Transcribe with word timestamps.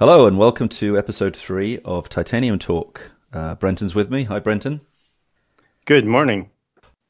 Hello 0.00 0.26
and 0.26 0.38
welcome 0.38 0.70
to 0.70 0.96
episode 0.96 1.36
three 1.36 1.78
of 1.84 2.08
Titanium 2.08 2.58
Talk. 2.58 3.12
Uh, 3.34 3.54
Brenton's 3.54 3.94
with 3.94 4.10
me. 4.10 4.24
Hi, 4.24 4.38
Brenton. 4.38 4.80
Good 5.84 6.06
morning. 6.06 6.48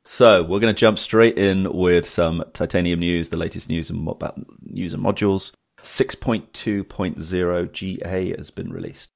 So 0.02 0.42
we're 0.42 0.58
going 0.58 0.74
to 0.74 0.80
jump 0.80 0.98
straight 0.98 1.38
in 1.38 1.72
with 1.72 2.08
some 2.08 2.42
Titanium 2.52 2.98
news, 2.98 3.28
the 3.28 3.36
latest 3.36 3.68
news 3.68 3.90
and 3.90 4.08
about 4.08 4.40
news 4.64 4.92
and 4.92 5.04
modules. 5.04 5.52
6.2.0 5.84 7.72
GA 7.72 8.36
has 8.36 8.50
been 8.50 8.72
released. 8.72 9.10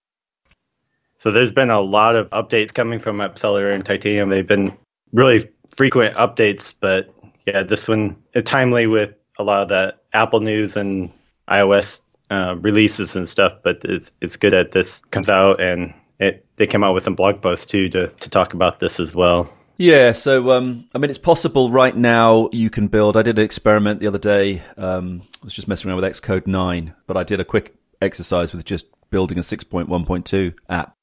So 1.18 1.32
there's 1.32 1.50
been 1.50 1.70
a 1.70 1.80
lot 1.80 2.14
of 2.14 2.30
updates 2.30 2.72
coming 2.72 3.00
from 3.00 3.16
Appcelerator 3.16 3.74
and 3.74 3.84
Titanium. 3.84 4.28
They've 4.30 4.46
been 4.46 4.72
really 5.12 5.50
frequent 5.74 6.14
updates, 6.14 6.72
but 6.78 7.12
yeah, 7.44 7.64
this 7.64 7.88
one 7.88 8.22
timely 8.44 8.86
with 8.86 9.14
a 9.36 9.42
lot 9.42 9.62
of 9.62 9.68
the 9.68 9.96
Apple 10.12 10.38
news 10.38 10.76
and 10.76 11.10
iOS 11.50 12.02
uh, 12.30 12.56
releases 12.60 13.16
and 13.16 13.28
stuff, 13.28 13.54
but 13.62 13.84
it's 13.84 14.12
it's 14.20 14.36
good 14.36 14.52
that 14.52 14.72
this 14.72 15.00
comes 15.10 15.28
out 15.28 15.60
and 15.60 15.94
it 16.18 16.46
they 16.56 16.66
came 16.66 16.84
out 16.84 16.94
with 16.94 17.04
some 17.04 17.14
blog 17.14 17.42
posts 17.42 17.66
too 17.66 17.88
to 17.90 18.08
to 18.08 18.30
talk 18.30 18.54
about 18.54 18.80
this 18.80 19.00
as 19.00 19.14
well. 19.14 19.52
Yeah, 19.76 20.12
so 20.12 20.52
um, 20.52 20.86
I 20.94 20.98
mean, 20.98 21.10
it's 21.10 21.18
possible 21.18 21.70
right 21.70 21.96
now. 21.96 22.48
You 22.52 22.70
can 22.70 22.86
build. 22.86 23.16
I 23.16 23.22
did 23.22 23.38
an 23.38 23.44
experiment 23.44 23.98
the 23.98 24.06
other 24.06 24.18
day. 24.18 24.62
Um, 24.76 25.22
I 25.42 25.44
was 25.44 25.54
just 25.54 25.66
messing 25.66 25.90
around 25.90 26.00
with 26.00 26.12
Xcode 26.12 26.46
nine, 26.46 26.94
but 27.06 27.16
I 27.16 27.24
did 27.24 27.40
a 27.40 27.44
quick 27.44 27.74
exercise 28.00 28.52
with 28.52 28.64
just 28.64 28.86
building 29.10 29.38
a 29.38 29.42
six 29.42 29.64
point 29.64 29.88
one 29.88 30.04
point 30.04 30.26
two 30.26 30.52
app. 30.68 30.96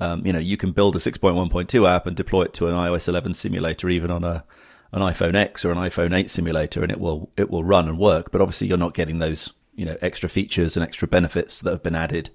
Um, 0.00 0.26
you 0.26 0.32
know, 0.32 0.38
you 0.38 0.56
can 0.56 0.72
build 0.72 0.96
a 0.96 1.00
six 1.00 1.16
point 1.16 1.34
one 1.34 1.48
point 1.48 1.70
two 1.70 1.86
app 1.86 2.06
and 2.06 2.14
deploy 2.14 2.42
it 2.42 2.54
to 2.54 2.68
an 2.68 2.74
iOS 2.74 3.08
eleven 3.08 3.32
simulator, 3.32 3.88
even 3.88 4.10
on 4.10 4.22
a 4.22 4.44
an 4.92 5.00
iPhone 5.00 5.34
X 5.34 5.64
or 5.64 5.72
an 5.72 5.78
iPhone 5.78 6.14
eight 6.14 6.30
simulator, 6.30 6.82
and 6.82 6.92
it 6.92 7.00
will 7.00 7.30
it 7.38 7.50
will 7.50 7.64
run 7.64 7.88
and 7.88 7.98
work. 7.98 8.30
But 8.30 8.42
obviously, 8.42 8.66
you're 8.66 8.76
not 8.76 8.92
getting 8.92 9.18
those 9.18 9.50
you 9.80 9.86
know 9.86 9.96
extra 10.02 10.28
features 10.28 10.76
and 10.76 10.84
extra 10.84 11.08
benefits 11.08 11.62
that 11.62 11.70
have 11.70 11.82
been 11.82 11.94
added 11.94 12.28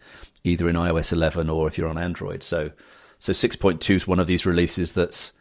either 0.44 0.67
in 0.67 0.76
iOS 0.76 1.13
11 1.13 1.48
or 1.48 1.68
if 1.68 1.77
you're 1.77 1.88
on 1.88 1.98
Android. 1.98 2.41
So 2.41 2.71
so 3.20 3.34
6.2 3.34 3.96
is 3.96 4.07
one 4.07 4.20
of 4.20 4.26
these 4.26 4.48
releases 4.48 4.93
that's 4.93 5.32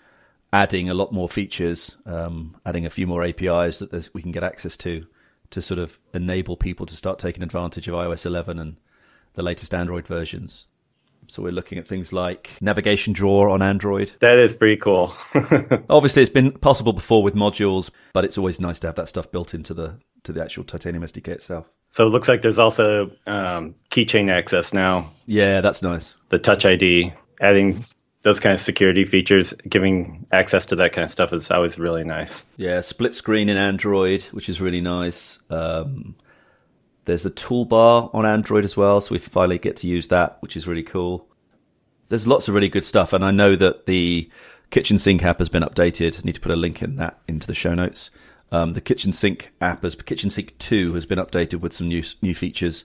adding 0.53 0.91
a 0.91 0.95
lot 0.95 1.15
more 1.15 1.31
features, 1.31 1.97
um, 2.05 2.57
adding 2.67 2.85
a 2.85 2.91
few 2.91 3.07
more 3.07 3.25
APIs 3.25 3.79
that 3.79 4.11
we 4.13 4.21
can 4.21 4.33
get 4.33 4.45
access 4.45 4.77
to 4.77 5.07
to 5.49 5.63
sort 5.63 5.79
of 5.79 5.99
enable 6.13 6.59
people 6.59 6.85
to 6.85 6.95
start 6.95 7.19
taking 7.19 7.43
advantage 7.43 7.89
of 7.89 7.95
iOS 7.95 8.27
11 8.27 8.59
and 8.59 8.77
the 9.33 9.43
latest 9.43 9.73
Android 9.73 10.07
versions. 10.07 10.67
So 11.29 11.43
we're 11.43 11.53
looking 11.53 11.79
at 11.79 11.87
things 11.87 12.13
like 12.13 12.51
navigation 12.61 13.15
drawer 13.15 13.49
on 13.49 13.63
Android. 13.63 14.13
That 14.21 14.39
is 14.39 14.55
pretty 14.55 14.77
cool. 14.77 15.15
Obviously, 15.89 16.21
it's 16.21 16.31
been 16.31 16.53
possible 16.53 16.93
before 16.93 17.23
with 17.23 17.35
modules, 17.35 17.91
but 18.13 18.27
it's 18.27 18.37
always 18.37 18.61
nice 18.61 18.79
to 18.81 18.89
have 18.89 18.97
that 18.97 19.09
stuff 19.09 19.31
built 19.31 19.55
into 19.55 19.73
the 19.73 20.01
to 20.25 20.33
the 20.35 20.43
actual 20.43 20.65
Titanium 20.65 21.03
SDK 21.03 21.29
itself. 21.29 21.71
So 21.95 22.05
it 22.05 22.11
looks 22.11 22.27
like 22.27 22.43
there's 22.43 22.59
also 22.59 23.13
um, 23.25 23.77
keychain 23.89 24.29
access 24.29 24.73
now. 24.73 25.13
Yeah, 25.27 25.61
that's 25.61 25.81
nice. 25.81 26.17
The 26.29 26.41
Touch 26.41 26.67
ID, 26.67 27.13
adding 27.41 27.85
those 28.23 28.41
kind 28.41 28.53
of 28.53 28.61
security 28.61 29.05
features, 29.05 29.55
giving 29.69 30.27
access 30.33 30.67
to 30.67 30.77
that 30.77 30.93
kind 30.93 31.05
of 31.05 31.13
stuff 31.13 31.33
is 31.33 31.53
always 31.53 31.79
really 31.79 32.03
nice. 32.03 32.45
Yeah, 32.57 32.81
split 32.81 33.15
screen 33.15 33.49
in 33.49 33.57
Android, 33.57 34.23
which 34.33 34.49
is 34.49 34.61
really 34.61 34.81
nice. 34.81 35.41
Um, 35.51 36.17
there's 37.05 37.25
a 37.27 37.31
toolbar 37.31 38.13
on 38.13 38.27
Android 38.27 38.65
as 38.65 38.77
well, 38.77 39.01
so 39.01 39.13
we 39.13 39.21
finally 39.21 39.61
get 39.61 39.77
to 39.77 39.87
use 39.87 40.09
that, 40.09 40.39
which 40.41 40.57
is 40.57 40.67
really 40.67 40.83
cool. 40.83 41.29
There's 42.09 42.27
lots 42.27 42.49
of 42.49 42.55
really 42.55 42.69
good 42.69 42.83
stuff, 42.83 43.13
and 43.13 43.25
I 43.25 43.31
know 43.31 43.55
that 43.55 43.87
the 43.87 44.29
kitchen 44.71 44.99
sink 44.99 45.23
app 45.23 45.39
has 45.39 45.49
been 45.49 45.63
updated. 45.63 46.19
I 46.19 46.23
need 46.25 46.35
to 46.35 46.41
put 46.41 46.51
a 46.51 46.57
link 46.57 46.83
in 46.83 46.97
that 46.97 47.21
into 47.29 47.47
the 47.47 47.55
show 47.55 47.73
notes. 47.73 48.11
Um, 48.53 48.75
the 48.75 48.81
Kitchen 48.81 49.13
Sink 49.13 49.53
app, 49.61 49.85
as 49.85 49.95
Kitchen 49.95 50.31
Sink 50.31 50.57
2, 50.59 50.95
has 50.95 51.07
been 51.07 51.19
updated 51.19 51.61
with 51.61 51.73
some 51.73 51.89
new 51.89 52.03
new 52.23 52.35
features 52.35 52.85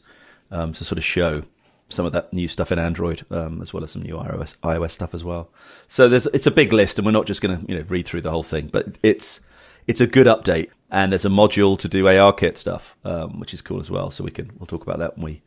um, 0.52 0.74
to 0.74 0.84
sort 0.84 0.98
of 0.98 1.04
show 1.04 1.44
some 1.90 2.06
of 2.06 2.14
that 2.14 2.32
new 2.32 2.48
stuff 2.48 2.72
in 2.72 2.80
Android, 2.80 3.26
um, 3.32 3.62
as 3.62 3.74
well 3.74 3.84
as 3.84 3.92
some 3.92 4.04
new 4.04 4.16
iOS 4.16 4.56
iOS 4.60 4.92
stuff 4.92 5.14
as 5.14 5.24
well. 5.24 5.50
So 5.88 6.08
there's 6.08 6.28
it's 6.28 6.48
a 6.48 6.52
big 6.52 6.72
list, 6.72 6.98
and 6.98 7.06
we're 7.06 7.12
not 7.12 7.26
just 7.26 7.42
going 7.42 7.60
to 7.60 7.72
you 7.72 7.78
know 7.78 7.86
read 7.90 8.08
through 8.08 8.22
the 8.22 8.32
whole 8.32 8.44
thing, 8.44 8.70
but 8.72 8.98
it's 9.04 9.42
it's 9.88 10.02
a 10.02 10.08
good 10.08 10.28
update, 10.28 10.70
and 10.92 11.12
there's 11.12 11.26
a 11.26 11.30
module 11.30 11.78
to 11.80 11.88
do 11.88 12.06
ARKit 12.06 12.58
stuff, 12.58 12.96
um, 13.04 13.40
which 13.40 13.54
is 13.54 13.62
cool 13.62 13.80
as 13.80 13.90
well. 13.90 14.12
So 14.12 14.24
we 14.24 14.32
can 14.32 14.52
we'll 14.58 14.68
talk 14.68 14.84
about 14.84 15.00
that 15.00 15.18
when 15.18 15.26
we 15.26 15.42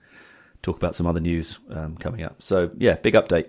talk 0.63 0.77
about 0.77 0.97
some 0.97 1.07
other 1.07 1.21
news 1.21 1.59
um, 1.71 1.97
coming 1.97 2.23
up. 2.23 2.43
So 2.43 2.71
yeah, 2.77 2.95
big 2.95 3.15
update. 3.15 3.47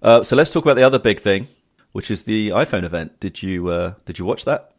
Uh, 0.00 0.22
so 0.22 0.36
let's 0.36 0.50
talk 0.50 0.64
about 0.64 0.76
the 0.76 0.82
other 0.82 0.98
big 0.98 1.20
thing, 1.20 1.48
which 1.92 2.10
is 2.10 2.24
the 2.24 2.50
iPhone 2.50 2.84
event. 2.84 3.20
Did 3.20 3.42
you 3.42 3.68
uh, 3.68 3.94
did 4.04 4.18
you 4.18 4.24
watch 4.24 4.44
that? 4.44 4.71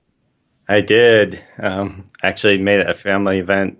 I 0.67 0.81
did. 0.81 1.43
Um, 1.59 2.07
actually, 2.21 2.57
made 2.57 2.79
it 2.79 2.89
a 2.89 2.93
family 2.93 3.39
event 3.39 3.79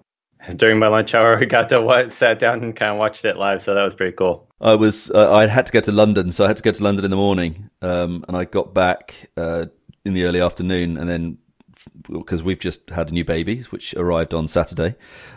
during 0.56 0.80
my 0.80 0.88
lunch 0.88 1.14
hour. 1.16 1.38
We 1.40 1.46
got 1.46 1.70
to 1.70 1.82
what 1.82 2.14
sat 2.14 2.40
down 2.40 2.64
and 2.64 2.76
kind 2.76 2.92
of 2.92 2.98
watched 2.98 3.26
it 3.26 3.38
live, 3.38 3.62
so 3.62 3.74
that 3.74 3.84
was 3.84 3.96
pretty 3.96 4.16
cool. 4.16 4.48
I 4.60 4.76
was 4.76 5.12
uh, 5.12 5.34
I 5.34 5.48
had 5.48 5.66
to 5.68 5.72
go 5.72 5.82
to 5.82 5.92
London, 5.92 6.32
so 6.32 6.44
I 6.44 6.48
had 6.48 6.58
to 6.58 6.64
go 6.64 6.72
to 6.72 6.84
London 6.84 7.06
in 7.06 7.12
the 7.12 7.18
morning, 7.18 7.70
um, 7.82 8.26
and 8.28 8.36
I 8.36 8.46
got 8.46 8.74
back 8.74 9.30
uh, 9.38 9.66
in 10.06 10.14
the 10.14 10.24
early 10.24 10.42
afternoon, 10.42 10.98
and 10.98 11.10
then 11.10 11.38
because 12.10 12.44
we've 12.44 12.60
just 12.60 12.90
had 12.92 13.10
a 13.10 13.12
new 13.12 13.26
baby, 13.26 13.62
which 13.64 13.94
arrived 13.96 14.34
on 14.34 14.48
Saturday, 14.48 14.96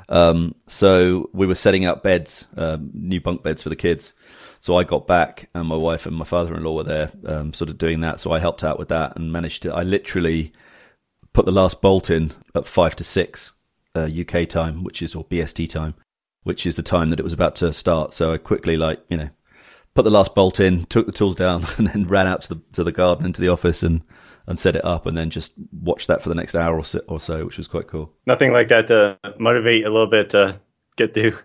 um, 0.08 0.54
so 0.68 1.28
we 1.32 1.46
were 1.46 1.54
setting 1.54 1.84
up 1.84 2.02
beds, 2.02 2.46
um, 2.56 2.90
new 2.94 3.20
bunk 3.20 3.42
beds 3.42 3.62
for 3.62 3.68
the 3.68 3.76
kids. 3.76 4.12
So 4.60 4.76
I 4.76 4.84
got 4.84 5.06
back, 5.06 5.48
and 5.54 5.68
my 5.68 5.76
wife 5.76 6.06
and 6.06 6.16
my 6.16 6.24
father-in-law 6.24 6.74
were 6.74 6.82
there, 6.82 7.12
um, 7.24 7.52
sort 7.52 7.70
of 7.70 7.78
doing 7.78 8.00
that. 8.00 8.18
So 8.18 8.32
I 8.32 8.40
helped 8.40 8.64
out 8.64 8.78
with 8.78 8.88
that 8.88 9.14
and 9.16 9.32
managed 9.32 9.62
to. 9.62 9.72
I 9.72 9.82
literally 9.82 10.52
put 11.36 11.44
the 11.44 11.52
last 11.52 11.82
bolt 11.82 12.08
in 12.08 12.32
at 12.54 12.66
five 12.66 12.96
to 12.96 13.04
six 13.04 13.52
uh, 13.94 14.08
UK 14.08 14.48
time, 14.48 14.82
which 14.82 15.02
is 15.02 15.14
or 15.14 15.22
BST 15.26 15.68
time, 15.68 15.92
which 16.44 16.64
is 16.64 16.76
the 16.76 16.82
time 16.82 17.10
that 17.10 17.20
it 17.20 17.24
was 17.24 17.34
about 17.34 17.54
to 17.56 17.74
start. 17.74 18.14
So 18.14 18.32
I 18.32 18.38
quickly, 18.38 18.78
like 18.78 19.04
you 19.10 19.18
know, 19.18 19.28
put 19.94 20.04
the 20.04 20.10
last 20.10 20.34
bolt 20.34 20.60
in, 20.60 20.86
took 20.86 21.04
the 21.04 21.12
tools 21.12 21.36
down, 21.36 21.66
and 21.76 21.88
then 21.88 22.04
ran 22.04 22.26
out 22.26 22.40
to 22.42 22.54
the 22.54 22.62
to 22.72 22.82
the 22.82 22.90
garden 22.90 23.26
into 23.26 23.42
the 23.42 23.50
office 23.50 23.82
and 23.82 24.00
and 24.46 24.58
set 24.58 24.76
it 24.76 24.84
up, 24.86 25.04
and 25.04 25.14
then 25.14 25.28
just 25.28 25.52
watched 25.78 26.06
that 26.06 26.22
for 26.22 26.30
the 26.30 26.34
next 26.34 26.54
hour 26.54 26.74
or 26.78 26.84
so, 26.86 27.00
or 27.06 27.20
so 27.20 27.44
which 27.44 27.58
was 27.58 27.68
quite 27.68 27.86
cool. 27.86 28.14
Nothing 28.24 28.54
like 28.54 28.68
that 28.68 28.86
to 28.86 29.18
motivate 29.38 29.84
a 29.84 29.90
little 29.90 30.08
bit 30.08 30.30
to 30.30 30.58
get 30.96 31.12
through 31.12 31.36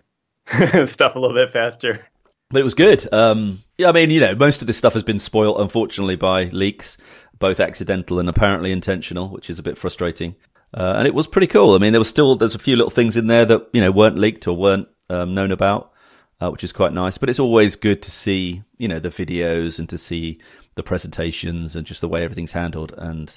stuff 0.86 1.16
a 1.16 1.18
little 1.18 1.36
bit 1.36 1.50
faster. 1.50 2.06
But 2.48 2.60
it 2.60 2.64
was 2.64 2.74
good. 2.74 3.12
Um, 3.12 3.60
yeah, 3.76 3.88
I 3.88 3.92
mean, 3.92 4.10
you 4.10 4.20
know, 4.20 4.34
most 4.34 4.62
of 4.62 4.66
this 4.66 4.76
stuff 4.76 4.92
has 4.94 5.04
been 5.04 5.18
spoiled, 5.18 5.60
unfortunately, 5.60 6.16
by 6.16 6.44
leaks 6.44 6.96
both 7.42 7.58
accidental 7.58 8.20
and 8.20 8.28
apparently 8.28 8.70
intentional, 8.70 9.28
which 9.28 9.50
is 9.50 9.58
a 9.58 9.64
bit 9.64 9.76
frustrating. 9.76 10.36
Uh, 10.72 10.94
and 10.96 11.08
it 11.08 11.14
was 11.14 11.26
pretty 11.26 11.48
cool. 11.48 11.74
I 11.74 11.78
mean, 11.78 11.92
there 11.92 12.00
was 12.00 12.08
still 12.08 12.36
there's 12.36 12.54
a 12.54 12.60
few 12.60 12.76
little 12.76 12.88
things 12.90 13.16
in 13.16 13.26
there 13.26 13.44
that 13.44 13.68
you 13.72 13.80
know 13.80 13.90
weren't 13.90 14.16
leaked 14.16 14.46
or 14.46 14.56
weren't 14.56 14.88
um, 15.10 15.34
known 15.34 15.50
about, 15.50 15.92
uh, 16.40 16.50
which 16.50 16.62
is 16.62 16.72
quite 16.72 16.92
nice. 16.92 17.18
But 17.18 17.28
it's 17.28 17.40
always 17.40 17.74
good 17.74 18.00
to 18.02 18.12
see 18.12 18.62
you 18.78 18.86
know 18.86 19.00
the 19.00 19.08
videos 19.08 19.80
and 19.80 19.88
to 19.88 19.98
see 19.98 20.40
the 20.76 20.84
presentations 20.84 21.74
and 21.74 21.84
just 21.84 22.00
the 22.00 22.08
way 22.08 22.22
everything's 22.22 22.52
handled. 22.52 22.94
And 22.96 23.36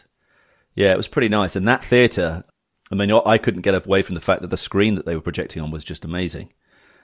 yeah, 0.75 0.91
it 0.91 0.97
was 0.97 1.07
pretty 1.07 1.29
nice. 1.29 1.55
And 1.55 1.67
that 1.67 1.83
theater, 1.83 2.45
I 2.91 2.95
mean, 2.95 3.11
I 3.11 3.39
couldn't 3.39 3.63
get 3.63 3.73
away 3.73 4.03
from 4.03 4.15
the 4.15 4.21
fact 4.21 4.41
that 4.41 4.51
the 4.51 4.55
screen 4.55 4.93
that 4.95 5.05
they 5.05 5.15
were 5.15 5.21
projecting 5.21 5.63
on 5.63 5.71
was 5.71 5.83
just 5.83 6.05
amazing. 6.05 6.53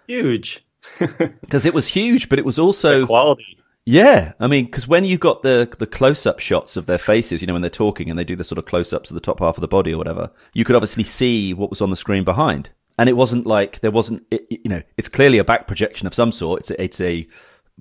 Huge. 0.07 0.63
Because 1.41 1.65
it 1.67 1.75
was 1.75 1.89
huge, 1.89 2.27
but 2.27 2.39
it 2.39 2.45
was 2.45 2.57
also 2.57 3.01
the 3.01 3.05
quality. 3.05 3.60
Yeah, 3.85 4.33
I 4.39 4.47
mean, 4.47 4.65
because 4.65 4.87
when 4.87 5.05
you've 5.05 5.19
got 5.19 5.41
the 5.41 5.73
the 5.79 5.87
close 5.87 6.25
up 6.25 6.39
shots 6.39 6.77
of 6.77 6.85
their 6.85 6.99
faces, 6.99 7.41
you 7.41 7.47
know, 7.47 7.53
when 7.53 7.63
they're 7.63 7.69
talking 7.71 8.09
and 8.09 8.19
they 8.19 8.23
do 8.23 8.35
the 8.35 8.43
sort 8.43 8.59
of 8.59 8.65
close 8.65 8.93
ups 8.93 9.09
of 9.09 9.15
the 9.15 9.19
top 9.19 9.39
half 9.39 9.57
of 9.57 9.61
the 9.61 9.67
body 9.67 9.93
or 9.93 9.97
whatever, 9.97 10.29
you 10.53 10.63
could 10.63 10.75
obviously 10.75 11.03
see 11.03 11.53
what 11.53 11.71
was 11.71 11.81
on 11.81 11.89
the 11.89 11.95
screen 11.95 12.23
behind, 12.23 12.71
and 12.99 13.09
it 13.09 13.17
wasn't 13.17 13.47
like 13.47 13.79
there 13.79 13.89
wasn't, 13.89 14.23
it, 14.29 14.45
you 14.49 14.69
know, 14.69 14.83
it's 14.97 15.09
clearly 15.09 15.39
a 15.39 15.43
back 15.43 15.65
projection 15.65 16.05
of 16.05 16.13
some 16.13 16.31
sort. 16.31 16.59
It's 16.59 16.71
a, 16.71 16.83
it's 16.83 17.01
a 17.01 17.27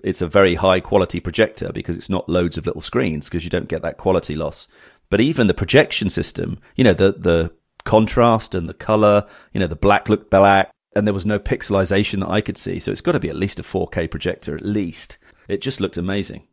it's 0.03 0.23
a 0.23 0.27
very 0.27 0.55
high 0.55 0.81
quality 0.81 1.21
projector 1.21 1.71
because 1.71 1.97
it's 1.97 2.09
not 2.09 2.29
loads 2.29 2.57
of 2.57 2.65
little 2.65 2.81
screens 2.81 3.29
because 3.29 3.45
you 3.45 3.51
don't 3.51 3.69
get 3.69 3.83
that 3.83 3.99
quality 3.99 4.35
loss. 4.35 4.69
But 5.11 5.21
even 5.21 5.49
the 5.49 5.55
projection 5.55 6.09
system, 6.09 6.61
you 6.77 6.85
know, 6.85 6.95
the 6.95 7.13
the 7.13 7.53
contrast 7.85 8.55
and 8.55 8.71
the 8.71 8.75
color, 8.75 9.27
you 9.53 9.61
know, 9.61 9.67
the 9.67 9.77
black 9.77 10.09
looked 10.09 10.31
black, 10.31 10.71
and 10.97 11.07
there 11.07 11.15
was 11.15 11.27
no 11.27 11.39
pixelization 11.39 12.21
that 12.21 12.31
I 12.31 12.41
could 12.41 12.57
see. 12.57 12.81
So 12.81 12.91
it's 12.91 13.03
got 13.03 13.13
to 13.13 13.21
be 13.21 13.29
at 13.29 13.37
least 13.37 13.61
a 13.61 13.63
4K 13.63 14.11
projector, 14.11 14.57
at 14.57 14.65
least. 14.65 15.19
It 15.51 15.61
just 15.61 15.81
looked 15.81 15.97
amazing. 15.97 16.47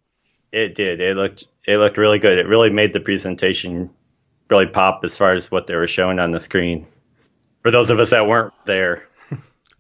It 0.52 0.76
did. 0.76 1.02
It 1.02 1.16
looked 1.16 1.48
it 1.66 1.78
looked 1.78 1.98
really 1.98 2.20
good. 2.20 2.38
It 2.38 2.48
really 2.48 2.70
made 2.70 2.94
the 2.94 3.00
presentation 3.00 3.90
really 4.50 4.68
pop 4.68 5.02
as 5.04 5.18
far 5.18 5.34
as 5.34 5.52
what 5.52 5.68
they 5.68 5.76
were 5.76 5.88
showing 5.88 6.20
on 6.20 6.32
the 6.32 6.40
screen. 6.40 6.88
For 7.60 7.72
those 7.72 7.90
of 7.90 8.00
us 8.00 8.12
that 8.12 8.28
weren't 8.28 8.54
there. 8.66 9.04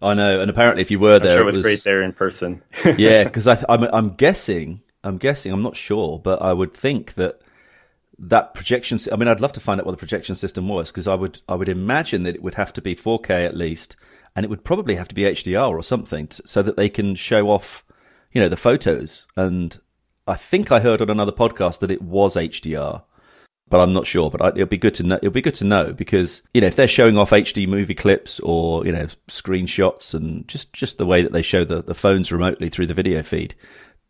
I 0.02 0.14
know, 0.14 0.42
and 0.42 0.50
apparently, 0.50 0.81
if 0.81 0.92
you 0.92 1.00
were 1.00 1.18
there, 1.19 1.38
sure 1.38 1.42
it, 1.42 1.46
was 1.46 1.56
it, 1.56 1.60
was 1.60 1.66
great 1.66 1.84
there 1.84 2.04
in 2.04 2.14
person. 2.14 2.62
yeah, 2.98 3.24
because 3.24 3.48
I'm, 3.48 3.64
I'm 3.69 4.12
guessing, 4.12 4.81
I'm 5.04 5.18
guessing, 5.18 5.52
I'm 5.52 5.64
not 5.64 5.75
sure, 5.75 6.19
but 6.19 6.40
I 6.42 6.54
would 6.54 6.75
think 6.75 7.16
that 7.16 7.42
that 8.19 8.54
projection. 8.54 9.00
I 9.12 9.16
mean, 9.16 9.28
I'd 9.28 9.42
love 9.42 9.54
to 9.54 9.60
find 9.60 9.80
out 9.80 9.88
what 9.88 9.94
the 9.94 9.98
projection 9.98 10.36
system 10.36 10.68
was 10.68 10.92
because 10.92 11.08
I 11.08 11.16
would, 11.16 11.40
I 11.50 11.56
would 11.56 11.69
imagine 11.69 12.24
that 12.24 12.36
it 12.36 12.44
would 12.44 12.56
have 12.56 12.74
to 12.74 12.81
be 12.81 12.96
4K 12.96 13.46
at 13.46 13.58
least, 13.58 13.96
and 14.36 14.44
it 14.44 14.50
would 14.50 14.64
probably 14.64 14.96
have 14.98 15.08
to 15.08 15.16
be 15.16 15.24
HDR 15.24 15.69
or 15.72 15.81
something, 15.81 16.28
so 16.30 16.62
that 16.62 16.75
they 16.75 16.90
can 16.90 17.16
show 17.16 17.50
off 17.50 17.84
you 18.38 18.44
know, 18.44 18.50
the 18.50 18.56
photos. 18.56 19.25
And 19.36 19.80
I 20.28 20.36
think 20.36 20.72
I 20.72 20.80
heard 20.80 21.01
on 21.01 21.10
another 21.10 21.31
podcast 21.31 21.80
that 21.80 21.89
it 21.89 22.04
was 22.04 22.36
HDR. 22.36 23.01
but 23.68 23.80
I'm 23.80 23.94
not 23.94 24.06
sure. 24.06 24.30
But 24.30 24.44
I, 24.44 24.50
it'll 24.50 24.68
be 24.68 24.78
good 24.78 24.94
to 24.94 25.04
know. 25.04 25.16
It'll 25.16 25.31
be 25.31 25.42
good 25.42 25.56
to 25.56 25.66
know 25.66 25.92
because 25.92 26.44
you 26.54 26.62
know 26.62 26.68
if 26.68 26.75
they're 26.75 26.88
showing 26.88 27.18
off 27.18 27.31
HD 27.31 27.68
movie 27.68 27.95
clips 27.95 28.39
or 28.42 28.86
you 28.86 28.92
know 28.92 29.07
screenshots 29.28 30.13
and 30.13 30.48
just 30.48 30.72
just 30.72 31.00
the 31.00 31.06
way 31.07 31.24
that 31.24 31.31
they 31.31 31.42
show 31.42 31.66
the 31.66 31.81
the 31.81 31.95
phones 31.95 32.31
remotely 32.31 32.69
through 32.69 32.86
the 32.86 32.94
video 32.94 33.24
feed, 33.24 33.56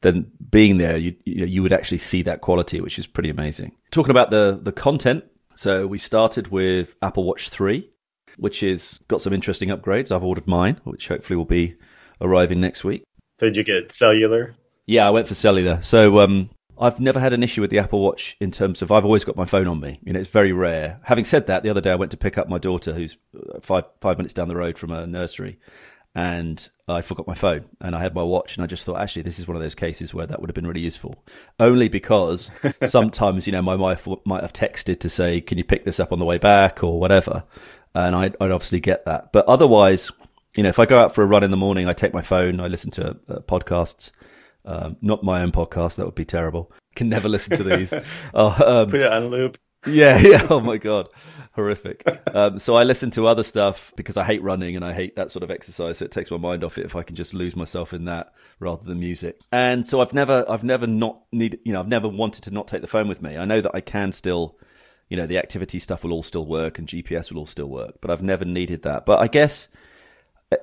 then 0.02 0.30
being 0.52 0.78
there, 0.78 0.98
you 0.98 1.16
you, 1.24 1.62
would 1.62 1.72
actually 1.72 2.00
see 2.00 2.22
that 2.24 2.42
quality, 2.42 2.82
which 2.82 3.00
is 3.00 3.08
pretty 3.08 3.30
amazing. 3.30 3.78
Talking 3.92 4.12
about 4.12 4.30
the 4.30 4.60
the 4.62 4.74
content, 4.74 5.24
so 5.56 5.88
we 5.88 6.00
started 6.00 6.50
with 6.50 6.98
Apple 7.02 7.24
Watch 7.24 7.48
three, 7.48 7.92
which 8.36 8.62
is 8.62 9.00
got 9.08 9.22
some 9.22 9.32
interesting 9.32 9.70
upgrades. 9.70 10.14
I've 10.14 10.26
ordered 10.26 10.48
mine, 10.48 10.82
which 10.84 11.08
hopefully 11.08 11.38
will 11.38 11.46
be 11.46 11.76
arriving 12.20 12.60
next 12.60 12.84
week. 12.84 13.06
So 13.40 13.48
did 13.48 13.58
you 13.58 13.64
get 13.64 13.92
cellular? 13.92 14.56
Yeah, 14.86 15.08
I 15.08 15.12
went 15.12 15.28
for 15.28 15.34
cellular. 15.34 15.82
So 15.82 16.20
um, 16.20 16.50
I've 16.80 17.00
never 17.00 17.20
had 17.20 17.34
an 17.34 17.44
issue 17.44 17.62
with 17.62 17.70
the 17.70 17.80
Apple 17.80 18.02
Watch 18.02 18.38
in 18.40 18.52
terms 18.52 18.82
of 18.82 18.92
I've 18.92 19.06
always 19.06 19.24
got 19.24 19.36
my 19.36 19.46
phone 19.46 19.68
on 19.68 19.80
me. 19.80 20.00
You 20.04 20.14
know, 20.14 20.20
it's 20.20 20.30
very 20.30 20.52
rare. 20.52 21.00
Having 21.04 21.26
said 21.26 21.48
that, 21.48 21.64
the 21.64 21.70
other 21.70 21.82
day 21.82 21.92
I 21.92 21.96
went 21.96 22.12
to 22.12 22.18
pick 22.18 22.38
up 22.38 22.48
my 22.48 22.58
daughter, 22.58 22.94
who's 22.94 23.18
uh, 23.36 23.60
five 23.62 23.86
five 24.02 24.18
minutes 24.18 24.34
down 24.34 24.48
the 24.48 24.56
road 24.56 24.78
from 24.78 24.92
a 24.92 25.06
nursery, 25.06 25.60
and 26.16 26.68
I 26.88 27.02
forgot 27.02 27.28
my 27.28 27.34
phone 27.34 27.66
and 27.82 27.96
I 27.96 28.00
had 28.00 28.16
my 28.16 28.24
watch, 28.24 28.56
and 28.56 28.64
I 28.64 28.68
just 28.68 28.86
thought 28.86 29.02
actually 29.02 29.24
this 29.24 29.40
is 29.40 29.48
one 29.48 29.58
of 29.58 29.62
those 29.62 29.76
cases 29.76 30.14
where 30.14 30.28
that 30.28 30.40
would 30.40 30.50
have 30.50 30.56
been 30.56 30.68
really 30.68 30.82
useful. 30.82 31.24
Only 31.60 31.90
because 31.90 32.50
sometimes 32.88 33.48
you 33.48 33.54
know 33.54 33.62
my 33.62 33.76
wife 33.76 34.08
might 34.26 34.42
have 34.42 34.54
texted 34.54 35.00
to 35.00 35.10
say, 35.10 35.42
"Can 35.42 35.58
you 35.58 35.64
pick 35.64 35.84
this 35.84 36.00
up 36.00 36.12
on 36.12 36.20
the 36.20 36.26
way 36.26 36.38
back?" 36.38 36.84
or 36.84 37.00
whatever, 37.00 37.44
and 37.94 38.16
I'd, 38.16 38.38
I'd 38.40 38.52
obviously 38.52 38.80
get 38.80 39.06
that. 39.06 39.32
But 39.34 39.46
otherwise, 39.48 40.12
you 40.56 40.64
know, 40.64 40.70
if 40.70 40.80
I 40.80 40.86
go 40.86 40.98
out 40.98 41.14
for 41.14 41.24
a 41.24 41.28
run 41.28 41.44
in 41.44 41.52
the 41.52 41.58
morning, 41.58 41.88
I 41.88 41.94
take 41.94 42.14
my 42.14 42.22
phone, 42.22 42.60
I 42.60 42.68
listen 42.68 42.92
to 42.92 43.18
uh, 43.30 43.40
podcasts 43.42 44.12
um, 44.68 44.98
not 45.02 45.24
my 45.24 45.42
own 45.42 45.52
podcast. 45.52 45.96
That 45.96 46.06
would 46.06 46.16
be 46.16 46.26
terrible. 46.26 46.72
Can 46.96 47.10
never 47.10 47.30
listen 47.30 47.58
to 47.58 47.64
these. 47.64 47.94
oh, 48.34 48.82
um, 48.82 48.92
Put 48.92 49.00
it 49.00 49.12
on 49.12 49.28
loop. 49.28 49.58
Yeah, 49.86 50.18
yeah. 50.22 50.46
Oh 50.50 50.60
my 50.60 50.78
god, 50.78 51.08
horrific. 51.54 52.04
Um, 52.36 52.60
so 52.60 52.76
I 52.76 52.84
listen 52.84 53.10
to 53.12 53.28
other 53.28 53.44
stuff 53.44 53.94
because 53.96 54.18
I 54.18 54.26
hate 54.26 54.44
running 54.44 54.76
and 54.76 54.84
I 54.84 54.94
hate 54.94 55.16
that 55.16 55.32
sort 55.32 55.44
of 55.44 55.52
exercise. 55.52 56.00
So 56.00 56.06
it 56.06 56.12
takes 56.12 56.30
my 56.30 56.38
mind 56.38 56.64
off 56.64 56.78
it 56.78 56.86
if 56.86 56.96
I 56.96 57.04
can 57.04 57.16
just 57.16 57.34
lose 57.34 57.56
myself 57.56 57.94
in 57.94 58.06
that 58.06 58.34
rather 58.60 58.84
than 58.84 59.00
music. 59.00 59.40
And 59.52 59.86
so 59.86 60.02
I've 60.02 60.14
never, 60.14 60.46
I've 60.50 60.64
never 60.64 60.86
not 60.86 61.22
needed, 61.32 61.62
you 61.64 61.72
know, 61.72 61.80
I've 61.80 61.88
never 61.88 62.10
wanted 62.10 62.44
to 62.44 62.52
not 62.52 62.68
take 62.68 62.82
the 62.82 62.88
phone 62.88 63.08
with 63.08 63.22
me. 63.22 63.38
I 63.38 63.46
know 63.46 63.62
that 63.62 63.74
I 63.74 63.80
can 63.80 64.12
still, 64.12 64.58
you 65.08 65.16
know, 65.16 65.28
the 65.28 65.38
activity 65.38 65.80
stuff 65.80 66.04
will 66.04 66.12
all 66.12 66.24
still 66.24 66.46
work 66.46 66.80
and 66.80 66.88
GPS 66.88 67.32
will 67.32 67.40
all 67.40 67.46
still 67.46 67.70
work, 67.70 68.00
but 68.02 68.12
I've 68.12 68.24
never 68.24 68.44
needed 68.44 68.82
that. 68.82 69.06
But 69.06 69.20
I 69.20 69.28
guess 69.28 69.70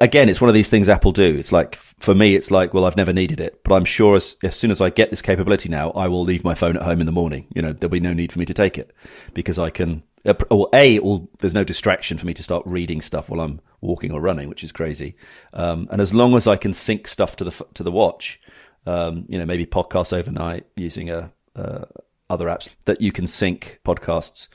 again, 0.01 0.29
it's 0.29 0.41
one 0.41 0.49
of 0.49 0.55
these 0.55 0.71
things 0.71 0.89
Apple 0.89 1.13
do. 1.13 1.37
It's 1.37 1.53
like 1.53 1.77
for 1.77 2.15
me, 2.15 2.35
it's 2.35 2.51
like, 2.51 2.73
well, 2.73 2.85
I've 2.85 2.97
never 2.97 3.13
needed 3.13 3.41
it, 3.41 3.63
but 3.65 3.75
I'm 3.75 3.85
sure 3.85 4.17
as, 4.17 4.37
as 4.43 4.57
soon 4.57 4.71
as 4.71 4.81
I 4.81 4.91
get 4.91 5.11
this 5.11 5.23
capability 5.23 5.69
now, 5.69 5.91
I 5.91 6.09
will 6.09 6.23
leave 6.23 6.45
my 6.45 6.55
phone 6.55 6.77
at 6.77 6.83
home 6.83 7.01
in 7.01 7.07
the 7.07 7.13
morning. 7.13 7.47
You 7.55 7.63
know, 7.63 7.73
there'll 7.73 7.91
be 7.91 8.01
no 8.01 8.13
need 8.13 8.33
for 8.33 8.39
me 8.39 8.47
to 8.47 8.55
take 8.55 8.79
it 8.79 8.95
because 9.33 9.59
I 9.59 9.71
can. 9.71 10.03
Or 10.49 10.71
a, 10.73 10.99
there's 11.41 11.53
no 11.53 11.65
distraction 11.65 12.17
for 12.17 12.25
me 12.25 12.33
to 12.33 12.43
start 12.43 12.63
reading 12.65 13.03
stuff 13.03 13.29
while 13.29 13.43
I'm 13.43 13.61
walking 13.83 14.11
or 14.11 14.23
running, 14.23 14.49
which 14.49 14.65
is 14.65 14.73
crazy. 14.73 15.17
Um, 15.53 15.87
and 15.91 16.01
as 16.01 16.15
long 16.15 16.35
as 16.35 16.47
I 16.47 16.57
can 16.57 16.73
sync 16.73 17.09
stuff 17.09 17.37
to 17.37 17.45
the 17.45 17.67
to 17.75 17.83
the 17.83 17.91
watch, 17.91 18.41
um, 18.87 19.27
you 19.29 19.39
know, 19.39 19.45
maybe 19.45 19.67
podcasts 19.67 20.17
overnight 20.17 20.65
using 20.77 21.11
a 21.11 21.31
uh, 21.55 21.85
other 22.31 22.47
apps 22.47 22.71
that 22.87 23.03
you 23.03 23.13
can 23.13 23.27
sync 23.27 23.81
podcasts 23.85 24.49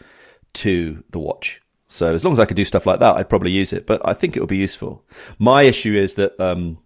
to 0.54 1.04
the 1.12 1.20
watch 1.20 1.62
so 1.90 2.14
as 2.14 2.24
long 2.24 2.34
as 2.34 2.40
I 2.40 2.46
could 2.46 2.56
do 2.56 2.66
stuff 2.66 2.86
like 2.86 3.00
that, 3.00 3.16
I'd 3.16 3.30
probably 3.30 3.52
use 3.52 3.74
it. 3.74 3.88
But 3.88 4.02
I 4.08 4.14
think 4.14 4.36
it 4.36 4.40
would 4.40 4.50
be 4.50 4.58
useful. 4.58 5.04
My 5.40 5.64
issue 5.64 5.96
is 5.96 6.14
that 6.16 6.40
um, 6.40 6.78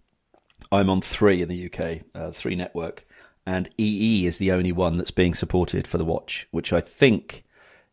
I'm 0.72 0.88
on 0.88 1.02
three 1.02 1.42
in 1.42 1.48
the 1.48 1.66
UK, 1.66 2.00
uh, 2.14 2.30
three 2.32 2.56
network, 2.56 3.06
and 3.46 3.68
EE 3.78 4.24
is 4.26 4.38
the 4.38 4.50
only 4.50 4.72
one 4.72 4.96
that's 4.96 5.10
being 5.10 5.34
supported 5.34 5.86
for 5.86 5.98
the 5.98 6.04
watch, 6.06 6.48
which 6.50 6.72
I 6.72 6.80
think 6.80 7.44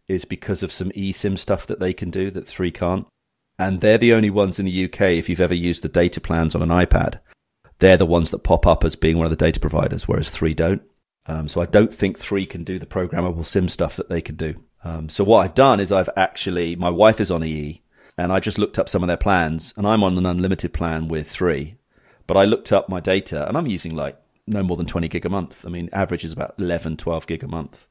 is 0.08 0.24
because 0.24 0.64
of 0.64 0.72
some 0.72 0.90
eSIM 0.92 1.38
stuff 1.38 1.68
that 1.68 1.82
they 1.82 1.94
can 1.94 2.12
do 2.12 2.32
that 2.32 2.48
three 2.48 2.72
can't. 2.72 3.06
And 3.60 3.82
they're 3.82 3.98
the 3.98 4.14
only 4.14 4.30
ones 4.30 4.58
in 4.58 4.66
the 4.66 4.86
UK. 4.86 5.02
If 5.02 5.28
you've 5.28 5.42
ever 5.42 5.54
used 5.54 5.84
the 5.84 5.90
data 5.90 6.22
plans 6.22 6.56
on 6.56 6.62
an 6.62 6.70
iPad, 6.70 7.20
they're 7.80 7.98
the 7.98 8.06
ones 8.06 8.32
that 8.32 8.40
pop 8.40 8.66
up 8.66 8.86
as 8.86 8.96
being 8.96 9.18
one 9.18 9.26
of 9.26 9.32
the 9.32 9.36
data 9.36 9.60
providers, 9.60 10.08
whereas 10.08 10.32
three 10.32 10.54
don't. 10.54 10.82
Um, 11.26 11.50
so 11.50 11.62
I 11.62 11.66
don't 11.66 11.94
think 11.94 12.18
three 12.18 12.46
can 12.46 12.64
do 12.64 12.80
the 12.80 12.86
programmable 12.86 13.46
SIM 13.46 13.68
stuff 13.68 13.98
that 13.98 14.10
they 14.10 14.22
can 14.22 14.36
do. 14.36 14.56
Um, 14.84 15.10
so 15.10 15.24
what 15.24 15.44
I've 15.44 15.54
done 15.54 15.80
is 15.80 15.92
I've 15.92 16.10
actually 16.16 16.76
my 16.76 16.90
wife 16.90 17.20
is 17.20 17.32
on 17.32 17.44
EE, 17.44 17.82
and 18.18 18.32
I 18.32 18.40
just 18.40 18.58
looked 18.58 18.80
up 18.80 18.90
some 18.90 19.04
of 19.04 19.08
their 19.08 19.18
plans, 19.18 19.74
and 19.78 19.88
I'm 19.88 20.04
on 20.04 20.18
an 20.18 20.26
unlimited 20.26 20.74
plan 20.74 21.08
with 21.08 21.30
three. 21.30 21.76
But 22.28 22.38
I 22.38 22.46
looked 22.46 22.72
up 22.72 22.90
my 22.90 23.00
data, 23.00 23.48
and 23.48 23.58
I'm 23.58 23.68
using 23.68 23.96
like 23.96 24.18
no 24.48 24.64
more 24.64 24.78
than 24.78 24.86
20 24.86 25.08
gig 25.08 25.26
a 25.26 25.30
month. 25.30 25.66
I 25.66 25.70
mean, 25.70 25.90
average 25.94 26.26
is 26.26 26.34
about 26.34 26.56
11, 26.58 26.98
12 26.98 27.28
gig 27.28 27.44
a 27.44 27.48
month. 27.48 27.88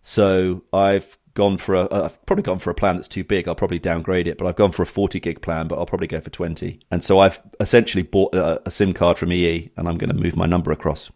So 0.00 0.62
I've 0.72 1.18
gone 1.34 1.58
for 1.58 1.74
a, 1.74 2.04
I've 2.04 2.24
probably 2.24 2.44
gone 2.44 2.60
for 2.60 2.70
a 2.70 2.74
plan 2.74 2.96
that's 2.96 3.08
too 3.08 3.24
big. 3.24 3.48
I'll 3.48 3.54
probably 3.54 3.78
downgrade 3.78 4.28
it, 4.28 4.38
but 4.38 4.46
I've 4.46 4.56
gone 4.56 4.72
for 4.72 4.82
a 4.82 4.86
40 4.86 5.20
gig 5.20 5.42
plan, 5.42 5.68
but 5.68 5.78
I'll 5.78 5.86
probably 5.86 6.06
go 6.06 6.20
for 6.20 6.30
20. 6.30 6.80
And 6.90 7.02
so 7.02 7.18
I've 7.18 7.40
essentially 7.60 8.02
bought 8.02 8.34
a, 8.34 8.62
a 8.66 8.70
SIM 8.70 8.94
card 8.94 9.18
from 9.18 9.32
EE, 9.32 9.70
and 9.76 9.88
I'm 9.88 9.98
going 9.98 10.10
to 10.10 10.16
move 10.16 10.36
my 10.36 10.46
number 10.46 10.70
across, 10.70 11.10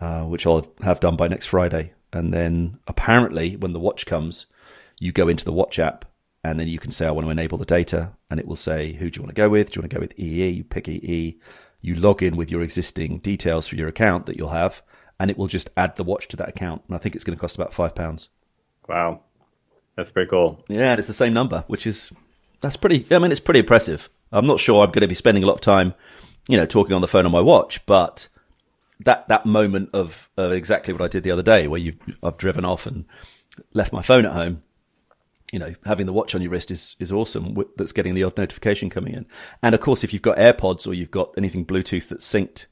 uh, 0.00 0.22
which 0.22 0.46
I'll 0.46 0.66
have 0.82 1.00
done 1.00 1.16
by 1.16 1.28
next 1.28 1.46
Friday 1.46 1.92
and 2.12 2.32
then 2.32 2.78
apparently 2.86 3.56
when 3.56 3.72
the 3.72 3.80
watch 3.80 4.06
comes, 4.06 4.46
you 4.98 5.12
go 5.12 5.28
into 5.28 5.44
the 5.44 5.52
watch 5.52 5.78
app 5.78 6.04
and 6.44 6.58
then 6.58 6.68
you 6.68 6.78
can 6.78 6.90
say 6.90 7.06
I 7.06 7.10
want 7.10 7.26
to 7.26 7.30
enable 7.30 7.58
the 7.58 7.64
data, 7.64 8.12
and 8.30 8.40
it 8.40 8.46
will 8.46 8.56
say 8.56 8.94
who 8.94 9.10
do 9.10 9.18
you 9.18 9.22
want 9.22 9.34
to 9.34 9.40
go 9.40 9.48
with? 9.48 9.70
Do 9.70 9.78
you 9.78 9.82
want 9.82 9.90
to 9.90 9.96
go 9.96 10.00
with 10.00 10.18
EE? 10.18 10.48
You 10.48 10.64
pick 10.64 10.88
EE. 10.88 11.38
You 11.80 11.94
log 11.94 12.22
in 12.22 12.36
with 12.36 12.50
your 12.50 12.62
existing 12.62 13.18
details 13.18 13.68
for 13.68 13.76
your 13.76 13.88
account 13.88 14.26
that 14.26 14.36
you'll 14.36 14.48
have, 14.48 14.82
and 15.20 15.30
it 15.30 15.38
will 15.38 15.46
just 15.46 15.70
add 15.76 15.96
the 15.96 16.04
watch 16.04 16.28
to 16.28 16.36
that 16.36 16.48
account. 16.48 16.82
And 16.86 16.96
I 16.96 16.98
think 16.98 17.14
it's 17.14 17.24
going 17.24 17.36
to 17.36 17.40
cost 17.40 17.56
about 17.56 17.72
five 17.72 17.94
pounds. 17.94 18.28
Wow, 18.88 19.22
that's 19.96 20.10
pretty 20.10 20.30
cool. 20.30 20.64
Yeah, 20.68 20.90
and 20.90 20.98
it's 20.98 21.08
the 21.08 21.14
same 21.14 21.32
number, 21.32 21.64
which 21.68 21.86
is 21.86 22.12
that's 22.60 22.76
pretty. 22.76 23.06
I 23.14 23.18
mean, 23.18 23.30
it's 23.30 23.40
pretty 23.40 23.60
impressive. 23.60 24.10
I'm 24.32 24.46
not 24.46 24.60
sure 24.60 24.82
I'm 24.82 24.90
going 24.90 25.02
to 25.02 25.08
be 25.08 25.14
spending 25.14 25.44
a 25.44 25.46
lot 25.46 25.54
of 25.54 25.60
time, 25.60 25.94
you 26.48 26.56
know, 26.56 26.66
talking 26.66 26.94
on 26.94 27.02
the 27.02 27.08
phone 27.08 27.26
on 27.26 27.32
my 27.32 27.40
watch, 27.40 27.84
but 27.86 28.28
that 29.04 29.28
that 29.28 29.46
moment 29.46 29.90
of, 29.92 30.30
of 30.36 30.52
exactly 30.52 30.92
what 30.92 31.02
I 31.02 31.08
did 31.08 31.22
the 31.22 31.30
other 31.30 31.42
day, 31.42 31.66
where 31.66 31.80
you 31.80 31.94
I've 32.22 32.36
driven 32.36 32.64
off 32.64 32.86
and 32.86 33.04
left 33.72 33.92
my 33.92 34.02
phone 34.02 34.26
at 34.26 34.32
home. 34.32 34.62
You 35.52 35.58
know, 35.58 35.74
having 35.84 36.06
the 36.06 36.14
watch 36.14 36.34
on 36.34 36.42
your 36.42 36.50
wrist 36.50 36.70
is 36.70 36.96
is 36.98 37.12
awesome. 37.12 37.56
That's 37.76 37.92
getting 37.92 38.14
the 38.14 38.24
odd 38.24 38.36
notification 38.36 38.90
coming 38.90 39.14
in, 39.14 39.26
and 39.62 39.74
of 39.74 39.80
course, 39.80 40.02
if 40.02 40.12
you've 40.12 40.22
got 40.22 40.38
AirPods 40.38 40.86
or 40.86 40.94
you've 40.94 41.10
got 41.10 41.32
anything 41.36 41.66
Bluetooth 41.66 42.08
that's 42.08 42.30
synced 42.30 42.66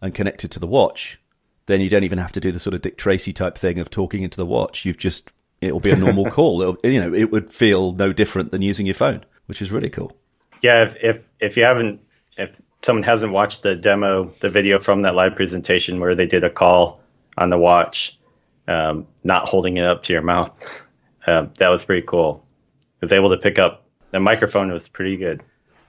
and 0.00 0.14
connected 0.14 0.50
to 0.50 0.58
the 0.58 0.66
watch, 0.66 1.20
then 1.66 1.80
you 1.80 1.88
don't 1.88 2.04
even 2.04 2.18
have 2.18 2.32
to 2.32 2.40
do 2.40 2.52
the 2.52 2.58
sort 2.58 2.74
of 2.74 2.82
Dick 2.82 2.96
Tracy 2.96 3.32
type 3.32 3.56
thing 3.56 3.78
of 3.78 3.90
talking 3.90 4.22
into 4.22 4.36
the 4.36 4.46
watch. 4.46 4.84
You've 4.84 4.98
just 4.98 5.30
it'll 5.60 5.80
be 5.80 5.90
a 5.90 5.96
normal 5.96 6.26
call. 6.30 6.62
It'll, 6.62 6.78
you 6.84 7.00
know, 7.00 7.14
it 7.14 7.30
would 7.30 7.52
feel 7.52 7.92
no 7.92 8.12
different 8.12 8.50
than 8.50 8.62
using 8.62 8.86
your 8.86 8.94
phone, 8.94 9.24
which 9.46 9.62
is 9.62 9.70
really 9.70 9.90
cool. 9.90 10.16
Yeah, 10.62 10.82
if 10.82 10.96
if, 11.02 11.18
if 11.38 11.56
you 11.56 11.64
haven't 11.64 12.00
if 12.36 12.60
someone 12.86 13.02
hasn't 13.02 13.32
watched 13.32 13.64
the 13.64 13.74
demo, 13.74 14.32
the 14.40 14.48
video 14.48 14.78
from 14.78 15.02
that 15.02 15.16
live 15.16 15.34
presentation 15.34 15.98
where 15.98 16.14
they 16.14 16.24
did 16.24 16.44
a 16.44 16.50
call 16.50 17.00
on 17.36 17.50
the 17.50 17.58
watch, 17.58 18.16
um, 18.68 19.08
not 19.24 19.44
holding 19.44 19.76
it 19.76 19.84
up 19.84 20.04
to 20.04 20.12
your 20.12 20.22
mouth, 20.22 20.52
uh, 21.26 21.46
that 21.58 21.68
was 21.68 21.84
pretty 21.84 22.06
cool. 22.06 22.46
I 23.02 23.06
was 23.06 23.12
able 23.12 23.30
to 23.30 23.38
pick 23.38 23.58
up 23.58 23.84
the 24.12 24.20
microphone 24.20 24.70
it 24.70 24.72
was 24.72 24.86
pretty 24.86 25.16
good. 25.16 25.42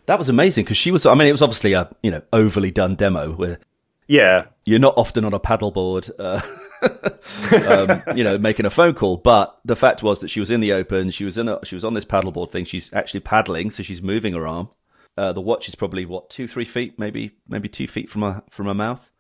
That 0.08 0.18
was 0.18 0.28
amazing 0.28 0.64
because 0.64 0.78
she 0.78 0.90
was. 0.90 1.06
I 1.06 1.14
mean, 1.14 1.28
it 1.28 1.32
was 1.32 1.44
obviously 1.44 1.74
a 1.74 1.88
you 2.02 2.10
know 2.10 2.22
overly 2.34 2.72
done 2.72 2.96
demo 2.96 3.34
where 3.34 3.60
yeah 4.08 4.46
you're 4.66 4.80
not 4.80 4.94
often 4.98 5.26
on 5.26 5.34
a 5.34 5.40
paddleboard, 5.40 6.10
uh, 6.18 6.42
um, 7.70 8.18
you 8.18 8.24
know, 8.24 8.38
making 8.38 8.66
a 8.66 8.70
phone 8.70 8.94
call. 8.94 9.18
But 9.18 9.60
the 9.66 9.76
fact 9.76 10.02
was 10.02 10.22
that 10.22 10.30
she 10.30 10.40
was 10.40 10.50
in 10.50 10.62
the 10.62 10.72
open. 10.72 11.12
She 11.12 11.26
was 11.26 11.38
in 11.38 11.50
a, 11.50 11.60
she 11.64 11.76
was 11.76 11.86
on 11.86 11.94
this 11.94 12.06
paddleboard 12.06 12.52
thing. 12.52 12.66
She's 12.66 12.92
actually 12.94 13.20
paddling, 13.20 13.70
so 13.70 13.84
she's 13.84 14.02
moving 14.02 14.34
her 14.34 14.48
arm. 14.48 14.70
Uh, 15.18 15.34
the 15.34 15.42
watch 15.42 15.68
is 15.68 15.76
probably 15.76 16.06
what 16.06 16.30
two, 16.30 16.48
three 16.48 16.66
feet, 16.66 17.00
maybe 17.00 17.32
maybe 17.48 17.68
two 17.68 17.88
feet 17.88 18.10
from 18.10 18.22
her 18.22 18.44
from 18.50 18.68
her 18.68 18.74
mouth, 18.74 19.12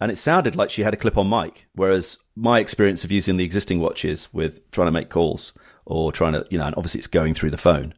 and 0.00 0.10
it 0.10 0.18
sounded 0.18 0.56
like 0.56 0.70
she 0.70 0.82
had 0.82 0.94
a 0.94 0.96
clip-on 0.96 1.28
mic. 1.28 1.66
Whereas 1.74 2.18
my 2.34 2.58
experience 2.58 3.04
of 3.04 3.12
using 3.12 3.36
the 3.36 3.44
existing 3.44 3.80
watches 3.80 4.28
with 4.32 4.70
trying 4.70 4.88
to 4.88 4.92
make 4.92 5.10
calls 5.10 5.52
or 5.84 6.12
trying 6.12 6.32
to, 6.32 6.46
you 6.50 6.58
know, 6.58 6.66
and 6.66 6.74
obviously 6.76 6.98
it's 6.98 7.06
going 7.06 7.34
through 7.34 7.50
the 7.50 7.58
phone, 7.58 7.94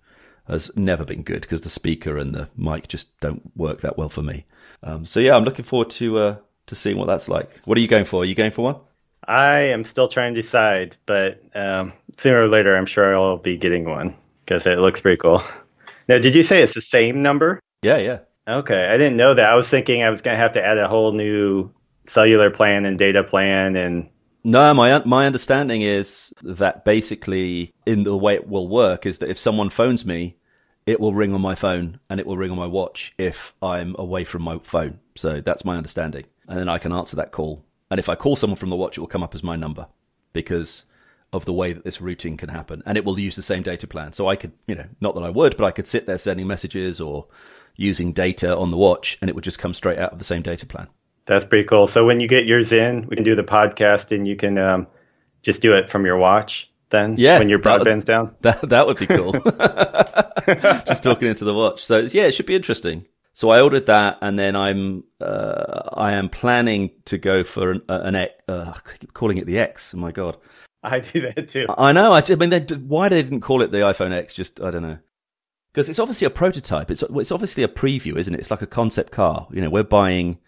has 0.47 0.77
never 0.77 1.05
been 1.05 1.23
good 1.23 1.43
because 1.43 1.61
the 1.61 1.69
speaker 1.69 2.17
and 2.19 2.35
the 2.35 2.49
mic 2.57 2.89
just 2.89 3.19
don't 3.21 3.51
work 3.57 3.81
that 3.81 3.97
well 3.97 4.09
for 4.09 4.23
me. 4.23 4.47
Um, 4.83 5.07
so 5.07 5.21
yeah, 5.21 5.35
I'm 5.37 5.45
looking 5.45 5.65
forward 5.65 5.91
to 5.91 6.19
uh, 6.19 6.37
to 6.67 6.75
seeing 6.75 6.97
what 6.97 7.07
that's 7.07 7.29
like. 7.29 7.51
What 7.65 7.79
are 7.79 7.81
you 7.81 7.89
going 7.89 8.05
for? 8.05 8.23
Are 8.23 8.27
you 8.27 8.35
going 8.35 8.51
for 8.51 8.63
one? 8.63 8.77
I 9.27 9.59
am 9.59 9.85
still 9.85 10.09
trying 10.09 10.35
to 10.35 10.41
decide, 10.41 10.97
but 11.05 11.43
um, 11.55 11.93
sooner 12.17 12.43
or 12.43 12.49
later, 12.49 12.77
I'm 12.77 12.87
sure 12.87 13.15
I'll 13.15 13.37
be 13.37 13.59
getting 13.59 13.85
one 13.85 14.17
because 14.45 14.67
it 14.67 14.79
looks 14.79 15.01
pretty 15.01 15.19
cool. 15.19 15.43
Now, 16.09 16.19
did 16.19 16.35
you 16.35 16.43
say 16.43 16.63
it's 16.63 16.75
the 16.75 16.81
same 16.81 17.23
number? 17.23 17.61
Yeah, 17.83 17.99
yeah. 17.99 18.19
Okay, 18.49 18.87
I 18.87 18.97
didn't 18.97 19.19
know 19.19 19.35
that. 19.35 19.49
I 19.49 19.55
was 19.55 19.69
thinking 19.69 20.03
I 20.03 20.11
was 20.11 20.23
going 20.23 20.35
to 20.35 20.41
have 20.41 20.53
to 20.53 20.65
add 20.65 20.79
a 20.79 20.89
whole 20.89 21.13
new 21.13 21.71
cellular 22.07 22.51
plan 22.51 22.87
and 22.87 22.99
data 22.99 23.23
plan 23.23 23.77
and 23.77 24.09
no, 24.45 24.73
my 24.73 25.03
my 25.05 25.27
understanding 25.27 25.83
is 25.83 26.33
that 26.43 26.85
basically 26.85 27.75
in 27.85 28.05
the 28.05 28.17
way 28.17 28.35
it 28.35 28.49
will 28.49 28.67
work 28.67 29.05
is 29.05 29.19
that 29.19 29.29
if 29.29 29.39
someone 29.39 29.69
phones 29.69 30.07
me, 30.07 30.37
it 30.87 31.01
will 31.01 31.13
ring 31.13 31.35
on 31.35 31.43
my 31.43 31.55
phone 31.55 32.01
and 32.09 32.19
it 32.19 32.27
will 32.27 32.39
ring 32.39 32.51
on 32.51 32.57
my 32.57 32.67
watch 32.67 33.15
if 33.19 33.53
I'm 33.61 33.95
away 33.99 34.25
from 34.25 34.43
my 34.43 34.59
phone. 34.63 35.01
So 35.17 35.43
that's 35.43 35.65
my 35.65 35.77
understanding. 35.77 36.25
And 36.47 36.59
then 36.59 36.69
I 36.69 36.79
can 36.79 36.93
answer 36.93 37.17
that 37.17 37.33
call. 37.33 37.65
And 37.91 38.01
if 38.01 38.09
I 38.09 38.15
call 38.15 38.37
someone 38.37 38.57
from 38.57 38.71
the 38.71 38.77
watch, 38.77 38.97
it 38.97 39.01
will 39.01 39.09
come 39.09 39.23
up 39.23 39.35
as 39.35 39.43
my 39.43 39.57
number 39.57 39.89
because 40.33 40.87
of 41.33 41.45
the 41.45 41.53
way 41.53 41.73
that 41.73 41.85
this 41.85 42.01
routing 42.01 42.37
can 42.37 42.49
happen, 42.49 42.83
and 42.87 42.97
it 42.97 43.05
will 43.05 43.19
use 43.19 43.37
the 43.37 43.43
same 43.43 43.63
data 43.63 43.87
plan. 43.87 44.13
So 44.13 44.29
I 44.29 44.37
could, 44.37 44.53
you 44.67 44.75
know, 44.75 44.87
not 45.01 45.15
that 45.15 45.23
I 45.23 45.31
would, 45.31 45.57
but 45.57 45.65
I 45.65 45.71
could 45.71 45.87
sit 45.87 46.07
there 46.07 46.19
sending 46.19 46.47
messages 46.47 47.01
or 47.01 47.27
using 47.77 48.13
data 48.13 48.57
on 48.57 48.71
the 48.71 48.77
watch, 48.77 49.19
and 49.21 49.29
it 49.29 49.35
would 49.35 49.45
just 49.45 49.59
come 49.59 49.75
straight 49.75 49.99
out 49.99 50.13
of 50.13 50.19
the 50.19 50.25
same 50.25 50.43
data 50.43 50.67
plan. 50.67 50.89
That's 51.27 51.45
pretty 51.45 51.69
cool. 51.69 51.87
So 51.87 52.07
when 52.07 52.21
you 52.21 52.29
get 52.29 52.47
yours 52.47 52.73
in, 52.73 53.07
we 53.07 53.17
can 53.17 53.25
do 53.25 53.35
the 53.35 53.45
podcast, 53.45 54.15
and 54.15 54.27
you 54.27 54.37
can 54.37 54.59
um, 54.59 54.87
just 55.43 55.61
do 55.61 55.75
it 55.75 55.89
from 55.89 56.07
your 56.07 56.17
watch. 56.17 56.71
Then, 56.91 57.17
yeah, 57.19 57.39
when 57.39 57.51
your 57.51 57.59
broadband's 57.59 58.07
that, 58.07 58.13
down, 58.13 58.35
that 58.41 58.69
that 58.71 58.87
would 58.87 58.99
be 58.99 59.07
cool. 59.07 59.33
just 60.87 61.03
talking 61.03 61.29
into 61.29 61.45
the 61.45 61.55
watch. 61.55 61.85
So 61.85 61.99
yeah, 61.99 62.25
it 62.25 62.33
should 62.33 62.47
be 62.47 62.57
interesting. 62.57 63.05
So 63.35 63.51
I 63.51 63.61
ordered 63.61 63.87
that, 63.87 64.19
and 64.23 64.39
then 64.39 64.57
I'm 64.57 65.05
uh, 65.21 65.91
I 65.93 66.13
am 66.13 66.31
planning 66.31 66.91
to 67.05 67.19
go 67.19 67.45
for 67.45 67.73
an, 67.73 67.83
uh, 67.89 68.01
an 68.03 68.17
X. 68.17 68.33
Uh, 68.49 68.73
calling 69.13 69.37
it 69.37 69.47
the 69.47 69.59
X. 69.59 69.95
Oh 69.95 69.99
my 69.99 70.13
god, 70.13 70.39
I 70.83 71.01
do 71.01 71.21
that 71.23 71.49
too. 71.49 71.67
I 71.77 71.93
know. 71.93 72.13
I, 72.13 72.21
just, 72.21 72.33
I 72.33 72.35
mean, 72.37 72.51
they, 72.51 72.61
why 72.77 73.09
they 73.09 73.23
didn't 73.23 73.41
call 73.41 73.63
it 73.63 73.71
the 73.71 73.79
iPhone 73.79 74.13
X? 74.13 74.33
Just 74.33 74.61
I 74.61 74.71
don't 74.71 74.83
know. 74.83 74.99
Because 75.73 75.89
it's 75.89 75.99
obviously 75.99 76.27
a 76.27 76.31
prototype. 76.31 76.91
It's 76.91 77.03
it's 77.03 77.33
obviously 77.33 77.63
a 77.63 77.69
preview, 77.69 78.17
isn't 78.17 78.35
it? 78.35 78.41
It's 78.41 78.51
like 78.51 78.63
a 78.63 78.67
concept 78.67 79.13
car. 79.13 79.49
You 79.51 79.61
know, 79.61 79.71
we're 79.71 79.85
buying. 79.85 80.39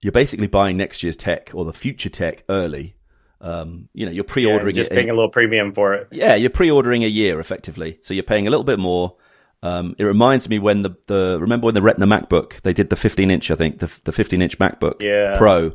You're 0.00 0.12
basically 0.12 0.46
buying 0.48 0.76
next 0.76 1.02
year's 1.02 1.16
tech 1.16 1.50
or 1.54 1.64
the 1.64 1.72
future 1.72 2.08
tech 2.08 2.44
early. 2.48 2.96
Um, 3.40 3.88
you 3.92 4.06
know, 4.06 4.12
you're 4.12 4.24
pre-ordering 4.24 4.74
yeah, 4.74 4.80
just 4.80 4.92
it. 4.92 4.94
paying 4.94 5.10
a 5.10 5.14
little 5.14 5.28
premium 5.28 5.72
for 5.72 5.94
it. 5.94 6.08
Yeah, 6.12 6.36
you're 6.36 6.50
pre-ordering 6.50 7.02
a 7.02 7.08
year 7.08 7.40
effectively, 7.40 7.98
so 8.00 8.14
you're 8.14 8.22
paying 8.22 8.46
a 8.46 8.50
little 8.50 8.64
bit 8.64 8.78
more. 8.78 9.16
Um, 9.64 9.94
it 9.98 10.04
reminds 10.04 10.48
me 10.48 10.58
when 10.58 10.82
the, 10.82 10.90
the 11.06 11.38
remember 11.40 11.66
when 11.66 11.74
the 11.74 11.82
Retina 11.82 12.06
MacBook 12.06 12.60
they 12.62 12.72
did 12.72 12.90
the 12.90 12.96
15 12.96 13.30
inch 13.30 13.48
I 13.48 13.54
think 13.54 13.78
the 13.78 13.92
the 14.02 14.10
15 14.10 14.42
inch 14.42 14.58
MacBook 14.58 15.00
yeah. 15.00 15.36
Pro, 15.36 15.72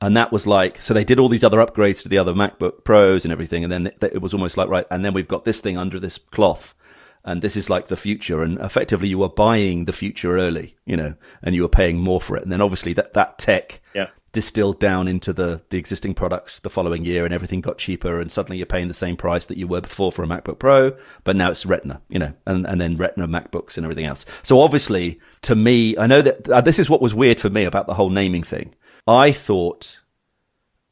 and 0.00 0.16
that 0.16 0.32
was 0.32 0.46
like 0.46 0.80
so 0.80 0.94
they 0.94 1.04
did 1.04 1.18
all 1.18 1.28
these 1.28 1.44
other 1.44 1.58
upgrades 1.58 2.02
to 2.02 2.08
the 2.08 2.18
other 2.18 2.32
MacBook 2.32 2.84
Pros 2.84 3.24
and 3.24 3.32
everything, 3.32 3.64
and 3.64 3.72
then 3.72 3.86
it, 3.86 4.02
it 4.02 4.22
was 4.22 4.34
almost 4.34 4.56
like 4.56 4.68
right, 4.68 4.86
and 4.90 5.04
then 5.04 5.14
we've 5.14 5.28
got 5.28 5.44
this 5.44 5.60
thing 5.60 5.78
under 5.78 6.00
this 6.00 6.18
cloth, 6.18 6.74
and 7.24 7.42
this 7.42 7.56
is 7.56 7.70
like 7.70 7.88
the 7.88 7.96
future, 7.96 8.42
and 8.42 8.58
effectively 8.58 9.08
you 9.08 9.18
were 9.18 9.28
buying 9.28 9.84
the 9.84 9.92
future 9.92 10.36
early, 10.36 10.76
you 10.84 10.96
know, 10.96 11.14
and 11.42 11.54
you 11.54 11.62
were 11.62 11.68
paying 11.68 11.98
more 11.98 12.20
for 12.20 12.36
it, 12.36 12.42
and 12.42 12.52
then 12.52 12.60
obviously 12.60 12.92
that 12.94 13.14
that 13.14 13.38
tech 13.38 13.80
yeah. 13.94 14.08
distilled 14.32 14.80
down 14.80 15.08
into 15.08 15.32
the 15.32 15.62
the 15.70 15.78
existing 15.78 16.12
products 16.12 16.58
the 16.60 16.70
following 16.70 17.04
year 17.04 17.24
and 17.24 17.32
everything 17.32 17.60
got 17.60 17.78
cheaper 17.78 18.20
and 18.20 18.32
suddenly 18.32 18.58
you're 18.58 18.66
paying 18.66 18.88
the 18.88 18.94
same 18.94 19.16
price 19.16 19.46
that 19.46 19.56
you 19.56 19.66
were 19.66 19.80
before 19.80 20.10
for 20.10 20.22
a 20.22 20.26
MacBook 20.26 20.58
Pro 20.58 20.96
but 21.22 21.36
now 21.36 21.50
it's 21.50 21.64
Retina 21.64 22.02
you 22.08 22.18
know 22.18 22.32
and 22.44 22.66
and 22.66 22.80
then 22.80 22.96
Retina 22.96 23.28
MacBooks 23.28 23.76
and 23.76 23.86
everything 23.86 24.06
else. 24.06 24.26
So 24.42 24.60
obviously 24.60 25.20
to 25.42 25.54
me 25.54 25.96
I 25.96 26.06
know 26.06 26.20
that 26.20 26.48
uh, 26.48 26.60
this 26.60 26.78
is 26.78 26.90
what 26.90 27.00
was 27.00 27.14
weird 27.14 27.40
for 27.40 27.48
me 27.48 27.64
about 27.64 27.86
the 27.86 27.94
whole 27.94 28.10
naming 28.10 28.42
thing 28.42 28.74
I 29.06 29.32
thought 29.32 30.00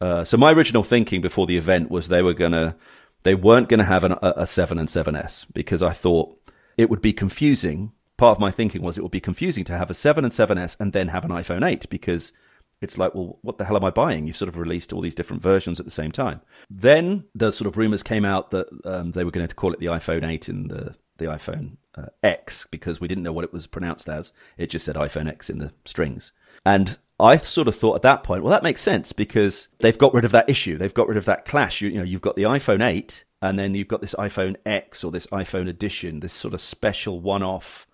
uh, 0.00 0.24
so 0.24 0.36
my 0.36 0.50
original 0.52 0.82
thinking 0.82 1.20
before 1.20 1.46
the 1.46 1.56
event 1.56 1.90
was 1.90 2.08
they 2.08 2.22
were 2.22 2.34
gonna 2.34 2.76
they 3.22 3.34
weren't 3.34 3.68
gonna 3.68 3.84
have 3.84 4.02
an, 4.02 4.12
a, 4.20 4.32
a 4.38 4.46
7 4.46 4.78
and 4.78 4.88
7s 4.88 5.46
because 5.52 5.82
I 5.82 5.92
thought 5.92 6.36
it 6.76 6.90
would 6.90 7.00
be 7.00 7.12
confusing 7.12 7.92
part 8.16 8.36
of 8.36 8.40
my 8.40 8.50
thinking 8.50 8.82
was 8.82 8.98
it 8.98 9.02
would 9.02 9.10
be 9.10 9.20
confusing 9.20 9.64
to 9.64 9.76
have 9.76 9.90
a 9.90 9.94
7 9.94 10.24
and 10.24 10.32
7s 10.32 10.76
and 10.78 10.92
then 10.92 11.08
have 11.08 11.24
an 11.24 11.30
iPhone 11.30 11.66
8 11.66 11.88
because 11.88 12.32
it's 12.80 12.98
like, 12.98 13.14
well, 13.14 13.38
what 13.42 13.58
the 13.58 13.64
hell 13.64 13.76
am 13.76 13.84
I 13.84 13.90
buying? 13.90 14.26
You've 14.26 14.36
sort 14.36 14.48
of 14.48 14.58
released 14.58 14.92
all 14.92 15.00
these 15.00 15.14
different 15.14 15.42
versions 15.42 15.78
at 15.78 15.86
the 15.86 15.92
same 15.92 16.10
time. 16.10 16.40
Then 16.68 17.24
the 17.34 17.52
sort 17.52 17.68
of 17.68 17.76
rumors 17.76 18.02
came 18.02 18.24
out 18.24 18.50
that 18.50 18.66
um, 18.84 19.12
they 19.12 19.24
were 19.24 19.30
going 19.30 19.46
to 19.46 19.54
call 19.54 19.72
it 19.72 19.80
the 19.80 19.86
iPhone 19.86 20.28
8 20.28 20.48
and 20.48 20.70
the, 20.70 20.96
the 21.18 21.26
iPhone 21.26 21.76
uh, 21.96 22.06
X 22.22 22.66
because 22.70 23.00
we 23.00 23.08
didn't 23.08 23.24
know 23.24 23.32
what 23.32 23.44
it 23.44 23.52
was 23.52 23.66
pronounced 23.66 24.08
as. 24.08 24.32
It 24.56 24.70
just 24.70 24.84
said 24.84 24.96
iPhone 24.96 25.28
X 25.28 25.48
in 25.48 25.58
the 25.58 25.72
strings. 25.84 26.32
And 26.64 26.98
I 27.22 27.36
sort 27.36 27.68
of 27.68 27.76
thought 27.76 27.94
at 27.94 28.02
that 28.02 28.24
point, 28.24 28.42
well, 28.42 28.50
that 28.50 28.62
makes 28.62 28.80
sense 28.80 29.12
because 29.12 29.68
they've 29.78 29.96
got 29.96 30.12
rid 30.12 30.24
of 30.24 30.32
that 30.32 30.48
issue. 30.48 30.76
They've 30.76 30.92
got 30.92 31.08
rid 31.08 31.16
of 31.16 31.24
that 31.26 31.44
clash. 31.44 31.80
You, 31.80 31.90
you 31.90 31.98
know, 31.98 32.04
you've 32.04 32.20
got 32.20 32.36
the 32.36 32.42
iPhone 32.42 32.84
8 32.84 33.24
and 33.40 33.58
then 33.58 33.74
you've 33.74 33.88
got 33.88 34.00
this 34.00 34.14
iPhone 34.18 34.56
X 34.64 35.02
or 35.02 35.10
this 35.10 35.26
iPhone 35.28 35.68
edition, 35.68 36.20
this 36.20 36.32
sort 36.32 36.54
of 36.54 36.60
special 36.60 37.20
one 37.20 37.42
off 37.42 37.86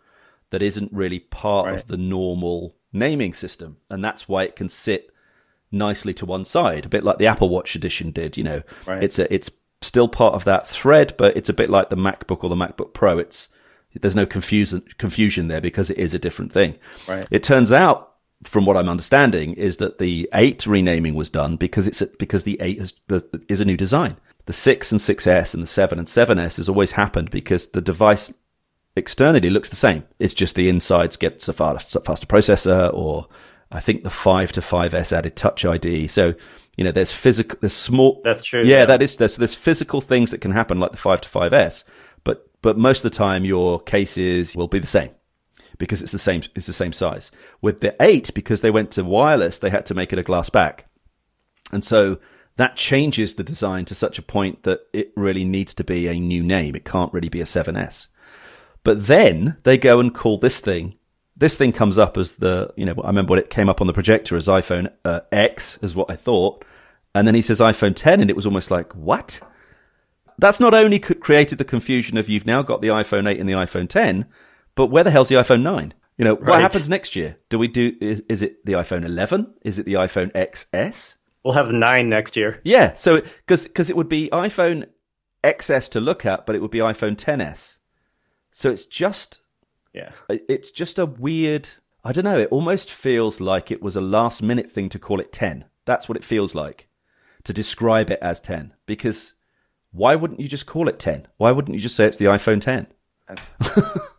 that 0.50 0.62
isn't 0.62 0.92
really 0.92 1.20
part 1.20 1.66
right. 1.66 1.74
of 1.74 1.88
the 1.88 1.96
normal 1.96 2.74
naming 2.92 3.34
system, 3.34 3.78
and 3.90 4.04
that's 4.04 4.28
why 4.28 4.44
it 4.44 4.56
can 4.56 4.68
sit 4.68 5.10
nicely 5.70 6.14
to 6.14 6.26
one 6.26 6.44
side, 6.44 6.86
a 6.86 6.88
bit 6.88 7.04
like 7.04 7.18
the 7.18 7.26
Apple 7.26 7.48
Watch 7.48 7.74
edition 7.74 8.10
did. 8.10 8.36
You 8.36 8.44
know, 8.44 8.62
right. 8.86 9.02
it's 9.02 9.18
a, 9.18 9.32
it's 9.32 9.50
still 9.82 10.08
part 10.08 10.34
of 10.34 10.44
that 10.44 10.66
thread, 10.66 11.14
but 11.16 11.36
it's 11.36 11.48
a 11.48 11.54
bit 11.54 11.70
like 11.70 11.90
the 11.90 11.96
MacBook 11.96 12.42
or 12.44 12.50
the 12.50 12.56
MacBook 12.56 12.92
Pro. 12.92 13.18
It's 13.18 13.48
there's 13.94 14.16
no 14.16 14.26
confusion 14.26 14.82
confusion 14.98 15.48
there 15.48 15.60
because 15.60 15.90
it 15.90 15.98
is 15.98 16.14
a 16.14 16.18
different 16.18 16.52
thing. 16.52 16.76
Right. 17.06 17.26
It 17.30 17.42
turns 17.42 17.72
out, 17.72 18.07
from 18.44 18.64
what 18.64 18.76
I'm 18.76 18.88
understanding, 18.88 19.54
is 19.54 19.78
that 19.78 19.98
the 19.98 20.28
eight 20.32 20.66
renaming 20.66 21.14
was 21.14 21.30
done 21.30 21.56
because 21.56 21.88
it's 21.88 22.00
a, 22.00 22.06
because 22.18 22.44
the 22.44 22.60
eight 22.60 22.78
is 22.78 22.94
the, 23.08 23.24
is 23.48 23.60
a 23.60 23.64
new 23.64 23.76
design. 23.76 24.16
The 24.46 24.52
six 24.52 24.92
and 24.92 25.00
6S 25.00 25.52
and 25.52 25.62
the 25.62 25.66
seven 25.66 25.98
and 25.98 26.08
7S 26.08 26.56
has 26.56 26.68
always 26.68 26.92
happened 26.92 27.30
because 27.30 27.66
the 27.68 27.82
device 27.82 28.32
externally 28.96 29.50
looks 29.50 29.68
the 29.68 29.76
same. 29.76 30.04
It's 30.18 30.34
just 30.34 30.54
the 30.54 30.68
insides 30.68 31.16
get 31.16 31.46
a 31.46 31.52
faster, 31.52 32.00
faster 32.00 32.26
processor, 32.26 32.92
or 32.94 33.28
I 33.70 33.80
think 33.80 34.04
the 34.04 34.10
five 34.10 34.52
to 34.52 34.60
5S 34.60 35.12
added 35.12 35.36
Touch 35.36 35.64
ID. 35.64 36.08
So 36.08 36.34
you 36.78 36.84
know, 36.84 36.92
there's 36.92 37.12
physical, 37.12 37.58
there's 37.60 37.74
small. 37.74 38.20
That's 38.22 38.44
true. 38.44 38.62
Yeah, 38.62 38.78
yeah, 38.78 38.86
that 38.86 39.02
is. 39.02 39.16
There's 39.16 39.36
there's 39.36 39.56
physical 39.56 40.00
things 40.00 40.30
that 40.30 40.40
can 40.40 40.52
happen, 40.52 40.78
like 40.78 40.92
the 40.92 40.96
five 40.96 41.20
to 41.22 41.28
5S, 41.28 41.82
but 42.22 42.48
but 42.62 42.78
most 42.78 43.04
of 43.04 43.10
the 43.10 43.16
time 43.16 43.44
your 43.44 43.80
cases 43.80 44.54
will 44.54 44.68
be 44.68 44.78
the 44.78 44.86
same 44.86 45.10
because 45.78 46.02
it's 46.02 46.12
the 46.12 46.18
same 46.18 46.42
it's 46.54 46.66
the 46.66 46.72
same 46.72 46.92
size. 46.92 47.30
With 47.62 47.80
the 47.80 47.96
eight, 48.00 48.32
because 48.34 48.60
they 48.60 48.70
went 48.70 48.90
to 48.92 49.04
wireless, 49.04 49.58
they 49.58 49.70
had 49.70 49.86
to 49.86 49.94
make 49.94 50.12
it 50.12 50.18
a 50.18 50.24
glass 50.24 50.50
back, 50.50 50.86
and 51.72 51.84
so 51.84 52.18
that 52.58 52.74
changes 52.74 53.36
the 53.36 53.44
design 53.44 53.84
to 53.84 53.94
such 53.94 54.18
a 54.18 54.22
point 54.22 54.64
that 54.64 54.80
it 54.92 55.12
really 55.14 55.44
needs 55.44 55.72
to 55.74 55.84
be 55.84 56.08
a 56.08 56.18
new 56.18 56.42
name. 56.42 56.74
It 56.74 56.84
can't 56.84 57.12
really 57.12 57.28
be 57.28 57.40
a 57.40 57.44
7S. 57.44 58.08
But 58.82 59.06
then 59.06 59.56
they 59.62 59.78
go 59.78 60.00
and 60.00 60.12
call 60.12 60.38
this 60.38 60.58
thing. 60.58 60.96
This 61.36 61.56
thing 61.56 61.70
comes 61.70 61.98
up 61.98 62.18
as 62.18 62.32
the, 62.32 62.72
you 62.76 62.84
know, 62.84 62.94
I 63.04 63.06
remember 63.06 63.30
when 63.30 63.38
it 63.38 63.48
came 63.48 63.68
up 63.68 63.80
on 63.80 63.86
the 63.86 63.92
projector 63.92 64.36
as 64.36 64.48
iPhone 64.48 64.92
uh, 65.04 65.20
X, 65.30 65.78
is 65.82 65.94
what 65.94 66.10
I 66.10 66.16
thought. 66.16 66.64
And 67.14 67.28
then 67.28 67.36
he 67.36 67.42
says 67.42 67.60
iPhone 67.60 67.94
10, 67.94 68.20
and 68.20 68.28
it 68.28 68.34
was 68.34 68.44
almost 68.44 68.72
like, 68.72 68.92
what? 68.92 69.38
That's 70.36 70.58
not 70.58 70.74
only 70.74 70.98
created 70.98 71.58
the 71.58 71.64
confusion 71.64 72.18
of 72.18 72.28
you've 72.28 72.46
now 72.46 72.62
got 72.62 72.80
the 72.80 72.88
iPhone 72.88 73.30
8 73.30 73.38
and 73.38 73.48
the 73.48 73.54
iPhone 73.54 73.88
10, 73.88 74.26
but 74.78 74.86
where 74.86 75.02
the 75.02 75.10
hell's 75.10 75.28
the 75.28 75.34
iPhone 75.34 75.62
9? 75.62 75.92
You 76.16 76.24
know, 76.24 76.36
right. 76.36 76.48
what 76.50 76.60
happens 76.60 76.88
next 76.88 77.16
year? 77.16 77.36
Do 77.48 77.58
we 77.58 77.66
do, 77.66 77.96
is, 78.00 78.22
is 78.28 78.42
it 78.42 78.64
the 78.64 78.74
iPhone 78.74 79.04
11? 79.04 79.54
Is 79.62 79.80
it 79.80 79.86
the 79.86 79.94
iPhone 79.94 80.32
XS? 80.32 81.16
We'll 81.44 81.54
have 81.54 81.72
9 81.72 82.08
next 82.08 82.36
year. 82.36 82.60
Yeah. 82.62 82.94
So, 82.94 83.22
because 83.46 83.90
it 83.90 83.96
would 83.96 84.08
be 84.08 84.28
iPhone 84.32 84.86
XS 85.42 85.90
to 85.90 86.00
look 86.00 86.24
at, 86.24 86.46
but 86.46 86.54
it 86.54 86.62
would 86.62 86.70
be 86.70 86.78
iPhone 86.78 87.16
10s. 87.16 87.78
So 88.52 88.70
it's 88.70 88.86
just 88.86 89.40
yeah. 89.92 90.12
It's 90.28 90.70
just 90.70 90.96
a 90.98 91.06
weird 91.06 91.70
I 92.04 92.12
don't 92.12 92.24
know, 92.24 92.38
it 92.38 92.48
almost 92.52 92.90
feels 92.90 93.40
like 93.40 93.72
it 93.72 93.82
was 93.82 93.96
a 93.96 94.00
last 94.00 94.44
minute 94.44 94.70
thing 94.70 94.88
to 94.90 94.98
call 94.98 95.18
it 95.18 95.32
10. 95.32 95.64
That's 95.86 96.08
what 96.08 96.16
it 96.16 96.24
feels 96.24 96.54
like 96.54 96.88
to 97.42 97.52
describe 97.52 98.10
it 98.10 98.20
as 98.22 98.40
10 98.40 98.74
because 98.86 99.34
why 99.90 100.14
wouldn't 100.14 100.40
you 100.40 100.46
just 100.46 100.66
call 100.66 100.88
it 100.88 101.00
10? 101.00 101.26
Why 101.36 101.50
wouldn't 101.50 101.74
you 101.74 101.80
just 101.80 101.96
say 101.96 102.06
it's 102.06 102.16
the 102.16 102.26
iPhone 102.26 102.60
10? 102.60 102.86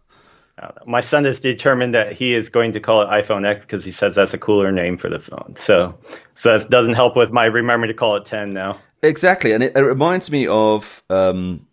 My 0.86 1.02
son 1.02 1.26
is 1.26 1.40
determined 1.40 1.94
that 1.94 2.14
he 2.14 2.34
is 2.34 2.50
going 2.50 2.74
to 2.74 2.80
call 2.80 3.02
it 3.02 3.08
iPhone 3.08 3.48
X 3.48 3.62
because 3.62 3.86
he 3.86 3.92
says 3.92 4.16
that's 4.16 4.34
a 4.34 4.38
cooler 4.38 4.72
name 4.72 4.98
for 4.98 5.10
the 5.10 5.20
phone. 5.20 5.56
So, 5.56 5.98
so 6.36 6.58
that 6.58 6.70
doesn't 6.70 6.96
help 6.96 7.16
with 7.16 7.32
my 7.32 7.46
remembering 7.46 7.90
to 7.90 7.94
call 7.94 8.16
it 8.16 8.26
10 8.26 8.54
now. 8.54 8.80
Exactly, 9.02 9.54
and 9.54 9.64
it, 9.64 9.76
it 9.76 9.82
reminds 9.82 10.30
me 10.30 10.46
of 10.48 11.04
um, 11.10 11.68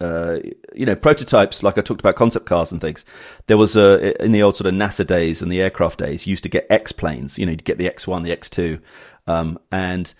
uh, 0.00 0.38
you 0.74 0.86
know, 0.86 0.96
prototypes, 0.96 1.62
like 1.62 1.76
I 1.76 1.82
talked 1.82 2.00
about 2.00 2.16
concept 2.16 2.46
cars 2.46 2.72
and 2.72 2.80
things. 2.80 3.04
There 3.48 3.58
was 3.58 3.76
a, 3.76 4.22
in 4.22 4.32
the 4.32 4.42
old 4.42 4.56
sort 4.56 4.66
of 4.66 4.74
NASA 4.74 5.06
days 5.06 5.42
and 5.42 5.52
the 5.52 5.60
aircraft 5.60 5.98
days, 5.98 6.26
you 6.26 6.30
used 6.30 6.42
to 6.44 6.48
get 6.48 6.66
X 6.70 6.90
planes, 6.90 7.38
you 7.38 7.44
know, 7.44 7.50
you'd 7.50 7.64
get 7.64 7.76
the 7.76 7.88
X1, 7.88 8.24
the 8.24 8.34
X2, 8.34 8.80
um, 9.26 9.58
and 9.70 10.14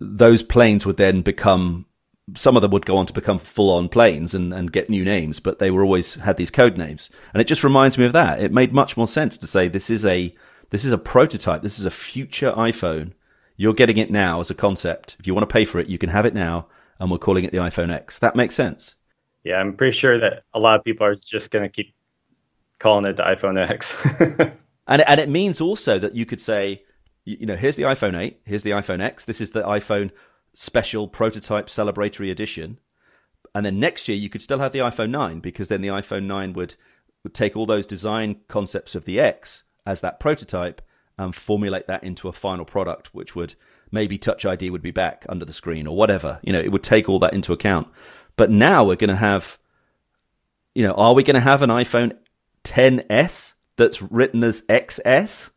those 0.00 0.42
planes 0.42 0.86
would 0.86 0.96
then 0.96 1.20
become, 1.20 1.84
some 2.34 2.56
of 2.56 2.62
them 2.62 2.70
would 2.70 2.86
go 2.86 2.96
on 2.96 3.06
to 3.06 3.12
become 3.12 3.38
full 3.38 3.70
on 3.70 3.88
planes 3.88 4.34
and, 4.34 4.52
and 4.52 4.72
get 4.72 4.90
new 4.90 5.04
names, 5.04 5.40
but 5.40 5.58
they 5.58 5.70
were 5.70 5.82
always 5.82 6.14
had 6.14 6.36
these 6.36 6.50
code 6.50 6.76
names. 6.76 7.10
And 7.32 7.40
it 7.40 7.46
just 7.46 7.64
reminds 7.64 7.96
me 7.96 8.04
of 8.04 8.12
that. 8.12 8.40
It 8.40 8.52
made 8.52 8.72
much 8.72 8.96
more 8.96 9.08
sense 9.08 9.38
to 9.38 9.46
say 9.46 9.68
this 9.68 9.90
is 9.90 10.04
a, 10.04 10.34
this 10.70 10.84
is 10.84 10.92
a 10.92 10.98
prototype. 10.98 11.62
This 11.62 11.78
is 11.78 11.84
a 11.84 11.90
future 11.90 12.52
iPhone. 12.52 13.12
You're 13.56 13.74
getting 13.74 13.96
it 13.96 14.10
now 14.10 14.40
as 14.40 14.50
a 14.50 14.54
concept. 14.54 15.16
If 15.18 15.26
you 15.26 15.34
want 15.34 15.48
to 15.48 15.52
pay 15.52 15.64
for 15.64 15.78
it, 15.78 15.88
you 15.88 15.98
can 15.98 16.10
have 16.10 16.26
it 16.26 16.34
now. 16.34 16.66
And 17.00 17.10
we're 17.10 17.18
calling 17.18 17.44
it 17.44 17.52
the 17.52 17.58
iPhone 17.58 17.92
X. 17.92 18.18
That 18.18 18.36
makes 18.36 18.54
sense 18.54 18.96
yeah, 19.48 19.60
I'm 19.60 19.76
pretty 19.76 19.96
sure 19.96 20.18
that 20.18 20.44
a 20.52 20.60
lot 20.60 20.78
of 20.78 20.84
people 20.84 21.06
are 21.06 21.14
just 21.14 21.50
going 21.50 21.64
to 21.64 21.70
keep 21.70 21.94
calling 22.78 23.06
it 23.06 23.16
the 23.16 23.22
iPhone 23.22 23.58
X. 23.58 23.96
and 24.86 25.02
and 25.02 25.20
it 25.20 25.28
means 25.28 25.60
also 25.60 25.98
that 25.98 26.14
you 26.14 26.26
could 26.26 26.40
say, 26.40 26.82
you 27.24 27.46
know, 27.46 27.56
here's 27.56 27.76
the 27.76 27.84
iPhone 27.84 28.14
8, 28.18 28.40
here's 28.44 28.62
the 28.62 28.72
iPhone 28.72 29.02
X, 29.02 29.24
this 29.24 29.40
is 29.40 29.52
the 29.52 29.62
iPhone 29.62 30.10
special 30.58 31.06
prototype 31.06 31.68
celebratory 31.68 32.32
edition. 32.32 32.80
And 33.54 33.64
then 33.64 33.78
next 33.78 34.08
year 34.08 34.16
you 34.16 34.28
could 34.28 34.42
still 34.42 34.58
have 34.58 34.72
the 34.72 34.80
iPhone 34.80 35.10
9 35.10 35.38
because 35.38 35.68
then 35.68 35.82
the 35.82 35.88
iPhone 35.88 36.24
9 36.24 36.52
would 36.54 36.74
would 37.22 37.34
take 37.34 37.56
all 37.56 37.66
those 37.66 37.86
design 37.86 38.40
concepts 38.48 38.94
of 38.94 39.04
the 39.04 39.20
X 39.20 39.64
as 39.86 40.00
that 40.00 40.20
prototype 40.20 40.82
and 41.16 41.34
formulate 41.34 41.86
that 41.86 42.02
into 42.04 42.28
a 42.28 42.32
final 42.32 42.64
product, 42.64 43.14
which 43.14 43.34
would 43.34 43.54
maybe 43.90 44.18
Touch 44.18 44.44
ID 44.44 44.70
would 44.70 44.82
be 44.82 44.90
back 44.90 45.24
under 45.28 45.44
the 45.44 45.52
screen 45.52 45.86
or 45.86 45.96
whatever. 45.96 46.40
You 46.42 46.52
know, 46.52 46.60
it 46.60 46.70
would 46.70 46.82
take 46.82 47.08
all 47.08 47.18
that 47.20 47.34
into 47.34 47.52
account. 47.52 47.88
But 48.36 48.50
now 48.50 48.84
we're 48.84 48.96
going 48.96 49.10
to 49.10 49.16
have, 49.16 49.58
you 50.74 50.84
know, 50.84 50.92
are 50.92 51.14
we 51.14 51.24
going 51.24 51.34
to 51.34 51.40
have 51.40 51.62
an 51.62 51.70
iPhone 51.70 52.16
10s 52.64 53.54
that's 53.76 54.02
written 54.02 54.44
as 54.44 54.62
XS? 54.62 55.50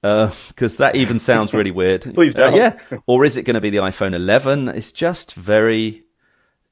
Because 0.00 0.76
uh, 0.76 0.84
that 0.84 0.96
even 0.96 1.18
sounds 1.18 1.52
really 1.52 1.70
weird. 1.70 2.02
Please 2.14 2.34
don't. 2.34 2.54
Uh, 2.54 2.56
yeah. 2.56 2.98
Or 3.06 3.24
is 3.24 3.36
it 3.36 3.42
going 3.42 3.54
to 3.54 3.60
be 3.60 3.70
the 3.70 3.78
iPhone 3.78 4.14
11? 4.14 4.68
It's 4.68 4.92
just 4.92 5.34
very. 5.34 6.04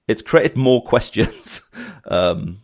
It's 0.07 0.23
created 0.23 0.57
more 0.57 0.83
questions. 0.85 1.63
um, 2.07 2.59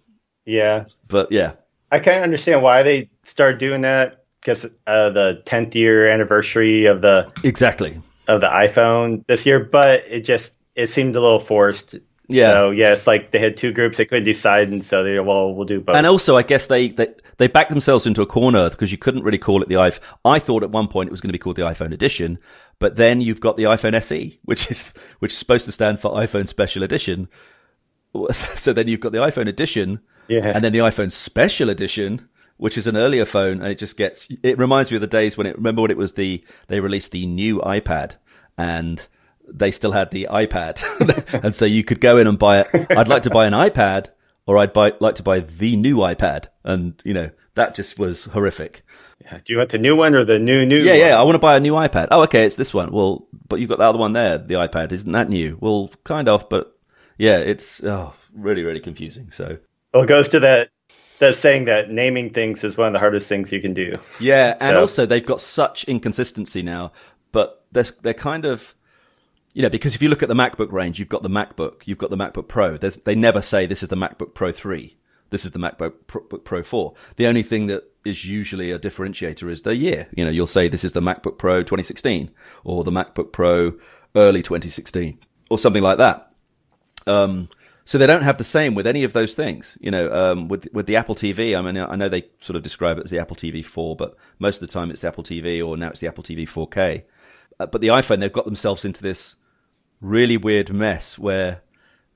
yeah. 0.44 0.84
But 1.08 1.32
yeah. 1.32 1.54
I 1.90 1.98
kind 1.98 2.18
of 2.18 2.22
understand 2.22 2.62
why 2.62 2.82
they 2.82 3.10
started 3.24 3.58
doing 3.58 3.82
that 3.82 4.24
because 4.40 4.64
uh, 4.86 5.10
the 5.10 5.42
10th 5.46 5.74
year 5.74 6.08
anniversary 6.08 6.86
of 6.86 7.00
the 7.00 7.30
exactly 7.44 8.00
of 8.28 8.40
the 8.40 8.48
iPhone 8.48 9.26
this 9.26 9.46
year, 9.46 9.60
but 9.60 10.04
it 10.08 10.22
just 10.22 10.52
it 10.74 10.88
seemed 10.88 11.16
a 11.16 11.20
little 11.20 11.38
forced. 11.38 11.96
Yeah. 12.28 12.52
So 12.52 12.70
yeah, 12.70 12.92
it's 12.92 13.06
like 13.06 13.30
they 13.30 13.38
had 13.38 13.56
two 13.56 13.72
groups 13.72 13.98
they 13.98 14.04
couldn't 14.04 14.24
decide, 14.24 14.68
and 14.68 14.84
so 14.84 15.04
they 15.04 15.18
well 15.20 15.54
we'll 15.54 15.66
do 15.66 15.80
both. 15.80 15.96
And 15.96 16.06
also, 16.06 16.36
I 16.36 16.42
guess 16.42 16.66
they 16.66 16.88
they, 16.88 17.08
they 17.38 17.46
backed 17.46 17.70
themselves 17.70 18.06
into 18.06 18.22
a 18.22 18.26
corner 18.26 18.70
because 18.70 18.92
you 18.92 18.98
couldn't 18.98 19.24
really 19.24 19.38
call 19.38 19.62
it 19.62 19.68
the 19.68 19.76
iPhone. 19.76 20.00
I 20.24 20.38
thought 20.38 20.62
at 20.62 20.70
one 20.70 20.88
point 20.88 21.08
it 21.08 21.12
was 21.12 21.20
going 21.20 21.28
to 21.28 21.32
be 21.32 21.38
called 21.38 21.56
the 21.56 21.62
iPhone 21.62 21.92
Edition, 21.92 22.38
but 22.78 22.96
then 22.96 23.20
you've 23.20 23.40
got 23.40 23.56
the 23.56 23.64
iPhone 23.64 23.94
SE, 23.94 24.40
which 24.44 24.70
is 24.70 24.92
which 25.18 25.32
is 25.32 25.38
supposed 25.38 25.64
to 25.66 25.72
stand 25.72 26.00
for 26.00 26.12
iPhone 26.12 26.48
Special 26.48 26.82
Edition. 26.82 27.28
So 28.32 28.74
then 28.74 28.88
you've 28.88 29.00
got 29.00 29.12
the 29.12 29.18
iPhone 29.18 29.48
Edition, 29.48 30.00
yeah, 30.28 30.52
and 30.54 30.62
then 30.62 30.72
the 30.74 30.80
iPhone 30.80 31.10
Special 31.10 31.70
Edition, 31.70 32.28
which 32.58 32.76
is 32.76 32.86
an 32.86 32.94
earlier 32.94 33.24
phone, 33.24 33.62
and 33.62 33.68
it 33.72 33.78
just 33.78 33.96
gets. 33.96 34.28
It 34.42 34.58
reminds 34.58 34.90
me 34.90 34.98
of 34.98 35.00
the 35.00 35.06
days 35.06 35.38
when 35.38 35.46
it. 35.46 35.56
Remember 35.56 35.80
when 35.80 35.90
it 35.90 35.96
was 35.96 36.12
the 36.12 36.44
they 36.68 36.80
released 36.80 37.12
the 37.12 37.24
new 37.24 37.60
iPad 37.60 38.16
and 38.58 39.08
they 39.48 39.70
still 39.70 39.92
had 39.92 40.10
the 40.10 40.28
iPad, 40.30 40.82
and 41.42 41.54
so 41.54 41.64
you 41.64 41.84
could 41.84 42.00
go 42.00 42.18
in 42.18 42.26
and 42.26 42.38
buy 42.38 42.60
it. 42.60 42.86
I'd 42.90 43.08
like 43.08 43.22
to 43.22 43.30
buy 43.30 43.46
an 43.46 43.54
iPad, 43.54 44.10
or 44.46 44.58
I'd 44.58 44.72
buy, 44.72 44.92
like 45.00 45.14
to 45.16 45.22
buy 45.22 45.40
the 45.40 45.76
new 45.76 45.96
iPad, 45.96 46.48
and 46.64 47.00
you 47.04 47.14
know 47.14 47.30
that 47.54 47.74
just 47.74 47.98
was 47.98 48.24
horrific. 48.26 48.84
Yeah. 49.20 49.38
Do 49.44 49.52
you 49.52 49.58
want 49.58 49.70
the 49.70 49.78
new 49.78 49.94
one 49.94 50.14
or 50.14 50.24
the 50.24 50.38
new 50.38 50.66
new? 50.66 50.78
Yeah, 50.78 50.92
one? 50.92 51.00
yeah. 51.00 51.18
I 51.18 51.22
want 51.22 51.34
to 51.34 51.40
buy 51.40 51.56
a 51.56 51.60
new 51.60 51.74
iPad. 51.74 52.08
Oh, 52.10 52.22
okay, 52.22 52.44
it's 52.44 52.56
this 52.56 52.74
one. 52.74 52.92
Well, 52.92 53.28
but 53.48 53.60
you've 53.60 53.68
got 53.68 53.78
the 53.78 53.84
other 53.84 53.98
one 53.98 54.12
there. 54.12 54.38
The 54.38 54.54
iPad 54.54 54.92
isn't 54.92 55.12
that 55.12 55.28
new? 55.28 55.58
Well, 55.60 55.90
kind 56.04 56.28
of, 56.28 56.48
but 56.48 56.76
yeah, 57.18 57.38
it's 57.38 57.82
oh, 57.84 58.14
really, 58.34 58.62
really 58.62 58.80
confusing. 58.80 59.30
So 59.30 59.58
well, 59.94 60.04
it 60.04 60.06
goes 60.06 60.28
to 60.30 60.40
that 60.40 60.70
that 61.18 61.34
saying 61.36 61.66
that 61.66 61.90
naming 61.90 62.30
things 62.30 62.64
is 62.64 62.76
one 62.76 62.88
of 62.88 62.92
the 62.92 62.98
hardest 62.98 63.28
things 63.28 63.52
you 63.52 63.60
can 63.60 63.74
do. 63.74 63.98
Yeah, 64.18 64.56
and 64.60 64.74
so. 64.74 64.80
also 64.80 65.06
they've 65.06 65.24
got 65.24 65.40
such 65.40 65.84
inconsistency 65.84 66.62
now, 66.62 66.92
but 67.30 67.64
they're 67.70 67.86
they're 68.02 68.14
kind 68.14 68.44
of 68.44 68.74
you 69.52 69.62
know, 69.62 69.68
because 69.68 69.94
if 69.94 70.02
you 70.02 70.08
look 70.08 70.22
at 70.22 70.28
the 70.28 70.34
MacBook 70.34 70.72
range, 70.72 70.98
you've 70.98 71.08
got 71.08 71.22
the 71.22 71.28
MacBook, 71.28 71.82
you've 71.84 71.98
got 71.98 72.10
the 72.10 72.16
MacBook 72.16 72.48
Pro. 72.48 72.76
There's, 72.76 72.96
they 72.98 73.14
never 73.14 73.42
say 73.42 73.66
this 73.66 73.82
is 73.82 73.88
the 73.88 73.96
MacBook 73.96 74.34
Pro 74.34 74.52
3, 74.52 74.96
this 75.30 75.44
is 75.44 75.50
the 75.50 75.58
MacBook 75.58 75.94
Pro, 76.06 76.22
Pro 76.22 76.62
4. 76.62 76.94
The 77.16 77.26
only 77.26 77.42
thing 77.42 77.66
that 77.66 77.84
is 78.04 78.24
usually 78.24 78.70
a 78.70 78.78
differentiator 78.78 79.50
is 79.50 79.62
the 79.62 79.76
year. 79.76 80.08
You 80.14 80.24
know, 80.24 80.30
you'll 80.30 80.46
say 80.46 80.68
this 80.68 80.84
is 80.84 80.92
the 80.92 81.00
MacBook 81.00 81.38
Pro 81.38 81.60
2016 81.60 82.30
or 82.64 82.84
the 82.84 82.90
MacBook 82.90 83.32
Pro 83.32 83.74
early 84.14 84.42
2016 84.42 85.18
or 85.50 85.58
something 85.58 85.82
like 85.82 85.98
that. 85.98 86.32
Um, 87.06 87.48
so 87.84 87.98
they 87.98 88.06
don't 88.06 88.22
have 88.22 88.38
the 88.38 88.44
same 88.44 88.74
with 88.74 88.86
any 88.86 89.04
of 89.04 89.12
those 89.12 89.34
things. 89.34 89.76
You 89.80 89.90
know, 89.90 90.12
um, 90.12 90.48
with 90.48 90.68
with 90.72 90.86
the 90.86 90.96
Apple 90.96 91.14
TV, 91.14 91.56
I 91.56 91.60
mean, 91.62 91.76
I 91.76 91.96
know 91.96 92.08
they 92.08 92.26
sort 92.38 92.56
of 92.56 92.62
describe 92.62 92.98
it 92.98 93.04
as 93.04 93.10
the 93.10 93.18
Apple 93.18 93.36
TV 93.36 93.64
4, 93.64 93.96
but 93.96 94.16
most 94.38 94.62
of 94.62 94.68
the 94.68 94.72
time 94.72 94.90
it's 94.90 95.00
the 95.00 95.08
Apple 95.08 95.24
TV 95.24 95.66
or 95.66 95.76
now 95.76 95.88
it's 95.88 96.00
the 96.00 96.06
Apple 96.06 96.22
TV 96.22 96.42
4K. 96.42 97.02
Uh, 97.58 97.66
but 97.66 97.80
the 97.80 97.88
iPhone, 97.88 98.20
they've 98.20 98.32
got 98.32 98.44
themselves 98.44 98.84
into 98.84 99.02
this 99.02 99.34
really 100.02 100.36
weird 100.36 100.72
mess 100.72 101.18
where 101.18 101.62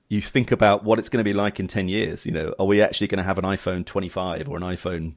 you 0.09 0.21
think 0.21 0.53
about 0.53 0.85
what 0.85 0.99
it's 0.99 1.09
going 1.09 1.25
to 1.25 1.29
be 1.29 1.33
like 1.33 1.59
in 1.59 1.67
10 1.67 1.89
years. 1.89 2.27
You 2.27 2.33
know, 2.33 2.55
are 2.59 2.67
we 2.67 2.83
actually 2.83 3.07
going 3.07 3.19
to 3.19 3.25
have 3.25 3.39
an 3.39 3.45
iPhone 3.45 3.87
25 3.87 4.49
or 4.49 4.57
an 4.57 4.63
iPhone 4.63 5.15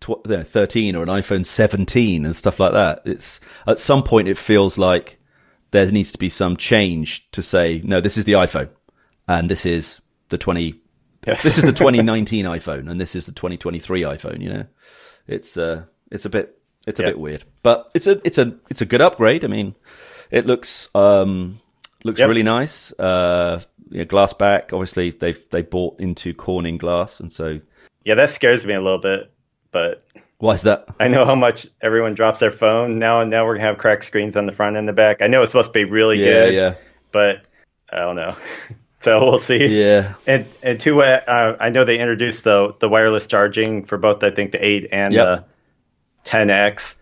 tw- 0.00 0.24
13 0.24 0.94
or 0.94 1.02
an 1.02 1.08
iPhone 1.08 1.44
17 1.44 2.24
and 2.24 2.36
stuff 2.36 2.60
like 2.60 2.72
that? 2.72 3.02
It's 3.04 3.40
at 3.66 3.78
some 3.78 4.02
point 4.02 4.28
it 4.28 4.38
feels 4.38 4.78
like 4.78 5.18
there 5.72 5.90
needs 5.90 6.12
to 6.12 6.18
be 6.18 6.28
some 6.28 6.56
change 6.56 7.28
to 7.32 7.42
say, 7.42 7.80
no, 7.84 8.00
this 8.00 8.16
is 8.16 8.24
the 8.24 8.32
iPhone 8.32 8.68
and 9.26 9.50
this 9.50 9.66
is 9.66 10.00
the 10.28 10.38
20 10.38 10.80
yes. 11.26 11.42
this 11.42 11.58
is 11.58 11.64
the 11.64 11.72
2019 11.72 12.44
iPhone 12.44 12.90
and 12.90 13.00
this 13.00 13.16
is 13.16 13.26
the 13.26 13.32
2023 13.32 14.02
iPhone, 14.02 14.40
you 14.40 14.52
know. 14.52 14.66
It's 15.26 15.56
uh 15.56 15.84
it's 16.10 16.26
a 16.26 16.30
bit 16.30 16.58
it's 16.86 17.00
a 17.00 17.02
bit 17.02 17.18
weird. 17.18 17.44
But 17.62 17.90
it's 17.94 18.06
a 18.06 18.20
it's 18.24 18.38
a 18.38 18.54
it's 18.70 18.82
a 18.82 18.86
good 18.86 19.00
upgrade. 19.00 19.44
I 19.44 19.48
mean, 19.48 19.74
it 20.30 20.46
looks 20.46 20.88
um 20.94 21.60
looks 22.04 22.20
yep. 22.20 22.28
really 22.28 22.42
nice. 22.42 22.92
Uh, 22.92 23.60
glass 24.08 24.32
back. 24.32 24.72
Obviously, 24.72 25.10
they've 25.10 25.48
they 25.50 25.62
bought 25.62 25.98
into 26.00 26.32
Corning 26.34 26.78
glass, 26.78 27.20
and 27.20 27.32
so 27.32 27.60
yeah, 28.04 28.14
that 28.14 28.30
scares 28.30 28.64
me 28.64 28.74
a 28.74 28.80
little 28.80 28.98
bit. 28.98 29.32
But 29.72 30.02
why 30.38 30.54
is 30.54 30.62
that? 30.62 30.86
I 31.00 31.08
know 31.08 31.24
how 31.24 31.34
much 31.34 31.66
everyone 31.80 32.14
drops 32.14 32.40
their 32.40 32.52
phone 32.52 32.98
now, 32.98 33.20
and 33.20 33.30
now 33.30 33.44
we're 33.44 33.54
gonna 33.54 33.66
have 33.66 33.78
cracked 33.78 34.04
screens 34.04 34.36
on 34.36 34.46
the 34.46 34.52
front 34.52 34.76
and 34.76 34.86
the 34.86 34.92
back. 34.92 35.22
I 35.22 35.26
know 35.26 35.42
it's 35.42 35.52
supposed 35.52 35.72
to 35.72 35.72
be 35.72 35.84
really 35.84 36.18
yeah, 36.18 36.24
good, 36.24 36.54
yeah, 36.54 36.74
but 37.10 37.48
I 37.92 37.98
don't 37.98 38.16
know. 38.16 38.36
so 39.00 39.24
we'll 39.24 39.38
see. 39.38 39.66
Yeah, 39.66 40.14
and 40.26 40.46
and 40.62 40.78
two, 40.78 41.02
uh, 41.02 41.56
I 41.58 41.70
know 41.70 41.84
they 41.84 41.98
introduced 41.98 42.44
the 42.44 42.74
the 42.78 42.88
wireless 42.88 43.26
charging 43.26 43.84
for 43.84 43.98
both. 43.98 44.22
I 44.22 44.30
think 44.30 44.52
the 44.52 44.64
eight 44.64 44.88
and 44.92 45.12
yep. 45.12 45.24
the 45.26 45.44
10x. 46.24 46.94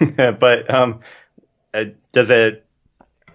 but 0.38 0.72
um, 0.72 1.00
uh, 1.74 1.84
does 2.12 2.30
it 2.30 2.64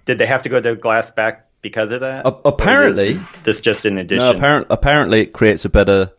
did 0.07 0.17
they 0.17 0.25
have 0.25 0.41
to 0.43 0.49
go 0.49 0.59
to 0.59 0.75
glass 0.75 1.11
back 1.11 1.47
because 1.61 1.91
of 1.91 1.99
that? 1.99 2.25
Uh, 2.25 2.39
apparently, 2.45 3.19
this 3.43 3.59
just 3.59 3.85
in 3.85 3.99
addition. 3.99 4.25
No, 4.25 4.31
apparently, 4.31 4.73
apparently 4.73 5.21
it 5.21 5.33
creates 5.33 5.65
a 5.65 5.69
better 5.69 6.13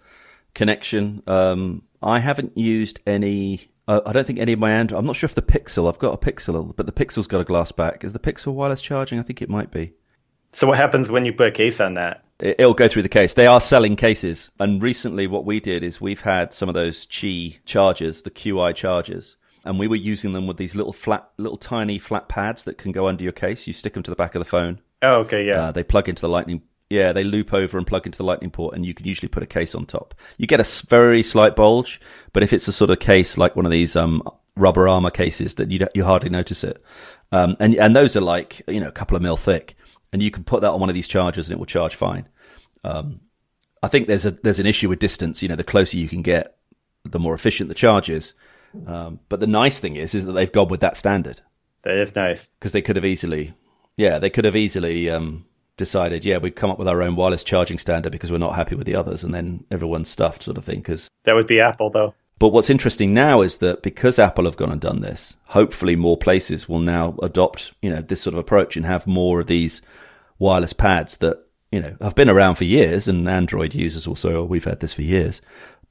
connection. 0.55 1.23
Um, 1.27 1.83
I 2.01 2.21
haven't 2.21 2.57
used 2.57 3.01
any. 3.07 3.73
Uh, 3.89 4.03
I 4.05 4.13
don't 4.13 4.27
think 4.27 4.39
any 4.39 4.53
of 4.53 4.59
my 4.59 4.71
Android. 4.71 4.99
I'm 4.99 5.07
not 5.07 5.17
sure 5.17 5.27
if 5.27 5.35
the 5.35 5.43
Pixel. 5.43 5.89
I've 5.89 5.99
got 5.99 6.15
a 6.15 6.19
Pixel, 6.19 6.77
but 6.77 6.87
the 6.87 6.93
Pixel's 6.93 7.27
got 7.27 7.41
a 7.41 7.45
glass 7.45 7.73
back. 7.73 8.05
Is 8.05 8.13
the 8.13 8.19
Pixel 8.19 8.53
wireless 8.53 8.83
charging? 8.83 9.19
I 9.19 9.23
think 9.23 9.43
it 9.43 9.49
might 9.49 9.73
be. 9.73 9.95
So 10.53 10.67
what 10.67 10.79
happens 10.79 11.11
when 11.11 11.25
you 11.25 11.33
put 11.33 11.49
a 11.49 11.53
case 11.53 11.81
on 11.81 11.95
that? 11.95 12.25
It'll 12.41 12.75
go 12.75 12.87
through 12.87 13.03
the 13.03 13.09
case. 13.09 13.35
They 13.35 13.47
are 13.47 13.61
selling 13.61 13.97
cases, 13.97 14.51
and 14.61 14.83
recently 14.83 15.27
what 15.27 15.45
we 15.45 15.59
did 15.59 15.83
is 15.83 16.01
we've 16.01 16.21
had 16.21 16.53
some 16.53 16.69
of 16.69 16.75
those 16.75 17.07
Qi 17.07 17.59
chargers, 17.65 18.23
the 18.23 18.31
QI 18.31 18.75
chargers, 18.75 19.37
and 19.69 19.79
we 19.79 19.87
were 19.87 19.97
using 19.97 20.33
them 20.33 20.47
with 20.47 20.57
these 20.57 20.75
little 20.75 20.95
flat, 20.95 21.29
little 21.37 21.59
tiny 21.59 21.99
flat 21.99 22.27
pads 22.27 22.65
that 22.65 22.79
can 22.79 22.91
go 22.91 23.07
under 23.07 23.23
your 23.23 23.35
case. 23.35 23.67
You 23.67 23.75
stick 23.75 23.93
them 23.93 24.03
to 24.03 24.11
the 24.11 24.17
back 24.17 24.35
of 24.35 24.41
the 24.41 24.47
phone. 24.47 24.81
Oh, 25.03 25.21
okay, 25.21 25.45
yeah. 25.45 25.65
Uh, 25.65 25.73
they 25.73 25.85
plug 25.85 26.09
into 26.09 26.23
the 26.23 26.29
lightning. 26.29 26.63
Yeah, 26.89 27.13
they 27.13 27.23
loop 27.23 27.53
over 27.53 27.77
and 27.77 27.87
plug 27.87 28.07
into 28.07 28.17
the 28.17 28.25
lightning 28.25 28.51
port, 28.51 28.75
and 28.75 28.87
you 28.87 28.95
can 28.95 29.07
usually 29.07 29.29
put 29.29 29.43
a 29.43 29.47
case 29.47 29.75
on 29.75 29.85
top. 29.85 30.15
You 30.39 30.47
get 30.47 30.59
a 30.59 30.87
very 30.87 31.23
slight 31.23 31.55
bulge, 31.55 32.01
but 32.33 32.43
if 32.43 32.55
it's 32.55 32.67
a 32.67 32.73
sort 32.73 32.91
of 32.91 32.99
case 32.99 33.37
like 33.37 33.57
one 33.57 33.67
of 33.67 33.71
these 33.71 33.95
um, 33.95 34.23
rubber 34.57 34.89
armor 34.89 35.11
cases, 35.11 35.57
that 35.57 35.71
you 35.71 35.87
you 35.95 36.03
hardly 36.03 36.31
notice 36.31 36.65
it. 36.65 36.83
Um, 37.31 37.55
and 37.61 37.75
and 37.75 37.95
those 37.95 38.17
are 38.17 38.23
like 38.23 38.63
you 38.69 38.81
know 38.81 38.89
a 38.89 38.93
couple 38.93 39.19
of 39.19 39.23
mil 39.23 39.37
thick, 39.37 39.77
and 40.15 40.23
you 40.23 40.31
can 40.31 40.45
put 40.45 40.63
that 40.63 40.71
on 40.71 40.81
one 40.81 40.89
of 40.89 40.95
these 40.95 41.09
chargers, 41.09 41.51
and 41.51 41.57
it 41.57 41.59
will 41.59 41.67
charge 41.67 41.95
fine. 41.95 42.27
Um, 42.85 43.21
I 43.83 43.89
think 43.89 44.09
there's 44.09 44.25
a 44.25 44.31
there's 44.31 44.61
an 44.61 44.67
issue 44.67 44.89
with 44.89 44.99
distance. 44.99 45.43
You 45.43 45.51
know, 45.51 45.57
the 45.57 45.63
closer 45.63 45.99
you 45.99 46.09
can 46.09 46.23
get, 46.23 46.57
the 47.05 47.19
more 47.19 47.35
efficient 47.35 47.69
the 47.69 47.75
charge 47.75 48.09
is. 48.09 48.33
Um, 48.87 49.21
but 49.29 49.41
the 49.41 49.47
nice 49.47 49.79
thing 49.79 49.97
is, 49.97 50.15
is 50.15 50.25
that 50.25 50.33
they've 50.33 50.53
gone 50.53 50.69
with 50.69 50.81
that 50.81 50.97
standard. 50.97 51.41
That 51.83 51.97
is 51.97 52.15
nice 52.15 52.51
because 52.59 52.73
they 52.73 52.83
could 52.83 52.97
have 52.97 53.05
easily, 53.05 53.55
yeah, 53.97 54.19
they 54.19 54.31
could 54.31 54.45
have 54.45 54.57
easily 54.57 55.09
um, 55.09 55.47
decided, 55.77 56.25
yeah, 56.25 56.39
we've 56.39 56.55
come 56.55 56.71
up 56.71 56.79
with 56.79 56.89
our 56.89 57.03
own 57.03 57.17
wireless 57.17 57.45
charging 57.45 57.79
standard 57.79 58.13
because 58.13 58.31
we're 58.31 58.39
not 58.39 58.57
happy 58.57 58.75
with 58.75 58.87
the 58.87 58.97
others, 58.97 59.25
and 59.25 59.33
then 59.33 59.65
everyone's 59.71 60.09
stuffed, 60.11 60.43
sort 60.43 60.59
of 60.59 60.65
thing. 60.65 60.81
Because 60.81 61.09
that 61.25 61.35
would 61.35 61.47
be 61.47 61.61
Apple, 61.61 61.91
though. 61.91 62.15
But 62.39 62.49
what's 62.49 62.71
interesting 62.71 63.13
now 63.15 63.41
is 63.41 63.57
that 63.59 63.83
because 63.83 64.19
Apple 64.19 64.45
have 64.45 64.57
gone 64.57 64.71
and 64.71 64.81
done 64.81 65.01
this, 65.01 65.35
hopefully 65.47 65.97
more 65.97 66.17
places 66.17 66.69
will 66.69 66.79
now 66.79 67.17
adopt, 67.23 67.73
you 67.83 67.91
know, 67.91 68.01
this 68.01 68.21
sort 68.21 68.35
of 68.35 68.39
approach 68.39 68.77
and 68.77 68.87
have 68.87 69.07
more 69.07 69.41
of 69.41 69.49
these 69.49 69.83
wireless 70.39 70.73
pads 70.73 71.17
that 71.17 71.45
you 71.73 71.81
know 71.81 71.97
have 72.01 72.15
been 72.15 72.31
around 72.31 72.55
for 72.55 72.65
years, 72.65 73.09
and 73.09 73.29
Android 73.29 73.75
users 73.75 74.07
also, 74.07 74.45
we've 74.45 74.65
had 74.65 74.81
this 74.81 74.95
for 74.95 75.03
years. 75.03 75.41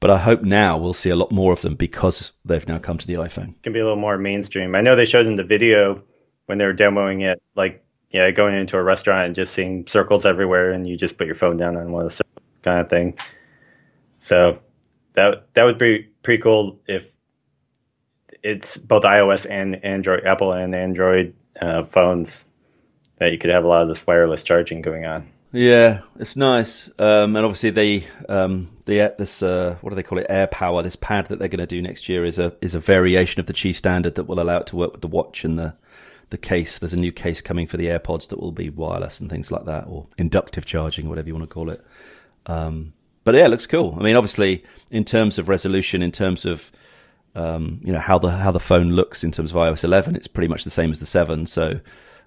But 0.00 0.10
I 0.10 0.18
hope 0.18 0.42
now 0.42 0.78
we'll 0.78 0.94
see 0.94 1.10
a 1.10 1.16
lot 1.16 1.32
more 1.32 1.52
of 1.52 1.62
them 1.62 1.74
because 1.74 2.32
they've 2.44 2.66
now 2.68 2.78
come 2.78 2.98
to 2.98 3.06
the 3.06 3.14
iPhone. 3.14 3.50
It 3.50 3.62
can 3.62 3.72
be 3.72 3.80
a 3.80 3.84
little 3.84 3.98
more 3.98 4.16
mainstream. 4.16 4.74
I 4.74 4.80
know 4.80 4.94
they 4.94 5.06
showed 5.06 5.26
in 5.26 5.34
the 5.34 5.44
video 5.44 6.02
when 6.46 6.58
they 6.58 6.66
were 6.66 6.74
demoing 6.74 7.24
it, 7.24 7.42
like 7.56 7.84
yeah, 8.10 8.30
going 8.30 8.54
into 8.54 8.76
a 8.76 8.82
restaurant 8.82 9.26
and 9.26 9.34
just 9.34 9.52
seeing 9.52 9.86
circles 9.86 10.24
everywhere, 10.24 10.72
and 10.72 10.86
you 10.86 10.96
just 10.96 11.18
put 11.18 11.26
your 11.26 11.36
phone 11.36 11.56
down 11.56 11.76
on 11.76 11.92
one 11.92 12.06
of 12.06 12.10
the 12.10 12.16
circles, 12.16 12.60
kind 12.62 12.80
of 12.80 12.88
thing. 12.88 13.18
So 14.20 14.60
that 15.14 15.52
that 15.54 15.64
would 15.64 15.78
be 15.78 16.08
pretty 16.22 16.42
cool 16.42 16.80
if 16.86 17.10
it's 18.42 18.76
both 18.76 19.02
iOS 19.02 19.46
and 19.50 19.84
Android, 19.84 20.24
Apple 20.24 20.52
and 20.52 20.74
Android 20.74 21.34
uh, 21.60 21.84
phones 21.84 22.44
that 23.18 23.32
you 23.32 23.38
could 23.38 23.50
have 23.50 23.64
a 23.64 23.68
lot 23.68 23.82
of 23.82 23.88
this 23.88 24.06
wireless 24.06 24.44
charging 24.44 24.80
going 24.80 25.04
on. 25.04 25.28
Yeah, 25.50 26.02
it's 26.18 26.36
nice, 26.36 26.90
um, 26.98 27.34
and 27.34 27.38
obviously 27.38 27.70
the 27.70 28.04
um, 28.28 28.68
the 28.84 29.14
this 29.16 29.42
uh, 29.42 29.78
what 29.80 29.90
do 29.90 29.96
they 29.96 30.02
call 30.02 30.18
it? 30.18 30.28
AirPower. 30.28 30.82
This 30.82 30.96
pad 30.96 31.28
that 31.28 31.38
they're 31.38 31.48
going 31.48 31.58
to 31.60 31.66
do 31.66 31.80
next 31.80 32.06
year 32.08 32.26
is 32.26 32.38
a 32.38 32.52
is 32.60 32.74
a 32.74 32.80
variation 32.80 33.40
of 33.40 33.46
the 33.46 33.54
Qi 33.54 33.74
standard 33.74 34.14
that 34.16 34.24
will 34.24 34.40
allow 34.40 34.58
it 34.58 34.66
to 34.68 34.76
work 34.76 34.92
with 34.92 35.00
the 35.00 35.08
watch 35.08 35.44
and 35.44 35.58
the 35.58 35.74
the 36.28 36.36
case. 36.36 36.78
There's 36.78 36.92
a 36.92 36.98
new 36.98 37.12
case 37.12 37.40
coming 37.40 37.66
for 37.66 37.78
the 37.78 37.86
AirPods 37.86 38.28
that 38.28 38.38
will 38.38 38.52
be 38.52 38.68
wireless 38.68 39.20
and 39.20 39.30
things 39.30 39.50
like 39.50 39.64
that, 39.64 39.86
or 39.86 40.06
inductive 40.18 40.66
charging, 40.66 41.08
whatever 41.08 41.28
you 41.28 41.34
want 41.34 41.48
to 41.48 41.54
call 41.54 41.70
it. 41.70 41.82
Um, 42.44 42.92
but 43.24 43.34
yeah, 43.34 43.46
it 43.46 43.50
looks 43.50 43.66
cool. 43.66 43.96
I 43.98 44.02
mean, 44.02 44.16
obviously, 44.16 44.64
in 44.90 45.06
terms 45.06 45.38
of 45.38 45.48
resolution, 45.48 46.02
in 46.02 46.12
terms 46.12 46.44
of 46.44 46.70
um, 47.34 47.80
you 47.82 47.92
know 47.94 48.00
how 48.00 48.18
the 48.18 48.32
how 48.32 48.50
the 48.50 48.60
phone 48.60 48.90
looks 48.90 49.24
in 49.24 49.32
terms 49.32 49.52
of 49.52 49.56
iOS 49.56 49.82
11, 49.82 50.14
it's 50.14 50.28
pretty 50.28 50.48
much 50.48 50.64
the 50.64 50.70
same 50.70 50.90
as 50.90 50.98
the 51.00 51.06
seven. 51.06 51.46
So, 51.46 51.80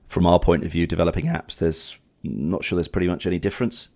from 0.08 0.26
our 0.26 0.40
point 0.40 0.64
of 0.64 0.72
view, 0.72 0.88
developing 0.88 1.26
apps, 1.26 1.58
there's 1.58 2.00
not 2.24 2.64
sure 2.64 2.76
there's 2.76 2.88
pretty 2.88 3.08
much 3.08 3.26
any 3.26 3.40
difference. 3.40 3.90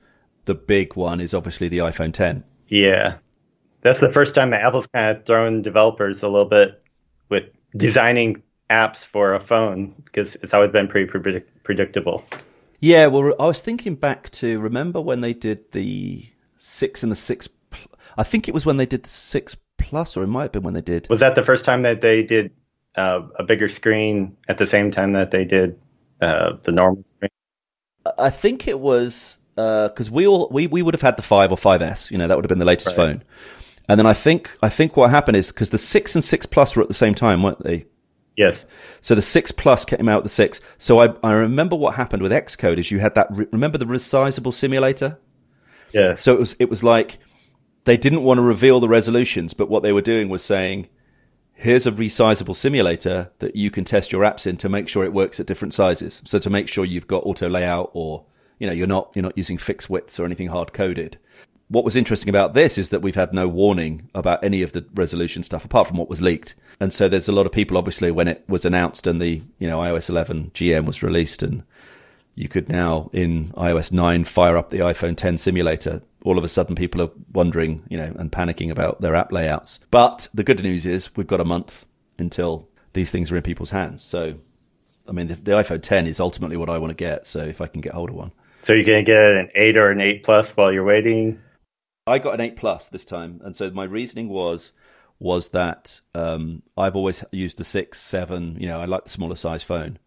The 0.46 0.56
big 0.56 0.96
one 0.96 1.20
is 1.20 1.34
obviously 1.34 1.68
the 1.68 1.80
iPhone 1.80 2.14
10. 2.14 2.44
Yeah, 2.68 3.18
that's 3.82 4.00
the 4.00 4.10
first 4.10 4.34
time 4.36 4.50
that 4.52 4.62
Apple's 4.62 4.88
kind 4.88 5.16
of 5.16 5.26
thrown 5.26 5.62
developers 5.62 6.24
a 6.24 6.28
little 6.28 6.50
bit 6.50 6.82
with 7.30 7.44
designing 7.76 8.42
apps 8.70 9.04
for 9.04 9.34
a 9.34 9.40
phone 9.40 9.94
because 10.06 10.36
it's 10.38 10.54
always 10.54 10.72
been 10.72 10.88
pretty 10.88 11.10
predict- 11.10 11.64
predictable. 11.64 12.24
Yeah, 12.80 13.08
well, 13.08 13.34
I 13.40 13.46
was 13.46 13.60
thinking 13.60 13.96
back 13.96 14.30
to 14.32 14.60
remember 14.60 15.02
when 15.02 15.22
they 15.22 15.34
did 15.34 15.72
the 15.72 16.26
six 16.58 17.04
and 17.04 17.12
the 17.12 17.16
six. 17.16 17.48
I 18.18 18.24
think 18.24 18.48
it 18.48 18.54
was 18.54 18.66
when 18.66 18.78
they 18.78 18.86
did 18.86 19.04
the 19.04 19.10
six 19.10 19.56
plus, 19.78 20.18
or 20.18 20.24
it 20.24 20.28
might 20.28 20.44
have 20.44 20.52
been 20.52 20.64
when 20.64 20.74
they 20.74 20.82
did. 20.82 21.08
Was 21.10 21.20
that 21.20 21.36
the 21.36 21.44
first 21.44 21.66
time 21.66 21.82
that 21.84 22.02
they 22.02 22.24
did 22.24 22.52
uh, 22.98 23.22
a 23.38 23.44
bigger 23.44 23.70
screen 23.70 24.38
at 24.48 24.58
the 24.58 24.66
same 24.66 24.92
time 24.92 25.14
that 25.14 25.32
they 25.32 25.46
did 25.46 25.80
uh, 26.22 26.54
the 26.64 26.72
normal 26.72 27.04
screen? 27.06 27.30
I 28.18 28.30
think 28.30 28.68
it 28.68 28.80
was 28.80 29.38
because 29.56 30.10
uh, 30.10 30.12
we 30.12 30.28
all 30.28 30.50
we, 30.52 30.68
we 30.68 30.82
would 30.82 30.94
have 30.94 31.02
had 31.02 31.18
the 31.18 31.22
five 31.22 31.52
or 31.52 31.58
5S. 31.58 32.12
You 32.12 32.18
know, 32.18 32.28
that 32.28 32.36
would 32.36 32.46
have 32.46 32.50
been 32.50 32.60
the 32.60 32.66
latest 32.66 32.90
right. 32.90 32.96
phone. 32.96 33.24
And 33.88 34.00
then 34.00 34.06
I 34.06 34.14
think 34.14 34.52
I 34.62 34.70
think 34.70 34.98
what 34.98 35.10
happened 35.10 35.38
is 35.38 35.52
because 35.52 35.70
the 35.70 35.78
six 35.78 36.16
and 36.16 36.24
six 36.24 36.46
plus 36.46 36.76
were 36.76 36.82
at 36.82 36.88
the 36.88 36.94
same 36.94 37.16
time, 37.16 37.44
weren't 37.44 37.64
they? 37.64 37.86
Yes. 38.36 38.66
So 39.02 39.16
the 39.16 39.22
six 39.22 39.52
plus 39.52 39.86
came 39.86 40.10
out 40.10 40.24
with 40.24 40.32
the 40.32 40.36
six. 40.36 40.60
So 40.78 41.00
I 41.00 41.14
I 41.24 41.32
remember 41.34 41.76
what 41.76 41.96
happened 41.96 42.22
with 42.22 42.32
Xcode 42.32 42.78
is 42.80 42.92
you 42.92 43.00
had 43.00 43.16
that. 43.16 43.28
Remember 43.52 43.78
the 43.78 43.86
resizable 43.86 44.54
simulator? 44.54 45.20
Yeah. 45.94 46.16
So 46.16 46.34
it 46.34 46.40
was 46.40 46.56
it 46.60 46.70
was 46.70 46.84
like 46.84 47.20
they 47.86 47.98
didn't 47.98 48.24
want 48.24 48.40
to 48.40 48.42
reveal 48.42 48.80
the 48.80 48.90
resolutions, 48.90 49.54
but 49.54 49.70
what 49.70 49.84
they 49.84 49.94
were 49.94 50.02
doing 50.02 50.28
was 50.28 50.44
saying, 50.44 50.90
here's 51.56 51.88
a 51.88 51.92
resizable 51.92 52.56
simulator 52.56 53.32
that 53.40 53.56
you 53.56 53.72
can 53.72 53.86
test 53.86 54.12
your 54.12 54.24
apps 54.24 54.46
in 54.46 54.58
to 54.58 54.70
make 54.70 54.88
sure 54.88 55.04
it 55.04 55.14
works 55.14 55.40
at 55.40 55.48
different 55.48 55.74
sizes. 55.74 56.22
So 56.26 56.38
to 56.38 56.50
make 56.50 56.68
sure 56.68 56.86
you've 56.86 57.08
got 57.08 57.26
auto 57.26 57.50
layout 57.50 57.90
or 57.94 58.26
you 58.60 58.68
know 58.68 58.74
you're 58.74 58.88
not 58.88 59.12
you're 59.16 59.24
not 59.24 59.38
using 59.38 59.58
fixed 59.58 59.90
widths 59.90 60.20
or 60.20 60.26
anything 60.26 60.50
hard 60.50 60.74
coded. 60.74 61.18
What 61.68 61.84
was 61.84 61.96
interesting 61.96 62.30
about 62.30 62.54
this 62.54 62.78
is 62.78 62.90
that 62.90 63.02
we've 63.02 63.16
had 63.16 63.34
no 63.34 63.48
warning 63.48 64.10
about 64.14 64.44
any 64.44 64.62
of 64.62 64.74
the 64.74 64.86
resolution 64.94 65.42
stuff 65.42 65.66
apart 65.66 65.88
from 65.88 65.98
what 65.98 66.10
was 66.10 66.22
leaked. 66.22 66.54
And 66.80 66.94
so 66.94 67.10
there's 67.10 67.28
a 67.28 67.32
lot 67.32 67.48
of 67.48 67.52
people 67.52 67.78
obviously 67.78 68.12
when 68.12 68.28
it 68.28 68.44
was 68.48 68.66
announced 68.66 69.08
and 69.08 69.20
the 69.20 69.42
you 69.58 69.68
know 69.68 69.80
iOS 69.80 70.10
11 70.10 70.52
GM 70.54 70.86
was 70.86 71.02
released 71.02 71.42
and 71.42 71.64
you 72.36 72.50
could 72.50 72.70
now 72.70 73.10
in 73.14 73.50
iOS 73.54 73.92
9 73.92 74.26
fire 74.26 74.58
up 74.58 74.70
the 74.70 74.80
iPhone 74.80 75.16
10 75.16 75.38
simulator. 75.38 76.02
All 76.26 76.38
of 76.38 76.44
a 76.44 76.50
sudden, 76.50 76.76
people 76.76 77.02
are 77.02 77.12
wondering, 77.32 77.84
you 77.88 77.98
know, 77.98 78.14
and 78.18 78.32
panicking 78.32 78.72
about 78.72 79.00
their 79.00 79.16
app 79.16 79.32
layouts. 79.32 79.80
But 79.92 80.28
the 80.34 80.44
good 80.44 80.62
news 80.62 80.86
is 80.86 81.16
we've 81.16 81.28
got 81.28 81.40
a 81.40 81.46
month 81.46 81.86
until 82.18 82.68
these 82.94 83.12
things 83.12 83.32
are 83.32 83.38
in 83.38 83.44
people's 83.44 83.70
hands. 83.70 84.04
So, 84.04 84.36
I 85.08 85.12
mean, 85.12 85.28
the, 85.28 85.36
the 85.36 85.52
iPhone 85.52 85.82
10 85.82 86.08
is 86.08 86.20
ultimately 86.20 86.58
what 86.58 86.70
I 86.70 86.80
want 86.80 86.92
to 86.92 86.96
get. 86.96 87.26
So, 87.26 87.40
if 87.40 87.62
I 87.62 87.68
can 87.68 87.80
get 87.80 87.94
hold 87.94 88.10
of 88.10 88.16
one. 88.16 88.32
So, 88.64 88.74
you're 88.74 88.84
going 88.84 89.06
to 89.06 89.12
get 89.12 89.22
an 89.22 89.50
8 89.56 89.78
or 89.78 89.92
an 89.92 90.02
8 90.02 90.24
Plus 90.24 90.58
while 90.58 90.74
you're 90.74 90.84
waiting? 90.84 91.40
I 92.08 92.20
got 92.20 92.34
an 92.34 92.42
8 92.42 92.56
Plus 92.56 92.90
this 92.90 93.06
time. 93.06 93.40
And 93.44 93.56
so, 93.56 93.70
my 93.70 93.86
reasoning 93.86 94.28
was 94.28 94.74
was 95.20 95.50
that 95.50 96.02
um, 96.14 96.62
I've 96.76 96.96
always 96.96 97.24
used 97.32 97.58
the 97.58 97.64
6, 97.64 97.98
7, 97.98 98.58
you 98.60 98.68
know, 98.68 98.82
I 98.82 98.86
like 98.86 99.06
the 99.06 99.10
smaller 99.10 99.36
size 99.36 99.64
phone 99.64 99.98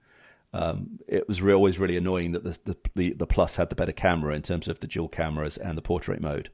um, 0.53 0.99
it 1.07 1.29
was 1.29 1.43
re- 1.43 1.53
always 1.53 1.79
really 1.79 1.97
annoying 1.97 2.33
that 2.33 2.45
the, 2.45 2.77
the, 2.95 3.13
the 3.13 3.27
Plus 3.27 3.57
had 3.57 3.71
the 3.71 3.77
better 3.77 3.93
camera 3.93 4.35
in 4.35 4.43
terms 4.43 4.69
of 4.69 4.81
the 4.81 4.87
dual 4.87 5.09
cameras 5.09 5.57
and 5.57 5.77
the 5.77 5.83
portrait 5.83 6.21
mode. 6.21 6.51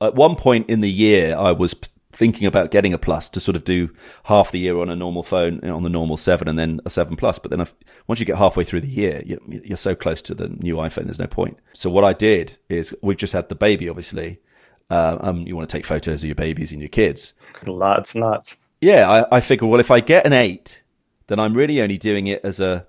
At 0.00 0.14
one 0.14 0.36
point 0.36 0.68
in 0.68 0.80
the 0.80 0.90
year, 0.90 1.36
I 1.36 1.52
was 1.52 1.74
thinking 2.12 2.46
about 2.46 2.70
getting 2.70 2.92
a 2.92 2.98
Plus 2.98 3.28
to 3.28 3.40
sort 3.40 3.56
of 3.56 3.64
do 3.64 3.90
half 4.24 4.50
the 4.50 4.58
year 4.58 4.78
on 4.78 4.88
a 4.88 4.96
normal 4.96 5.22
phone 5.22 5.62
on 5.68 5.82
the 5.82 5.88
normal 5.88 6.16
seven, 6.16 6.48
and 6.48 6.58
then 6.58 6.80
a 6.84 6.90
seven 6.90 7.16
Plus. 7.16 7.38
But 7.38 7.50
then 7.50 7.60
I've, 7.60 7.74
once 8.06 8.20
you 8.20 8.26
get 8.26 8.36
halfway 8.36 8.64
through 8.64 8.80
the 8.80 8.88
year, 8.88 9.22
you're, 9.24 9.40
you're 9.46 9.76
so 9.76 9.94
close 9.94 10.20
to 10.22 10.34
the 10.34 10.48
new 10.48 10.76
iPhone, 10.76 11.04
there's 11.04 11.18
no 11.18 11.26
point. 11.26 11.58
So 11.72 11.90
what 11.90 12.04
I 12.04 12.12
did 12.12 12.56
is 12.68 12.94
we've 13.02 13.16
just 13.16 13.32
had 13.32 13.48
the 13.48 13.54
baby, 13.54 13.88
obviously. 13.88 14.40
Uh, 14.88 15.18
um, 15.20 15.46
you 15.46 15.56
want 15.56 15.68
to 15.68 15.76
take 15.76 15.84
photos 15.84 16.22
of 16.22 16.26
your 16.26 16.36
babies 16.36 16.72
and 16.72 16.80
your 16.80 16.88
kids. 16.88 17.34
Lots, 17.66 18.14
lots. 18.14 18.56
Yeah, 18.80 19.10
I, 19.10 19.36
I 19.36 19.40
figure, 19.40 19.66
well, 19.66 19.80
if 19.80 19.90
I 19.90 20.00
get 20.00 20.26
an 20.26 20.32
eight, 20.32 20.82
then 21.26 21.40
I'm 21.40 21.54
really 21.54 21.80
only 21.80 21.98
doing 21.98 22.28
it 22.28 22.40
as 22.44 22.60
a 22.60 22.86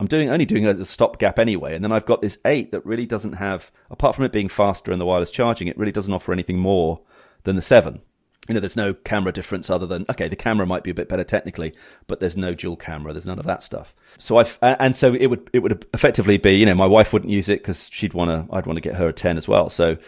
I'm 0.00 0.06
doing 0.06 0.30
only 0.30 0.44
doing 0.44 0.66
a 0.66 0.84
stopgap 0.84 1.38
anyway, 1.38 1.74
and 1.74 1.82
then 1.82 1.90
I've 1.90 2.06
got 2.06 2.22
this 2.22 2.38
eight 2.44 2.70
that 2.70 2.86
really 2.86 3.06
doesn't 3.06 3.34
have, 3.34 3.72
apart 3.90 4.14
from 4.14 4.24
it 4.24 4.32
being 4.32 4.48
faster 4.48 4.92
and 4.92 5.00
the 5.00 5.06
wireless 5.06 5.32
charging, 5.32 5.66
it 5.66 5.76
really 5.76 5.92
doesn't 5.92 6.12
offer 6.12 6.32
anything 6.32 6.58
more 6.58 7.00
than 7.42 7.56
the 7.56 7.62
seven. 7.62 8.00
You 8.46 8.54
know, 8.54 8.60
there's 8.60 8.76
no 8.76 8.94
camera 8.94 9.32
difference 9.32 9.68
other 9.68 9.86
than 9.86 10.06
okay, 10.08 10.28
the 10.28 10.36
camera 10.36 10.66
might 10.66 10.84
be 10.84 10.90
a 10.90 10.94
bit 10.94 11.08
better 11.08 11.24
technically, 11.24 11.74
but 12.06 12.20
there's 12.20 12.36
no 12.36 12.54
dual 12.54 12.76
camera. 12.76 13.12
There's 13.12 13.26
none 13.26 13.38
of 13.38 13.44
that 13.46 13.62
stuff. 13.62 13.94
So 14.18 14.38
I 14.38 14.46
and 14.62 14.96
so 14.96 15.14
it 15.14 15.26
would 15.26 15.50
it 15.52 15.58
would 15.58 15.84
effectively 15.92 16.38
be 16.38 16.52
you 16.52 16.64
know 16.64 16.74
my 16.74 16.86
wife 16.86 17.12
wouldn't 17.12 17.32
use 17.32 17.48
it 17.48 17.60
because 17.60 17.90
she'd 17.92 18.14
want 18.14 18.30
to 18.30 18.54
I'd 18.54 18.66
want 18.66 18.78
to 18.78 18.80
get 18.80 18.94
her 18.94 19.08
a 19.08 19.12
ten 19.12 19.36
as 19.36 19.46
well. 19.46 19.68
So 19.68 19.98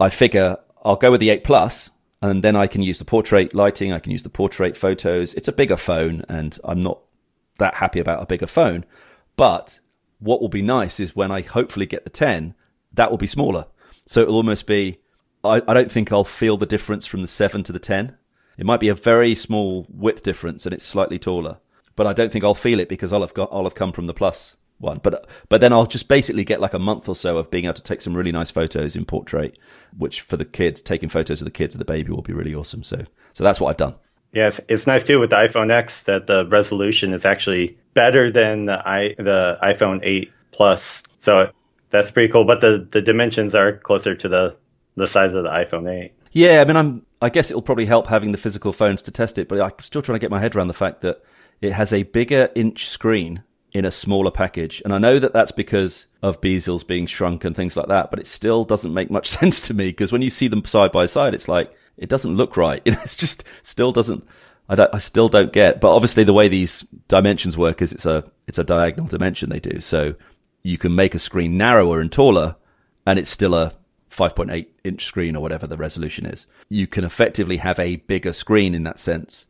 I 0.00 0.08
figure 0.08 0.56
I'll 0.84 0.96
go 0.96 1.12
with 1.12 1.20
the 1.20 1.30
eight 1.30 1.44
plus, 1.44 1.90
and 2.20 2.42
then 2.42 2.56
I 2.56 2.66
can 2.66 2.82
use 2.82 2.98
the 2.98 3.04
portrait 3.04 3.54
lighting. 3.54 3.92
I 3.92 4.00
can 4.00 4.10
use 4.10 4.24
the 4.24 4.30
portrait 4.30 4.76
photos. 4.76 5.34
It's 5.34 5.46
a 5.46 5.52
bigger 5.52 5.76
phone, 5.76 6.24
and 6.28 6.58
I'm 6.64 6.80
not 6.80 6.98
that 7.58 7.76
happy 7.76 8.00
about 8.00 8.22
a 8.22 8.26
bigger 8.26 8.46
phone. 8.46 8.84
But 9.36 9.80
what 10.18 10.40
will 10.40 10.48
be 10.48 10.62
nice 10.62 11.00
is 11.00 11.16
when 11.16 11.30
I 11.30 11.42
hopefully 11.42 11.86
get 11.86 12.04
the 12.04 12.10
10, 12.10 12.54
that 12.92 13.10
will 13.10 13.18
be 13.18 13.26
smaller. 13.26 13.66
So 14.06 14.22
it'll 14.22 14.36
almost 14.36 14.66
be, 14.66 14.98
I, 15.42 15.62
I 15.66 15.74
don't 15.74 15.90
think 15.90 16.12
I'll 16.12 16.24
feel 16.24 16.56
the 16.56 16.66
difference 16.66 17.06
from 17.06 17.20
the 17.20 17.26
7 17.26 17.62
to 17.64 17.72
the 17.72 17.78
10. 17.78 18.16
It 18.56 18.66
might 18.66 18.80
be 18.80 18.88
a 18.88 18.94
very 18.94 19.34
small 19.34 19.86
width 19.88 20.22
difference 20.22 20.64
and 20.64 20.72
it's 20.72 20.84
slightly 20.84 21.18
taller, 21.18 21.58
but 21.96 22.06
I 22.06 22.12
don't 22.12 22.32
think 22.32 22.44
I'll 22.44 22.54
feel 22.54 22.80
it 22.80 22.88
because 22.88 23.12
I'll 23.12 23.22
have 23.22 23.34
got, 23.34 23.48
I'll 23.52 23.64
have 23.64 23.74
come 23.74 23.92
from 23.92 24.06
the 24.06 24.14
plus 24.14 24.56
one. 24.78 25.00
But, 25.02 25.26
but 25.48 25.60
then 25.60 25.72
I'll 25.72 25.86
just 25.86 26.08
basically 26.08 26.44
get 26.44 26.60
like 26.60 26.74
a 26.74 26.78
month 26.78 27.08
or 27.08 27.16
so 27.16 27.38
of 27.38 27.50
being 27.50 27.64
able 27.64 27.74
to 27.74 27.82
take 27.82 28.00
some 28.00 28.16
really 28.16 28.32
nice 28.32 28.50
photos 28.50 28.94
in 28.94 29.04
portrait, 29.04 29.58
which 29.96 30.20
for 30.20 30.36
the 30.36 30.44
kids, 30.44 30.82
taking 30.82 31.08
photos 31.08 31.40
of 31.40 31.46
the 31.46 31.50
kids 31.50 31.74
and 31.74 31.80
the 31.80 31.84
baby 31.84 32.12
will 32.12 32.22
be 32.22 32.32
really 32.32 32.54
awesome. 32.54 32.82
So, 32.84 33.04
so 33.32 33.42
that's 33.42 33.60
what 33.60 33.70
I've 33.70 33.76
done. 33.76 33.96
Yes, 34.34 34.60
it's 34.68 34.86
nice 34.86 35.04
too 35.04 35.20
with 35.20 35.30
the 35.30 35.36
iPhone 35.36 35.70
X 35.70 36.02
that 36.04 36.26
the 36.26 36.46
resolution 36.46 37.12
is 37.12 37.24
actually 37.24 37.78
better 37.94 38.30
than 38.30 38.66
the 38.66 38.86
i 38.86 39.14
the 39.16 39.58
iPhone 39.62 40.00
8 40.02 40.32
Plus. 40.50 41.02
So 41.20 41.50
that's 41.90 42.10
pretty 42.10 42.32
cool. 42.32 42.44
But 42.44 42.60
the, 42.60 42.86
the 42.90 43.00
dimensions 43.00 43.54
are 43.54 43.76
closer 43.78 44.14
to 44.16 44.28
the 44.28 44.56
the 44.96 45.06
size 45.06 45.32
of 45.32 45.44
the 45.44 45.50
iPhone 45.50 45.88
8. 45.88 46.12
Yeah, 46.32 46.60
I 46.60 46.64
mean, 46.64 46.76
I'm. 46.76 47.06
I 47.22 47.30
guess 47.30 47.50
it'll 47.50 47.62
probably 47.62 47.86
help 47.86 48.08
having 48.08 48.32
the 48.32 48.38
physical 48.38 48.72
phones 48.72 49.00
to 49.02 49.10
test 49.10 49.38
it, 49.38 49.48
but 49.48 49.60
I'm 49.60 49.72
still 49.80 50.02
trying 50.02 50.16
to 50.16 50.20
get 50.20 50.30
my 50.30 50.40
head 50.40 50.54
around 50.54 50.68
the 50.68 50.74
fact 50.74 51.00
that 51.00 51.22
it 51.62 51.72
has 51.72 51.92
a 51.92 52.02
bigger 52.02 52.50
inch 52.54 52.88
screen 52.88 53.44
in 53.72 53.84
a 53.84 53.90
smaller 53.90 54.30
package. 54.30 54.82
And 54.84 54.92
I 54.92 54.98
know 54.98 55.18
that 55.18 55.32
that's 55.32 55.52
because 55.52 56.06
of 56.22 56.40
bezels 56.40 56.86
being 56.86 57.06
shrunk 57.06 57.44
and 57.44 57.56
things 57.56 57.76
like 57.76 57.88
that, 57.88 58.10
but 58.10 58.18
it 58.18 58.26
still 58.26 58.64
doesn't 58.64 58.92
make 58.92 59.10
much 59.10 59.28
sense 59.40 59.60
to 59.62 59.74
me 59.74 59.86
because 59.86 60.12
when 60.12 60.22
you 60.22 60.30
see 60.30 60.48
them 60.48 60.64
side 60.64 60.92
by 60.92 61.06
side, 61.06 61.34
it's 61.34 61.48
like 61.48 61.72
it 61.96 62.08
doesn't 62.08 62.36
look 62.36 62.56
right. 62.56 62.82
It's 62.86 63.16
just 63.16 63.44
still 63.62 63.92
doesn't. 63.92 64.26
I 64.68 64.74
don't. 64.74 64.94
I 64.94 64.98
still 64.98 65.28
don't 65.28 65.52
get. 65.52 65.80
But 65.80 65.94
obviously, 65.94 66.24
the 66.24 66.32
way 66.32 66.48
these 66.48 66.84
dimensions 67.08 67.56
work 67.56 67.82
is 67.82 67.92
it's 67.92 68.06
a 68.06 68.24
it's 68.46 68.58
a 68.58 68.64
diagonal 68.64 69.08
dimension 69.08 69.50
they 69.50 69.60
do. 69.60 69.80
So 69.80 70.14
you 70.62 70.78
can 70.78 70.94
make 70.94 71.14
a 71.14 71.18
screen 71.18 71.56
narrower 71.56 72.00
and 72.00 72.10
taller, 72.10 72.56
and 73.06 73.18
it's 73.18 73.30
still 73.30 73.54
a 73.54 73.74
5.8 74.10 74.66
inch 74.84 75.04
screen 75.04 75.36
or 75.36 75.42
whatever 75.42 75.66
the 75.66 75.76
resolution 75.76 76.24
is. 76.24 76.46
You 76.68 76.86
can 76.86 77.04
effectively 77.04 77.58
have 77.58 77.78
a 77.78 77.96
bigger 77.96 78.32
screen 78.32 78.74
in 78.74 78.84
that 78.84 79.00
sense, 79.00 79.46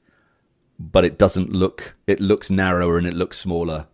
but 0.78 1.04
it 1.04 1.18
doesn't 1.18 1.52
look. 1.52 1.94
It 2.06 2.20
looks 2.20 2.50
narrower 2.50 2.98
and 2.98 3.06
it 3.06 3.14
looks 3.14 3.38
smaller. 3.38 3.86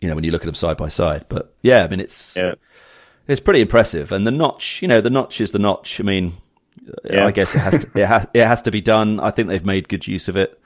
You 0.00 0.08
know, 0.08 0.14
when 0.14 0.24
you 0.24 0.30
look 0.30 0.42
at 0.42 0.46
them 0.46 0.54
side 0.54 0.76
by 0.76 0.88
side. 0.88 1.26
But 1.28 1.54
yeah, 1.62 1.84
I 1.84 1.88
mean, 1.88 2.00
it's 2.00 2.36
yeah. 2.36 2.54
it's 3.26 3.40
pretty 3.40 3.60
impressive. 3.60 4.12
And 4.12 4.26
the 4.26 4.30
notch, 4.30 4.80
you 4.82 4.88
know, 4.88 5.00
the 5.00 5.10
notch 5.10 5.40
is 5.40 5.52
the 5.52 5.58
notch. 5.58 6.00
I 6.00 6.04
mean, 6.04 6.34
yeah. 7.04 7.26
I 7.26 7.30
guess 7.30 7.54
it 7.54 7.60
has 7.60 7.78
to 7.78 7.90
it 7.94 8.06
has 8.06 8.26
it 8.34 8.46
has 8.46 8.62
to 8.62 8.70
be 8.70 8.80
done. 8.80 9.20
I 9.20 9.30
think 9.30 9.48
they've 9.48 9.64
made 9.64 9.88
good 9.88 10.06
use 10.06 10.28
of 10.28 10.36
it. 10.36 10.60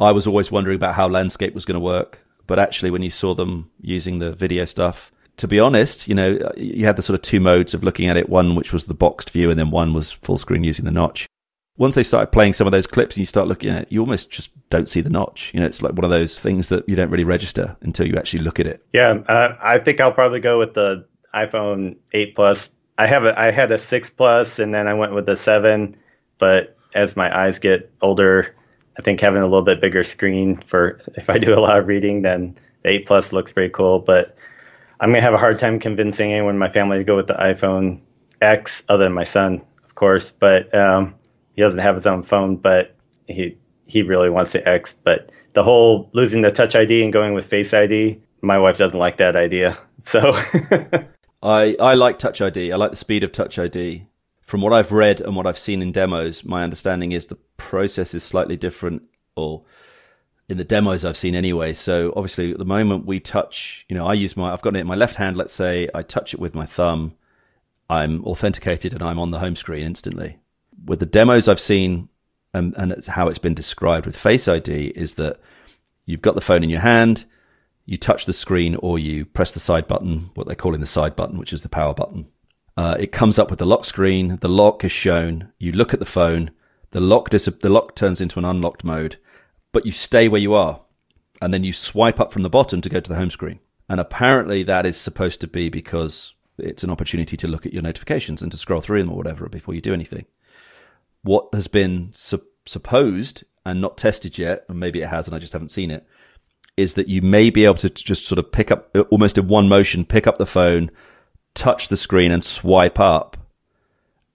I 0.00 0.12
was 0.12 0.26
always 0.26 0.50
wondering 0.50 0.76
about 0.76 0.94
how 0.94 1.08
landscape 1.08 1.54
was 1.54 1.64
going 1.64 1.74
to 1.76 1.80
work, 1.80 2.20
but 2.46 2.58
actually, 2.58 2.90
when 2.90 3.02
you 3.02 3.10
saw 3.10 3.34
them 3.34 3.70
using 3.80 4.18
the 4.18 4.32
video 4.32 4.64
stuff, 4.64 5.10
to 5.38 5.48
be 5.48 5.58
honest, 5.58 6.08
you 6.08 6.14
know, 6.14 6.52
you 6.56 6.86
had 6.86 6.96
the 6.96 7.02
sort 7.02 7.14
of 7.18 7.22
two 7.22 7.40
modes 7.40 7.74
of 7.74 7.82
looking 7.82 8.08
at 8.08 8.16
it. 8.16 8.28
One 8.28 8.54
which 8.54 8.72
was 8.72 8.86
the 8.86 8.94
boxed 8.94 9.30
view, 9.30 9.50
and 9.50 9.58
then 9.58 9.70
one 9.70 9.94
was 9.94 10.12
full 10.12 10.38
screen 10.38 10.64
using 10.64 10.84
the 10.84 10.90
notch. 10.90 11.26
Once 11.78 11.94
they 11.94 12.02
started 12.02 12.32
playing 12.32 12.54
some 12.54 12.66
of 12.66 12.70
those 12.70 12.86
clips 12.86 13.16
and 13.16 13.20
you 13.20 13.26
start 13.26 13.48
looking 13.48 13.68
at 13.68 13.82
it, 13.82 13.92
you 13.92 14.00
almost 14.00 14.30
just 14.30 14.50
don't 14.70 14.88
see 14.88 15.02
the 15.02 15.10
notch. 15.10 15.50
You 15.52 15.60
know, 15.60 15.66
it's 15.66 15.82
like 15.82 15.92
one 15.92 16.04
of 16.04 16.10
those 16.10 16.38
things 16.38 16.70
that 16.70 16.88
you 16.88 16.96
don't 16.96 17.10
really 17.10 17.24
register 17.24 17.76
until 17.82 18.06
you 18.06 18.16
actually 18.16 18.42
look 18.42 18.58
at 18.58 18.66
it. 18.66 18.82
Yeah, 18.94 19.18
uh, 19.28 19.56
I 19.62 19.78
think 19.78 20.00
I'll 20.00 20.12
probably 20.12 20.40
go 20.40 20.58
with 20.58 20.72
the 20.72 21.06
iPhone 21.34 21.96
8 22.12 22.34
Plus. 22.34 22.70
I 22.98 23.06
have 23.06 23.24
a 23.24 23.38
I 23.38 23.50
had 23.50 23.72
a 23.72 23.78
6 23.78 24.10
Plus 24.10 24.58
and 24.58 24.72
then 24.72 24.86
I 24.86 24.94
went 24.94 25.14
with 25.14 25.28
a 25.28 25.36
7, 25.36 25.96
but 26.38 26.76
as 26.94 27.16
my 27.16 27.36
eyes 27.36 27.58
get 27.58 27.92
older, 28.00 28.54
I 28.98 29.02
think 29.02 29.20
having 29.20 29.42
a 29.42 29.46
little 29.46 29.64
bit 29.64 29.80
bigger 29.80 30.04
screen 30.04 30.62
for 30.66 31.00
if 31.14 31.28
I 31.28 31.38
do 31.38 31.54
a 31.54 31.60
lot 31.60 31.78
of 31.78 31.86
reading, 31.86 32.22
then 32.22 32.56
the 32.82 32.90
8 32.90 33.06
Plus 33.06 33.32
looks 33.32 33.52
pretty 33.52 33.72
cool. 33.72 33.98
But 33.98 34.36
I'm 35.00 35.10
gonna 35.10 35.20
have 35.20 35.34
a 35.34 35.38
hard 35.38 35.58
time 35.58 35.78
convincing 35.78 36.32
anyone 36.32 36.54
in 36.54 36.58
my 36.58 36.70
family 36.70 36.98
to 36.98 37.04
go 37.04 37.16
with 37.16 37.26
the 37.26 37.34
iPhone 37.34 38.00
X, 38.40 38.82
other 38.88 39.04
than 39.04 39.12
my 39.12 39.24
son, 39.24 39.62
of 39.84 39.94
course. 39.94 40.30
But 40.30 40.74
um, 40.74 41.14
he 41.54 41.62
doesn't 41.62 41.80
have 41.80 41.94
his 41.94 42.06
own 42.06 42.22
phone, 42.22 42.56
but 42.56 42.94
he 43.26 43.58
he 43.86 44.02
really 44.02 44.30
wants 44.30 44.52
the 44.52 44.66
X. 44.66 44.94
But 45.02 45.30
the 45.52 45.62
whole 45.62 46.08
losing 46.12 46.42
the 46.42 46.50
Touch 46.50 46.74
ID 46.74 47.02
and 47.02 47.12
going 47.12 47.34
with 47.34 47.46
Face 47.46 47.74
ID, 47.74 48.20
my 48.40 48.58
wife 48.58 48.78
doesn't 48.78 48.98
like 48.98 49.18
that 49.18 49.36
idea. 49.36 49.78
So 50.02 50.20
I 51.46 51.76
I 51.78 51.94
like 51.94 52.18
Touch 52.18 52.40
ID. 52.40 52.72
I 52.72 52.76
like 52.76 52.90
the 52.90 52.96
speed 52.96 53.22
of 53.22 53.32
Touch 53.32 53.58
ID. 53.58 54.06
From 54.42 54.60
what 54.60 54.72
I've 54.72 54.92
read 54.92 55.20
and 55.20 55.34
what 55.34 55.46
I've 55.46 55.58
seen 55.58 55.82
in 55.82 55.92
demos, 55.92 56.44
my 56.44 56.62
understanding 56.62 57.12
is 57.12 57.26
the 57.26 57.38
process 57.56 58.14
is 58.14 58.22
slightly 58.22 58.56
different, 58.56 59.02
or 59.36 59.62
in 60.48 60.56
the 60.56 60.64
demos 60.64 61.04
I've 61.04 61.16
seen 61.16 61.34
anyway. 61.34 61.72
So 61.72 62.12
obviously, 62.16 62.52
at 62.52 62.58
the 62.58 62.64
moment 62.64 63.06
we 63.06 63.20
touch, 63.20 63.86
you 63.88 63.96
know, 63.96 64.06
I 64.06 64.14
use 64.14 64.36
my 64.36 64.52
I've 64.52 64.62
got 64.62 64.76
it 64.76 64.80
in 64.80 64.86
my 64.86 64.96
left 64.96 65.16
hand. 65.16 65.36
Let's 65.36 65.52
say 65.52 65.88
I 65.94 66.02
touch 66.02 66.34
it 66.34 66.40
with 66.40 66.54
my 66.54 66.66
thumb. 66.66 67.14
I'm 67.88 68.24
authenticated 68.24 68.92
and 68.92 69.02
I'm 69.02 69.18
on 69.18 69.30
the 69.30 69.38
home 69.38 69.54
screen 69.54 69.86
instantly. 69.86 70.38
With 70.84 70.98
the 70.98 71.06
demos 71.06 71.48
I've 71.48 71.60
seen, 71.60 72.08
and, 72.52 72.74
and 72.76 72.90
it's 72.90 73.06
how 73.06 73.28
it's 73.28 73.38
been 73.38 73.54
described 73.54 74.06
with 74.06 74.16
Face 74.16 74.48
ID, 74.48 74.88
is 74.96 75.14
that 75.14 75.40
you've 76.04 76.22
got 76.22 76.34
the 76.34 76.40
phone 76.40 76.64
in 76.64 76.70
your 76.70 76.80
hand, 76.80 77.24
you 77.86 77.96
touch 77.96 78.26
the 78.26 78.32
screen, 78.32 78.76
or 78.76 78.98
you 78.98 79.24
press 79.24 79.52
the 79.52 79.60
side 79.60 79.86
button, 79.86 80.30
what 80.34 80.46
they're 80.46 80.56
calling 80.56 80.80
the 80.80 80.86
side 80.86 81.16
button, 81.16 81.38
which 81.38 81.52
is 81.52 81.62
the 81.62 81.68
power 81.68 81.94
button. 81.94 82.26
Uh, 82.76 82.96
it 82.98 83.12
comes 83.12 83.38
up 83.38 83.48
with 83.48 83.58
the 83.58 83.64
lock 83.64 83.84
screen. 83.84 84.38
The 84.40 84.48
lock 84.48 84.84
is 84.84 84.92
shown. 84.92 85.52
You 85.58 85.72
look 85.72 85.94
at 85.94 86.00
the 86.00 86.04
phone. 86.04 86.50
The 86.90 87.00
lock 87.00 87.30
dis- 87.30 87.46
the 87.46 87.70
lock 87.70 87.94
turns 87.94 88.20
into 88.20 88.38
an 88.38 88.44
unlocked 88.44 88.84
mode, 88.84 89.16
but 89.72 89.86
you 89.86 89.92
stay 89.92 90.28
where 90.28 90.40
you 90.40 90.54
are, 90.54 90.80
and 91.40 91.54
then 91.54 91.64
you 91.64 91.72
swipe 91.72 92.20
up 92.20 92.32
from 92.32 92.42
the 92.42 92.50
bottom 92.50 92.80
to 92.80 92.88
go 92.88 93.00
to 93.00 93.08
the 93.08 93.16
home 93.16 93.30
screen. 93.30 93.60
And 93.88 94.00
apparently, 94.00 94.62
that 94.64 94.84
is 94.84 94.96
supposed 94.96 95.40
to 95.40 95.46
be 95.46 95.68
because 95.68 96.34
it's 96.58 96.82
an 96.82 96.90
opportunity 96.90 97.36
to 97.36 97.48
look 97.48 97.66
at 97.66 97.72
your 97.72 97.82
notifications 97.82 98.42
and 98.42 98.50
to 98.50 98.58
scroll 98.58 98.80
through 98.80 99.00
them 99.00 99.10
or 99.10 99.16
whatever 99.16 99.48
before 99.48 99.74
you 99.74 99.80
do 99.80 99.94
anything. 99.94 100.26
What 101.22 101.48
has 101.52 101.68
been 101.68 102.10
su- 102.12 102.46
supposed 102.64 103.44
and 103.64 103.80
not 103.80 103.98
tested 103.98 104.38
yet, 104.38 104.64
and 104.68 104.80
maybe 104.80 105.02
it 105.02 105.08
has 105.08 105.26
and 105.26 105.36
I 105.36 105.38
just 105.38 105.52
haven't 105.52 105.70
seen 105.70 105.90
it, 105.90 106.06
is 106.76 106.94
that 106.94 107.08
you 107.08 107.22
may 107.22 107.50
be 107.50 107.64
able 107.64 107.74
to 107.74 107.90
just 107.90 108.26
sort 108.26 108.38
of 108.38 108.52
pick 108.52 108.70
up 108.70 108.90
uh, 108.94 109.00
almost 109.10 109.38
in 109.38 109.48
one 109.48 109.68
motion, 109.68 110.04
pick 110.04 110.26
up 110.26 110.38
the 110.38 110.46
phone, 110.46 110.90
touch 111.54 111.88
the 111.88 111.96
screen 111.96 112.30
and 112.30 112.44
swipe 112.44 113.00
up, 113.00 113.36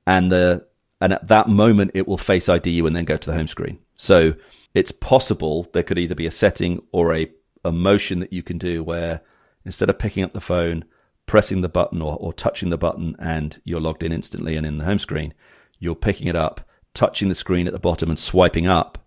and 0.08 0.32
the 0.32 0.66
and 1.00 1.14
at 1.14 1.28
that 1.28 1.50
moment 1.50 1.92
it 1.94 2.08
will 2.08 2.18
face 2.18 2.48
ID 2.48 2.70
you 2.70 2.86
and 2.86 2.96
then 2.96 3.06
go 3.06 3.18
to 3.18 3.30
the 3.30 3.36
home 3.36 3.48
screen. 3.48 3.80
So 3.96 4.34
it's 4.74 4.92
possible 4.92 5.68
there 5.74 5.84
could 5.84 5.98
either 5.98 6.16
be 6.16 6.26
a 6.26 6.32
setting 6.32 6.82
or 6.92 7.14
a, 7.14 7.30
a 7.66 7.72
motion 7.72 8.20
that 8.20 8.32
you 8.32 8.44
can 8.44 8.58
do 8.58 8.84
where 8.84 9.22
instead 9.66 9.90
of 9.90 10.00
picking 10.00 10.24
up 10.24 10.32
the 10.32 10.42
phone, 10.42 10.86
pressing 11.26 11.62
the 11.62 11.70
button 11.70 12.02
or, 12.02 12.18
or 12.18 12.34
touching 12.34 12.70
the 12.70 12.78
button 12.78 13.16
and 13.20 13.60
you're 13.64 13.82
logged 13.82 14.04
in 14.04 14.12
instantly 14.12 14.56
and 14.56 14.66
in 14.66 14.78
the 14.78 14.86
home 14.86 15.00
screen, 15.00 15.34
you're 15.80 15.96
picking 15.96 16.28
it 16.28 16.36
up, 16.36 16.62
touching 16.94 17.30
the 17.30 17.36
screen 17.36 17.68
at 17.68 17.74
the 17.74 17.80
bottom 17.80 18.10
and 18.10 18.20
swiping 18.20 18.68
up, 18.68 19.00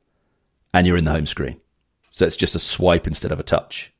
and 0.73 0.87
you're 0.87 0.97
in 0.97 1.05
the 1.05 1.12
home 1.12 1.27
screen. 1.27 1.61
So 2.14 2.24
it's 2.24 2.37
just 2.37 2.55
a 2.55 2.61
swipe 2.61 3.09
instead 3.09 3.33
of 3.33 3.40
a 3.40 3.42
touch, 3.42 3.92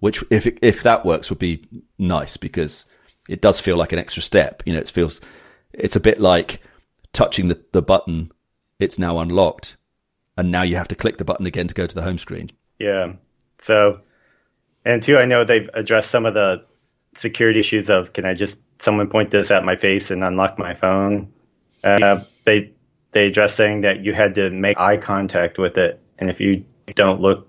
which 0.00 0.24
if 0.28 0.44
it, 0.44 0.58
if 0.60 0.82
that 0.82 1.06
works 1.06 1.30
would 1.30 1.38
be 1.38 1.64
nice 1.98 2.36
because 2.36 2.84
it 3.28 3.40
does 3.40 3.60
feel 3.60 3.76
like 3.76 3.92
an 3.92 3.98
extra 4.00 4.22
step. 4.24 4.64
You 4.66 4.72
know, 4.72 4.80
it 4.80 4.90
feels 4.90 5.20
it's 5.72 5.94
a 5.94 6.00
bit 6.00 6.20
like 6.20 6.60
touching 7.12 7.46
the, 7.46 7.64
the 7.70 7.80
button. 7.80 8.32
It's 8.80 8.98
now 8.98 9.20
unlocked, 9.20 9.76
and 10.36 10.50
now 10.50 10.62
you 10.62 10.74
have 10.74 10.88
to 10.88 10.96
click 10.96 11.18
the 11.18 11.24
button 11.24 11.46
again 11.46 11.68
to 11.68 11.74
go 11.74 11.86
to 11.86 11.94
the 11.94 12.02
home 12.02 12.18
screen. 12.18 12.50
Yeah. 12.80 13.12
So, 13.60 14.00
and 14.84 15.00
two, 15.00 15.16
I 15.16 15.24
know 15.24 15.44
they've 15.44 15.70
addressed 15.74 16.10
some 16.10 16.26
of 16.26 16.34
the 16.34 16.64
security 17.16 17.60
issues 17.60 17.88
of 17.88 18.12
can 18.12 18.24
I 18.24 18.34
just 18.34 18.58
someone 18.80 19.08
point 19.10 19.30
this 19.30 19.52
at 19.52 19.64
my 19.64 19.76
face 19.76 20.10
and 20.10 20.24
unlock 20.24 20.58
my 20.58 20.74
phone? 20.74 21.32
Uh, 21.84 22.24
they 22.46 22.72
they 23.12 23.28
addressed 23.28 23.54
saying 23.54 23.82
that 23.82 24.04
you 24.04 24.12
had 24.12 24.34
to 24.34 24.50
make 24.50 24.76
eye 24.76 24.96
contact 24.96 25.56
with 25.56 25.78
it, 25.78 26.02
and 26.18 26.28
if 26.30 26.40
you 26.40 26.64
don't 26.92 27.20
look, 27.20 27.48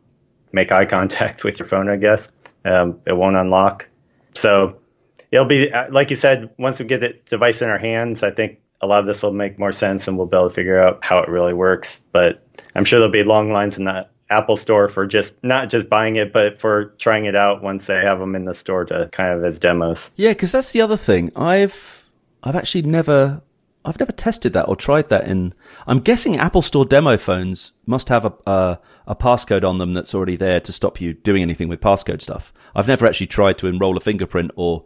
make 0.52 0.72
eye 0.72 0.86
contact 0.86 1.44
with 1.46 1.60
your 1.60 1.68
phone, 1.68 1.90
I 1.90 1.98
guess 1.98 2.32
um, 2.66 3.00
it 3.06 3.14
won't 3.14 3.36
unlock. 3.36 3.88
So 4.34 4.80
it'll 5.32 5.46
be 5.46 5.72
uh, 5.72 5.92
like 5.92 6.10
you 6.10 6.16
said. 6.16 6.50
Once 6.58 6.80
we 6.80 6.86
get 6.86 7.00
the 7.00 7.14
device 7.26 7.62
in 7.62 7.70
our 7.70 7.78
hands, 7.78 8.24
I 8.24 8.32
think 8.32 8.60
a 8.82 8.88
lot 8.88 9.00
of 9.00 9.06
this 9.06 9.24
will 9.24 9.32
make 9.32 9.58
more 9.58 9.72
sense, 9.72 10.08
and 10.08 10.18
we'll 10.18 10.28
be 10.28 10.36
able 10.36 10.50
to 10.50 10.56
figure 10.56 10.80
out 10.80 11.00
how 11.04 11.20
it 11.20 11.30
really 11.30 11.54
works. 11.54 12.02
But 12.12 12.46
I'm 12.74 12.84
sure 12.84 13.00
there'll 13.00 13.12
be 13.12 13.24
long 13.24 13.52
lines 13.52 13.78
in 13.78 13.86
the 13.86 14.08
Apple 14.30 14.58
Store 14.58 14.90
for 14.90 15.06
just 15.06 15.42
not 15.44 15.70
just 15.70 15.88
buying 15.88 16.16
it, 16.18 16.34
but 16.34 16.60
for 16.60 16.96
trying 17.00 17.26
it 17.26 17.36
out 17.36 17.62
once 17.62 17.86
they 17.86 17.96
have 17.96 18.20
them 18.20 18.36
in 18.36 18.46
the 18.46 18.54
store 18.54 18.84
to 18.86 19.10
kind 19.12 19.38
of 19.38 19.46
as 19.46 19.60
demos. 19.60 20.10
Yeah, 20.16 20.32
because 20.32 20.52
that's 20.52 20.72
the 20.72 20.82
other 20.82 20.98
thing. 20.98 21.32
I've 21.36 22.10
I've 22.44 22.56
actually 22.56 22.82
never 22.84 23.42
I've 23.86 24.00
never 24.00 24.12
tested 24.12 24.54
that 24.54 24.68
or 24.68 24.76
tried 24.76 25.10
that 25.10 25.28
in. 25.28 25.54
I'm 25.88 26.00
guessing 26.00 26.38
Apple 26.38 26.62
Store 26.62 26.86
demo 26.86 27.18
phones 27.18 27.72
must 27.86 28.10
have 28.10 28.26
a, 28.26 28.34
a 28.48 28.80
a 29.08 29.16
passcode 29.16 29.64
on 29.64 29.78
them 29.78 29.94
that's 29.94 30.16
already 30.16 30.36
there 30.36 30.60
to 30.60 30.74
stop 30.74 31.00
you 31.00 31.14
doing 31.14 31.42
anything 31.42 31.68
with 31.68 31.80
passcode 31.80 32.22
stuff. 32.22 32.52
I've 32.76 32.88
never 32.88 33.06
actually 33.06 33.28
tried 33.28 33.58
to 33.60 33.68
enroll 33.68 33.98
a 33.98 34.02
fingerprint 34.02 34.52
or 34.56 34.84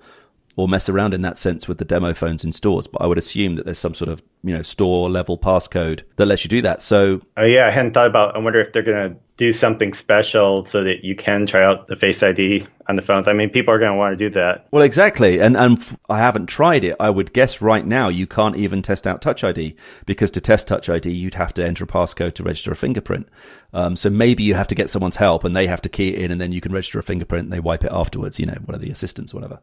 or 0.56 0.68
mess 0.68 0.90
around 0.90 1.14
in 1.14 1.22
that 1.22 1.38
sense 1.38 1.68
with 1.68 1.78
the 1.78 1.86
demo 1.86 2.14
phones 2.14 2.44
in 2.44 2.52
stores. 2.52 2.86
But 2.86 3.02
I 3.02 3.08
would 3.08 3.18
assume 3.18 3.56
that 3.56 3.66
there's 3.66 3.80
some 3.80 3.94
sort 3.94 4.10
of 4.10 4.22
you 4.44 4.56
know 4.56 4.62
store 4.62 5.10
level 5.10 5.38
passcode 5.38 6.04
that 6.16 6.26
lets 6.26 6.44
you 6.44 6.50
do 6.50 6.62
that. 6.62 6.82
So 6.82 7.22
oh 7.38 7.44
yeah, 7.44 7.68
I 7.68 7.72
hadn't 7.72 7.94
thought 7.94 8.08
about. 8.08 8.36
I 8.36 8.40
wonder 8.40 8.60
if 8.60 8.72
they're 8.72 8.84
gonna 8.84 9.16
do 9.38 9.54
something 9.54 9.94
special 9.94 10.66
so 10.66 10.84
that 10.84 11.04
you 11.04 11.16
can 11.16 11.46
try 11.46 11.64
out 11.64 11.88
the 11.88 11.96
Face 11.96 12.22
ID 12.22 12.68
on 12.90 12.98
the 12.98 13.02
phones. 13.02 13.28
I 13.28 13.34
mean, 13.34 13.50
people 13.50 13.74
are 13.74 13.80
gonna 13.80 13.96
want 13.96 14.18
to 14.18 14.30
do 14.30 14.34
that. 14.36 14.68
Well, 14.72 14.84
exactly, 14.84 15.40
and 15.40 15.58
and 15.58 15.98
I 16.10 16.20
haven't 16.20 16.48
tried 16.48 16.84
it. 16.84 16.96
I 17.00 17.10
would 17.10 17.34
guess 17.34 17.62
right 17.62 17.86
now 17.86 18.08
you 18.08 18.28
can't 18.28 18.56
even 18.56 18.82
test 18.82 19.08
out 19.08 19.22
Touch 19.22 19.44
ID 19.44 19.76
because 20.06 20.32
to 20.32 20.42
test 20.42 20.68
Touch 20.68 20.90
ID 20.90 21.10
you'd 21.12 21.36
have 21.36 21.54
to 21.56 21.66
enter 21.66 21.84
a 21.84 21.88
passcode 21.88 22.34
to 22.36 22.44
register 22.44 22.72
a 22.72 22.76
fingerprint. 22.76 23.28
Um, 23.74 23.96
so 23.96 24.10
maybe 24.10 24.44
you 24.44 24.56
have 24.56 24.68
to 24.68 24.76
get 24.76 24.90
someone's 24.90 25.18
help 25.18 25.44
and 25.44 25.56
they 25.56 25.68
have 25.68 25.82
to 25.82 25.90
key 25.90 26.10
it 26.10 26.20
in 26.20 26.32
and 26.32 26.42
then 26.42 26.52
you 26.52 26.62
can 26.62 26.72
register 26.72 27.00
a 27.00 27.04
fingerprint 27.04 27.46
and 27.46 27.52
they 27.52 27.60
wipe 27.60 27.84
it 27.84 27.92
afterwards, 27.92 28.40
you 28.40 28.46
know, 28.46 28.58
one 28.66 28.74
of 28.74 28.82
the 28.82 28.90
assistants 28.90 29.34
or 29.34 29.38
whatever. 29.38 29.60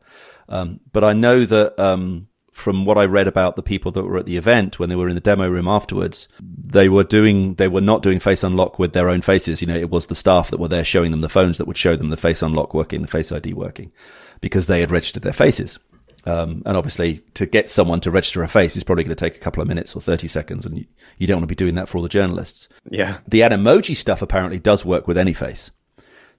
Um, 0.48 0.80
but 0.92 1.02
I 1.02 1.12
know 1.12 1.44
that, 1.44 1.78
um, 1.80 2.28
from 2.56 2.86
what 2.86 2.96
I 2.96 3.04
read 3.04 3.28
about 3.28 3.54
the 3.54 3.62
people 3.62 3.92
that 3.92 4.04
were 4.04 4.16
at 4.16 4.24
the 4.24 4.38
event 4.38 4.78
when 4.78 4.88
they 4.88 4.96
were 4.96 5.10
in 5.10 5.14
the 5.14 5.20
demo 5.20 5.46
room 5.46 5.68
afterwards, 5.68 6.26
they 6.40 6.88
were 6.88 7.04
doing, 7.04 7.54
they 7.56 7.68
were 7.68 7.82
not 7.82 8.02
doing 8.02 8.18
face 8.18 8.42
unlock 8.42 8.78
with 8.78 8.94
their 8.94 9.10
own 9.10 9.20
faces. 9.20 9.60
You 9.60 9.68
know, 9.68 9.76
it 9.76 9.90
was 9.90 10.06
the 10.06 10.14
staff 10.14 10.50
that 10.50 10.58
were 10.58 10.66
there 10.66 10.82
showing 10.82 11.10
them 11.10 11.20
the 11.20 11.28
phones 11.28 11.58
that 11.58 11.66
would 11.66 11.76
show 11.76 11.96
them 11.96 12.08
the 12.08 12.16
face 12.16 12.40
unlock 12.40 12.72
working, 12.72 13.02
the 13.02 13.08
face 13.08 13.30
ID 13.30 13.52
working 13.52 13.92
because 14.40 14.68
they 14.68 14.80
had 14.80 14.90
registered 14.90 15.22
their 15.22 15.34
faces. 15.34 15.78
Um, 16.24 16.62
and 16.64 16.78
obviously, 16.78 17.18
to 17.34 17.44
get 17.44 17.68
someone 17.68 18.00
to 18.00 18.10
register 18.10 18.42
a 18.42 18.48
face 18.48 18.74
is 18.74 18.82
probably 18.82 19.04
going 19.04 19.14
to 19.14 19.22
take 19.22 19.36
a 19.36 19.40
couple 19.40 19.60
of 19.60 19.68
minutes 19.68 19.94
or 19.94 20.00
30 20.00 20.26
seconds, 20.26 20.64
and 20.64 20.78
you, 20.78 20.86
you 21.18 21.26
don't 21.26 21.36
want 21.36 21.42
to 21.44 21.46
be 21.46 21.54
doing 21.54 21.74
that 21.74 21.90
for 21.90 21.98
all 21.98 22.02
the 22.02 22.08
journalists. 22.08 22.68
Yeah. 22.90 23.18
The 23.28 23.40
Animoji 23.40 23.94
stuff 23.94 24.22
apparently 24.22 24.58
does 24.58 24.82
work 24.82 25.06
with 25.06 25.18
any 25.18 25.34
face. 25.34 25.72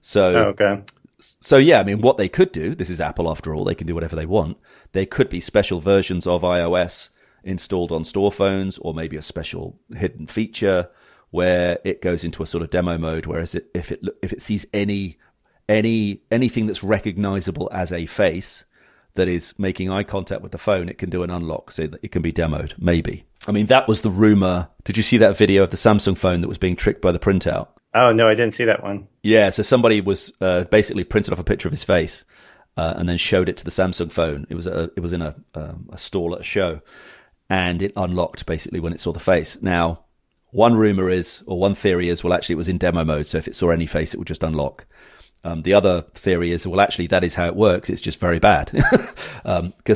So, 0.00 0.34
oh, 0.34 0.44
okay. 0.48 0.82
So, 1.20 1.58
yeah, 1.58 1.78
I 1.78 1.84
mean, 1.84 2.00
what 2.00 2.16
they 2.16 2.28
could 2.28 2.50
do, 2.50 2.74
this 2.74 2.90
is 2.90 3.00
Apple 3.00 3.30
after 3.30 3.54
all, 3.54 3.64
they 3.64 3.76
can 3.76 3.86
do 3.86 3.94
whatever 3.94 4.16
they 4.16 4.26
want. 4.26 4.56
There 4.92 5.06
could 5.06 5.28
be 5.28 5.40
special 5.40 5.80
versions 5.80 6.26
of 6.26 6.42
iOS 6.42 7.10
installed 7.44 7.92
on 7.92 8.04
store 8.04 8.32
phones, 8.32 8.78
or 8.78 8.94
maybe 8.94 9.16
a 9.16 9.22
special 9.22 9.78
hidden 9.94 10.26
feature 10.26 10.90
where 11.30 11.78
it 11.84 12.00
goes 12.00 12.24
into 12.24 12.42
a 12.42 12.46
sort 12.46 12.62
of 12.62 12.70
demo 12.70 12.98
mode. 12.98 13.26
Whereas 13.26 13.54
it, 13.54 13.70
if 13.74 13.92
it 13.92 14.00
if 14.22 14.32
it 14.32 14.42
sees 14.42 14.66
any 14.72 15.18
any 15.68 16.22
anything 16.30 16.66
that's 16.66 16.82
recognizable 16.82 17.68
as 17.72 17.92
a 17.92 18.06
face, 18.06 18.64
that 19.18 19.28
is 19.28 19.52
making 19.58 19.90
eye 19.90 20.04
contact 20.04 20.42
with 20.42 20.52
the 20.52 20.58
phone, 20.58 20.88
it 20.88 20.96
can 20.96 21.10
do 21.10 21.22
an 21.22 21.30
unlock 21.30 21.72
so 21.72 21.86
that 21.86 22.00
it 22.02 22.12
can 22.12 22.22
be 22.22 22.32
demoed. 22.32 22.72
Maybe. 22.78 23.24
I 23.46 23.52
mean, 23.52 23.66
that 23.66 23.88
was 23.88 24.02
the 24.02 24.10
rumor. 24.10 24.68
Did 24.84 24.96
you 24.96 25.02
see 25.02 25.16
that 25.18 25.36
video 25.36 25.64
of 25.64 25.70
the 25.70 25.76
Samsung 25.76 26.16
phone 26.16 26.40
that 26.40 26.48
was 26.48 26.58
being 26.58 26.76
tricked 26.76 27.02
by 27.02 27.12
the 27.12 27.18
printout? 27.18 27.68
Oh 27.94 28.12
no, 28.12 28.28
I 28.28 28.34
didn't 28.34 28.54
see 28.54 28.64
that 28.64 28.82
one. 28.82 29.08
Yeah, 29.22 29.50
so 29.50 29.62
somebody 29.62 30.00
was 30.00 30.32
uh, 30.40 30.64
basically 30.64 31.04
printed 31.04 31.32
off 31.32 31.38
a 31.38 31.44
picture 31.44 31.68
of 31.68 31.72
his 31.72 31.84
face 31.84 32.24
uh, 32.78 32.94
and 32.96 33.08
then 33.08 33.18
showed 33.18 33.48
it 33.48 33.56
to 33.56 33.64
the 33.64 33.72
Samsung 33.72 34.12
phone. 34.12 34.46
It 34.48 34.54
was 34.54 34.68
a, 34.68 34.88
it 34.96 35.00
was 35.00 35.12
in 35.12 35.20
a 35.20 35.34
um, 35.54 35.90
a 35.92 35.98
stall 35.98 36.32
at 36.36 36.42
a 36.42 36.44
show, 36.44 36.80
and 37.50 37.82
it 37.82 37.92
unlocked 37.96 38.46
basically 38.46 38.78
when 38.78 38.92
it 38.92 39.00
saw 39.00 39.12
the 39.12 39.18
face. 39.18 39.60
Now, 39.60 40.04
one 40.52 40.76
rumor 40.76 41.10
is, 41.10 41.42
or 41.48 41.58
one 41.58 41.74
theory 41.74 42.08
is, 42.08 42.22
well, 42.22 42.32
actually, 42.32 42.52
it 42.52 42.58
was 42.58 42.68
in 42.68 42.78
demo 42.78 43.04
mode, 43.04 43.26
so 43.26 43.36
if 43.36 43.48
it 43.48 43.56
saw 43.56 43.70
any 43.70 43.86
face, 43.86 44.14
it 44.14 44.18
would 44.18 44.28
just 44.28 44.44
unlock. 44.44 44.86
Um, 45.42 45.62
the 45.62 45.74
other 45.74 46.02
theory 46.14 46.52
is, 46.52 46.68
well, 46.68 46.80
actually, 46.80 47.08
that 47.08 47.24
is 47.24 47.34
how 47.34 47.46
it 47.46 47.56
works. 47.56 47.90
It's 47.90 48.00
just 48.00 48.20
very 48.20 48.38
bad. 48.38 48.70
Because 48.72 49.42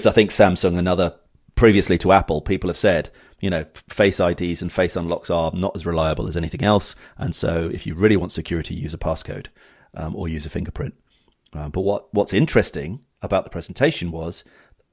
um, 0.07 0.11
I 0.11 0.13
think 0.13 0.31
Samsung 0.31 0.77
and 0.77 0.89
other, 0.89 1.15
previously 1.55 1.99
to 1.99 2.11
Apple, 2.11 2.41
people 2.41 2.69
have 2.69 2.77
said, 2.77 3.11
you 3.41 3.51
know, 3.51 3.65
face 3.89 4.19
IDs 4.19 4.61
and 4.61 4.73
face 4.73 4.97
unlocks 4.97 5.31
are 5.31 5.53
not 5.55 5.77
as 5.77 5.87
reliable 5.87 6.27
as 6.27 6.37
anything 6.37 6.65
else. 6.65 6.97
And 7.17 7.35
so 7.35 7.71
if 7.73 7.87
you 7.87 7.95
really 7.95 8.17
want 8.17 8.33
security, 8.33 8.75
use 8.75 8.95
a 8.95 8.99
passcode 8.99 9.47
um, 9.95 10.17
or 10.17 10.29
use 10.29 10.47
a 10.47 10.51
fingerprint. 10.51 10.95
Um, 11.53 11.71
but 11.71 11.83
what, 11.83 12.13
what's 12.15 12.33
interesting 12.33 13.05
about 13.21 13.45
the 13.45 13.51
presentation 13.51 14.11
was 14.11 14.45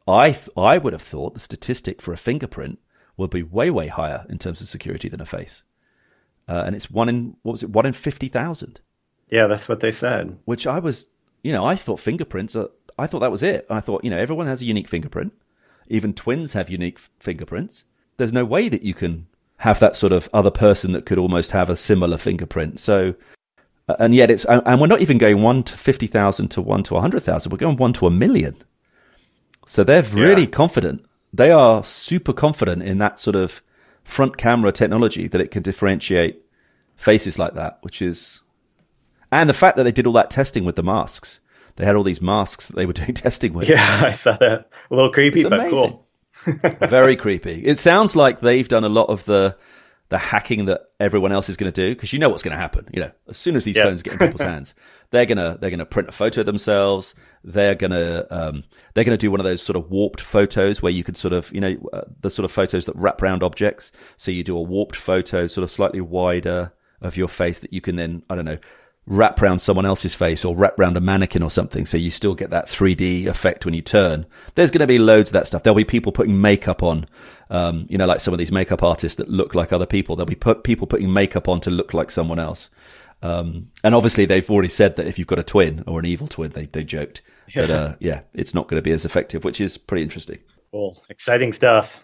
I 0.08 0.32
th- 0.32 0.50
I 0.58 0.78
would 0.78 0.94
have 0.94 1.02
thought 1.02 1.34
the 1.34 1.40
statistic 1.40 2.02
for 2.02 2.14
a 2.14 2.18
fingerprint 2.18 2.80
would 3.18 3.30
be 3.30 3.44
way 3.44 3.70
way 3.70 3.88
higher 3.88 4.26
in 4.30 4.40
terms 4.40 4.62
of 4.62 4.68
security 4.68 5.10
than 5.10 5.22
a 5.22 5.26
face, 5.26 5.64
uh, 6.48 6.64
and 6.66 6.76
it's 6.76 6.90
one 6.90 7.10
in 7.10 7.36
what 7.44 7.54
was 7.54 7.64
it 7.64 7.70
one 7.70 7.86
in 7.86 7.94
fifty 7.94 8.28
thousand. 8.28 8.80
Yeah, 9.30 9.48
that's 9.48 9.70
what 9.70 9.80
they 9.80 9.92
said. 9.92 10.38
Which 10.46 10.66
I 10.66 10.80
was, 10.80 11.08
you 11.44 11.52
know, 11.52 11.66
I 11.66 11.76
thought 11.76 12.00
fingerprints. 12.00 12.56
Are, 12.56 12.70
I 12.98 13.08
thought 13.08 13.20
that 13.20 13.32
was 13.32 13.44
it. 13.44 13.66
I 13.70 13.80
thought, 13.80 14.04
you 14.04 14.10
know, 14.10 14.18
everyone 14.18 14.48
has 14.48 14.62
a 14.62 14.66
unique 14.66 14.88
fingerprint. 14.88 15.34
Even 15.88 16.14
twins 16.14 16.54
have 16.54 16.70
unique 16.70 16.98
f- 16.98 17.10
fingerprints. 17.20 17.86
There's 18.18 18.34
no 18.34 18.46
way 18.46 18.68
that 18.70 18.84
you 18.84 18.94
can 18.94 19.28
have 19.58 19.80
that 19.80 19.96
sort 19.96 20.14
of 20.14 20.30
other 20.34 20.52
person 20.52 20.92
that 20.94 21.06
could 21.06 21.18
almost 21.18 21.52
have 21.52 21.70
a 21.70 21.76
similar 21.76 22.18
fingerprint. 22.18 22.80
So, 22.80 23.10
uh, 23.10 23.14
Uh, 23.90 23.96
and 23.98 24.14
yet 24.14 24.30
it's, 24.30 24.46
and 24.46 24.80
we're 24.80 24.86
not 24.86 25.02
even 25.02 25.18
going 25.18 25.42
one 25.42 25.64
to 25.64 25.76
50,000 25.76 26.48
to 26.50 26.62
one 26.62 26.84
to 26.84 26.94
a 26.94 27.02
100,000. 27.02 27.52
We're 27.52 27.58
going 27.58 27.78
one 27.78 27.94
to 27.94 28.06
a 28.06 28.12
million. 28.12 28.56
So 29.66 29.84
they're 29.84 30.04
really 30.04 30.44
yeah. 30.44 30.50
confident. 30.50 31.06
They 31.34 31.50
are 31.50 31.84
super 31.84 32.32
confident 32.32 32.84
in 32.84 33.00
that 33.00 33.18
sort 33.18 33.36
of 33.36 33.64
front 34.04 34.38
camera 34.38 34.72
technology 34.72 35.28
that 35.28 35.42
it 35.42 35.50
can 35.50 35.64
differentiate 35.64 36.44
faces 36.98 37.40
like 37.40 37.56
that, 37.56 37.80
which 37.82 38.00
is, 38.00 38.42
and 39.32 39.50
the 39.50 39.54
fact 39.54 39.76
that 39.78 39.84
they 39.84 39.92
did 39.92 40.06
all 40.06 40.14
that 40.14 40.30
testing 40.30 40.66
with 40.66 40.76
the 40.76 40.84
masks. 40.84 41.40
They 41.76 41.86
had 41.86 41.96
all 41.96 42.04
these 42.04 42.22
masks 42.22 42.68
that 42.68 42.76
they 42.76 42.86
were 42.86 42.94
doing 43.02 43.16
testing 43.16 43.54
with. 43.54 43.70
Yeah, 43.70 44.02
I 44.06 44.12
saw 44.12 44.36
that. 44.38 44.70
A 44.92 44.96
little 44.96 45.12
creepy, 45.12 45.44
but 45.44 45.70
cool. 45.72 46.08
Very 46.82 47.16
creepy. 47.24 47.66
It 47.66 47.80
sounds 47.80 48.16
like 48.16 48.42
they've 48.42 48.68
done 48.68 48.84
a 48.84 48.90
lot 48.90 49.10
of 49.10 49.26
the 49.26 49.56
the 50.10 50.18
hacking 50.18 50.66
that 50.66 50.82
everyone 51.00 51.32
else 51.32 51.50
is 51.50 51.58
going 51.58 51.72
to 51.72 51.82
do 51.82 51.96
because 51.96 52.12
you 52.12 52.20
know 52.20 52.30
what's 52.30 52.42
going 52.42 52.56
to 52.56 52.60
happen. 52.60 52.88
You 52.92 53.02
know, 53.02 53.12
as 53.28 53.38
soon 53.38 53.56
as 53.56 53.64
these 53.64 53.78
phones 53.78 54.02
get 54.02 54.14
in 54.14 54.20
people's 54.20 54.42
hands, 54.54 54.74
they're 55.12 55.26
gonna 55.26 55.58
they're 55.60 55.70
gonna 55.70 55.86
print 55.86 56.10
a 56.10 56.12
photo 56.12 56.42
of 56.42 56.46
themselves. 56.46 57.16
They're 57.44 57.76
gonna 57.76 58.26
um, 58.30 58.64
they're 58.94 59.04
gonna 59.04 59.18
do 59.18 59.32
one 59.32 59.40
of 59.40 59.44
those 59.44 59.62
sort 59.62 59.76
of 59.76 59.90
warped 59.90 60.22
photos 60.22 60.82
where 60.82 60.92
you 60.92 61.04
could 61.04 61.18
sort 61.18 61.34
of 61.34 61.52
you 61.54 61.62
know 61.62 61.78
uh, 61.94 62.02
the 62.22 62.30
sort 62.30 62.46
of 62.46 62.52
photos 62.52 62.86
that 62.86 62.96
wrap 62.96 63.22
around 63.22 63.44
objects. 63.44 63.92
So 64.18 64.32
you 64.32 64.44
do 64.44 64.58
a 64.58 64.62
warped 64.62 64.96
photo, 64.96 65.48
sort 65.48 65.64
of 65.64 65.72
slightly 65.72 66.02
wider 66.02 66.74
of 67.02 67.16
your 67.16 67.28
face 67.28 67.60
that 67.60 67.72
you 67.72 67.82
can 67.82 67.96
then 67.96 68.24
I 68.30 68.36
don't 68.36 68.46
know 68.46 68.58
wrap 69.10 69.42
around 69.42 69.58
someone 69.58 69.88
else's 69.88 70.14
face 70.14 70.46
or 70.46 70.56
wrap 70.56 70.80
around 70.80 70.96
a 70.96 71.02
mannequin 71.02 71.42
or 71.42 71.50
something 71.50 71.84
so 71.84 71.98
you 71.98 72.12
still 72.12 72.36
get 72.36 72.52
that 72.52 72.68
3D 72.68 73.26
effect 73.26 73.66
when 73.66 73.74
you 73.74 73.82
turn. 73.82 74.26
There's 74.54 74.70
going 74.70 74.82
to 74.82 74.88
be 74.88 75.00
loads 75.00 75.32
of 75.32 75.34
that 75.34 75.48
stuff. 75.48 75.64
There'll 75.64 75.76
be 75.76 75.84
people 75.84 76.12
putting 76.12 76.40
makeup 76.40 76.84
on, 76.84 77.08
um, 77.50 77.88
you 77.90 77.98
know, 77.98 78.06
like 78.06 78.20
some 78.20 78.36
of 78.36 78.38
these 78.38 78.52
makeup 78.52 78.84
artists 78.84 79.18
that 79.18 79.28
look 79.28 79.56
like 79.56 79.74
other 79.74 79.88
people. 79.88 80.16
There'll 80.16 80.28
be 80.28 80.36
put 80.36 80.64
people 80.64 80.86
putting 80.86 81.12
makeup 81.12 81.50
on 81.50 81.60
to 81.62 81.72
look 81.72 81.96
like 81.96 82.12
someone 82.12 82.38
else. 82.38 82.70
Um, 83.24 83.72
and 83.84 83.96
obviously 83.96 84.26
they've 84.26 84.50
already 84.50 84.70
said 84.70 84.96
that 84.96 85.08
if 85.08 85.18
you've 85.18 85.28
got 85.28 85.40
a 85.40 85.44
twin 85.44 85.84
or 85.88 86.00
an 86.00 86.06
evil 86.06 86.28
twin, 86.28 86.52
they, 86.52 86.68
they 86.68 86.84
joked. 86.84 87.22
Yeah. 87.54 87.66
But, 87.66 87.70
uh, 87.72 87.96
yeah, 88.00 88.22
it's 88.36 88.54
not 88.54 88.68
going 88.68 88.78
to 88.78 88.84
be 88.84 88.92
as 88.92 89.06
effective, 89.06 89.44
which 89.44 89.60
is 89.60 89.76
pretty 89.76 90.04
interesting. 90.04 90.38
Cool. 90.72 91.02
Exciting 91.10 91.52
stuff. 91.52 92.00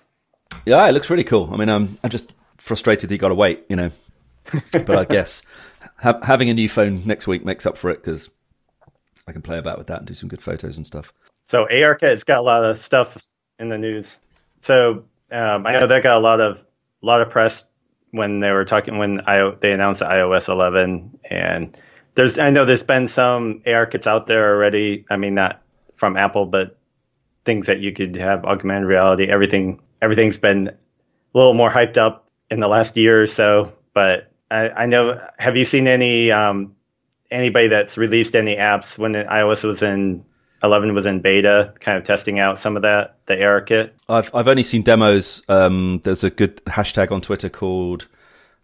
Yeah, 0.66 0.88
it 0.88 0.94
looks 0.94 1.12
really 1.12 1.24
cool. 1.24 1.54
I 1.54 1.58
mean, 1.58 1.70
I'm, 1.70 2.00
I'm 2.04 2.10
just 2.10 2.34
frustrated 2.58 3.10
that 3.10 3.14
you 3.14 3.20
got 3.20 3.30
to 3.30 3.36
wait, 3.36 3.64
you 3.70 3.76
know, 3.76 3.92
but 4.72 4.90
I 4.90 5.06
guess 5.06 5.44
ha- 5.98 6.20
having 6.24 6.50
a 6.50 6.54
new 6.54 6.70
phone 6.70 7.04
next 7.06 7.28
week 7.28 7.46
makes 7.46 7.66
up 7.66 7.78
for 7.78 7.90
it 7.90 8.04
because 8.04 8.30
I 9.28 9.32
can 9.32 9.42
play 9.42 9.58
about 9.58 9.78
with 9.78 9.88
that 9.88 10.00
and 10.00 10.08
do 10.08 10.14
some 10.14 10.30
good 10.30 10.42
photos 10.42 10.78
and 10.78 10.86
stuff. 10.86 11.14
So 11.46 11.66
ARKit, 11.66 12.04
it's 12.04 12.24
got 12.24 12.40
a 12.40 12.42
lot 12.42 12.64
of 12.64 12.78
stuff 12.78 13.24
in 13.60 13.70
the 13.70 13.78
news. 13.78 14.18
So 14.62 15.06
um, 15.32 15.66
I 15.66 15.74
know 15.74 15.88
that 15.88 16.04
got 16.04 16.18
a 16.18 16.20
lot 16.20 16.42
of 16.42 16.58
a 16.58 17.06
lot 17.06 17.22
of 17.22 17.30
press 17.30 17.64
when 18.12 18.40
they 18.40 18.50
were 18.52 18.66
talking 18.66 18.98
when 18.98 19.22
I, 19.22 19.52
they 19.60 19.72
announced 19.72 20.02
iOS 20.02 20.50
11, 20.50 21.20
and 21.30 21.78
there's 22.16 22.40
I 22.40 22.50
know 22.50 22.66
there's 22.66 22.84
been 22.84 23.08
some 23.08 23.62
ARKits 23.66 24.08
out 24.08 24.28
there 24.28 24.56
already. 24.56 25.06
I 25.10 25.18
mean, 25.18 25.36
not 25.36 25.62
from 25.96 26.18
Apple, 26.18 26.46
but 26.46 26.78
things 27.44 27.68
that 27.68 27.80
you 27.80 27.92
could 27.94 28.16
have 28.16 28.46
augmented 28.46 28.88
reality. 28.88 29.28
Everything 29.30 29.82
everything's 30.02 30.38
been 30.38 30.70
a 30.70 31.38
little 31.38 31.54
more 31.54 31.70
hyped 31.70 31.98
up 31.98 32.28
in 32.50 32.60
the 32.60 32.68
last 32.68 32.98
year 32.98 33.22
or 33.22 33.28
so, 33.28 33.74
but 33.94 34.32
I, 34.52 34.70
I 34.70 34.86
know. 34.86 35.20
Have 35.38 35.58
you 35.58 35.66
seen 35.66 35.88
any 35.88 36.32
um, 36.32 36.76
anybody 37.32 37.68
that's 37.68 37.98
released 37.98 38.36
any 38.36 38.56
apps 38.56 38.98
when 38.98 39.14
iOS 39.14 39.64
was 39.64 39.82
in 39.82 40.24
11 40.64 40.94
was 40.94 41.06
in 41.06 41.22
beta, 41.22 41.74
kind 41.80 41.98
of 41.98 42.04
testing 42.04 42.40
out 42.40 42.60
some 42.60 42.76
of 42.76 42.84
that 42.84 43.18
the 43.26 43.36
ARKit? 43.36 43.92
I've 44.10 44.34
I've 44.34 44.48
only 44.48 44.64
seen 44.64 44.82
demos. 44.84 45.42
Um, 45.48 46.02
there's 46.04 46.24
a 46.24 46.30
good 46.30 46.64
hashtag 46.66 47.12
on 47.12 47.22
Twitter 47.22 47.50
called. 47.50 48.08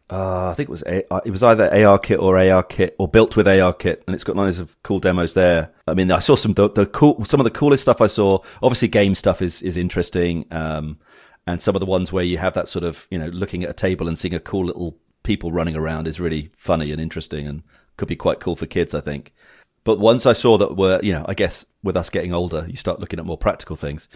Uh, 0.10 0.50
I 0.50 0.56
think 0.56 0.68
it 0.68 0.72
was 0.72 0.84
a, 0.84 1.14
uh, 1.14 1.22
it 1.24 1.32
was 1.32 1.42
either 1.42 1.70
ARKit 1.70 2.22
or 2.22 2.36
ARKit 2.36 2.92
or 2.98 3.08
built 3.08 3.38
with 3.38 3.46
ARKit, 3.48 4.02
and 4.06 4.14
it's 4.14 4.26
got 4.26 4.36
loads 4.36 4.60
of 4.60 4.76
cool 4.84 5.00
demos 5.00 5.36
there. 5.36 5.72
I 5.88 5.94
mean, 5.94 6.12
I 6.12 6.20
saw 6.20 6.36
some 6.36 6.54
the, 6.54 6.70
the 6.70 6.86
cool 6.86 7.24
some 7.24 7.40
of 7.40 7.46
the 7.46 7.50
coolest 7.50 7.84
stuff 7.84 8.02
I 8.02 8.08
saw. 8.08 8.40
Obviously, 8.62 8.90
game 8.90 9.16
stuff 9.16 9.42
is 9.42 9.62
is 9.62 9.78
interesting, 9.78 10.46
um, 10.52 11.00
and 11.48 11.62
some 11.62 11.76
of 11.76 11.80
the 11.80 11.86
ones 11.86 12.12
where 12.12 12.26
you 12.26 12.38
have 12.40 12.54
that 12.56 12.68
sort 12.68 12.84
of 12.84 13.08
you 13.10 13.18
know 13.18 13.28
looking 13.28 13.64
at 13.64 13.70
a 13.70 13.74
table 13.74 14.08
and 14.08 14.18
seeing 14.18 14.34
a 14.34 14.40
cool 14.40 14.66
little 14.66 14.98
people 15.24 15.52
running 15.52 15.76
around 15.76 16.08
is 16.08 16.20
really 16.20 16.52
funny 16.58 16.92
and 16.92 17.02
interesting 17.02 17.48
and 17.48 17.64
could 17.98 18.08
be 18.08 18.16
quite 18.16 18.40
cool 18.40 18.56
for 18.56 18.66
kids, 18.66 18.96
I 18.96 19.02
think. 19.02 19.34
But 19.84 20.00
once 20.00 20.26
I 20.26 20.34
saw 20.34 20.58
that 20.60 20.76
we're, 20.76 21.00
you 21.02 21.12
know, 21.12 21.26
I 21.28 21.34
guess 21.34 21.66
with 21.84 21.98
us 21.98 22.10
getting 22.10 22.34
older, 22.34 22.66
you 22.70 22.76
start 22.76 23.00
looking 23.00 23.20
at 23.20 23.26
more 23.26 23.38
practical 23.38 23.76
things. 23.76 24.08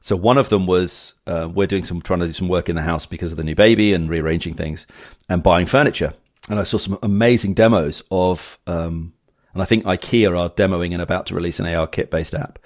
So 0.00 0.16
one 0.16 0.38
of 0.38 0.48
them 0.48 0.66
was 0.66 1.14
uh, 1.26 1.48
we're 1.52 1.68
doing 1.68 1.84
some, 1.84 2.02
trying 2.02 2.20
to 2.20 2.26
do 2.26 2.32
some 2.32 2.48
work 2.48 2.68
in 2.68 2.74
the 2.76 2.82
house 2.82 3.06
because 3.06 3.30
of 3.30 3.36
the 3.36 3.44
new 3.44 3.54
baby 3.54 3.92
and 3.92 4.10
rearranging 4.10 4.54
things 4.54 4.86
and 5.28 5.42
buying 5.42 5.66
furniture. 5.66 6.14
And 6.50 6.58
I 6.58 6.64
saw 6.64 6.78
some 6.78 6.98
amazing 7.02 7.54
demos 7.54 8.02
of, 8.10 8.58
um, 8.66 9.12
and 9.54 9.62
I 9.62 9.64
think 9.64 9.84
IKEA 9.84 10.36
are 10.36 10.50
demoing 10.50 10.92
and 10.92 11.00
about 11.00 11.26
to 11.26 11.36
release 11.36 11.60
an 11.60 11.66
ARKit 11.66 12.10
based 12.10 12.34
app 12.34 12.58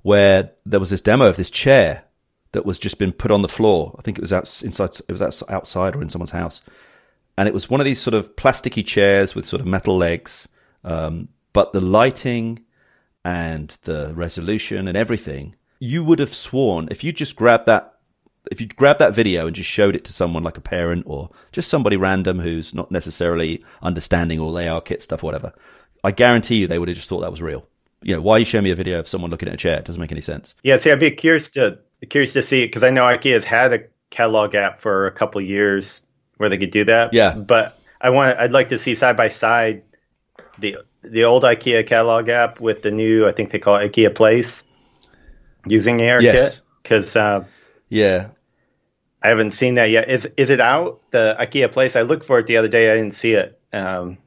where 0.00 0.52
there 0.64 0.80
was 0.80 0.88
this 0.90 1.02
demo 1.02 1.26
of 1.26 1.36
this 1.36 1.50
chair 1.50 2.04
that 2.52 2.64
was 2.64 2.78
just 2.78 2.98
been 2.98 3.12
put 3.12 3.30
on 3.30 3.42
the 3.42 3.48
floor. 3.48 3.94
I 3.98 4.02
think 4.02 4.16
it 4.16 4.22
was 4.22 4.32
out, 4.32 4.62
inside, 4.62 4.96
it 5.06 5.12
was 5.12 5.42
outside 5.50 5.94
or 5.94 6.00
in 6.00 6.08
someone's 6.08 6.30
house 6.30 6.62
and 7.38 7.46
it 7.46 7.54
was 7.54 7.70
one 7.70 7.80
of 7.80 7.84
these 7.84 8.00
sort 8.00 8.14
of 8.14 8.34
plasticky 8.34 8.84
chairs 8.84 9.36
with 9.36 9.46
sort 9.46 9.60
of 9.60 9.66
metal 9.66 9.96
legs. 9.96 10.48
Um, 10.82 11.28
but 11.52 11.72
the 11.72 11.80
lighting 11.80 12.64
and 13.24 13.68
the 13.82 14.12
resolution 14.12 14.88
and 14.88 14.96
everything, 14.96 15.54
you 15.78 16.02
would 16.02 16.18
have 16.18 16.34
sworn 16.34 16.88
if 16.90 17.04
you 17.04 17.12
just 17.12 17.36
grabbed 17.36 17.66
that, 17.66 17.94
if 18.50 18.60
you 18.60 18.66
grabbed 18.66 18.98
that 18.98 19.14
video 19.14 19.46
and 19.46 19.54
just 19.54 19.70
showed 19.70 19.94
it 19.94 20.04
to 20.06 20.12
someone 20.12 20.42
like 20.42 20.56
a 20.56 20.60
parent 20.60 21.04
or 21.06 21.30
just 21.52 21.68
somebody 21.68 21.96
random 21.96 22.40
who's 22.40 22.74
not 22.74 22.90
necessarily 22.90 23.64
understanding 23.82 24.40
all 24.40 24.54
ARKit 24.54 25.00
stuff, 25.00 25.22
whatever, 25.22 25.52
I 26.02 26.10
guarantee 26.10 26.56
you 26.56 26.66
they 26.66 26.80
would 26.80 26.88
have 26.88 26.96
just 26.96 27.08
thought 27.08 27.20
that 27.20 27.30
was 27.30 27.40
real. 27.40 27.68
You 28.02 28.16
know, 28.16 28.20
why 28.20 28.34
are 28.34 28.38
you 28.40 28.44
showing 28.44 28.64
me 28.64 28.72
a 28.72 28.76
video 28.76 28.98
of 28.98 29.06
someone 29.06 29.30
looking 29.30 29.48
at 29.48 29.54
a 29.54 29.58
chair? 29.58 29.78
It 29.78 29.84
doesn't 29.84 30.00
make 30.00 30.10
any 30.10 30.20
sense. 30.20 30.56
Yeah, 30.64 30.76
see, 30.76 30.90
I'd 30.90 30.98
be 30.98 31.12
curious 31.12 31.50
to 31.50 31.78
curious 32.10 32.32
to 32.32 32.42
see 32.42 32.66
because 32.66 32.82
I 32.82 32.90
know 32.90 33.02
IKEA 33.02 33.34
has 33.34 33.44
had 33.44 33.72
a 33.72 33.84
catalog 34.10 34.56
app 34.56 34.80
for 34.80 35.06
a 35.06 35.12
couple 35.12 35.40
years 35.40 36.02
where 36.38 36.48
they 36.48 36.58
could 36.58 36.70
do 36.70 36.84
that. 36.86 37.12
Yeah. 37.12 37.34
But 37.34 37.78
I 38.00 38.10
want 38.10 38.38
I'd 38.38 38.52
like 38.52 38.70
to 38.70 38.78
see 38.78 38.94
side 38.94 39.16
by 39.16 39.28
side 39.28 39.82
the 40.58 40.78
the 41.02 41.24
old 41.24 41.42
IKEA 41.42 41.86
catalog 41.86 42.28
app 42.28 42.60
with 42.60 42.82
the 42.82 42.90
new 42.90 43.28
I 43.28 43.32
think 43.32 43.50
they 43.50 43.58
call 43.58 43.76
it 43.76 43.92
IKEA 43.92 44.14
Place 44.14 44.62
using 45.66 45.98
ARKit 45.98 46.22
yes. 46.22 46.62
because 46.82 47.14
uh, 47.14 47.44
yeah. 47.88 48.28
I 49.22 49.28
haven't 49.28 49.52
seen 49.52 49.74
that 49.74 49.90
yet. 49.90 50.08
Is 50.08 50.26
is 50.36 50.50
it 50.50 50.60
out? 50.60 51.02
The 51.10 51.36
IKEA 51.38 51.70
Place. 51.70 51.96
I 51.96 52.02
looked 52.02 52.24
for 52.24 52.38
it 52.38 52.46
the 52.46 52.56
other 52.56 52.68
day. 52.68 52.90
I 52.90 52.94
didn't 52.94 53.14
see 53.14 53.32
it. 53.32 53.60
Um, 53.72 54.18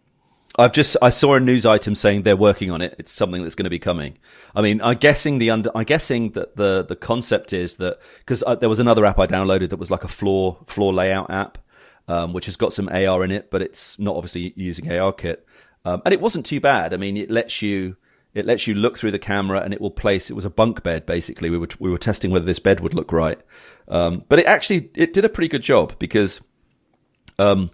I've 0.59 0.73
just 0.73 0.97
I 1.01 1.09
saw 1.09 1.35
a 1.35 1.39
news 1.39 1.65
item 1.65 1.95
saying 1.95 2.23
they're 2.23 2.35
working 2.35 2.71
on 2.71 2.81
it. 2.81 2.95
It's 2.99 3.11
something 3.11 3.41
that's 3.41 3.55
going 3.55 3.63
to 3.63 3.69
be 3.69 3.79
coming. 3.79 4.17
I 4.53 4.61
mean, 4.61 4.81
I'm 4.81 4.97
guessing 4.97 5.37
the 5.37 5.49
under 5.49 5.71
I'm 5.73 5.85
guessing 5.85 6.31
that 6.31 6.57
the 6.57 6.83
the 6.83 6.95
concept 6.95 7.53
is 7.53 7.75
that 7.75 7.99
because 8.19 8.43
uh, 8.45 8.55
there 8.55 8.67
was 8.67 8.79
another 8.79 9.05
app 9.05 9.17
I 9.17 9.27
downloaded 9.27 9.69
that 9.69 9.79
was 9.79 9.89
like 9.89 10.03
a 10.03 10.09
floor 10.09 10.57
floor 10.67 10.93
layout 10.93 11.31
app, 11.31 11.57
um, 12.11 12.33
which 12.33 12.45
has 12.45 12.57
got 12.57 12.73
some 12.73 12.89
AR 12.89 13.23
in 13.23 13.31
it, 13.31 13.49
but 13.49 13.61
it's 13.61 13.97
not 13.97 14.17
obviously 14.17 14.53
using 14.57 14.85
ARKit. 14.85 15.37
Um, 15.85 16.01
and 16.03 16.13
it 16.13 16.19
wasn't 16.19 16.45
too 16.45 16.59
bad. 16.59 16.93
I 16.93 16.97
mean, 16.97 17.15
it 17.15 17.31
lets 17.31 17.61
you 17.61 17.95
it 18.33 18.45
lets 18.45 18.67
you 18.67 18.73
look 18.73 18.97
through 18.97 19.11
the 19.11 19.19
camera 19.19 19.61
and 19.61 19.73
it 19.73 19.79
will 19.79 19.91
place. 19.91 20.29
It 20.29 20.33
was 20.33 20.43
a 20.43 20.49
bunk 20.49 20.83
bed 20.83 21.05
basically. 21.05 21.49
We 21.49 21.57
were 21.57 21.69
we 21.79 21.89
were 21.89 21.97
testing 21.97 22.29
whether 22.29 22.45
this 22.45 22.59
bed 22.59 22.81
would 22.81 22.93
look 22.93 23.13
right, 23.13 23.39
um, 23.87 24.25
but 24.27 24.39
it 24.39 24.45
actually 24.45 24.91
it 24.93 25.13
did 25.13 25.23
a 25.23 25.29
pretty 25.29 25.47
good 25.47 25.61
job 25.61 25.93
because 25.99 26.41
um, 27.39 27.71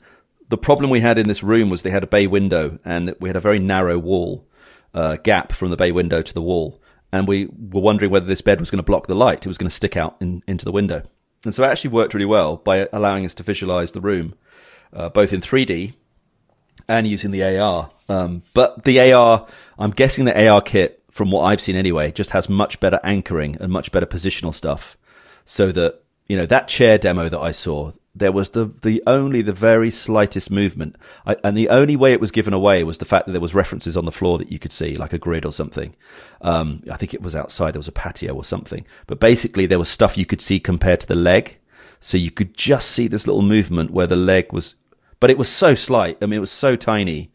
the 0.49 0.57
problem 0.57 0.91
we 0.91 0.99
had 0.99 1.17
in 1.17 1.27
this 1.27 1.41
room 1.41 1.71
was 1.71 1.81
they 1.81 1.89
had 1.89 2.03
a 2.03 2.07
bay 2.07 2.27
window 2.27 2.77
and 2.85 3.15
we 3.19 3.29
had 3.29 3.35
a 3.35 3.41
very 3.41 3.59
narrow 3.59 3.97
wall 3.97 4.47
uh, 4.93 5.17
gap 5.17 5.51
from 5.51 5.71
the 5.71 5.77
bay 5.77 5.91
window 5.91 6.21
to 6.21 6.33
the 6.33 6.43
wall, 6.43 6.79
and 7.11 7.27
we 7.27 7.47
were 7.47 7.81
wondering 7.81 8.11
whether 8.11 8.27
this 8.27 8.41
bed 8.41 8.59
was 8.59 8.69
going 8.69 8.83
to 8.83 8.91
block 8.91 9.07
the 9.07 9.15
light. 9.15 9.47
It 9.47 9.49
was 9.49 9.57
going 9.57 9.69
to 9.69 9.75
stick 9.75 9.97
out 9.97 10.15
in, 10.21 10.43
into 10.47 10.63
the 10.63 10.71
window. 10.71 11.01
And 11.47 11.55
so 11.55 11.63
it 11.63 11.67
actually 11.67 11.91
worked 11.91 12.13
really 12.13 12.25
well 12.25 12.57
by 12.57 12.89
allowing 12.91 13.25
us 13.25 13.33
to 13.35 13.41
visualize 13.41 13.93
the 13.93 14.01
room, 14.01 14.33
uh, 14.91 15.07
both 15.07 15.31
in 15.31 15.39
3D 15.39 15.93
and 16.89 17.07
using 17.07 17.31
the 17.31 17.41
AR. 17.41 17.89
Um, 18.09 18.43
but 18.53 18.83
the 18.83 19.13
AR, 19.13 19.47
I'm 19.79 19.91
guessing 19.91 20.25
the 20.25 20.33
ARKit, 20.33 20.95
from 21.09 21.31
what 21.31 21.43
I've 21.43 21.61
seen 21.61 21.77
anyway, 21.77 22.11
just 22.11 22.31
has 22.31 22.49
much 22.49 22.81
better 22.81 22.99
anchoring 23.01 23.55
and 23.61 23.71
much 23.71 23.93
better 23.93 24.05
positional 24.05 24.53
stuff. 24.53 24.97
So 25.45 25.71
that, 25.71 26.01
you 26.27 26.35
know, 26.35 26.45
that 26.47 26.67
chair 26.67 26.97
demo 26.97 27.29
that 27.29 27.39
I 27.39 27.53
saw, 27.53 27.93
there 28.19 28.31
was 28.31 28.51
the 28.51 28.65
the 28.65 29.01
only 29.07 29.41
the 29.41 29.53
very 29.53 29.91
slightest 29.91 30.49
movement, 30.51 30.95
I, 31.25 31.35
and 31.43 31.57
the 31.57 31.69
only 31.69 31.95
way 31.95 32.13
it 32.13 32.21
was 32.21 32.31
given 32.31 32.53
away 32.53 32.83
was 32.83 32.97
the 32.97 33.05
fact 33.05 33.25
that 33.25 33.31
there 33.31 33.41
was 33.41 33.55
references 33.55 33.95
on 33.95 34.05
the 34.05 34.11
floor 34.11 34.37
that 34.37 34.51
you 34.51 34.59
could 34.59 34.71
see, 34.71 34.95
like 34.95 35.13
a 35.13 35.17
grid 35.17 35.45
or 35.45 35.51
something. 35.51 35.95
Um, 36.41 36.83
I 36.91 36.97
think 36.97 37.13
it 37.13 37.21
was 37.21 37.35
outside. 37.35 37.73
There 37.73 37.79
was 37.79 37.87
a 37.87 37.93
patio 37.93 38.33
or 38.33 38.43
something, 38.43 38.85
but 39.05 39.19
basically 39.19 39.65
there 39.65 39.79
was 39.79 39.89
stuff 39.89 40.17
you 40.17 40.25
could 40.25 40.41
see 40.41 40.59
compared 40.59 40.99
to 41.01 41.07
the 41.07 41.15
leg, 41.15 41.57
so 41.99 42.17
you 42.17 42.31
could 42.31 42.53
just 42.53 42.91
see 42.91 43.07
this 43.07 43.27
little 43.27 43.41
movement 43.41 43.91
where 43.91 44.07
the 44.07 44.15
leg 44.15 44.51
was, 44.51 44.75
but 45.19 45.29
it 45.29 45.37
was 45.37 45.49
so 45.49 45.75
slight. 45.75 46.17
I 46.21 46.25
mean, 46.25 46.37
it 46.37 46.41
was 46.41 46.51
so 46.51 46.75
tiny, 46.75 47.31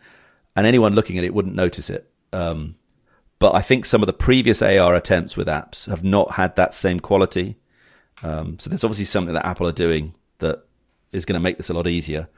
and 0.57 0.67
anyone 0.67 0.95
looking 0.95 1.19
at 1.19 1.25
it 1.25 1.35
wouldn't 1.35 1.55
notice 1.55 1.91
it. 1.91 2.11
Um, 2.33 2.77
but 3.39 3.57
I 3.57 3.61
think 3.61 3.87
some 3.87 4.03
of 4.03 4.07
the 4.07 4.13
previous 4.13 4.63
AR 4.63 4.95
attempts 4.95 5.37
with 5.37 5.49
apps 5.49 5.89
have 5.89 6.05
not 6.05 6.33
had 6.33 6.55
that 6.57 6.73
same 6.73 7.01
quality. 7.01 7.57
Um, 8.23 8.59
so 8.61 8.71
there's 8.71 8.85
obviously 8.85 9.07
something 9.07 9.35
that 9.35 9.45
Apple 9.45 9.67
are 9.67 9.73
doing 9.73 10.15
that 10.39 10.65
is 11.13 11.25
going 11.25 11.35
to 11.35 11.41
make 11.41 11.57
this 11.57 11.71
a 11.71 11.75
lot 11.75 11.87
easier. 11.87 12.29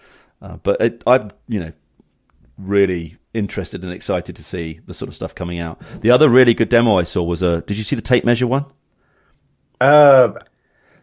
Uh, 0.43 0.57
but 0.57 0.81
it, 0.81 1.03
I'm, 1.07 1.31
you 1.49 1.61
know, 1.61 1.73
really 2.59 3.17
interested 3.33 3.83
and 3.83 3.93
excited 3.93 4.37
to 4.37 4.45
see 4.45 4.81
the 4.87 4.95
sort 4.95 5.09
of 5.09 5.15
stuff 5.15 5.35
coming 5.35 5.59
out. 5.59 5.81
The 6.01 6.11
other 6.11 6.29
really 6.29 6.55
good 6.55 6.69
demo 6.69 6.99
I 6.99 7.05
saw 7.05 7.23
was 7.23 7.43
a. 7.43 7.63
Did 7.63 7.79
you 7.79 7.85
see 7.85 7.97
the 7.97 8.03
tape 8.03 8.25
measure 8.25 8.47
one? 8.47 8.67
Uh, 9.81 10.33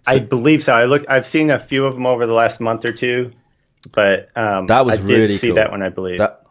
I 0.05 0.19
believe 0.19 0.63
so. 0.63 0.74
I 0.74 0.86
look. 0.86 1.05
I've 1.09 1.28
seen 1.28 1.49
a 1.49 1.59
few 1.59 1.86
of 1.86 1.93
them 1.93 2.05
over 2.05 2.26
the 2.26 2.34
last 2.34 2.59
month 2.59 2.86
or 2.86 2.93
two, 2.93 3.32
but 3.91 4.30
um, 4.36 4.67
That 4.67 4.86
was 4.86 4.95
I 4.95 4.97
did 4.97 5.19
really 5.19 5.38
see 5.38 5.47
cool. 5.47 5.57
that 5.57 5.72
one. 5.72 5.84
I 5.84 5.89
believe. 5.89 6.17
That, 6.19 6.43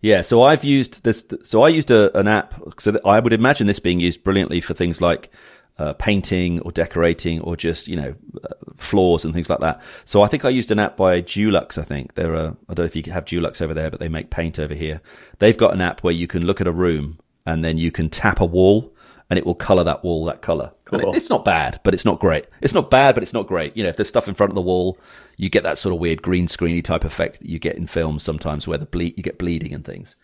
yeah, 0.00 0.20
so 0.20 0.42
I've 0.42 0.64
used 0.64 1.02
this. 1.04 1.24
So 1.44 1.62
I 1.62 1.68
used 1.68 1.90
a, 1.90 2.16
an 2.18 2.28
app. 2.28 2.54
So 2.78 2.90
that 2.90 3.06
I 3.06 3.20
would 3.20 3.32
imagine 3.32 3.66
this 3.66 3.78
being 3.78 4.00
used 4.00 4.22
brilliantly 4.22 4.60
for 4.60 4.74
things 4.74 5.00
like 5.00 5.30
uh, 5.78 5.92
painting 5.94 6.60
or 6.60 6.70
decorating 6.72 7.40
or 7.40 7.56
just 7.56 7.88
you 7.88 7.96
know 7.96 8.14
uh, 8.42 8.48
floors 8.76 9.24
and 9.24 9.34
things 9.34 9.50
like 9.50 9.60
that. 9.60 9.80
So 10.04 10.22
I 10.22 10.28
think 10.28 10.44
I 10.44 10.48
used 10.48 10.70
an 10.70 10.78
app 10.78 10.96
by 10.96 11.20
Dulux. 11.20 11.78
I 11.78 11.82
think 11.82 12.14
there 12.14 12.34
are 12.34 12.56
I 12.68 12.74
don't 12.74 12.84
know 12.84 12.84
if 12.84 12.94
you 12.96 13.12
have 13.12 13.24
Dulux 13.24 13.60
over 13.60 13.74
there, 13.74 13.90
but 13.90 14.00
they 14.00 14.08
make 14.08 14.30
paint 14.30 14.58
over 14.58 14.74
here. 14.74 15.00
They've 15.40 15.56
got 15.56 15.74
an 15.74 15.80
app 15.80 16.00
where 16.04 16.14
you 16.14 16.26
can 16.26 16.44
look 16.46 16.60
at 16.60 16.66
a 16.68 16.72
room 16.72 17.18
and 17.46 17.64
then 17.64 17.76
you 17.78 17.90
can 17.90 18.08
tap 18.08 18.40
a 18.40 18.44
wall 18.44 18.92
and 19.30 19.38
it 19.38 19.44
will 19.46 19.54
color 19.54 19.82
that 19.84 20.04
wall 20.04 20.24
that 20.26 20.42
color. 20.42 20.72
And 20.92 21.00
it- 21.02 21.16
it's 21.16 21.30
not 21.30 21.44
bad, 21.44 21.80
but 21.82 21.92
it's 21.94 22.04
not 22.04 22.20
great. 22.20 22.44
It's 22.60 22.74
not 22.74 22.90
bad, 22.90 23.14
but 23.14 23.22
it's 23.22 23.32
not 23.32 23.46
great. 23.48 23.76
You 23.76 23.82
know, 23.82 23.88
if 23.88 23.96
there's 23.96 24.08
stuff 24.08 24.28
in 24.28 24.34
front 24.34 24.50
of 24.50 24.54
the 24.54 24.60
wall, 24.62 24.98
you 25.36 25.48
get 25.48 25.62
that 25.64 25.78
sort 25.78 25.94
of 25.94 26.00
weird 26.00 26.22
green 26.22 26.46
screeny 26.46 26.84
type 26.84 27.04
effect 27.04 27.40
that 27.40 27.48
you 27.48 27.58
get 27.58 27.76
in 27.76 27.86
films 27.88 28.22
sometimes, 28.22 28.68
where 28.68 28.78
the 28.78 28.86
ble- 28.86 29.02
you 29.02 29.22
get 29.22 29.38
bleeding 29.38 29.74
and 29.74 29.84
things. 29.84 30.14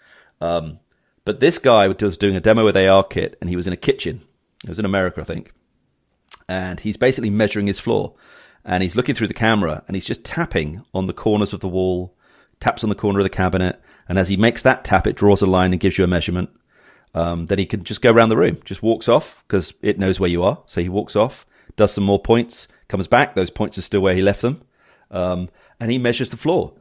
Um, 0.41 0.79
but 1.25 1.41
this 1.41 1.59
guy 1.59 1.89
was 1.89 2.17
doing 2.17 2.37
a 2.37 2.41
demo 2.41 2.65
with 2.65 2.77
ARKit, 2.77 3.35
and 3.41 3.51
he 3.51 3.57
was 3.57 3.67
in 3.67 3.73
a 3.73 3.77
kitchen. 3.77 4.21
It 4.65 4.69
was 4.69 4.79
in 4.79 4.85
America, 4.85 5.21
I 5.21 5.25
think, 5.25 5.53
and 6.49 6.81
he's 6.81 6.97
basically 6.97 7.31
measuring 7.31 7.67
his 7.67 7.81
floor, 7.81 8.15
and 8.65 8.83
he's 8.83 8.97
looking 8.97 9.15
through 9.15 9.29
the 9.29 9.35
camera, 9.35 9.83
and 9.87 9.97
he's 9.97 10.05
just 10.05 10.25
tapping 10.25 10.85
on 10.93 11.07
the 11.07 11.13
corners 11.13 11.53
of 11.53 11.61
the 11.61 11.69
wall, 11.69 12.17
taps 12.61 12.83
on 12.83 12.91
the 12.91 12.95
corner 12.95 13.21
of 13.21 13.25
the 13.25 13.31
cabinet, 13.31 13.81
and 14.09 14.19
as 14.19 14.29
he 14.29 14.37
makes 14.37 14.63
that 14.63 14.85
tap, 14.85 15.07
it 15.07 15.17
draws 15.17 15.41
a 15.41 15.47
line 15.47 15.73
and 15.73 15.81
gives 15.81 15.97
you 15.97 16.05
a 16.05 16.09
measurement 16.09 16.51
um, 17.15 17.47
then 17.47 17.59
he 17.59 17.67
can 17.67 17.85
just 17.85 18.03
go 18.03 18.13
around 18.13 18.29
the 18.29 18.37
room, 18.37 18.59
just 18.65 18.83
walks 18.83 19.09
off 19.09 19.43
because 19.47 19.75
it 19.83 19.99
knows 19.99 20.21
where 20.21 20.31
you 20.31 20.43
are. 20.43 20.63
So 20.67 20.81
he 20.81 20.89
walks 20.89 21.17
off, 21.17 21.47
does 21.77 21.93
some 21.93 22.05
more 22.05 22.21
points, 22.21 22.69
comes 22.89 23.09
back. 23.09 23.35
Those 23.35 23.51
points 23.51 23.79
are 23.79 23.83
still 23.83 24.01
where 24.01 24.15
he 24.15 24.23
left 24.23 24.43
them, 24.43 24.63
um, 25.11 25.49
and 25.81 25.91
he 25.91 25.99
measures 25.99 26.31
the 26.31 26.37
floor. 26.37 26.75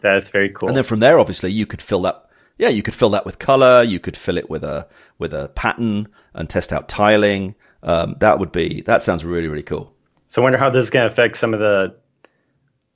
That's 0.00 0.28
very 0.28 0.50
cool. 0.50 0.68
And 0.68 0.76
then 0.76 0.84
from 0.84 0.98
there, 0.98 1.18
obviously, 1.18 1.52
you 1.52 1.66
could 1.66 1.80
fill 1.80 2.02
that. 2.02 2.25
Yeah, 2.58 2.68
you 2.68 2.82
could 2.82 2.94
fill 2.94 3.10
that 3.10 3.26
with 3.26 3.38
color. 3.38 3.82
You 3.82 4.00
could 4.00 4.16
fill 4.16 4.38
it 4.38 4.48
with 4.48 4.64
a 4.64 4.86
with 5.18 5.32
a 5.34 5.48
pattern 5.54 6.08
and 6.34 6.48
test 6.48 6.72
out 6.72 6.88
tiling. 6.88 7.54
Um, 7.82 8.16
that 8.20 8.38
would 8.38 8.52
be 8.52 8.82
that 8.82 9.02
sounds 9.02 9.24
really 9.24 9.48
really 9.48 9.62
cool. 9.62 9.92
so 10.28 10.42
I 10.42 10.44
wonder 10.44 10.58
how 10.58 10.70
this 10.70 10.84
is 10.84 10.90
going 10.90 11.06
to 11.06 11.12
affect 11.12 11.36
some 11.36 11.52
of 11.54 11.60
the 11.60 11.94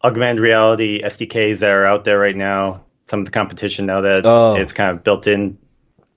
augmented 0.02 0.40
reality 0.42 1.02
SDKs 1.02 1.60
that 1.60 1.68
are 1.70 1.84
out 1.86 2.04
there 2.04 2.18
right 2.18 2.36
now. 2.36 2.84
Some 3.08 3.20
of 3.20 3.26
the 3.26 3.32
competition 3.32 3.86
now 3.86 4.00
that 4.02 4.24
Oh. 4.24 4.54
it's 4.56 4.72
kind 4.72 4.96
of 4.96 5.02
built 5.04 5.26
in. 5.26 5.58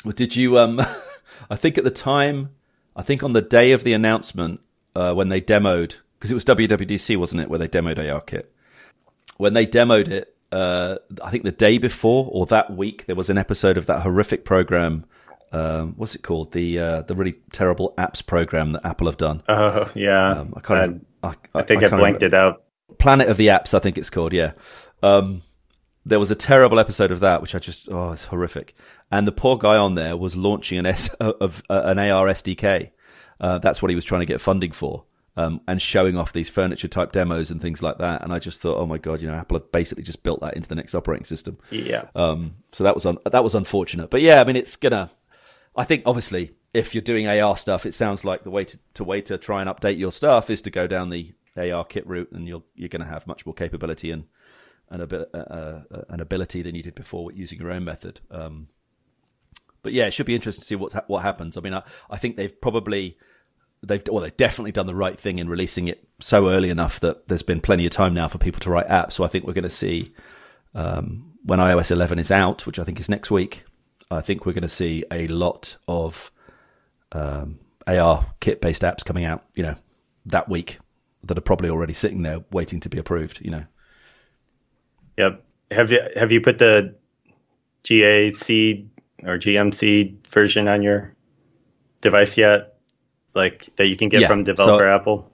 Well, 0.05 0.11
Did 0.13 0.35
you? 0.35 0.57
Um, 0.59 0.79
I 1.49 1.55
think 1.55 1.77
at 1.77 1.83
the 1.83 1.91
time, 1.91 2.49
I 2.95 3.01
think 3.01 3.23
on 3.23 3.33
the 3.33 3.41
day 3.41 3.71
of 3.71 3.83
the 3.83 3.93
announcement 3.93 4.61
uh, 4.95 5.13
when 5.13 5.29
they 5.29 5.41
demoed, 5.41 5.95
because 6.17 6.31
it 6.31 6.35
was 6.35 6.45
WWDC, 6.45 7.17
wasn't 7.17 7.41
it, 7.41 7.49
where 7.49 7.59
they 7.59 7.67
demoed 7.67 7.97
ARKit. 7.97 8.45
When 9.37 9.53
they 9.53 9.65
demoed 9.65 10.07
it, 10.07 10.32
uh, 10.53 10.97
I 11.23 11.31
think 11.31 11.43
the 11.43 11.51
day 11.51 11.77
before 11.77 12.29
or 12.31 12.45
that 12.47 12.75
week, 12.75 13.05
there 13.07 13.15
was 13.15 13.29
an 13.29 13.37
episode 13.37 13.77
of 13.77 13.85
that 13.87 14.01
horrific 14.03 14.45
program. 14.45 15.05
Um, 15.51 15.93
what's 15.97 16.15
it 16.15 16.23
called? 16.23 16.51
The 16.51 16.79
uh, 16.79 17.01
the 17.03 17.15
really 17.15 17.35
terrible 17.51 17.93
apps 17.97 18.25
program 18.25 18.71
that 18.71 18.85
Apple 18.85 19.07
have 19.07 19.17
done. 19.17 19.43
Oh 19.47 19.91
yeah, 19.95 20.31
Um, 20.39 20.53
I 20.55 20.59
can't. 20.61 21.07
I, 21.23 21.27
I, 21.29 21.35
I 21.55 21.61
think 21.63 21.83
I, 21.83 21.89
can't 21.89 21.99
blanked 21.99 22.21
remember. 22.21 22.25
it 22.25 22.33
out. 22.33 22.63
Planet 22.97 23.27
of 23.29 23.37
the 23.37 23.47
Apps, 23.47 23.73
I 23.73 23.79
think 23.79 23.97
it's 23.97 24.09
called. 24.09 24.33
Yeah. 24.33 24.53
Um, 25.01 25.41
there 26.05 26.19
was 26.19 26.31
a 26.31 26.35
terrible 26.35 26.79
episode 26.79 27.11
of 27.11 27.19
that, 27.21 27.41
which 27.41 27.55
I 27.55 27.59
just 27.59 27.89
oh, 27.91 28.11
it's 28.11 28.25
horrific. 28.25 28.75
And 29.11 29.27
the 29.27 29.31
poor 29.31 29.57
guy 29.57 29.75
on 29.75 29.95
there 29.95 30.17
was 30.17 30.35
launching 30.35 30.79
an 30.79 30.85
S 30.85 31.09
of 31.19 31.61
uh, 31.69 31.81
an 31.85 31.99
AR 31.99 32.27
SDK. 32.27 32.91
Uh, 33.39 33.57
that's 33.59 33.81
what 33.81 33.89
he 33.89 33.95
was 33.95 34.05
trying 34.05 34.21
to 34.21 34.25
get 34.25 34.41
funding 34.41 34.71
for, 34.71 35.05
um, 35.36 35.61
and 35.67 35.81
showing 35.81 36.17
off 36.17 36.31
these 36.34 36.49
furniture 36.49 36.88
type 36.88 37.11
demos 37.11 37.49
and 37.49 37.61
things 37.61 37.81
like 37.81 37.97
that. 37.97 38.21
And 38.21 38.31
I 38.34 38.39
just 38.39 38.61
thought, 38.61 38.77
oh 38.77 38.86
my 38.86 38.97
god, 38.97 39.21
you 39.21 39.27
know, 39.27 39.34
Apple 39.36 39.57
have 39.59 39.71
basically 39.71 40.03
just 40.03 40.23
built 40.23 40.41
that 40.41 40.55
into 40.55 40.69
the 40.69 40.75
next 40.75 40.93
operating 40.95 41.25
system. 41.25 41.57
Yeah, 41.71 42.05
Um, 42.15 42.55
so 42.71 42.84
that 42.84 42.93
was 42.93 43.05
un- 43.05 43.17
that 43.25 43.43
was 43.43 43.55
unfortunate. 43.55 44.09
But 44.09 44.21
yeah, 44.21 44.41
I 44.41 44.43
mean, 44.43 44.55
it's 44.55 44.75
gonna. 44.75 45.09
I 45.75 45.84
think 45.86 46.03
obviously, 46.05 46.51
if 46.73 46.93
you're 46.93 47.01
doing 47.01 47.27
AR 47.27 47.57
stuff, 47.57 47.86
it 47.86 47.93
sounds 47.93 48.23
like 48.23 48.43
the 48.43 48.51
way 48.51 48.63
to, 48.65 48.77
to 48.93 49.03
way 49.03 49.21
to 49.21 49.38
try 49.38 49.61
and 49.61 49.69
update 49.69 49.97
your 49.97 50.11
stuff 50.11 50.49
is 50.49 50.61
to 50.63 50.69
go 50.69 50.86
down 50.86 51.09
the 51.09 51.34
ARKit 51.57 52.03
route, 52.05 52.31
and 52.31 52.47
you'll 52.47 52.65
you're 52.75 52.89
going 52.89 53.03
to 53.03 53.07
have 53.07 53.25
much 53.27 53.45
more 53.45 53.55
capability 53.55 54.11
and 54.11 54.25
and 54.89 55.01
a 55.01 55.07
bit, 55.07 55.29
uh, 55.34 55.38
uh, 55.38 55.81
an 56.09 56.19
ability 56.19 56.61
than 56.61 56.75
you 56.75 56.84
did 56.84 56.93
before 56.93 57.31
using 57.31 57.59
your 57.59 57.71
own 57.71 57.84
method. 57.84 58.19
Um, 58.29 58.67
but 59.81 59.93
yeah, 59.93 60.05
it 60.05 60.13
should 60.13 60.27
be 60.27 60.36
interesting 60.36 60.61
to 60.61 60.67
see 60.67 60.75
what's 60.75 60.93
ha- 60.93 61.05
what 61.07 61.23
happens. 61.23 61.57
I 61.57 61.61
mean, 61.61 61.73
I, 61.73 61.81
I 62.09 62.17
think 62.17 62.36
they've 62.36 62.61
probably 62.61 63.17
they've 63.84 64.01
well 64.09 64.21
they've 64.21 64.36
definitely 64.38 64.71
done 64.71 64.88
the 64.88 64.95
right 64.95 65.19
thing 65.19 65.39
in 65.39 65.49
releasing 65.49 65.88
it 65.88 66.07
so 66.19 66.49
early 66.49 66.69
enough 66.69 66.99
that 67.01 67.27
there's 67.27 67.43
been 67.43 67.61
plenty 67.61 67.86
of 67.86 67.91
time 67.91 68.13
now 68.13 68.27
for 68.27 68.38
people 68.38 68.61
to 68.61 68.69
write 68.69 68.88
apps. 68.88 69.13
So 69.13 69.23
I 69.23 69.27
think 69.27 69.45
we're 69.45 69.53
going 69.53 69.63
to 69.63 69.69
see 69.69 70.13
um, 70.73 71.34
when 71.43 71.59
iOS 71.59 71.91
11 71.91 72.17
is 72.19 72.31
out, 72.31 72.65
which 72.65 72.79
I 72.79 72.84
think 72.84 72.99
is 72.99 73.09
next 73.09 73.29
week. 73.29 73.65
I 74.09 74.21
think 74.21 74.45
we're 74.45 74.53
going 74.53 74.63
to 74.63 74.69
see 74.69 75.03
a 75.11 75.27
lot 75.27 75.77
of 75.88 76.31
um, 77.11 77.59
ARKit 77.88 78.61
based 78.61 78.84
apps 78.84 79.03
coming 79.03 79.25
out. 79.25 79.43
You 79.55 79.63
know, 79.63 79.75
that 80.25 80.47
week 80.49 80.79
that 81.23 81.38
are 81.38 81.41
probably 81.41 81.69
already 81.69 81.93
sitting 81.93 82.21
there 82.21 82.43
waiting 82.51 82.79
to 82.81 82.89
be 82.89 82.97
approved. 82.97 83.41
You 83.41 83.51
know. 83.51 83.65
yep. 85.17 85.43
Have 85.71 85.91
you 85.91 86.01
have 86.15 86.31
you 86.31 86.41
put 86.41 86.59
the 86.59 86.95
GAC 87.84 88.88
or 89.23 89.38
GMC 89.38 90.27
version 90.27 90.67
on 90.67 90.84
your 90.84 91.15
device 92.01 92.38
yet? 92.38 92.72
Like 93.36 93.69
that 93.77 93.88
you 93.88 93.97
can 93.97 94.09
get 94.09 94.21
Yeah, 94.21 94.27
from 94.27 94.43
developer 94.43 94.84
so- 94.84 94.95
Apple. 94.95 95.29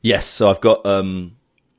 Yes, 0.00 0.26
so 0.26 0.50
I've 0.50 0.60
got 0.60 0.84
um, 0.84 1.36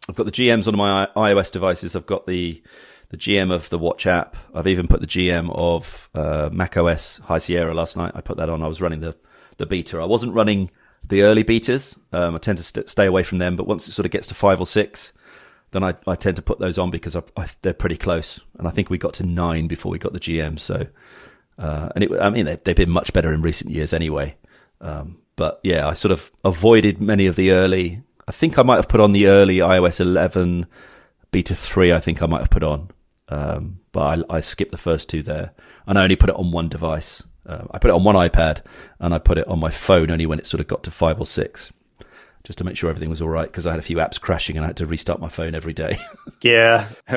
I've 0.10 0.16
got 0.16 0.26
the 0.26 0.32
GMs 0.32 0.68
on 0.68 0.76
my 0.76 1.08
iOS 1.16 1.52
devices. 1.52 1.96
I've 1.96 2.06
got 2.08 2.26
the 2.26 2.62
the 3.10 3.18
GM 3.18 3.54
of 3.54 3.70
the 3.70 3.78
Watch 3.78 4.08
app. 4.08 4.36
I've 4.54 4.68
even 4.68 4.88
put 4.88 5.00
the 5.02 5.08
GM 5.08 5.52
of 5.54 6.10
uh, 6.16 6.50
macOS 6.52 7.20
High 7.20 7.38
Sierra 7.38 7.74
last 7.74 7.96
night. 7.96 8.14
I 8.16 8.22
put 8.22 8.38
that 8.38 8.50
on. 8.50 8.64
I 8.64 8.68
was 8.68 8.82
running 8.82 9.02
the 9.02 9.16
the 9.58 9.66
beta. 9.68 10.00
I 10.00 10.06
wasn't 10.06 10.34
running 10.34 10.72
the 11.08 11.22
early 11.22 11.44
betas. 11.44 11.98
Um, 12.12 12.36
I 12.36 12.40
tend 12.40 12.58
to 12.58 12.64
st- 12.64 12.90
stay 12.90 13.06
away 13.06 13.22
from 13.22 13.38
them. 13.38 13.56
But 13.56 13.68
once 13.68 13.88
it 13.88 13.92
sort 13.92 14.08
of 14.08 14.12
gets 14.12 14.26
to 14.28 14.34
five 14.34 14.60
or 14.60 14.66
six, 14.66 15.14
then 15.70 15.84
I, 15.84 15.94
I 16.08 16.16
tend 16.16 16.36
to 16.38 16.42
put 16.42 16.58
those 16.58 16.80
on 16.80 16.90
because 16.90 17.16
I, 17.16 17.22
I, 17.38 17.48
they're 17.62 17.74
pretty 17.76 17.98
close. 17.98 18.40
And 18.58 18.68
I 18.68 18.72
think 18.72 18.90
we 18.90 18.98
got 18.98 19.14
to 19.16 19.24
nine 19.24 19.68
before 19.68 19.92
we 19.92 20.00
got 20.00 20.14
the 20.14 20.20
GM. 20.20 20.60
So 20.60 20.88
uh, 21.60 21.90
and 21.94 22.04
it, 22.04 22.12
I 22.20 22.30
mean 22.32 22.46
they, 22.46 22.56
they've 22.64 22.76
been 22.76 22.90
much 22.90 23.14
better 23.14 23.32
in 23.32 23.42
recent 23.42 23.72
years 23.72 23.94
anyway. 23.94 24.36
Um, 24.82 25.20
but 25.36 25.60
yeah, 25.64 25.88
I 25.88 25.94
sort 25.94 26.12
of 26.12 26.32
avoided 26.44 27.02
many 27.02 27.26
of 27.26 27.36
the 27.36 27.52
early. 27.52 28.02
I 28.28 28.32
think 28.32 28.58
I 28.58 28.64
might 28.64 28.78
have 28.78 28.88
put 28.88 29.02
on 29.02 29.12
the 29.12 29.28
early 29.28 29.58
iOS 29.58 30.00
11 30.00 30.66
beta 31.32 31.56
3. 31.56 31.94
I 31.94 32.00
think 32.00 32.22
I 32.22 32.26
might 32.26 32.42
have 32.42 32.50
put 32.50 32.64
on, 32.64 32.90
um, 33.30 33.80
but 33.92 34.26
I, 34.30 34.38
I 34.38 34.42
skipped 34.42 34.72
the 34.72 34.78
first 34.78 35.10
two 35.10 35.22
there, 35.22 35.52
and 35.86 36.00
I 36.00 36.04
only 36.04 36.16
put 36.16 36.30
it 36.30 36.36
on 36.36 36.52
one 36.52 36.70
device. 36.70 37.24
Uh, 37.46 37.66
I 37.72 37.78
put 37.78 37.90
it 37.92 37.94
on 37.94 38.04
one 38.04 38.16
iPad, 38.16 38.62
and 39.00 39.14
I 39.14 39.20
put 39.20 39.38
it 39.38 39.48
on 39.48 39.60
my 39.60 39.70
phone 39.70 40.10
only 40.10 40.26
when 40.26 40.40
it 40.40 40.48
sort 40.48 40.62
of 40.62 40.68
got 40.68 40.84
to 40.84 40.92
five 40.92 41.20
or 41.20 41.26
six, 41.26 41.72
just 42.44 42.58
to 42.60 42.64
make 42.64 42.78
sure 42.78 42.90
everything 42.90 43.10
was 43.10 43.22
all 43.22 43.30
right 43.30 43.48
because 43.48 43.68
I 43.68 43.72
had 43.72 43.80
a 43.80 43.84
few 43.84 43.98
apps 43.98 44.20
crashing 44.20 44.56
and 44.56 44.64
I 44.64 44.68
had 44.68 44.78
to 44.78 44.86
restart 44.86 45.20
my 45.20 45.30
phone 45.30 45.56
every 45.56 45.74
day. 45.74 45.98
Yeah, 46.42 46.88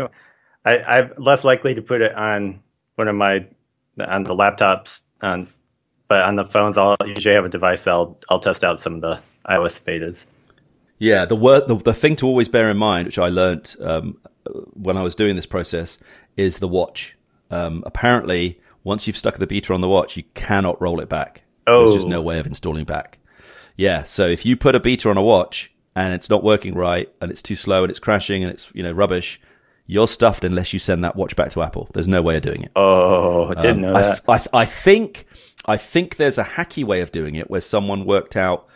I, 0.64 0.78
I'm 0.78 1.12
less 1.18 1.44
likely 1.44 1.74
to 1.74 1.82
put 1.82 2.00
it 2.00 2.14
on 2.14 2.62
one 2.94 3.08
of 3.08 3.14
my 3.14 3.46
on 3.98 4.22
the 4.22 4.34
laptops, 4.34 5.02
on, 5.20 5.48
but 6.08 6.24
on 6.24 6.36
the 6.36 6.44
phones, 6.44 6.78
I'll 6.78 6.96
usually 7.04 7.34
have 7.34 7.44
a 7.44 7.48
device. 7.48 7.86
I'll 7.86 8.18
I'll 8.28 8.40
test 8.40 8.64
out 8.64 8.80
some 8.80 8.96
of 8.96 9.00
the 9.00 9.20
iOS 9.48 9.80
betas. 9.82 10.24
Yeah, 10.98 11.24
the 11.24 11.36
word, 11.36 11.68
the, 11.68 11.76
the 11.76 11.94
thing 11.94 12.16
to 12.16 12.26
always 12.26 12.48
bear 12.48 12.70
in 12.70 12.76
mind, 12.76 13.06
which 13.06 13.18
I 13.18 13.28
learnt 13.28 13.76
um, 13.80 14.18
when 14.72 14.96
I 14.96 15.02
was 15.02 15.14
doing 15.14 15.36
this 15.36 15.46
process, 15.46 15.98
is 16.36 16.58
the 16.58 16.68
watch. 16.68 17.16
Um, 17.50 17.84
apparently, 17.86 18.60
once 18.82 19.06
you've 19.06 19.16
stuck 19.16 19.38
the 19.38 19.46
beta 19.46 19.72
on 19.72 19.80
the 19.80 19.88
watch, 19.88 20.16
you 20.16 20.24
cannot 20.34 20.80
roll 20.80 21.00
it 21.00 21.08
back. 21.08 21.42
Oh. 21.66 21.84
There's 21.84 21.96
just 21.96 22.06
Oh. 22.06 22.10
no 22.10 22.22
way 22.22 22.38
of 22.40 22.46
installing 22.46 22.84
back. 22.84 23.18
Yeah, 23.76 24.02
so 24.02 24.26
if 24.26 24.44
you 24.44 24.56
put 24.56 24.74
a 24.74 24.80
beta 24.80 25.08
on 25.08 25.16
a 25.16 25.22
watch, 25.22 25.72
and 25.98 26.14
it's 26.14 26.30
not 26.30 26.44
working 26.44 26.74
right 26.74 27.12
and 27.20 27.28
it's 27.30 27.42
too 27.42 27.56
slow 27.56 27.82
and 27.82 27.90
it's 27.90 27.98
crashing 27.98 28.44
and 28.44 28.52
it's 28.52 28.70
you 28.72 28.84
know 28.84 28.92
rubbish, 28.92 29.40
you're 29.86 30.06
stuffed 30.06 30.44
unless 30.44 30.72
you 30.72 30.78
send 30.78 31.02
that 31.02 31.16
watch 31.16 31.34
back 31.34 31.50
to 31.50 31.62
Apple. 31.62 31.88
There's 31.92 32.06
no 32.06 32.22
way 32.22 32.36
of 32.36 32.42
doing 32.42 32.62
it. 32.62 32.70
Oh, 32.76 33.48
I 33.48 33.54
didn't 33.54 33.84
um, 33.84 33.92
know 33.92 33.92
that. 33.94 34.22
I, 34.28 34.38
th- 34.38 34.48
I, 34.52 34.58
I, 34.60 34.64
think 34.64 35.26
I 35.68 35.76
think 35.76 36.16
there's 36.16 36.38
a 36.38 36.44
hacky 36.44 36.82
way 36.82 37.02
of 37.02 37.12
doing 37.12 37.34
it 37.34 37.50
where 37.50 37.60
someone 37.60 38.06
worked 38.06 38.36
out. 38.36 38.66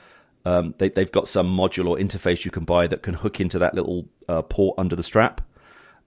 Um, 0.44 0.74
they, 0.76 0.92
have 0.94 1.10
got 1.10 1.26
some 1.26 1.46
module 1.46 1.88
or 1.88 1.96
interface 1.96 2.44
you 2.44 2.50
can 2.50 2.64
buy 2.64 2.86
that 2.86 3.02
can 3.02 3.14
hook 3.14 3.40
into 3.40 3.58
that 3.60 3.74
little 3.74 4.08
uh, 4.28 4.42
port 4.42 4.78
under 4.78 4.94
the 4.94 5.02
strap. 5.02 5.40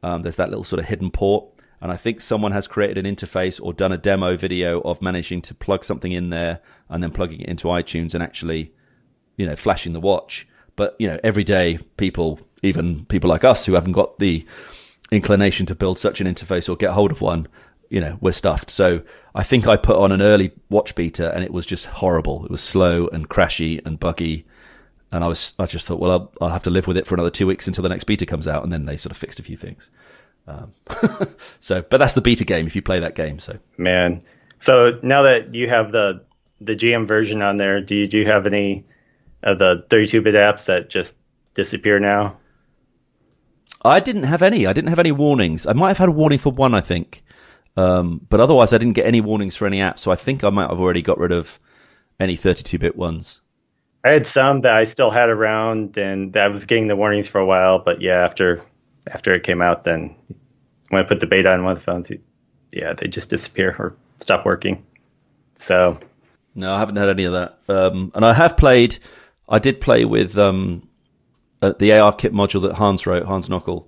Um, 0.03 0.21
there's 0.21 0.35
that 0.35 0.49
little 0.49 0.63
sort 0.63 0.79
of 0.79 0.85
hidden 0.85 1.09
port, 1.09 1.47
and 1.81 1.91
I 1.91 1.97
think 1.97 2.21
someone 2.21 2.51
has 2.51 2.67
created 2.67 3.03
an 3.03 3.15
interface 3.15 3.59
or 3.59 3.73
done 3.73 3.91
a 3.91 3.97
demo 3.97 4.37
video 4.37 4.81
of 4.81 5.01
managing 5.01 5.41
to 5.43 5.55
plug 5.55 5.83
something 5.83 6.11
in 6.11 6.29
there 6.29 6.59
and 6.87 7.01
then 7.01 7.09
plugging 7.09 7.41
it 7.41 7.49
into 7.49 7.67
iTunes 7.67 8.13
and 8.13 8.21
actually, 8.21 8.71
you 9.37 9.47
know, 9.47 9.55
flashing 9.55 9.93
the 9.93 9.99
watch. 9.99 10.47
But 10.75 10.95
you 10.99 11.07
know, 11.07 11.19
everyday 11.23 11.79
people, 11.97 12.39
even 12.61 13.05
people 13.05 13.29
like 13.29 13.43
us 13.43 13.65
who 13.65 13.73
haven't 13.73 13.93
got 13.93 14.19
the 14.19 14.45
inclination 15.11 15.65
to 15.67 15.75
build 15.75 15.97
such 15.97 16.21
an 16.21 16.27
interface 16.27 16.69
or 16.69 16.75
get 16.75 16.91
hold 16.91 17.11
of 17.11 17.21
one, 17.21 17.47
you 17.95 18.01
know, 18.01 18.17
we're 18.19 18.33
stuffed. 18.33 18.69
So 18.69 19.03
I 19.33 19.43
think 19.43 19.69
I 19.69 19.77
put 19.77 19.95
on 19.95 20.11
an 20.11 20.21
early 20.21 20.51
watch 20.69 20.95
beta 20.95 21.33
and 21.33 21.45
it 21.45 21.53
was 21.53 21.65
just 21.65 21.85
horrible. 21.85 22.43
It 22.43 22.51
was 22.51 22.61
slow 22.61 23.07
and 23.07 23.29
crashy 23.29 23.79
and 23.85 23.97
buggy. 23.97 24.45
And 25.13 25.23
I 25.23 25.27
was, 25.27 25.53
I 25.57 25.65
just 25.65 25.87
thought, 25.87 26.01
well, 26.01 26.11
I'll, 26.11 26.33
I'll 26.41 26.49
have 26.49 26.63
to 26.63 26.69
live 26.69 26.87
with 26.87 26.97
it 26.97 27.07
for 27.07 27.15
another 27.15 27.29
two 27.29 27.47
weeks 27.47 27.67
until 27.67 27.83
the 27.83 27.87
next 27.87 28.03
beta 28.03 28.25
comes 28.25 28.49
out. 28.49 28.63
And 28.63 28.73
then 28.73 28.83
they 28.83 28.97
sort 28.97 29.11
of 29.11 29.17
fixed 29.17 29.39
a 29.39 29.43
few 29.43 29.55
things. 29.55 29.89
Um, 30.45 30.73
so, 31.61 31.83
but 31.83 31.99
that's 31.99 32.15
the 32.15 32.21
beta 32.21 32.43
game 32.43 32.67
if 32.67 32.75
you 32.75 32.81
play 32.81 32.99
that 32.99 33.15
game. 33.15 33.39
So, 33.39 33.59
man. 33.77 34.19
So 34.59 34.99
now 35.01 35.21
that 35.21 35.53
you 35.53 35.69
have 35.69 35.93
the, 35.93 36.21
the 36.59 36.75
GM 36.75 37.07
version 37.07 37.41
on 37.41 37.55
there, 37.55 37.79
do 37.79 37.95
you, 37.95 38.07
do 38.07 38.17
you 38.17 38.25
have 38.25 38.45
any 38.45 38.83
of 39.41 39.57
the 39.57 39.85
32 39.89 40.21
bit 40.21 40.35
apps 40.35 40.65
that 40.65 40.89
just 40.89 41.15
disappear 41.53 41.97
now? 41.97 42.35
I 43.85 44.01
didn't 44.01 44.23
have 44.23 44.41
any. 44.41 44.67
I 44.67 44.73
didn't 44.73 44.89
have 44.89 44.99
any 44.99 45.13
warnings. 45.13 45.65
I 45.65 45.71
might 45.71 45.89
have 45.89 45.99
had 45.99 46.09
a 46.09 46.11
warning 46.11 46.39
for 46.39 46.51
one, 46.51 46.73
I 46.73 46.81
think. 46.81 47.23
Um, 47.77 48.25
but 48.29 48.39
otherwise, 48.39 48.73
I 48.73 48.77
didn't 48.77 48.93
get 48.93 49.05
any 49.05 49.21
warnings 49.21 49.55
for 49.55 49.67
any 49.67 49.79
apps. 49.79 49.99
So 49.99 50.11
I 50.11 50.15
think 50.15 50.43
I 50.43 50.49
might 50.49 50.69
have 50.69 50.79
already 50.79 51.01
got 51.01 51.17
rid 51.17 51.31
of 51.31 51.59
any 52.19 52.35
32 52.35 52.77
bit 52.77 52.95
ones. 52.95 53.41
I 54.03 54.09
had 54.09 54.27
some 54.27 54.61
that 54.61 54.73
I 54.73 54.85
still 54.85 55.09
had 55.09 55.29
around 55.29 55.97
and 55.97 56.35
I 56.37 56.47
was 56.47 56.65
getting 56.65 56.87
the 56.87 56.95
warnings 56.95 57.27
for 57.27 57.39
a 57.39 57.45
while. 57.45 57.79
But 57.79 58.01
yeah, 58.01 58.23
after 58.23 58.61
after 59.11 59.33
it 59.33 59.43
came 59.43 59.61
out, 59.61 59.83
then 59.83 60.15
when 60.89 61.03
I 61.03 61.07
put 61.07 61.19
the 61.19 61.27
beta 61.27 61.51
on 61.51 61.63
one 61.63 61.73
of 61.73 61.79
the 61.79 61.83
phones, 61.83 62.11
yeah, 62.71 62.93
they 62.93 63.07
just 63.07 63.29
disappear 63.29 63.75
or 63.77 63.95
stop 64.19 64.45
working. 64.45 64.85
So. 65.55 65.99
No, 66.53 66.73
I 66.73 66.79
haven't 66.79 66.95
had 66.95 67.09
any 67.09 67.25
of 67.25 67.33
that. 67.33 67.59
Um, 67.67 68.11
and 68.15 68.23
I 68.23 68.33
have 68.33 68.55
played, 68.55 68.97
I 69.49 69.59
did 69.59 69.81
play 69.81 70.05
with 70.05 70.37
um, 70.37 70.87
uh, 71.61 71.73
the 71.77 71.89
ARKit 71.89 72.31
module 72.31 72.61
that 72.61 72.75
Hans 72.75 73.05
wrote, 73.05 73.25
Hans 73.25 73.49
Knöchel, 73.49 73.87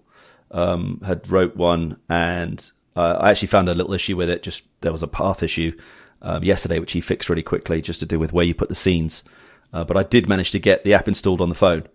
um, 0.51 1.01
had 1.05 1.31
wrote 1.31 1.55
one, 1.55 1.97
and 2.09 2.69
uh, 2.97 3.19
I 3.21 3.29
actually 3.29 3.49
found 3.49 3.69
a 3.69 3.75
little 3.75 3.93
issue 3.93 4.17
with 4.17 4.29
it. 4.29 4.41
Just 4.41 4.63
there 4.81 4.91
was 4.91 5.03
a 5.03 5.07
path 5.07 5.43
issue 5.43 5.77
um, 6.21 6.43
yesterday, 6.43 6.79
which 6.79 6.93
he 6.93 7.01
fixed 7.01 7.29
really 7.29 7.43
quickly, 7.43 7.81
just 7.81 7.99
to 7.99 8.05
do 8.05 8.17
with 8.19 8.33
where 8.33 8.45
you 8.45 8.55
put 8.55 8.69
the 8.69 8.75
scenes. 8.75 9.23
Uh, 9.71 9.83
but 9.83 9.95
I 9.95 10.03
did 10.03 10.27
manage 10.27 10.51
to 10.51 10.59
get 10.59 10.83
the 10.83 10.93
app 10.93 11.07
installed 11.07 11.41
on 11.41 11.49
the 11.49 11.55
phone, 11.55 11.87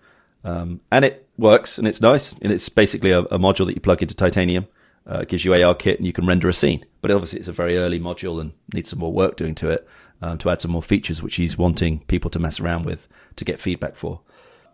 um, 0.45 0.81
and 0.91 1.05
it 1.05 1.29
works, 1.37 1.79
and 1.79 1.89
it's 1.89 2.01
nice, 2.01 2.35
and 2.35 2.53
it's 2.53 2.69
basically 2.69 3.11
a, 3.11 3.21
a 3.21 3.39
module 3.39 3.67
that 3.67 3.75
you 3.75 3.81
plug 3.81 4.03
into 4.03 4.15
Titanium. 4.15 4.67
Uh, 5.11 5.21
it 5.21 5.29
gives 5.29 5.45
you 5.45 5.51
ARKit, 5.51 5.97
and 5.97 6.07
you 6.07 6.13
can 6.13 6.27
render 6.27 6.49
a 6.49 6.53
scene. 6.53 6.85
But 7.01 7.11
obviously, 7.11 7.41
it's 7.41 7.49
a 7.49 7.53
very 7.53 7.77
early 7.77 7.99
module 7.99 8.41
and 8.41 8.53
needs 8.73 8.91
some 8.91 9.01
more 9.01 9.13
work 9.13 9.37
doing 9.37 9.57
to 9.57 9.71
it 9.71 9.89
um, 10.21 10.39
to 10.39 10.51
add 10.51 10.61
some 10.61 10.71
more 10.71 10.83
features, 10.83 11.23
which 11.23 11.37
he's 11.37 11.59
wanting 11.59 12.01
people 12.01 12.31
to 12.31 12.39
mess 12.39 12.61
around 12.61 12.87
with 12.87 13.09
to 13.37 13.45
get 13.45 13.59
feedback 13.59 13.97
for. 13.97 14.21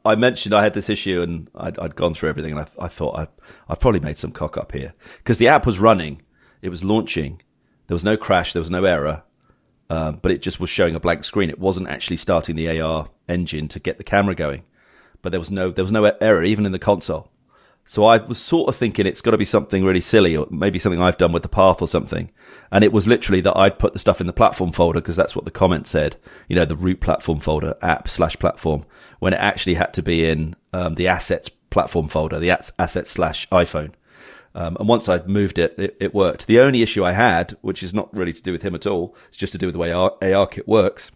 I 0.04 0.14
mentioned 0.14 0.54
I 0.54 0.62
had 0.62 0.74
this 0.74 0.88
issue 0.88 1.22
and 1.22 1.48
I'd, 1.54 1.78
I'd 1.78 1.96
gone 1.96 2.14
through 2.14 2.28
everything 2.28 2.52
and 2.52 2.60
I, 2.60 2.84
I 2.84 2.88
thought 2.88 3.18
I, 3.18 3.28
I've 3.68 3.80
probably 3.80 4.00
made 4.00 4.16
some 4.16 4.32
cock 4.32 4.56
up 4.56 4.72
here. 4.72 4.94
Because 5.18 5.38
the 5.38 5.48
app 5.48 5.66
was 5.66 5.78
running, 5.78 6.22
it 6.62 6.68
was 6.68 6.84
launching, 6.84 7.42
there 7.86 7.94
was 7.94 8.04
no 8.04 8.16
crash, 8.16 8.52
there 8.52 8.62
was 8.62 8.70
no 8.70 8.84
error, 8.84 9.22
uh, 9.90 10.12
but 10.12 10.32
it 10.32 10.42
just 10.42 10.60
was 10.60 10.70
showing 10.70 10.94
a 10.94 11.00
blank 11.00 11.24
screen. 11.24 11.50
It 11.50 11.58
wasn't 11.58 11.88
actually 11.88 12.18
starting 12.18 12.56
the 12.56 12.80
AR 12.80 13.08
engine 13.28 13.68
to 13.68 13.80
get 13.80 13.98
the 13.98 14.04
camera 14.04 14.34
going, 14.34 14.64
but 15.22 15.30
there 15.30 15.40
was 15.40 15.50
no 15.50 15.70
there 15.70 15.84
was 15.84 15.92
no 15.92 16.04
error 16.20 16.44
even 16.44 16.66
in 16.66 16.72
the 16.72 16.78
console. 16.78 17.30
So 17.88 18.04
I 18.04 18.18
was 18.18 18.38
sort 18.38 18.68
of 18.68 18.76
thinking 18.76 19.06
it's 19.06 19.22
got 19.22 19.30
to 19.30 19.38
be 19.38 19.46
something 19.46 19.82
really 19.82 20.02
silly, 20.02 20.36
or 20.36 20.46
maybe 20.50 20.78
something 20.78 21.00
I've 21.00 21.16
done 21.16 21.32
with 21.32 21.42
the 21.42 21.48
path 21.48 21.80
or 21.80 21.88
something. 21.88 22.30
And 22.70 22.84
it 22.84 22.92
was 22.92 23.08
literally 23.08 23.40
that 23.40 23.56
I'd 23.56 23.78
put 23.78 23.94
the 23.94 23.98
stuff 23.98 24.20
in 24.20 24.26
the 24.26 24.32
platform 24.34 24.72
folder 24.72 25.00
because 25.00 25.16
that's 25.16 25.34
what 25.34 25.46
the 25.46 25.50
comment 25.50 25.86
said. 25.86 26.16
You 26.48 26.56
know, 26.56 26.66
the 26.66 26.76
root 26.76 27.00
platform 27.00 27.40
folder, 27.40 27.76
app 27.80 28.06
slash 28.06 28.38
platform, 28.38 28.84
when 29.20 29.32
it 29.32 29.38
actually 29.38 29.76
had 29.76 29.94
to 29.94 30.02
be 30.02 30.28
in 30.28 30.54
um, 30.74 30.96
the 30.96 31.08
assets 31.08 31.48
platform 31.48 32.08
folder, 32.08 32.38
the 32.38 32.50
assets 32.50 33.10
slash 33.10 33.48
iPhone. 33.48 33.92
Um, 34.54 34.76
and 34.78 34.86
once 34.86 35.08
I'd 35.08 35.26
moved 35.26 35.58
it, 35.58 35.74
it, 35.78 35.96
it, 35.98 36.14
worked. 36.14 36.46
The 36.46 36.60
only 36.60 36.82
issue 36.82 37.06
I 37.06 37.12
had, 37.12 37.56
which 37.62 37.82
is 37.82 37.94
not 37.94 38.14
really 38.14 38.34
to 38.34 38.42
do 38.42 38.52
with 38.52 38.60
him 38.60 38.74
at 38.74 38.86
all, 38.86 39.16
it's 39.28 39.36
just 39.38 39.52
to 39.52 39.58
do 39.58 39.66
with 39.66 39.72
the 39.72 39.78
way 39.78 39.92
AR, 39.92 40.12
ARKit 40.20 40.68
works, 40.68 41.10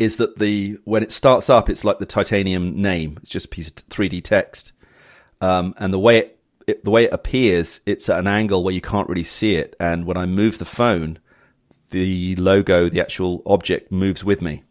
is 0.00 0.16
that 0.16 0.40
the 0.40 0.80
when 0.82 1.04
it 1.04 1.12
starts 1.12 1.48
up, 1.48 1.70
it's 1.70 1.84
like 1.84 2.00
the 2.00 2.06
titanium 2.06 2.82
name. 2.82 3.18
It's 3.20 3.30
just 3.30 3.46
a 3.46 3.50
piece 3.50 3.68
of 3.68 3.76
3D 3.76 4.24
text 4.24 4.72
um, 5.40 5.74
and 5.78 5.92
the 5.92 5.98
way 5.98 6.18
it, 6.18 6.38
it, 6.66 6.84
the 6.84 6.90
way 6.90 7.04
it 7.04 7.12
appears, 7.12 7.80
it's 7.86 8.08
at 8.08 8.18
an 8.18 8.26
angle 8.26 8.62
where 8.62 8.74
you 8.74 8.80
can't 8.80 9.08
really 9.08 9.24
see 9.24 9.56
it. 9.56 9.76
And 9.78 10.06
when 10.06 10.16
I 10.16 10.26
move 10.26 10.58
the 10.58 10.64
phone, 10.64 11.18
the 11.90 12.34
logo, 12.36 12.88
the 12.88 13.00
actual 13.00 13.42
object, 13.46 13.92
moves 13.92 14.24
with 14.24 14.40
me. 14.42 14.62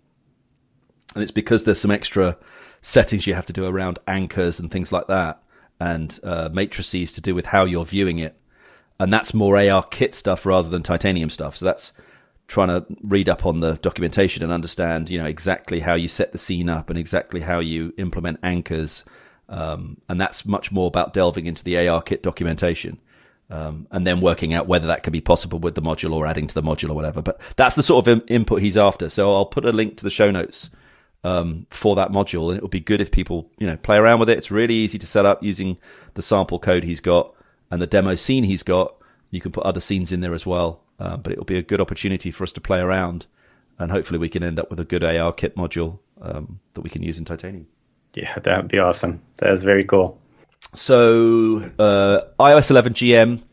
And 1.13 1.21
it's 1.21 1.31
because 1.31 1.63
there's 1.63 1.79
some 1.79 1.91
extra 1.91 2.37
settings 2.81 3.27
you 3.27 3.33
have 3.33 3.45
to 3.45 3.53
do 3.53 3.65
around 3.65 3.99
anchors 4.07 4.59
and 4.59 4.71
things 4.71 4.91
like 4.91 5.07
that, 5.07 5.41
and 5.79 6.19
uh, 6.23 6.49
matrices 6.51 7.11
to 7.13 7.21
do 7.21 7.35
with 7.35 7.47
how 7.47 7.65
you're 7.65 7.85
viewing 7.85 8.19
it. 8.19 8.35
And 8.99 9.11
that's 9.11 9.33
more 9.33 9.55
ARKit 9.55 10.13
stuff 10.13 10.45
rather 10.45 10.69
than 10.69 10.83
titanium 10.83 11.29
stuff. 11.29 11.57
So 11.57 11.65
that's 11.65 11.93
trying 12.47 12.67
to 12.67 12.85
read 13.03 13.29
up 13.29 13.45
on 13.45 13.59
the 13.59 13.73
documentation 13.75 14.43
and 14.43 14.51
understand, 14.51 15.09
you 15.09 15.17
know, 15.17 15.25
exactly 15.25 15.79
how 15.79 15.95
you 15.95 16.07
set 16.07 16.31
the 16.31 16.37
scene 16.37 16.69
up 16.69 16.89
and 16.89 16.99
exactly 16.99 17.41
how 17.41 17.59
you 17.59 17.93
implement 17.97 18.39
anchors 18.43 19.03
um, 19.49 19.97
and 20.09 20.19
that's 20.19 20.45
much 20.45 20.71
more 20.71 20.87
about 20.87 21.13
delving 21.13 21.45
into 21.45 21.63
the 21.63 21.75
ARKit 21.75 22.21
documentation. 22.21 22.99
Um, 23.49 23.87
and 23.91 24.07
then 24.07 24.21
working 24.21 24.53
out 24.53 24.67
whether 24.67 24.87
that 24.87 25.03
could 25.03 25.13
be 25.13 25.21
possible 25.21 25.59
with 25.59 25.75
the 25.75 25.81
module 25.81 26.13
or 26.13 26.25
adding 26.25 26.47
to 26.47 26.53
the 26.55 26.63
module 26.63 26.89
or 26.89 26.93
whatever. 26.95 27.21
But 27.21 27.39
that's 27.55 27.75
the 27.75 27.83
sort 27.83 28.07
of 28.07 28.17
Im- 28.17 28.25
input 28.27 28.61
he's 28.61 28.77
after. 28.77 29.09
So 29.09 29.35
I'll 29.35 29.45
put 29.45 29.65
a 29.65 29.71
link 29.71 29.97
to 29.97 30.03
the 30.03 30.09
show 30.09 30.31
notes 30.31 30.71
um, 31.23 31.67
for 31.69 31.95
that 31.95 32.09
module, 32.09 32.49
and 32.49 32.57
it 32.57 32.61
would 32.61 32.71
be 32.71 32.79
good 32.79 33.01
if 33.01 33.11
people 33.11 33.49
you 33.57 33.67
know 33.67 33.77
play 33.77 33.97
around 33.97 34.19
with 34.19 34.29
it. 34.29 34.37
It's 34.37 34.51
really 34.51 34.73
easy 34.73 34.97
to 34.97 35.07
set 35.07 35.25
up 35.25 35.43
using 35.43 35.79
the 36.15 36.21
sample 36.21 36.59
code 36.59 36.83
he's 36.83 37.01
got 37.01 37.33
and 37.71 37.81
the 37.81 37.87
demo 37.87 38.15
scene 38.15 38.43
he's 38.43 38.63
got. 38.63 38.95
You 39.31 39.41
can 39.41 39.51
put 39.51 39.63
other 39.63 39.79
scenes 39.79 40.11
in 40.11 40.21
there 40.21 40.33
as 40.33 40.45
well, 40.45 40.81
uh, 40.99 41.17
but 41.17 41.31
it'll 41.31 41.45
be 41.45 41.57
a 41.57 41.63
good 41.63 41.81
opportunity 41.81 42.31
for 42.31 42.43
us 42.43 42.51
to 42.53 42.61
play 42.61 42.79
around, 42.79 43.25
and 43.79 43.91
hopefully 43.91 44.19
we 44.19 44.29
can 44.29 44.43
end 44.43 44.59
up 44.59 44.69
with 44.69 44.79
a 44.79 44.85
good 44.85 45.01
ARKit 45.01 45.53
module 45.53 45.99
um, 46.21 46.59
that 46.73 46.81
we 46.81 46.89
can 46.89 47.03
use 47.03 47.17
in 47.17 47.25
Titanium. 47.25 47.67
Yeah, 48.15 48.37
that 48.39 48.61
would 48.61 48.71
be 48.71 48.79
awesome. 48.79 49.21
That 49.37 49.51
is 49.51 49.63
very 49.63 49.83
cool. 49.83 50.19
So 50.75 51.69
uh, 51.79 52.21
iOS 52.39 52.69
11 52.69 52.93
GM 52.93 53.43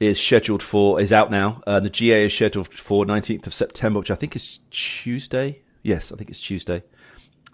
is 0.00 0.20
scheduled 0.20 0.62
for 0.62 1.00
is 1.00 1.12
out 1.12 1.30
now. 1.30 1.62
Uh, 1.66 1.80
the 1.80 1.90
GA 1.90 2.26
is 2.26 2.34
scheduled 2.34 2.68
for 2.68 3.04
19th 3.04 3.46
of 3.46 3.54
September, 3.54 3.98
which 3.98 4.10
I 4.10 4.14
think 4.14 4.36
is 4.36 4.60
Tuesday. 4.70 5.62
Yes, 5.82 6.12
I 6.12 6.16
think 6.16 6.30
it's 6.30 6.40
Tuesday. 6.40 6.82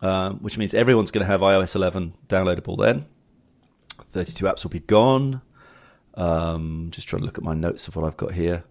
Um, 0.00 0.38
which 0.38 0.58
means 0.58 0.74
everyone's 0.74 1.12
going 1.12 1.24
to 1.24 1.30
have 1.30 1.42
iOS 1.42 1.76
11 1.76 2.14
downloadable 2.28 2.76
then. 2.76 3.06
32 4.10 4.44
apps 4.46 4.64
will 4.64 4.70
be 4.70 4.80
gone. 4.80 5.42
Um, 6.14 6.88
just 6.90 7.06
trying 7.06 7.20
to 7.20 7.26
look 7.26 7.38
at 7.38 7.44
my 7.44 7.54
notes 7.54 7.86
of 7.86 7.94
what 7.94 8.04
I've 8.04 8.16
got 8.16 8.32
here. 8.32 8.64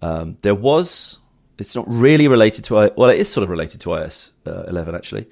Um, 0.00 0.38
there 0.40 0.54
was, 0.54 1.18
it's 1.58 1.76
not 1.76 1.84
really 1.86 2.26
related 2.26 2.64
to, 2.64 2.92
well, 2.96 3.10
it 3.10 3.20
is 3.20 3.28
sort 3.28 3.44
of 3.44 3.50
related 3.50 3.82
to 3.82 3.90
iOS 3.90 4.30
uh, 4.46 4.64
11 4.64 4.94
actually. 4.94 5.26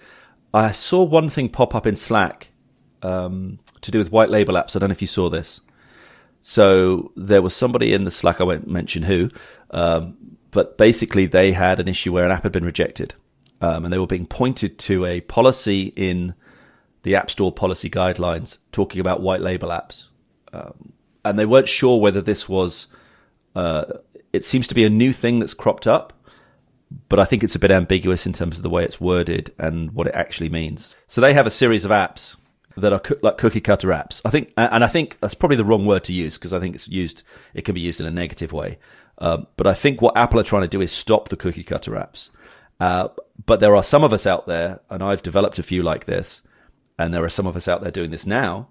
I 0.52 0.70
saw 0.72 1.02
one 1.02 1.28
thing 1.28 1.48
pop 1.48 1.74
up 1.74 1.86
in 1.86 1.96
Slack 1.96 2.50
um, 3.02 3.58
to 3.80 3.90
do 3.90 3.98
with 3.98 4.12
white 4.12 4.30
label 4.30 4.54
apps. 4.54 4.74
I 4.74 4.78
don't 4.78 4.88
know 4.88 4.92
if 4.92 5.00
you 5.00 5.06
saw 5.06 5.28
this. 5.28 5.60
So 6.40 7.12
there 7.16 7.42
was 7.42 7.54
somebody 7.54 7.92
in 7.92 8.04
the 8.04 8.10
Slack, 8.10 8.40
I 8.40 8.44
won't 8.44 8.68
mention 8.68 9.02
who, 9.02 9.30
um, 9.70 10.16
but 10.50 10.78
basically 10.78 11.26
they 11.26 11.52
had 11.52 11.80
an 11.80 11.88
issue 11.88 12.12
where 12.12 12.24
an 12.24 12.30
app 12.30 12.42
had 12.42 12.52
been 12.52 12.64
rejected. 12.64 13.14
Um, 13.60 13.84
and 13.84 13.92
they 13.92 13.98
were 13.98 14.06
being 14.06 14.26
pointed 14.26 14.78
to 14.80 15.04
a 15.04 15.20
policy 15.20 15.92
in 15.94 16.34
the 17.02 17.14
App 17.14 17.30
Store 17.30 17.52
policy 17.52 17.90
guidelines 17.90 18.58
talking 18.72 19.00
about 19.00 19.20
white 19.20 19.42
label 19.42 19.68
apps. 19.68 20.08
Um, 20.52 20.94
and 21.24 21.38
they 21.38 21.46
weren't 21.46 21.68
sure 21.68 22.00
whether 22.00 22.22
this 22.22 22.48
was, 22.48 22.86
uh, 23.54 23.84
it 24.32 24.44
seems 24.44 24.66
to 24.68 24.74
be 24.74 24.84
a 24.84 24.90
new 24.90 25.12
thing 25.12 25.38
that's 25.38 25.54
cropped 25.54 25.86
up 25.86 26.14
but 27.08 27.18
I 27.18 27.24
think 27.24 27.44
it's 27.44 27.54
a 27.54 27.60
bit 27.60 27.70
ambiguous 27.70 28.26
in 28.26 28.32
terms 28.32 28.56
of 28.56 28.62
the 28.62 28.70
way 28.70 28.84
it's 28.84 29.00
worded 29.00 29.52
and 29.58 29.92
what 29.92 30.06
it 30.06 30.14
actually 30.14 30.48
means. 30.48 30.96
So 31.06 31.20
they 31.20 31.34
have 31.34 31.46
a 31.46 31.50
series 31.50 31.84
of 31.84 31.90
apps 31.90 32.36
that 32.76 32.92
are 32.92 32.98
co- 33.00 33.18
like 33.22 33.38
cookie 33.38 33.60
cutter 33.60 33.88
apps. 33.88 34.20
I 34.24 34.30
think, 34.30 34.52
and 34.56 34.82
I 34.84 34.88
think 34.88 35.18
that's 35.20 35.34
probably 35.34 35.56
the 35.56 35.64
wrong 35.64 35.86
word 35.86 36.04
to 36.04 36.12
use 36.12 36.34
because 36.34 36.52
I 36.52 36.60
think 36.60 36.74
it's 36.74 36.88
used, 36.88 37.22
it 37.54 37.64
can 37.64 37.74
be 37.74 37.80
used 37.80 38.00
in 38.00 38.06
a 38.06 38.10
negative 38.10 38.52
way. 38.52 38.78
Um, 39.18 39.46
but 39.56 39.66
I 39.66 39.74
think 39.74 40.00
what 40.00 40.16
Apple 40.16 40.40
are 40.40 40.44
trying 40.44 40.62
to 40.62 40.68
do 40.68 40.80
is 40.80 40.90
stop 40.90 41.28
the 41.28 41.36
cookie 41.36 41.64
cutter 41.64 41.92
apps. 41.92 42.30
Uh, 42.78 43.08
but 43.44 43.60
there 43.60 43.76
are 43.76 43.82
some 43.82 44.02
of 44.02 44.12
us 44.12 44.26
out 44.26 44.46
there, 44.46 44.80
and 44.88 45.02
I've 45.02 45.22
developed 45.22 45.58
a 45.58 45.62
few 45.62 45.82
like 45.82 46.06
this, 46.06 46.42
and 46.98 47.12
there 47.12 47.24
are 47.24 47.28
some 47.28 47.46
of 47.46 47.56
us 47.56 47.68
out 47.68 47.82
there 47.82 47.90
doing 47.90 48.10
this 48.10 48.26
now, 48.26 48.68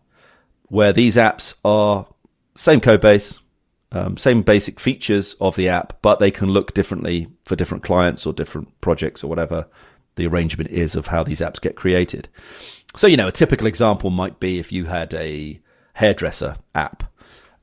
where 0.63 0.91
these 0.91 1.15
apps 1.15 1.53
are 1.63 2.07
same 2.55 2.79
code 2.79 3.01
base, 3.01 3.39
um, 3.91 4.17
same 4.17 4.43
basic 4.43 4.79
features 4.79 5.35
of 5.41 5.55
the 5.55 5.67
app, 5.67 5.99
but 6.01 6.19
they 6.19 6.31
can 6.31 6.49
look 6.49 6.73
differently 6.73 7.27
for 7.45 7.55
different 7.55 7.83
clients 7.83 8.25
or 8.25 8.33
different 8.33 8.79
projects 8.81 9.23
or 9.23 9.27
whatever 9.27 9.67
the 10.15 10.27
arrangement 10.27 10.69
is 10.69 10.95
of 10.95 11.07
how 11.07 11.23
these 11.23 11.41
apps 11.41 11.61
get 11.61 11.75
created. 11.75 12.27
So, 12.95 13.07
you 13.07 13.17
know, 13.17 13.27
a 13.27 13.31
typical 13.31 13.67
example 13.67 14.09
might 14.09 14.39
be 14.39 14.59
if 14.59 14.71
you 14.71 14.85
had 14.85 15.13
a 15.13 15.59
hairdresser 15.93 16.55
app 16.75 17.03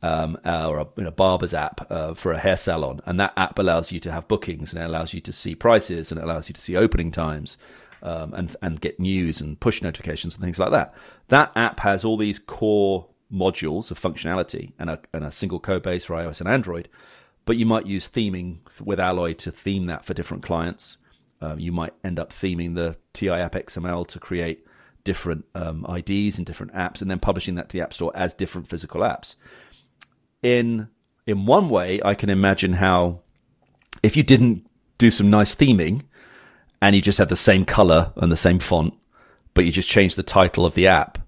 um, 0.02 0.38
or 0.44 0.78
a 0.78 0.86
you 0.96 1.04
know, 1.04 1.10
barber's 1.10 1.54
app 1.54 1.90
uh, 1.90 2.14
for 2.14 2.32
a 2.32 2.38
hair 2.38 2.56
salon, 2.56 3.00
and 3.06 3.18
that 3.20 3.32
app 3.36 3.58
allows 3.58 3.92
you 3.92 4.00
to 4.00 4.12
have 4.12 4.28
bookings 4.28 4.72
and 4.72 4.82
it 4.82 4.86
allows 4.86 5.14
you 5.14 5.20
to 5.20 5.32
see 5.32 5.54
prices 5.54 6.10
and 6.10 6.20
it 6.20 6.24
allows 6.24 6.48
you 6.48 6.54
to 6.54 6.60
see 6.60 6.76
opening 6.76 7.10
times. 7.10 7.56
Um, 8.02 8.34
and 8.34 8.54
and 8.62 8.80
get 8.80 9.00
news 9.00 9.40
and 9.40 9.58
push 9.58 9.80
notifications 9.82 10.34
and 10.34 10.44
things 10.44 10.58
like 10.58 10.70
that. 10.70 10.94
That 11.28 11.50
app 11.56 11.80
has 11.80 12.04
all 12.04 12.18
these 12.18 12.38
core 12.38 13.06
modules 13.32 13.90
of 13.90 14.00
functionality 14.00 14.72
and 14.78 14.90
a, 14.90 15.00
and 15.12 15.24
a 15.24 15.32
single 15.32 15.60
code 15.60 15.82
base 15.82 16.04
for 16.04 16.16
iOS 16.16 16.40
and 16.40 16.48
Android. 16.48 16.88
But 17.44 17.56
you 17.56 17.66
might 17.66 17.86
use 17.86 18.08
theming 18.08 18.58
with 18.80 18.98
Alloy 18.98 19.34
to 19.34 19.50
theme 19.50 19.86
that 19.86 20.04
for 20.04 20.14
different 20.14 20.42
clients. 20.42 20.96
Uh, 21.40 21.54
you 21.58 21.70
might 21.70 21.92
end 22.02 22.18
up 22.18 22.30
theming 22.30 22.74
the 22.74 22.96
TI 23.12 23.30
app 23.30 23.52
XML 23.52 24.06
to 24.08 24.18
create 24.18 24.66
different 25.04 25.44
um, 25.54 25.86
IDs 25.88 26.36
and 26.36 26.46
different 26.46 26.74
apps, 26.74 27.00
and 27.00 27.10
then 27.10 27.20
publishing 27.20 27.54
that 27.54 27.68
to 27.68 27.72
the 27.74 27.82
App 27.82 27.94
Store 27.94 28.12
as 28.14 28.34
different 28.34 28.68
physical 28.68 29.02
apps. 29.02 29.36
In 30.42 30.88
in 31.26 31.46
one 31.46 31.68
way, 31.68 32.00
I 32.04 32.14
can 32.14 32.30
imagine 32.30 32.74
how 32.74 33.20
if 34.02 34.16
you 34.16 34.22
didn't 34.22 34.66
do 34.98 35.10
some 35.10 35.30
nice 35.30 35.54
theming 35.54 36.02
and 36.80 36.94
you 36.94 37.02
just 37.02 37.18
had 37.18 37.28
the 37.28 37.36
same 37.36 37.64
color 37.64 38.12
and 38.16 38.30
the 38.30 38.36
same 38.36 38.58
font, 38.58 38.94
but 39.54 39.64
you 39.64 39.72
just 39.72 39.88
changed 39.88 40.16
the 40.16 40.22
title 40.22 40.66
of 40.66 40.74
the 40.74 40.86
app, 40.86 41.18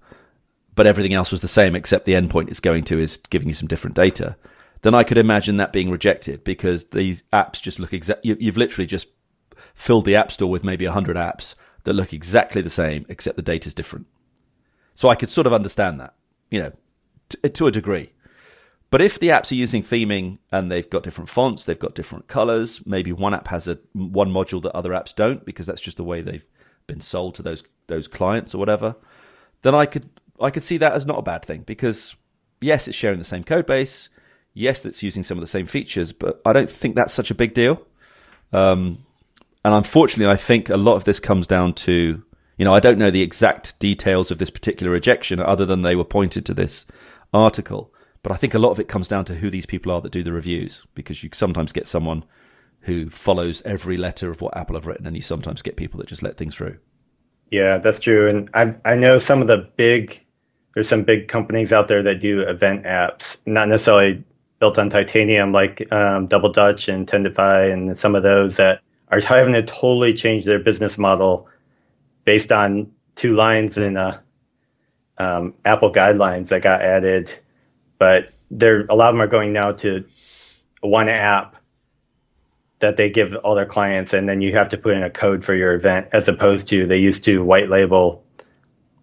but 0.79 0.87
everything 0.87 1.13
else 1.13 1.29
was 1.29 1.41
the 1.41 1.47
same 1.49 1.75
except 1.75 2.05
the 2.05 2.13
endpoint 2.13 2.47
it's 2.47 2.61
going 2.61 2.85
to 2.85 2.97
is 2.97 3.17
giving 3.29 3.49
you 3.49 3.53
some 3.53 3.67
different 3.67 3.97
data, 3.97 4.37
then 4.81 4.95
I 4.95 5.03
could 5.03 5.17
imagine 5.17 5.57
that 5.57 5.73
being 5.73 5.91
rejected 5.91 6.45
because 6.45 6.85
these 6.91 7.21
apps 7.33 7.61
just 7.61 7.81
look 7.81 7.91
exact. 7.91 8.23
You, 8.23 8.37
you've 8.39 8.55
literally 8.55 8.85
just 8.85 9.09
filled 9.73 10.05
the 10.05 10.15
app 10.15 10.31
store 10.31 10.49
with 10.49 10.63
maybe 10.63 10.85
100 10.85 11.17
apps 11.17 11.55
that 11.83 11.91
look 11.91 12.13
exactly 12.13 12.61
the 12.61 12.69
same 12.69 13.05
except 13.09 13.35
the 13.35 13.41
data's 13.41 13.73
different. 13.73 14.07
So 14.95 15.09
I 15.09 15.15
could 15.15 15.29
sort 15.29 15.47
of 15.47 15.51
understand 15.51 15.99
that, 15.99 16.13
you 16.49 16.61
know, 16.61 16.71
t- 17.27 17.49
to 17.49 17.67
a 17.67 17.71
degree. 17.71 18.13
But 18.89 19.01
if 19.01 19.19
the 19.19 19.27
apps 19.27 19.51
are 19.51 19.55
using 19.55 19.83
theming 19.83 20.37
and 20.49 20.71
they've 20.71 20.89
got 20.89 21.03
different 21.03 21.29
fonts, 21.29 21.65
they've 21.65 21.77
got 21.77 21.93
different 21.93 22.29
colors, 22.29 22.81
maybe 22.85 23.11
one 23.11 23.33
app 23.33 23.49
has 23.49 23.67
a 23.67 23.79
one 23.91 24.31
module 24.31 24.61
that 24.61 24.73
other 24.73 24.91
apps 24.91 25.13
don't 25.13 25.45
because 25.45 25.65
that's 25.65 25.81
just 25.81 25.97
the 25.97 26.05
way 26.05 26.21
they've 26.21 26.45
been 26.87 27.01
sold 27.01 27.35
to 27.35 27.41
those 27.41 27.65
those 27.87 28.07
clients 28.07 28.55
or 28.55 28.59
whatever, 28.59 28.95
then 29.63 29.75
I 29.75 29.85
could 29.85 30.09
I 30.41 30.51
could 30.51 30.63
see 30.63 30.77
that 30.77 30.93
as 30.93 31.05
not 31.05 31.19
a 31.19 31.23
bad 31.23 31.43
thing 31.43 31.63
because 31.65 32.15
yes, 32.61 32.87
it's 32.87 32.97
sharing 32.97 33.19
the 33.19 33.25
same 33.25 33.43
code 33.43 33.65
base. 33.65 34.09
Yes, 34.53 34.85
it's 34.85 35.03
using 35.03 35.23
some 35.23 35.37
of 35.37 35.41
the 35.41 35.47
same 35.47 35.65
features, 35.65 36.11
but 36.11 36.41
I 36.45 36.53
don't 36.53 36.69
think 36.69 36.95
that's 36.95 37.13
such 37.13 37.31
a 37.31 37.35
big 37.35 37.53
deal. 37.53 37.81
Um, 38.51 38.99
and 39.63 39.73
unfortunately, 39.73 40.31
I 40.31 40.37
think 40.37 40.69
a 40.69 40.77
lot 40.77 40.95
of 40.95 41.03
this 41.03 41.19
comes 41.19 41.47
down 41.47 41.73
to, 41.73 42.23
you 42.57 42.65
know, 42.65 42.73
I 42.73 42.79
don't 42.79 42.97
know 42.97 43.11
the 43.11 43.21
exact 43.21 43.79
details 43.79 44.31
of 44.31 44.37
this 44.37 44.49
particular 44.49 44.91
rejection 44.91 45.39
other 45.39 45.65
than 45.65 45.81
they 45.81 45.95
were 45.95 46.03
pointed 46.03 46.45
to 46.47 46.53
this 46.53 46.85
article. 47.33 47.93
But 48.23 48.31
I 48.31 48.35
think 48.35 48.53
a 48.53 48.59
lot 48.59 48.71
of 48.71 48.79
it 48.79 48.89
comes 48.89 49.07
down 49.07 49.25
to 49.25 49.35
who 49.35 49.49
these 49.49 49.65
people 49.65 49.91
are 49.91 50.01
that 50.01 50.11
do 50.11 50.23
the 50.23 50.33
reviews 50.33 50.85
because 50.93 51.23
you 51.23 51.29
sometimes 51.33 51.71
get 51.71 51.87
someone 51.87 52.25
who 52.81 53.09
follows 53.09 53.61
every 53.63 53.97
letter 53.97 54.29
of 54.29 54.41
what 54.41 54.57
Apple 54.57 54.75
have 54.75 54.87
written, 54.87 55.05
and 55.05 55.15
you 55.15 55.21
sometimes 55.21 55.61
get 55.61 55.77
people 55.77 55.99
that 55.99 56.07
just 56.07 56.23
let 56.23 56.37
things 56.37 56.55
through. 56.55 56.77
Yeah, 57.51 57.77
that's 57.77 57.99
true. 57.99 58.29
And 58.29 58.49
I 58.53 58.75
I 58.85 58.95
know 58.95 59.19
some 59.19 59.41
of 59.41 59.47
the 59.47 59.69
big 59.75 60.21
there's 60.73 60.87
some 60.87 61.03
big 61.03 61.27
companies 61.27 61.73
out 61.73 61.87
there 61.87 62.03
that 62.03 62.19
do 62.19 62.41
event 62.41 62.83
apps, 62.83 63.37
not 63.45 63.67
necessarily 63.67 64.23
built 64.59 64.77
on 64.77 64.89
titanium 64.89 65.51
like 65.51 65.81
um, 65.91 66.27
DoubleDutch 66.27 66.93
and 66.93 67.07
Tendify 67.07 67.71
and 67.71 67.97
some 67.97 68.15
of 68.15 68.23
those 68.23 68.57
that 68.57 68.81
are 69.09 69.21
having 69.21 69.53
to 69.53 69.63
totally 69.63 70.13
change 70.13 70.45
their 70.45 70.59
business 70.59 70.97
model 70.97 71.47
based 72.25 72.51
on 72.51 72.91
two 73.15 73.35
lines 73.35 73.77
in 73.77 73.97
uh, 73.97 74.19
um, 75.17 75.55
Apple 75.65 75.91
guidelines 75.91 76.49
that 76.49 76.61
got 76.61 76.81
added. 76.81 77.33
But 77.97 78.31
there, 78.51 78.85
a 78.89 78.95
lot 78.95 79.09
of 79.09 79.15
them 79.15 79.21
are 79.21 79.27
going 79.27 79.53
now 79.53 79.71
to 79.73 80.05
one 80.81 81.09
app 81.09 81.55
that 82.79 82.95
they 82.95 83.09
give 83.09 83.35
all 83.35 83.55
their 83.55 83.65
clients, 83.65 84.13
and 84.13 84.29
then 84.29 84.41
you 84.41 84.55
have 84.55 84.69
to 84.69 84.77
put 84.77 84.95
in 84.95 85.03
a 85.03 85.09
code 85.09 85.43
for 85.43 85.53
your 85.53 85.73
event, 85.73 86.07
as 86.13 86.29
opposed 86.29 86.69
to 86.69 86.87
they 86.87 86.97
used 86.97 87.25
to 87.25 87.43
white 87.43 87.69
label 87.69 88.23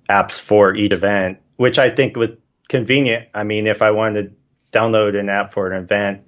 apps 0.08 0.38
for 0.38 0.74
each 0.74 0.92
event 0.92 1.38
which 1.56 1.78
I 1.78 1.90
think 1.90 2.16
was 2.16 2.30
convenient. 2.68 3.28
I 3.34 3.44
mean, 3.44 3.66
if 3.66 3.82
I 3.82 3.90
wanted 3.90 4.34
to 4.72 4.78
download 4.78 5.18
an 5.18 5.28
app 5.28 5.52
for 5.52 5.70
an 5.70 5.82
event, 5.82 6.22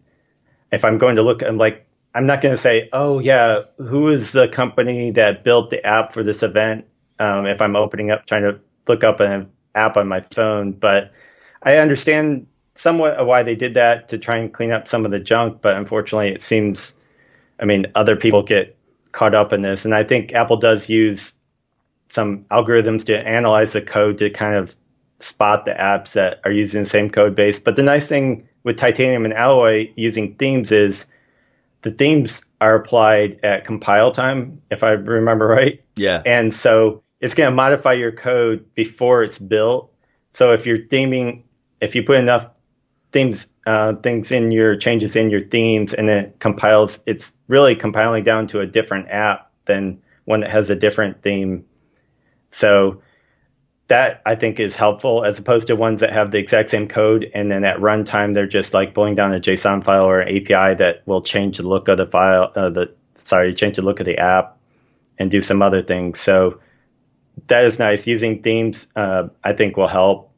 if 0.73 0.85
I'm 0.85 0.99
going 0.99 1.17
to 1.17 1.23
look, 1.23 1.43
I'm 1.43 1.59
like, 1.59 1.87
I'm 2.15 2.27
not 2.27 2.41
going 2.41 2.55
to 2.55 2.61
say, 2.61 2.89
oh 2.93 3.19
yeah, 3.19 3.63
who 3.77 4.09
is 4.09 4.33
the 4.33 4.49
company 4.49 5.13
that 5.13 5.45
built 5.45 5.71
the 5.71 5.85
app 5.85 6.13
for 6.13 6.23
this 6.23 6.43
event? 6.43 6.87
Um, 7.19 7.47
if 7.47 7.61
I'm 7.61 7.77
opening 7.77 8.11
up, 8.11 8.27
trying 8.27 8.43
to 8.43 8.61
look 8.87 9.05
up 9.05 9.21
an 9.21 9.51
app 9.75 9.97
on 9.97 10.09
my 10.09 10.21
phone, 10.21 10.73
but 10.73 11.13
I 11.63 11.77
understand 11.77 12.47
somewhat 12.77 13.25
why 13.27 13.43
they 13.43 13.57
did 13.57 13.75
that 13.75 14.09
to 14.09 14.19
try 14.19 14.39
and 14.39 14.53
clean 14.53 14.71
up 14.71 14.89
some 14.89 15.05
of 15.05 15.11
the 15.11 15.19
junk. 15.19 15.61
But 15.61 15.77
unfortunately, 15.77 16.29
it 16.29 16.43
seems, 16.43 16.95
I 17.61 17.65
mean, 17.65 17.87
other 17.95 18.17
people 18.17 18.43
get 18.43 18.77
caught 19.13 19.35
up 19.35 19.53
in 19.53 19.61
this, 19.61 19.85
and 19.85 19.95
I 19.95 20.05
think 20.05 20.33
Apple 20.33 20.59
does 20.59 20.89
use 20.89 21.33
some 22.11 22.45
algorithms 22.51 23.07
to 23.07 23.19
analyze 23.19 23.73
the 23.73 23.83
code 23.83 24.19
to 24.19 24.31
kind 24.31 24.57
of 24.57 24.75
spot 25.21 25.65
the 25.65 25.73
apps 25.73 26.13
that 26.13 26.41
are 26.45 26.53
using 26.53 26.85
the 26.85 26.89
same 26.89 27.11
code 27.11 27.35
base. 27.35 27.59
But 27.59 27.77
the 27.77 27.83
nice 27.83 28.07
thing 28.07 28.49
with 28.63 28.77
Titanium 28.77 29.25
and 29.25 29.35
Alloy 29.35 29.93
using 29.97 30.35
themes 30.35 30.73
is 30.73 31.07
the 31.83 31.91
themes 31.91 32.43
are 32.61 32.75
applied 32.75 33.41
at 33.43 33.65
compile 33.65 34.13
time, 34.13 34.63
if 34.71 34.83
I 34.83 34.91
remember 34.91 35.47
right. 35.47 35.83
Yeah. 35.97 36.23
And 36.25 36.53
so 36.53 37.03
it's 37.21 37.35
going 37.35 37.51
to 37.51 37.55
modify 37.55 37.95
your 37.95 38.13
code 38.13 38.75
before 38.75 39.23
it's 39.23 39.39
built. 39.39 39.93
So 40.35 40.53
if 40.53 40.67
you're 40.67 40.79
theming, 40.79 41.43
if 41.81 41.95
you 41.95 42.03
put 42.03 42.19
enough 42.19 42.51
themes, 43.13 43.47
uh, 43.67 43.95
things 43.95 44.31
in 44.33 44.51
your 44.53 44.77
changes 44.77 45.17
in 45.17 45.31
your 45.31 45.41
themes 45.41 45.95
and 45.95 46.09
it 46.09 46.39
compiles, 46.39 46.99
it's 47.07 47.33
really 47.49 47.75
compiling 47.75 48.25
down 48.25 48.47
to 48.49 48.61
a 48.61 48.67
different 48.67 49.09
app 49.09 49.51
than 49.67 50.01
one 50.25 50.41
that 50.41 50.51
has 50.51 50.71
a 50.71 50.77
different 50.77 51.23
theme. 51.23 51.65
So 52.51 53.03
that 53.89 54.21
I 54.27 54.35
think 54.35 54.61
is 54.61 54.77
helpful 54.77 55.25
as 55.25 55.39
opposed 55.39 55.67
to 55.69 55.77
ones 55.77 56.01
that 56.01 56.13
have 56.13 56.31
the 56.31 56.39
exact 56.39 56.71
same 56.71 56.89
code 56.89 57.31
and 57.35 57.51
then 57.51 57.65
at 57.65 57.79
runtime 57.79 58.35
they're 58.35 58.47
just 58.47 58.75
like 58.75 58.95
pulling 58.95 59.15
down 59.15 59.35
a 59.35 59.41
JSON 59.41 59.83
file 59.83 60.05
or 60.05 60.21
an 60.21 60.29
API 60.29 60.77
that 60.77 61.03
will 61.07 61.23
change 61.23 61.57
the 61.57 61.67
look 61.67 61.89
of 61.89 61.97
the 61.97 62.07
file, 62.07 62.53
uh, 62.55 62.69
the 62.69 62.95
sorry, 63.25 63.55
change 63.55 63.77
the 63.77 63.83
look 63.83 64.01
of 64.01 64.07
the 64.07 64.19
app 64.19 64.59
and 65.19 65.31
do 65.31 65.41
some 65.41 65.63
other 65.63 65.83
things. 65.83 66.21
So 66.21 66.61
that 67.47 67.65
is 67.65 67.79
nice. 67.79 68.07
Using 68.07 68.43
themes, 68.43 68.87
uh, 68.95 69.29
I 69.43 69.55
think 69.55 69.77
will 69.77 69.89
help 69.89 70.33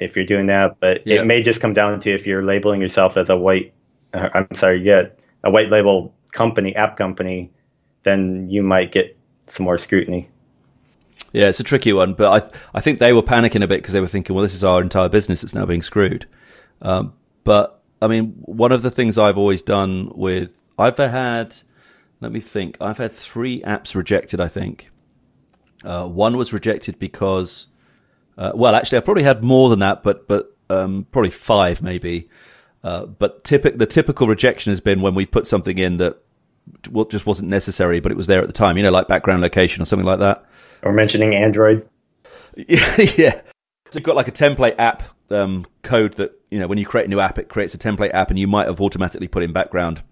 if 0.00 0.16
you're 0.16 0.24
doing 0.24 0.46
that, 0.46 0.80
but 0.80 1.02
it 1.06 1.24
may 1.24 1.42
just 1.42 1.60
come 1.60 1.74
down 1.74 2.00
to 2.00 2.12
if 2.12 2.26
you're 2.26 2.42
labeling 2.42 2.80
yourself 2.80 3.16
as 3.16 3.28
a 3.28 3.36
white, 3.36 3.74
uh, 4.12 4.28
I'm 4.34 4.54
sorry, 4.54 4.82
yeah, 4.82 5.08
a 5.42 5.50
white 5.50 5.70
label 5.70 6.14
company, 6.32 6.74
app 6.74 6.96
company, 6.96 7.52
then 8.02 8.48
you 8.48 8.62
might 8.62 8.92
get 8.92 9.16
some 9.48 9.64
more 9.64 9.78
scrutiny. 9.78 10.28
Yeah, 11.34 11.48
it's 11.48 11.58
a 11.58 11.64
tricky 11.64 11.92
one, 11.92 12.14
but 12.14 12.44
I 12.44 12.78
I 12.78 12.80
think 12.80 13.00
they 13.00 13.12
were 13.12 13.20
panicking 13.20 13.64
a 13.64 13.66
bit 13.66 13.82
because 13.82 13.92
they 13.92 14.00
were 14.00 14.06
thinking, 14.06 14.34
well, 14.34 14.44
this 14.44 14.54
is 14.54 14.62
our 14.62 14.80
entire 14.80 15.08
business 15.08 15.40
that's 15.40 15.54
now 15.54 15.66
being 15.66 15.82
screwed. 15.82 16.26
Um, 16.80 17.12
but 17.42 17.82
I 18.00 18.06
mean, 18.06 18.34
one 18.42 18.70
of 18.70 18.82
the 18.82 18.90
things 18.90 19.18
I've 19.18 19.36
always 19.36 19.60
done 19.60 20.12
with 20.14 20.52
I've 20.78 20.96
had, 20.96 21.56
let 22.20 22.30
me 22.30 22.38
think, 22.38 22.76
I've 22.80 22.98
had 22.98 23.10
three 23.10 23.62
apps 23.62 23.96
rejected. 23.96 24.40
I 24.40 24.46
think 24.46 24.92
uh, 25.84 26.06
one 26.06 26.36
was 26.36 26.52
rejected 26.52 27.00
because, 27.00 27.66
uh, 28.38 28.52
well, 28.54 28.76
actually, 28.76 28.98
I 28.98 29.00
probably 29.00 29.24
had 29.24 29.42
more 29.42 29.70
than 29.70 29.80
that, 29.80 30.04
but 30.04 30.28
but 30.28 30.56
um, 30.70 31.08
probably 31.10 31.30
five 31.30 31.82
maybe. 31.82 32.28
Uh, 32.84 33.06
but 33.06 33.42
typic, 33.42 33.78
the 33.78 33.86
typical 33.86 34.28
rejection 34.28 34.70
has 34.70 34.80
been 34.80 35.00
when 35.00 35.16
we've 35.16 35.32
put 35.32 35.48
something 35.48 35.78
in 35.78 35.96
that 35.96 36.16
just 37.08 37.26
wasn't 37.26 37.50
necessary, 37.50 37.98
but 37.98 38.12
it 38.12 38.16
was 38.16 38.28
there 38.28 38.40
at 38.40 38.46
the 38.46 38.52
time. 38.52 38.76
You 38.76 38.84
know, 38.84 38.92
like 38.92 39.08
background 39.08 39.42
location 39.42 39.82
or 39.82 39.84
something 39.84 40.06
like 40.06 40.20
that 40.20 40.46
or 40.84 40.92
mentioning 40.92 41.34
Android. 41.34 41.88
yeah. 42.56 43.40
So 43.90 43.98
you've 43.98 44.04
got 44.04 44.16
like 44.16 44.28
a 44.28 44.32
template 44.32 44.76
app 44.78 45.02
um, 45.30 45.66
code 45.82 46.14
that 46.14 46.40
you 46.50 46.60
know 46.60 46.66
when 46.66 46.78
you 46.78 46.86
create 46.86 47.06
a 47.06 47.08
new 47.08 47.20
app, 47.20 47.38
it 47.38 47.48
creates 47.48 47.74
a 47.74 47.78
template 47.78 48.14
app, 48.14 48.30
and 48.30 48.38
you 48.38 48.46
might 48.46 48.66
have 48.66 48.80
automatically 48.80 49.28
put 49.28 49.42
in 49.42 49.52
background 49.52 50.02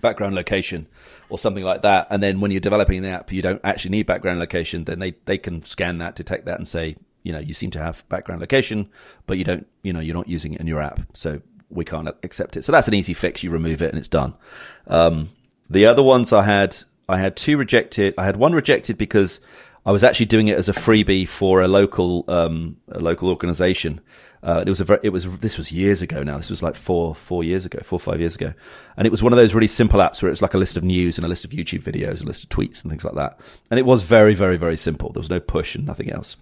background 0.00 0.34
location 0.34 0.86
or 1.28 1.38
something 1.38 1.64
like 1.64 1.82
that. 1.82 2.06
And 2.10 2.22
then 2.22 2.40
when 2.40 2.50
you're 2.50 2.60
developing 2.60 3.02
the 3.02 3.10
app, 3.10 3.32
you 3.32 3.42
don't 3.42 3.60
actually 3.62 3.90
need 3.90 4.06
background 4.06 4.40
location. 4.40 4.84
Then 4.84 4.98
they 4.98 5.12
they 5.26 5.38
can 5.38 5.62
scan 5.62 5.98
that, 5.98 6.16
detect 6.16 6.46
that, 6.46 6.56
and 6.58 6.66
say 6.66 6.96
you 7.22 7.32
know 7.32 7.38
you 7.38 7.54
seem 7.54 7.70
to 7.72 7.78
have 7.78 8.08
background 8.08 8.40
location, 8.40 8.88
but 9.26 9.38
you 9.38 9.44
don't 9.44 9.66
you 9.82 9.92
know 9.92 10.00
you're 10.00 10.16
not 10.16 10.28
using 10.28 10.54
it 10.54 10.60
in 10.60 10.66
your 10.66 10.80
app, 10.80 11.00
so 11.14 11.40
we 11.68 11.84
can't 11.84 12.08
accept 12.22 12.56
it. 12.56 12.64
So 12.64 12.72
that's 12.72 12.88
an 12.88 12.94
easy 12.94 13.14
fix. 13.14 13.42
You 13.42 13.50
remove 13.50 13.80
it 13.80 13.90
and 13.90 13.98
it's 13.98 14.08
done. 14.08 14.34
Um, 14.88 15.30
the 15.68 15.86
other 15.86 16.02
ones 16.02 16.32
I 16.32 16.42
had 16.42 16.76
I 17.08 17.18
had 17.18 17.36
two 17.36 17.56
rejected. 17.56 18.14
I 18.18 18.24
had 18.24 18.36
one 18.36 18.52
rejected 18.52 18.98
because 18.98 19.40
I 19.90 19.92
was 19.92 20.04
actually 20.04 20.26
doing 20.26 20.46
it 20.46 20.56
as 20.56 20.68
a 20.68 20.72
freebie 20.72 21.26
for 21.26 21.62
a 21.62 21.66
local 21.66 22.24
um, 22.28 22.76
a 22.92 23.00
local 23.00 23.28
organization. 23.28 24.00
Uh, 24.40 24.62
it 24.64 24.68
was 24.68 24.80
a 24.80 24.84
very, 24.84 25.00
it 25.02 25.08
was 25.08 25.40
this 25.40 25.58
was 25.58 25.72
years 25.72 26.00
ago 26.00 26.22
now. 26.22 26.36
This 26.36 26.48
was 26.48 26.62
like 26.62 26.76
four 26.76 27.16
four 27.16 27.42
years 27.42 27.66
ago, 27.66 27.80
four 27.82 27.98
five 27.98 28.20
years 28.20 28.36
ago, 28.36 28.54
and 28.96 29.04
it 29.04 29.10
was 29.10 29.20
one 29.20 29.32
of 29.32 29.36
those 29.36 29.52
really 29.52 29.66
simple 29.66 29.98
apps 29.98 30.22
where 30.22 30.30
it's 30.30 30.42
like 30.42 30.54
a 30.54 30.58
list 30.58 30.76
of 30.76 30.84
news 30.84 31.18
and 31.18 31.24
a 31.24 31.28
list 31.28 31.44
of 31.44 31.50
YouTube 31.50 31.82
videos, 31.82 32.22
a 32.22 32.24
list 32.24 32.44
of 32.44 32.50
tweets 32.50 32.82
and 32.82 32.92
things 32.92 33.02
like 33.02 33.16
that. 33.16 33.40
And 33.68 33.80
it 33.80 33.84
was 33.84 34.04
very 34.04 34.32
very 34.32 34.56
very 34.56 34.76
simple. 34.76 35.10
There 35.10 35.20
was 35.20 35.28
no 35.28 35.40
push 35.40 35.74
and 35.74 35.84
nothing 35.84 36.12
else. 36.12 36.36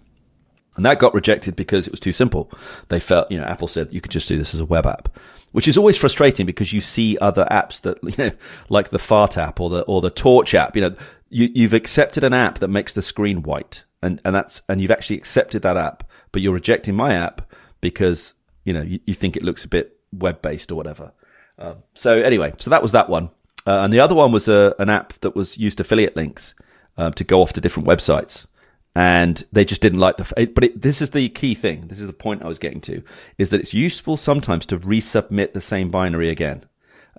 And 0.75 0.85
that 0.85 0.99
got 0.99 1.15
rejected 1.15 1.55
because 1.55 1.87
it 1.87 1.91
was 1.91 1.99
too 1.99 2.13
simple. 2.13 2.51
They 2.89 2.99
felt, 2.99 3.31
you 3.31 3.39
know, 3.39 3.45
Apple 3.45 3.67
said 3.67 3.91
you 3.91 3.99
could 3.99 4.11
just 4.11 4.29
do 4.29 4.37
this 4.37 4.53
as 4.53 4.59
a 4.59 4.65
web 4.65 4.85
app, 4.85 5.09
which 5.53 5.67
is 5.67 5.75
always 5.75 5.97
frustrating 5.97 6.45
because 6.45 6.71
you 6.71 6.81
see 6.81 7.17
other 7.17 7.47
apps 7.49 7.81
that, 7.81 7.97
you 8.03 8.13
know, 8.23 8.31
like 8.69 8.89
the 8.89 8.99
Fart 8.99 9.39
app 9.39 9.59
or 9.59 9.71
the 9.71 9.81
or 9.81 10.01
the 10.01 10.11
Torch 10.11 10.53
app. 10.53 10.75
You 10.75 10.83
know, 10.83 10.95
you, 11.29 11.49
you've 11.53 11.73
accepted 11.73 12.23
an 12.23 12.33
app 12.33 12.59
that 12.59 12.67
makes 12.67 12.93
the 12.93 13.01
screen 13.01 13.43
white, 13.43 13.83
and 14.01 14.21
and 14.25 14.35
that's 14.35 14.61
and 14.67 14.81
you've 14.81 14.91
actually 14.91 15.17
accepted 15.17 15.61
that 15.61 15.77
app, 15.77 16.03
but 16.31 16.41
you're 16.41 16.53
rejecting 16.53 16.95
my 16.95 17.13
app 17.13 17.41
because 17.81 18.33
you 18.63 18.73
know 18.73 18.81
you, 18.81 18.99
you 19.05 19.13
think 19.13 19.35
it 19.35 19.43
looks 19.43 19.63
a 19.63 19.69
bit 19.69 19.97
web 20.11 20.41
based 20.41 20.71
or 20.71 20.75
whatever. 20.75 21.11
Um, 21.57 21.77
so 21.93 22.19
anyway, 22.19 22.53
so 22.57 22.69
that 22.69 22.81
was 22.81 22.91
that 22.93 23.09
one, 23.09 23.29
uh, 23.67 23.79
and 23.79 23.93
the 23.93 23.99
other 23.99 24.15
one 24.15 24.31
was 24.31 24.47
a, 24.47 24.75
an 24.79 24.89
app 24.89 25.13
that 25.21 25.35
was 25.35 25.57
used 25.57 25.79
affiliate 25.79 26.15
links 26.15 26.53
um, 26.97 27.13
to 27.13 27.23
go 27.23 27.41
off 27.41 27.53
to 27.53 27.61
different 27.61 27.87
websites, 27.87 28.47
and 28.95 29.43
they 29.51 29.65
just 29.65 29.81
didn't 29.81 29.99
like 29.99 30.17
the. 30.17 30.47
But 30.47 30.63
it, 30.63 30.81
this 30.81 31.01
is 31.01 31.11
the 31.11 31.29
key 31.29 31.55
thing. 31.55 31.87
This 31.87 31.99
is 31.99 32.07
the 32.07 32.13
point 32.13 32.43
I 32.43 32.47
was 32.47 32.59
getting 32.59 32.81
to, 32.81 33.03
is 33.37 33.49
that 33.49 33.59
it's 33.59 33.73
useful 33.73 34.17
sometimes 34.17 34.65
to 34.67 34.79
resubmit 34.79 35.53
the 35.53 35.61
same 35.61 35.89
binary 35.89 36.29
again. 36.29 36.63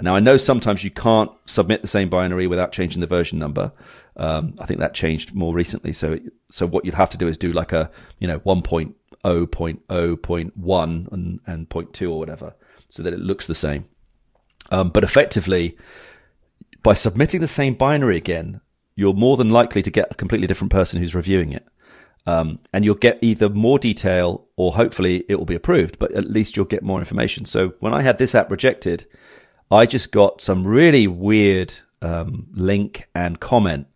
Now 0.01 0.17
I 0.17 0.21
know 0.21 0.37
sometimes 0.37 0.85
you 0.85 0.91
can't 0.91 1.31
submit 1.47 1.81
the 1.83 1.89
same 1.89 2.09
binary 2.09 2.47
without 2.47 2.73
changing 2.73 3.01
the 3.01 3.07
version 3.07 3.39
number. 3.39 3.73
Um, 4.17 4.55
I 4.59 4.67
think 4.67 4.81
that 4.81 4.95
changed 4.95 5.35
more 5.35 5.55
recently. 5.55 5.93
So 5.93 6.19
so 6.51 6.67
what 6.67 6.85
you'd 6.85 6.95
have 6.95 7.11
to 7.11 7.19
do 7.19 7.29
is 7.29 7.39
do 7.39 7.53
like 7.53 7.73
a 7.73 7.91
you 8.19 8.27
know 8.27 8.41
1.0.0.1 8.41 11.13
and 11.13 11.41
and 11.47 11.69
0.2 11.69 12.11
or 12.11 12.19
whatever, 12.19 12.55
so 12.89 13.03
that 13.03 13.13
it 13.13 13.21
looks 13.21 13.47
the 13.47 13.55
same. 13.55 13.85
Um, 14.71 14.91
but 14.91 15.05
effectively, 15.05 15.77
by 16.83 16.95
submitting 16.95 17.41
the 17.41 17.49
same 17.49 17.75
binary 17.75 18.17
again, 18.17 18.61
you're 18.95 19.15
more 19.15 19.37
than 19.37 19.51
likely 19.51 19.83
to 19.83 19.91
get 19.91 20.11
a 20.11 20.15
completely 20.15 20.47
different 20.47 20.73
person 20.73 21.01
who's 21.01 21.15
reviewing 21.15 21.53
it. 21.53 21.67
Um, 22.27 22.59
and 22.73 22.85
you'll 22.85 22.97
get 22.97 23.19
either 23.23 23.49
more 23.49 23.79
detail 23.79 24.47
or 24.57 24.73
hopefully 24.73 25.25
it 25.29 25.37
will 25.37 25.47
be 25.47 25.55
approved, 25.55 25.99
but 25.99 26.13
at 26.13 26.31
least 26.31 26.57
you'll 26.57 26.67
get 26.67 26.83
more 26.83 26.99
information. 26.99 27.47
So 27.47 27.75
when 27.81 27.95
I 27.95 28.03
had 28.03 28.19
this 28.19 28.35
app 28.35 28.51
rejected, 28.51 29.07
I 29.71 29.87
just 29.87 30.11
got 30.11 30.41
some 30.41 30.67
really 30.67 31.07
weird 31.07 31.75
um, 32.03 32.47
link 32.53 33.09
and 33.15 33.39
comment 33.39 33.87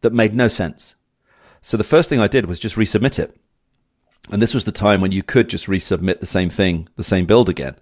that 0.00 0.12
made 0.12 0.34
no 0.34 0.48
sense. 0.48 0.96
So 1.62 1.76
the 1.76 1.84
first 1.84 2.08
thing 2.08 2.20
I 2.20 2.26
did 2.26 2.46
was 2.46 2.58
just 2.58 2.76
resubmit 2.76 3.18
it. 3.18 3.36
And 4.30 4.40
this 4.40 4.54
was 4.54 4.64
the 4.64 4.72
time 4.72 5.00
when 5.00 5.12
you 5.12 5.22
could 5.22 5.48
just 5.48 5.66
resubmit 5.66 6.20
the 6.20 6.26
same 6.26 6.50
thing, 6.50 6.88
the 6.96 7.02
same 7.02 7.26
build 7.26 7.48
again. 7.48 7.76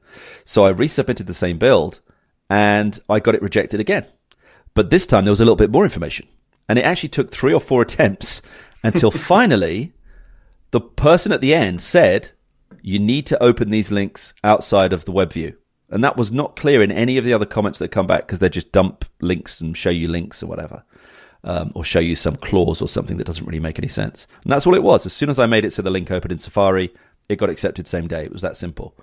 So 0.44 0.66
I 0.66 0.72
resubmitted 0.72 1.26
the 1.26 1.34
same 1.34 1.58
build 1.58 2.00
and 2.48 3.00
I 3.08 3.20
got 3.20 3.34
it 3.34 3.42
rejected 3.42 3.80
again. 3.80 4.06
But 4.74 4.90
this 4.90 5.06
time 5.06 5.24
there 5.24 5.32
was 5.32 5.40
a 5.40 5.44
little 5.44 5.56
bit 5.56 5.70
more 5.70 5.84
information. 5.84 6.26
And 6.68 6.78
it 6.78 6.84
actually 6.84 7.08
took 7.10 7.30
three 7.30 7.52
or 7.52 7.60
four 7.60 7.82
attempts 7.88 8.42
until 8.82 9.10
finally 9.10 9.92
the 10.70 10.80
person 10.80 11.32
at 11.32 11.40
the 11.40 11.54
end 11.54 11.80
said, 11.80 12.30
you 12.82 12.98
need 12.98 13.26
to 13.26 13.42
open 13.42 13.70
these 13.70 13.90
links 13.90 14.34
outside 14.44 14.92
of 14.92 15.04
the 15.04 15.12
web 15.12 15.32
view. 15.32 15.56
And 15.90 16.04
that 16.04 16.16
was 16.16 16.30
not 16.30 16.56
clear 16.56 16.82
in 16.82 16.92
any 16.92 17.16
of 17.16 17.24
the 17.24 17.32
other 17.32 17.46
comments 17.46 17.78
that 17.78 17.88
come 17.88 18.06
back 18.06 18.26
because 18.26 18.40
they 18.40 18.48
just 18.48 18.72
dump 18.72 19.04
links 19.20 19.60
and 19.60 19.76
show 19.76 19.90
you 19.90 20.08
links 20.08 20.42
or 20.42 20.46
whatever. 20.46 20.84
Um, 21.44 21.70
or 21.74 21.84
show 21.84 22.00
you 22.00 22.16
some 22.16 22.36
clause 22.36 22.82
or 22.82 22.88
something 22.88 23.16
that 23.16 23.26
doesn't 23.26 23.46
really 23.46 23.60
make 23.60 23.78
any 23.78 23.88
sense. 23.88 24.26
And 24.42 24.52
that's 24.52 24.66
all 24.66 24.74
it 24.74 24.82
was. 24.82 25.06
As 25.06 25.12
soon 25.12 25.30
as 25.30 25.38
I 25.38 25.46
made 25.46 25.64
it 25.64 25.72
so 25.72 25.82
the 25.82 25.90
link 25.90 26.10
opened 26.10 26.32
in 26.32 26.38
Safari, 26.38 26.92
it 27.28 27.36
got 27.36 27.48
accepted 27.48 27.86
same 27.86 28.08
day. 28.08 28.24
It 28.24 28.32
was 28.32 28.42
that 28.42 28.56
simple. 28.56 28.96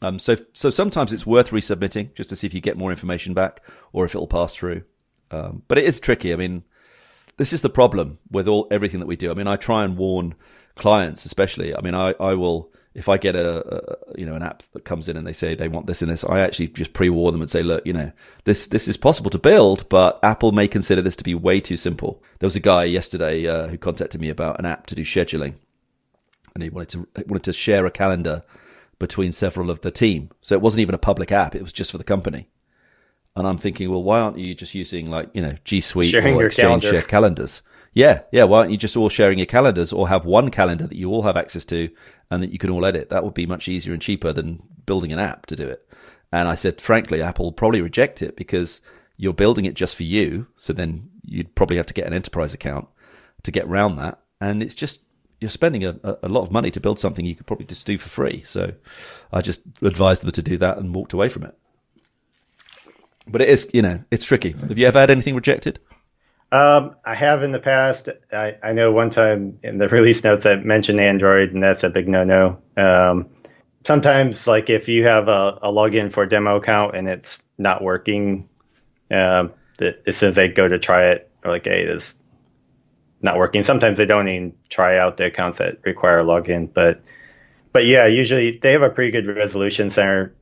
Um, 0.00 0.18
so, 0.18 0.36
so 0.52 0.70
sometimes 0.70 1.12
it's 1.12 1.26
worth 1.26 1.50
resubmitting 1.50 2.14
just 2.14 2.30
to 2.30 2.36
see 2.36 2.46
if 2.46 2.54
you 2.54 2.60
get 2.60 2.78
more 2.78 2.90
information 2.90 3.34
back 3.34 3.60
or 3.92 4.04
if 4.04 4.14
it'll 4.14 4.26
pass 4.26 4.54
through. 4.54 4.82
Um, 5.30 5.62
but 5.68 5.78
it 5.78 5.84
is 5.84 6.00
tricky. 6.00 6.32
I 6.32 6.36
mean, 6.36 6.64
this 7.36 7.52
is 7.52 7.62
the 7.62 7.70
problem 7.70 8.18
with 8.30 8.48
all 8.48 8.66
everything 8.70 9.00
that 9.00 9.06
we 9.06 9.16
do. 9.16 9.30
I 9.30 9.34
mean, 9.34 9.46
I 9.46 9.56
try 9.56 9.84
and 9.84 9.96
warn 9.96 10.34
clients, 10.76 11.24
especially. 11.24 11.74
I 11.74 11.80
mean, 11.80 11.94
I, 11.94 12.14
I 12.20 12.34
will 12.34 12.72
if 12.94 13.08
I 13.08 13.16
get 13.16 13.34
a, 13.34 13.74
a, 13.74 14.18
you 14.18 14.26
know 14.26 14.34
an 14.34 14.42
app 14.42 14.62
that 14.72 14.84
comes 14.84 15.08
in 15.08 15.16
and 15.16 15.26
they 15.26 15.32
say 15.32 15.54
they 15.54 15.68
want 15.68 15.86
this 15.86 16.02
and 16.02 16.10
this, 16.10 16.24
I 16.24 16.40
actually 16.40 16.68
just 16.68 16.92
pre-warn 16.92 17.32
them 17.32 17.40
and 17.40 17.50
say, 17.50 17.62
look, 17.62 17.86
you 17.86 17.92
know, 17.92 18.12
this 18.44 18.66
this 18.66 18.88
is 18.88 18.96
possible 18.96 19.30
to 19.30 19.38
build, 19.38 19.88
but 19.88 20.18
Apple 20.22 20.52
may 20.52 20.68
consider 20.68 21.00
this 21.00 21.16
to 21.16 21.24
be 21.24 21.34
way 21.34 21.60
too 21.60 21.76
simple. 21.76 22.22
There 22.38 22.46
was 22.46 22.56
a 22.56 22.60
guy 22.60 22.84
yesterday 22.84 23.46
uh, 23.46 23.68
who 23.68 23.78
contacted 23.78 24.20
me 24.20 24.28
about 24.28 24.58
an 24.58 24.66
app 24.66 24.86
to 24.88 24.94
do 24.94 25.02
scheduling, 25.02 25.54
and 26.54 26.62
he 26.62 26.68
wanted 26.68 26.90
to 26.90 27.24
wanted 27.26 27.44
to 27.44 27.52
share 27.52 27.86
a 27.86 27.90
calendar 27.90 28.42
between 28.98 29.32
several 29.32 29.70
of 29.70 29.80
the 29.80 29.90
team. 29.90 30.30
So 30.42 30.54
it 30.54 30.60
wasn't 30.60 30.82
even 30.82 30.94
a 30.94 30.98
public 30.98 31.32
app; 31.32 31.54
it 31.54 31.62
was 31.62 31.72
just 31.72 31.92
for 31.92 31.98
the 31.98 32.04
company. 32.04 32.48
And 33.34 33.46
I'm 33.46 33.56
thinking, 33.56 33.90
well, 33.90 34.02
why 34.02 34.20
aren't 34.20 34.38
you 34.38 34.54
just 34.54 34.74
using 34.74 35.10
like 35.10 35.30
you 35.32 35.40
know 35.40 35.56
G 35.64 35.80
Suite 35.80 36.14
or 36.14 36.44
Exchange 36.44 36.54
calendar. 36.56 36.90
share 36.90 37.02
calendars? 37.02 37.62
Yeah, 37.94 38.20
yeah. 38.32 38.44
Why 38.44 38.58
aren't 38.58 38.70
you 38.70 38.78
just 38.78 38.96
all 38.96 39.08
sharing 39.08 39.38
your 39.38 39.46
calendars 39.46 39.92
or 39.92 40.08
have 40.08 40.24
one 40.24 40.50
calendar 40.50 40.86
that 40.86 40.96
you 40.96 41.10
all 41.10 41.22
have 41.22 41.36
access 41.36 41.64
to 41.66 41.90
and 42.32 42.42
that 42.42 42.50
you 42.50 42.58
can 42.58 42.70
all 42.70 42.86
edit? 42.86 43.10
That 43.10 43.24
would 43.24 43.34
be 43.34 43.44
much 43.44 43.68
easier 43.68 43.92
and 43.92 44.00
cheaper 44.00 44.32
than 44.32 44.62
building 44.86 45.12
an 45.12 45.18
app 45.18 45.44
to 45.46 45.54
do 45.54 45.68
it. 45.68 45.86
And 46.32 46.48
I 46.48 46.54
said, 46.54 46.80
frankly, 46.80 47.20
Apple 47.20 47.44
will 47.44 47.52
probably 47.52 47.82
reject 47.82 48.22
it 48.22 48.36
because 48.36 48.80
you're 49.18 49.34
building 49.34 49.66
it 49.66 49.74
just 49.74 49.94
for 49.94 50.04
you. 50.04 50.46
So 50.56 50.72
then 50.72 51.10
you'd 51.22 51.54
probably 51.54 51.76
have 51.76 51.86
to 51.86 51.94
get 51.94 52.06
an 52.06 52.14
enterprise 52.14 52.54
account 52.54 52.88
to 53.42 53.50
get 53.50 53.66
around 53.66 53.96
that. 53.96 54.18
And 54.40 54.62
it's 54.62 54.74
just, 54.74 55.02
you're 55.40 55.50
spending 55.50 55.84
a, 55.84 55.94
a 56.22 56.28
lot 56.28 56.40
of 56.40 56.50
money 56.50 56.70
to 56.70 56.80
build 56.80 56.98
something 56.98 57.26
you 57.26 57.34
could 57.34 57.46
probably 57.46 57.66
just 57.66 57.84
do 57.84 57.98
for 57.98 58.08
free. 58.08 58.42
So 58.46 58.72
I 59.30 59.42
just 59.42 59.60
advised 59.82 60.22
them 60.22 60.30
to 60.30 60.42
do 60.42 60.56
that 60.56 60.78
and 60.78 60.94
walked 60.94 61.12
away 61.12 61.28
from 61.28 61.42
it. 61.42 61.54
But 63.28 63.42
it 63.42 63.50
is, 63.50 63.68
you 63.74 63.82
know, 63.82 64.00
it's 64.10 64.24
tricky. 64.24 64.52
Have 64.52 64.78
you 64.78 64.86
ever 64.86 65.00
had 65.00 65.10
anything 65.10 65.34
rejected? 65.34 65.80
Um, 66.52 66.96
I 67.02 67.14
have 67.14 67.42
in 67.42 67.50
the 67.50 67.58
past. 67.58 68.10
I, 68.30 68.58
I 68.62 68.74
know 68.74 68.92
one 68.92 69.08
time 69.08 69.58
in 69.62 69.78
the 69.78 69.88
release 69.88 70.22
notes 70.22 70.44
I 70.44 70.56
mentioned 70.56 71.00
Android, 71.00 71.52
and 71.52 71.62
that's 71.62 71.82
a 71.82 71.88
big 71.88 72.08
no-no. 72.08 72.58
Um, 72.76 73.30
sometimes, 73.84 74.46
like 74.46 74.68
if 74.68 74.86
you 74.88 75.04
have 75.04 75.28
a, 75.28 75.58
a, 75.62 75.72
login 75.72 76.12
for 76.12 76.24
a 76.24 76.28
demo 76.28 76.56
account 76.56 76.94
and 76.94 77.08
it's 77.08 77.42
not 77.56 77.82
working, 77.82 78.50
um, 79.10 79.54
that 79.78 80.02
as 80.06 80.18
soon 80.18 80.28
as 80.28 80.34
they 80.34 80.48
go 80.48 80.68
to 80.68 80.78
try 80.78 81.12
it, 81.12 81.30
they're 81.42 81.52
like, 81.52 81.64
"Hey, 81.64 81.86
this 81.86 82.14
not 83.22 83.38
working." 83.38 83.62
Sometimes 83.62 83.96
they 83.96 84.04
don't 84.04 84.28
even 84.28 84.54
try 84.68 84.98
out 84.98 85.16
the 85.16 85.26
accounts 85.26 85.56
that 85.56 85.78
require 85.84 86.18
a 86.18 86.24
login, 86.24 86.70
but 86.70 87.00
but 87.72 87.86
yeah, 87.86 88.06
usually 88.06 88.58
they 88.58 88.72
have 88.72 88.82
a 88.82 88.90
pretty 88.90 89.10
good 89.10 89.26
resolution 89.26 89.88
center 89.88 90.34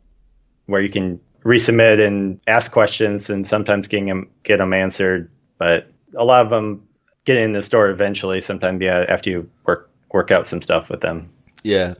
where 0.66 0.80
you 0.80 0.90
can 0.90 1.20
resubmit 1.44 2.04
and 2.04 2.40
ask 2.48 2.72
questions, 2.72 3.30
and 3.30 3.46
sometimes 3.46 3.86
getting 3.86 4.06
them 4.06 4.30
get 4.42 4.56
them 4.56 4.72
answered. 4.72 5.30
But 5.56 5.89
a 6.16 6.24
lot 6.24 6.44
of 6.44 6.50
them 6.50 6.86
get 7.24 7.36
in 7.36 7.52
the 7.52 7.62
store 7.62 7.90
eventually. 7.90 8.40
Sometimes, 8.40 8.80
yeah, 8.80 9.04
after 9.08 9.30
you 9.30 9.50
work 9.64 9.90
work 10.12 10.30
out 10.30 10.46
some 10.46 10.62
stuff 10.62 10.90
with 10.90 11.00
them. 11.00 11.30
Yeah, 11.62 11.94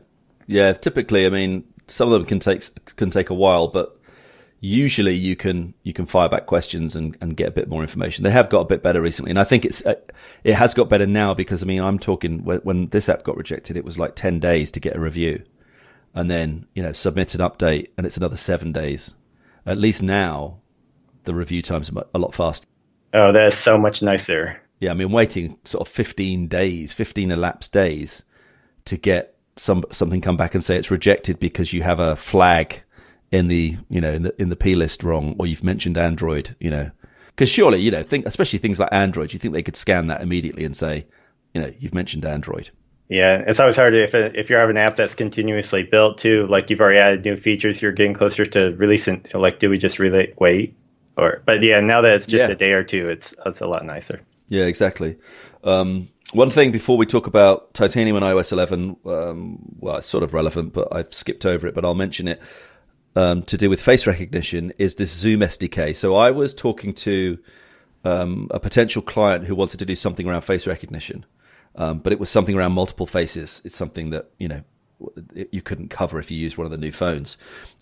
yeah. 0.47 0.73
Typically, 0.73 1.25
I 1.25 1.29
mean, 1.29 1.63
some 1.87 2.11
of 2.11 2.19
them 2.19 2.27
can 2.27 2.39
take 2.39 2.95
can 2.95 3.09
take 3.09 3.29
a 3.29 3.33
while, 3.33 3.67
but 3.67 3.97
usually 4.59 5.15
you 5.15 5.35
can 5.35 5.73
you 5.83 5.91
can 5.91 6.05
fire 6.05 6.29
back 6.29 6.45
questions 6.45 6.95
and, 6.95 7.17
and 7.19 7.35
get 7.35 7.49
a 7.49 7.51
bit 7.51 7.67
more 7.67 7.81
information. 7.81 8.23
They 8.23 8.31
have 8.31 8.49
got 8.49 8.61
a 8.61 8.65
bit 8.65 8.83
better 8.83 9.01
recently, 9.01 9.31
and 9.31 9.39
I 9.39 9.43
think 9.43 9.65
it's 9.65 9.85
uh, 9.85 9.95
it 10.43 10.53
has 10.53 10.73
got 10.73 10.89
better 10.89 11.05
now 11.05 11.33
because 11.33 11.61
I 11.61 11.65
mean 11.65 11.81
I'm 11.81 11.99
talking 11.99 12.43
when, 12.43 12.59
when 12.59 12.87
this 12.89 13.09
app 13.09 13.23
got 13.23 13.37
rejected, 13.37 13.75
it 13.75 13.83
was 13.83 13.99
like 13.99 14.15
ten 14.15 14.39
days 14.39 14.71
to 14.71 14.79
get 14.79 14.95
a 14.95 14.99
review, 14.99 15.43
and 16.13 16.29
then 16.31 16.67
you 16.73 16.81
know 16.83 16.93
submit 16.93 17.35
an 17.35 17.41
update, 17.41 17.89
and 17.97 18.05
it's 18.05 18.17
another 18.17 18.37
seven 18.37 18.71
days. 18.71 19.13
At 19.65 19.77
least 19.77 20.01
now, 20.01 20.59
the 21.25 21.35
review 21.35 21.61
times 21.61 21.91
a 22.13 22.19
lot 22.19 22.33
faster. 22.33 22.67
Oh, 23.13 23.31
that 23.31 23.47
is 23.47 23.57
so 23.57 23.77
much 23.77 24.01
nicer. 24.01 24.61
Yeah, 24.79 24.91
I 24.91 24.93
mean, 24.93 25.11
waiting 25.11 25.57
sort 25.63 25.87
of 25.87 25.93
15 25.93 26.47
days, 26.47 26.93
15 26.93 27.31
elapsed 27.31 27.71
days 27.71 28.23
to 28.85 28.97
get 28.97 29.35
some 29.57 29.83
something 29.91 30.21
come 30.21 30.37
back 30.37 30.55
and 30.55 30.63
say 30.63 30.75
it's 30.75 30.89
rejected 30.89 31.39
because 31.39 31.73
you 31.73 31.83
have 31.83 31.99
a 31.99 32.15
flag 32.15 32.81
in 33.31 33.47
the 33.47 33.77
you 33.89 34.01
know 34.01 34.11
in 34.11 34.23
the 34.23 34.41
in 34.41 34.49
the 34.49 34.55
p 34.55 34.75
list 34.75 35.03
wrong 35.03 35.35
or 35.39 35.45
you've 35.45 35.63
mentioned 35.63 35.97
Android, 35.97 36.55
you 36.59 36.69
know, 36.69 36.89
because 37.27 37.49
surely 37.49 37.79
you 37.79 37.91
know 37.91 38.03
think 38.03 38.25
especially 38.25 38.59
things 38.59 38.79
like 38.79 38.89
Android, 38.91 39.33
you 39.33 39.39
think 39.39 39.53
they 39.53 39.63
could 39.63 39.75
scan 39.75 40.07
that 40.07 40.21
immediately 40.21 40.63
and 40.65 40.75
say, 40.75 41.05
you 41.53 41.61
know, 41.61 41.71
you've 41.79 41.93
mentioned 41.93 42.25
Android. 42.25 42.69
Yeah, 43.09 43.43
it's 43.45 43.59
always 43.59 43.75
hard 43.75 43.93
if 43.93 44.15
if 44.15 44.49
you 44.49 44.55
have 44.55 44.69
an 44.69 44.77
app 44.77 44.95
that's 44.95 45.15
continuously 45.15 45.83
built 45.83 46.17
too, 46.17 46.47
like 46.47 46.69
you've 46.69 46.79
already 46.81 46.99
added 46.99 47.25
new 47.25 47.35
features, 47.35 47.81
you're 47.81 47.91
getting 47.91 48.13
closer 48.13 48.45
to 48.45 48.73
releasing. 48.77 49.25
So 49.25 49.39
like, 49.39 49.59
do 49.59 49.69
we 49.69 49.77
just 49.77 49.99
really 49.99 50.33
wait 50.39 50.75
or, 51.17 51.41
but 51.45 51.61
yeah, 51.61 51.79
now 51.79 52.01
that 52.01 52.13
it's 52.13 52.27
just 52.27 52.47
yeah. 52.47 52.51
a 52.51 52.55
day 52.55 52.71
or 52.71 52.83
two, 52.83 53.09
it's 53.09 53.33
it's 53.45 53.61
a 53.61 53.67
lot 53.67 53.85
nicer. 53.85 54.21
Yeah, 54.47 54.63
exactly. 54.63 55.17
Um, 55.63 56.09
one 56.33 56.49
thing 56.49 56.71
before 56.71 56.97
we 56.97 57.05
talk 57.05 57.27
about 57.27 57.73
Titanium 57.73 58.15
and 58.15 58.25
iOS 58.25 58.51
11, 58.51 58.95
um, 59.05 59.59
well, 59.79 59.97
it's 59.97 60.07
sort 60.07 60.23
of 60.23 60.33
relevant, 60.33 60.73
but 60.73 60.87
I've 60.93 61.13
skipped 61.13 61.45
over 61.45 61.67
it, 61.67 61.75
but 61.75 61.85
I'll 61.85 61.95
mention 61.95 62.27
it. 62.27 62.41
Um, 63.13 63.43
to 63.43 63.57
do 63.57 63.69
with 63.69 63.81
face 63.81 64.07
recognition 64.07 64.71
is 64.77 64.95
this 64.95 65.11
Zoom 65.11 65.41
SDK. 65.41 65.93
So 65.93 66.15
I 66.15 66.31
was 66.31 66.53
talking 66.53 66.93
to 66.93 67.37
um, 68.05 68.47
a 68.51 68.59
potential 68.59 69.01
client 69.01 69.45
who 69.45 69.55
wanted 69.55 69.79
to 69.79 69.85
do 69.85 69.95
something 69.95 70.27
around 70.27 70.41
face 70.41 70.65
recognition, 70.65 71.25
Um, 71.75 71.99
but 71.99 72.13
it 72.13 72.19
was 72.19 72.29
something 72.29 72.55
around 72.55 72.71
multiple 72.71 73.05
faces. 73.05 73.61
It's 73.65 73.75
something 73.75 74.11
that 74.11 74.29
you 74.37 74.47
know 74.47 74.61
you 75.51 75.61
couldn't 75.61 75.89
cover 75.89 76.19
if 76.19 76.31
you 76.31 76.37
used 76.37 76.57
one 76.57 76.65
of 76.65 76.71
the 76.71 76.77
new 76.77 76.91
phones. 76.91 77.37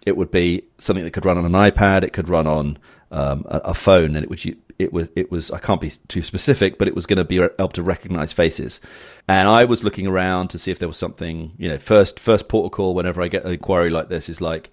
It 0.06 0.18
would 0.18 0.32
be 0.32 0.64
something 0.78 1.04
that 1.04 1.12
could 1.12 1.26
run 1.26 1.38
on 1.38 1.46
an 1.46 1.52
iPad. 1.52 2.04
It 2.04 2.14
could 2.14 2.30
run 2.30 2.48
on 2.48 2.78
um, 3.12 3.46
a, 3.48 3.58
a, 3.58 3.74
phone, 3.74 4.16
and 4.16 4.24
it 4.24 4.30
would 4.30 4.58
it 4.78 4.94
was 4.94 5.10
it 5.16 5.32
was 5.32 5.52
I 5.52 5.60
can't 5.60 5.82
be 5.82 5.92
too 6.08 6.22
specific, 6.22 6.78
but 6.78 6.88
it 6.88 6.96
was 6.96 7.06
going 7.06 7.18
to 7.18 7.26
be 7.26 7.38
able 7.38 7.70
to 7.70 7.84
recognize 7.84 8.34
faces. 8.34 8.80
And 9.28 9.48
I 9.48 9.66
was 9.66 9.84
looking 9.84 10.08
around 10.08 10.50
to 10.50 10.60
see 10.60 10.72
if 10.72 10.80
there 10.80 10.88
was 10.88 10.98
something. 10.98 11.54
You 11.58 11.70
know, 11.70 11.78
first 11.80 12.20
first 12.20 12.48
portal 12.48 12.70
call 12.70 12.96
whenever 12.96 13.22
I 13.22 13.28
get 13.28 13.46
an 13.46 13.54
inquiry 13.54 13.90
like 13.90 14.10
this 14.10 14.30
is 14.30 14.42
like 14.42 14.72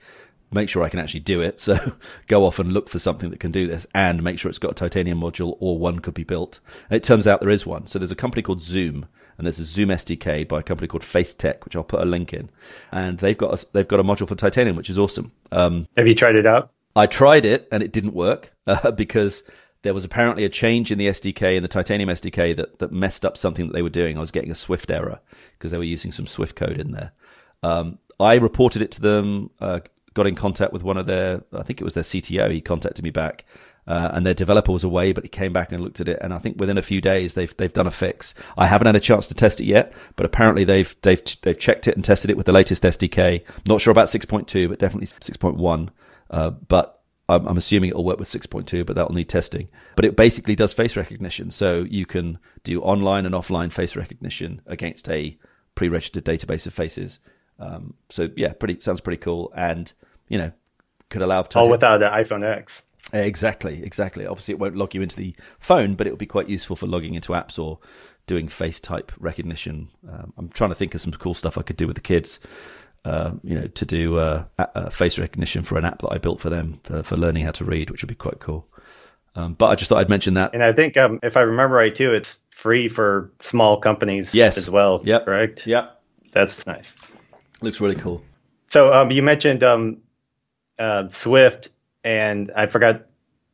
make 0.57 0.69
sure 0.69 0.83
I 0.83 0.89
can 0.89 0.99
actually 0.99 1.21
do 1.21 1.41
it. 1.41 1.61
So 1.67 1.95
go 2.29 2.47
off 2.47 2.61
and 2.61 2.73
look 2.73 2.89
for 2.89 3.01
something 3.01 3.31
that 3.31 3.41
can 3.41 3.51
do 3.51 3.67
this 3.67 3.89
and 3.93 4.23
make 4.23 4.39
sure 4.39 4.49
it's 4.49 4.61
got 4.61 4.71
a 4.71 4.75
titanium 4.75 5.21
module 5.21 5.57
or 5.59 5.79
one 5.79 5.99
could 5.99 6.15
be 6.15 6.23
built. 6.23 6.61
And 6.89 6.97
it 6.97 7.03
turns 7.03 7.27
out 7.27 7.41
there 7.41 7.51
is 7.51 7.67
one. 7.67 7.89
So 7.89 7.99
there's 7.99 8.13
a 8.13 8.17
company 8.17 8.41
called 8.41 8.61
Zoom 8.61 9.07
and 9.37 9.47
there's 9.47 9.59
a 9.59 9.65
Zoom 9.65 9.89
SDK 9.89 10.47
by 10.47 10.61
a 10.61 10.63
company 10.63 10.87
called 10.87 11.03
FaceTec, 11.03 11.65
which 11.65 11.75
I'll 11.75 11.83
put 11.83 12.03
a 12.03 12.05
link 12.05 12.33
in. 12.33 12.51
And 12.93 13.19
they've 13.19 13.37
got 13.37 13.61
a, 13.61 13.67
they've 13.73 13.89
got 13.89 13.99
a 13.99 14.05
module 14.05 14.29
for 14.29 14.37
titanium, 14.37 14.77
which 14.77 14.89
is 14.89 14.99
awesome. 14.99 15.33
Um, 15.51 15.89
Have 15.97 16.07
you 16.07 16.15
tried 16.15 16.37
it 16.37 16.47
out? 16.47 16.71
I 16.95 17.07
tried 17.07 17.45
it 17.45 17.67
and 17.73 17.83
it 17.83 17.93
didn't 17.93 18.15
work 18.15 18.53
uh, 18.69 18.93
because 18.93 19.43
there 19.83 19.95
was 19.95 20.05
apparently 20.05 20.45
a 20.45 20.49
change 20.49 20.91
in 20.91 20.99
the 20.99 21.09
SDK 21.09 21.57
in 21.57 21.63
the 21.63 21.69
Titanium 21.69 22.09
SDK 22.09 22.57
that, 22.57 22.79
that 22.79 22.93
messed 22.93 23.25
up 23.25 23.37
something 23.37 23.67
that 23.67 23.73
they 23.73 23.83
were 23.83 23.91
doing. 23.91 24.17
I 24.17 24.21
was 24.21 24.31
getting 24.31 24.51
a 24.51 24.57
Swift 24.57 24.91
error 24.91 25.21
because 25.53 25.71
they 25.71 25.79
were 25.79 25.85
using 25.85 26.13
some 26.13 26.27
Swift 26.27 26.57
code 26.57 26.81
in 26.81 26.93
there. 26.93 27.13
Um, 27.63 27.99
I 28.19 28.35
reported 28.35 28.83
it 28.83 28.91
to 28.93 29.01
them, 29.01 29.51
uh, 29.61 29.81
got 30.17 30.27
in 30.27 30.35
contact 30.35 30.73
with 30.73 30.83
one 30.83 30.97
of 30.97 31.07
their, 31.07 31.43
I 31.53 31.63
think 31.63 31.81
it 31.81 31.85
was 31.85 31.95
their 31.95 32.03
CTO. 32.03 32.51
He 32.51 32.61
contacted 32.61 33.05
me 33.05 33.11
back, 33.11 33.45
uh, 33.87 34.11
and 34.13 34.27
their 34.27 34.35
developer 34.35 34.73
was 34.73 34.83
away, 34.83 35.13
but 35.13 35.23
he 35.23 35.29
came 35.29 35.53
back 35.53 35.71
and 35.71 35.83
looked 35.83 36.01
at 36.01 36.09
it. 36.09 36.19
And 36.21 36.35
I 36.35 36.39
think 36.39 36.59
within 36.59 36.79
a 36.79 36.83
few 36.83 37.01
days, 37.01 37.35
they've 37.35 37.57
they've 37.57 37.73
done 37.73 37.87
a 37.87 37.93
fix. 37.93 38.35
I 38.57 38.67
haven't 38.67 38.87
had 38.87 38.97
a 38.97 39.01
chance 39.01 39.29
to 39.29 39.35
test 39.35 39.61
it 39.61 39.67
yet, 39.67 39.93
but 40.17 40.27
apparently 40.27 40.65
they've 40.65 40.97
they've 41.03 41.23
they've 41.43 41.59
checked 41.59 41.87
it 41.87 41.95
and 41.95 42.05
tested 42.05 42.31
it 42.31 42.37
with 42.37 42.47
the 42.47 42.53
latest 42.53 42.83
SDK. 42.83 43.45
Not 43.69 43.81
sure 43.81 43.93
about 43.93 44.09
6.2, 44.09 44.69
but 44.69 44.79
definitely 44.79 45.07
6.1. 45.07 45.89
Uh, 46.29 46.51
but 46.51 47.03
I'm, 47.29 47.47
I'm 47.47 47.59
assuming 47.59 47.91
it'll 47.91 48.05
work 48.05 48.19
with 48.19 48.31
6.2, 48.31 48.85
but 48.87 48.97
that'll 48.97 49.15
need 49.15 49.29
testing. 49.29 49.69
But 49.95 50.05
it 50.05 50.17
basically 50.17 50.57
does 50.57 50.73
face 50.73 50.97
recognition. 50.97 51.51
So 51.51 51.83
you 51.89 52.07
can 52.07 52.39
do 52.65 52.81
online 52.81 53.27
and 53.27 53.35
offline 53.35 53.73
face 53.73 53.95
recognition 53.95 54.63
against 54.67 55.09
a 55.09 55.39
pre 55.75 55.89
registered 55.89 56.25
database 56.25 56.67
of 56.67 56.73
faces. 56.73 57.21
Um, 57.59 57.95
so 58.11 58.29
yeah, 58.37 58.53
pretty 58.53 58.81
sounds 58.81 59.01
pretty 59.01 59.21
cool. 59.21 59.53
And, 59.57 59.93
you 60.29 60.39
know, 60.39 60.53
could 61.09 61.23
allow. 61.23 61.47
All 61.55 61.71
without 61.71 62.03
an 62.03 62.13
iPhone 62.13 62.45
X. 62.45 62.83
Exactly, 63.13 63.83
exactly. 63.83 64.27
Obviously, 64.27 64.53
it 64.53 64.59
won't 64.59 64.77
log 64.77 64.95
you 64.95 65.03
into 65.03 65.17
the 65.17 65.35
phone, 65.59 65.95
but 65.95 66.07
it 66.07 66.11
will 66.11 66.17
be 66.17 66.27
quite 66.27 66.49
useful 66.49 66.75
for 66.77 66.87
logging 66.87 67.15
into 67.15 67.33
apps 67.33 67.59
or 67.59 67.79
doing 68.27 68.49
face 68.49 68.81
type 68.81 69.13
recognition. 69.19 69.89
Um, 70.11 70.33
I'm 70.37 70.49
trying 70.49 70.71
to 70.71 70.77
think 70.77 70.95
of 70.95 71.01
some 71.01 71.13
cool 71.13 71.35
stuff 71.35 71.57
I 71.57 71.63
could 71.63 71.77
do 71.77 71.87
with 71.87 71.97
the 71.97 72.03
kids. 72.03 72.41
Uh, 73.05 73.35
you 73.45 73.55
know, 73.55 73.69
to 73.69 73.85
do 73.85 74.19
uh, 74.19 74.45
uh, 74.59 74.91
face 74.91 75.17
recognition 75.17 75.63
for 75.63 75.79
an 75.79 75.85
app 75.85 76.01
that 76.01 76.09
I 76.11 76.19
built 76.19 76.41
for 76.41 76.51
them 76.51 76.81
for, 76.83 77.05
for 77.05 77.17
learning 77.17 77.45
how 77.45 77.53
to 77.53 77.65
read, 77.65 77.89
which 77.89 78.03
would 78.03 78.09
be 78.09 78.17
quite 78.17 78.41
cool. 78.41 78.67
Um, 79.37 79.55
but 79.55 79.67
I 79.67 79.77
just 79.77 79.89
thought 79.89 79.99
I'd 79.99 80.09
mention 80.09 80.35
that. 80.35 80.55
And 80.55 80.63
I 80.65 80.73
think 80.73 80.97
um, 80.97 81.21
if 81.23 81.37
I 81.37 81.43
remember 81.43 81.77
right 81.77 81.95
too, 81.95 82.13
it's 82.13 82.41
free 82.51 82.89
for 82.89 83.31
small 83.41 83.79
companies 83.79 84.35
yes. 84.35 84.59
as 84.59 84.69
well. 84.69 85.03
Yeah. 85.05 85.21
Correct. 85.21 85.69
Yeah. 85.69 85.91
That's 86.33 86.67
nice. 86.67 86.97
Looks 87.61 87.81
really 87.81 87.97
cool. 87.97 88.23
So 88.69 88.93
um, 88.93 89.11
you 89.11 89.23
mentioned 89.23 89.63
um, 89.65 89.99
uh, 90.79 91.09
Swift, 91.09 91.69
and 92.05 92.51
I 92.55 92.67
forgot. 92.67 93.07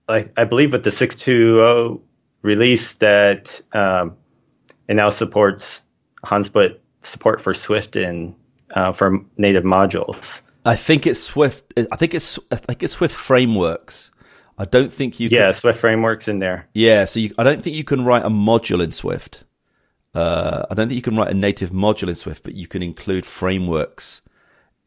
I, 0.08 0.28
I 0.36 0.44
believe 0.44 0.72
with 0.72 0.82
the 0.82 0.90
6.2.0 0.90 2.00
release 2.42 2.94
that 2.94 3.60
um, 3.72 4.16
it 4.88 4.94
now 4.94 5.10
supports 5.10 5.82
Hansplit 6.24 6.78
support 7.02 7.40
for 7.40 7.54
Swift 7.54 7.96
and 7.96 8.34
uh, 8.74 8.92
for 8.92 9.20
native 9.36 9.64
modules. 9.64 10.42
I 10.64 10.76
think 10.76 11.06
it's 11.06 11.20
Swift. 11.20 11.72
I 11.76 11.96
think 11.96 12.14
it's 12.14 12.38
I 12.50 12.56
think 12.56 12.82
it's 12.82 12.94
Swift 12.94 13.14
frameworks. 13.14 14.10
I 14.58 14.64
don't 14.64 14.92
think 14.92 15.18
you. 15.18 15.28
Can 15.28 15.38
Yeah, 15.38 15.50
Swift 15.50 15.80
frameworks 15.80 16.28
in 16.28 16.38
there. 16.38 16.68
Yeah, 16.74 17.04
so 17.04 17.20
you, 17.20 17.34
I 17.38 17.42
don't 17.42 17.62
think 17.62 17.74
you 17.74 17.84
can 17.84 18.04
write 18.04 18.24
a 18.24 18.30
module 18.30 18.82
in 18.82 18.92
Swift. 18.92 19.44
Uh, 20.14 20.66
I 20.70 20.74
don't 20.74 20.88
think 20.88 20.96
you 20.96 21.02
can 21.02 21.16
write 21.16 21.30
a 21.30 21.34
native 21.34 21.70
module 21.70 22.08
in 22.08 22.14
Swift, 22.16 22.42
but 22.42 22.54
you 22.54 22.66
can 22.66 22.82
include 22.82 23.24
frameworks. 23.24 24.20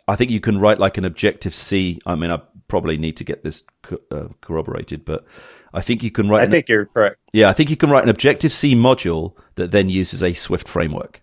I 0.07 0.15
think 0.15 0.29
you 0.29 0.39
can 0.39 0.59
write 0.59 0.79
like 0.79 0.97
an 0.97 1.05
Objective 1.05 1.53
C. 1.53 1.99
I 2.05 2.15
mean, 2.15 2.29
I 2.29 2.39
probably 2.67 2.97
need 2.97 3.17
to 3.17 3.23
get 3.23 3.43
this 3.43 3.63
co- 3.81 4.01
uh, 4.11 4.27
corroborated, 4.41 5.03
but 5.03 5.25
I 5.73 5.81
think 5.81 6.03
you 6.03 6.11
can 6.11 6.29
write. 6.29 6.47
I 6.47 6.51
think 6.51 6.69
you're 6.69 6.85
correct. 6.85 7.17
Yeah, 7.33 7.49
I 7.49 7.53
think 7.53 7.69
you 7.69 7.75
can 7.75 7.89
write 7.89 8.03
an 8.03 8.09
Objective 8.09 8.53
C 8.53 8.75
module 8.75 9.33
that 9.55 9.71
then 9.71 9.89
uses 9.89 10.21
a 10.21 10.33
Swift 10.33 10.67
framework. 10.67 11.21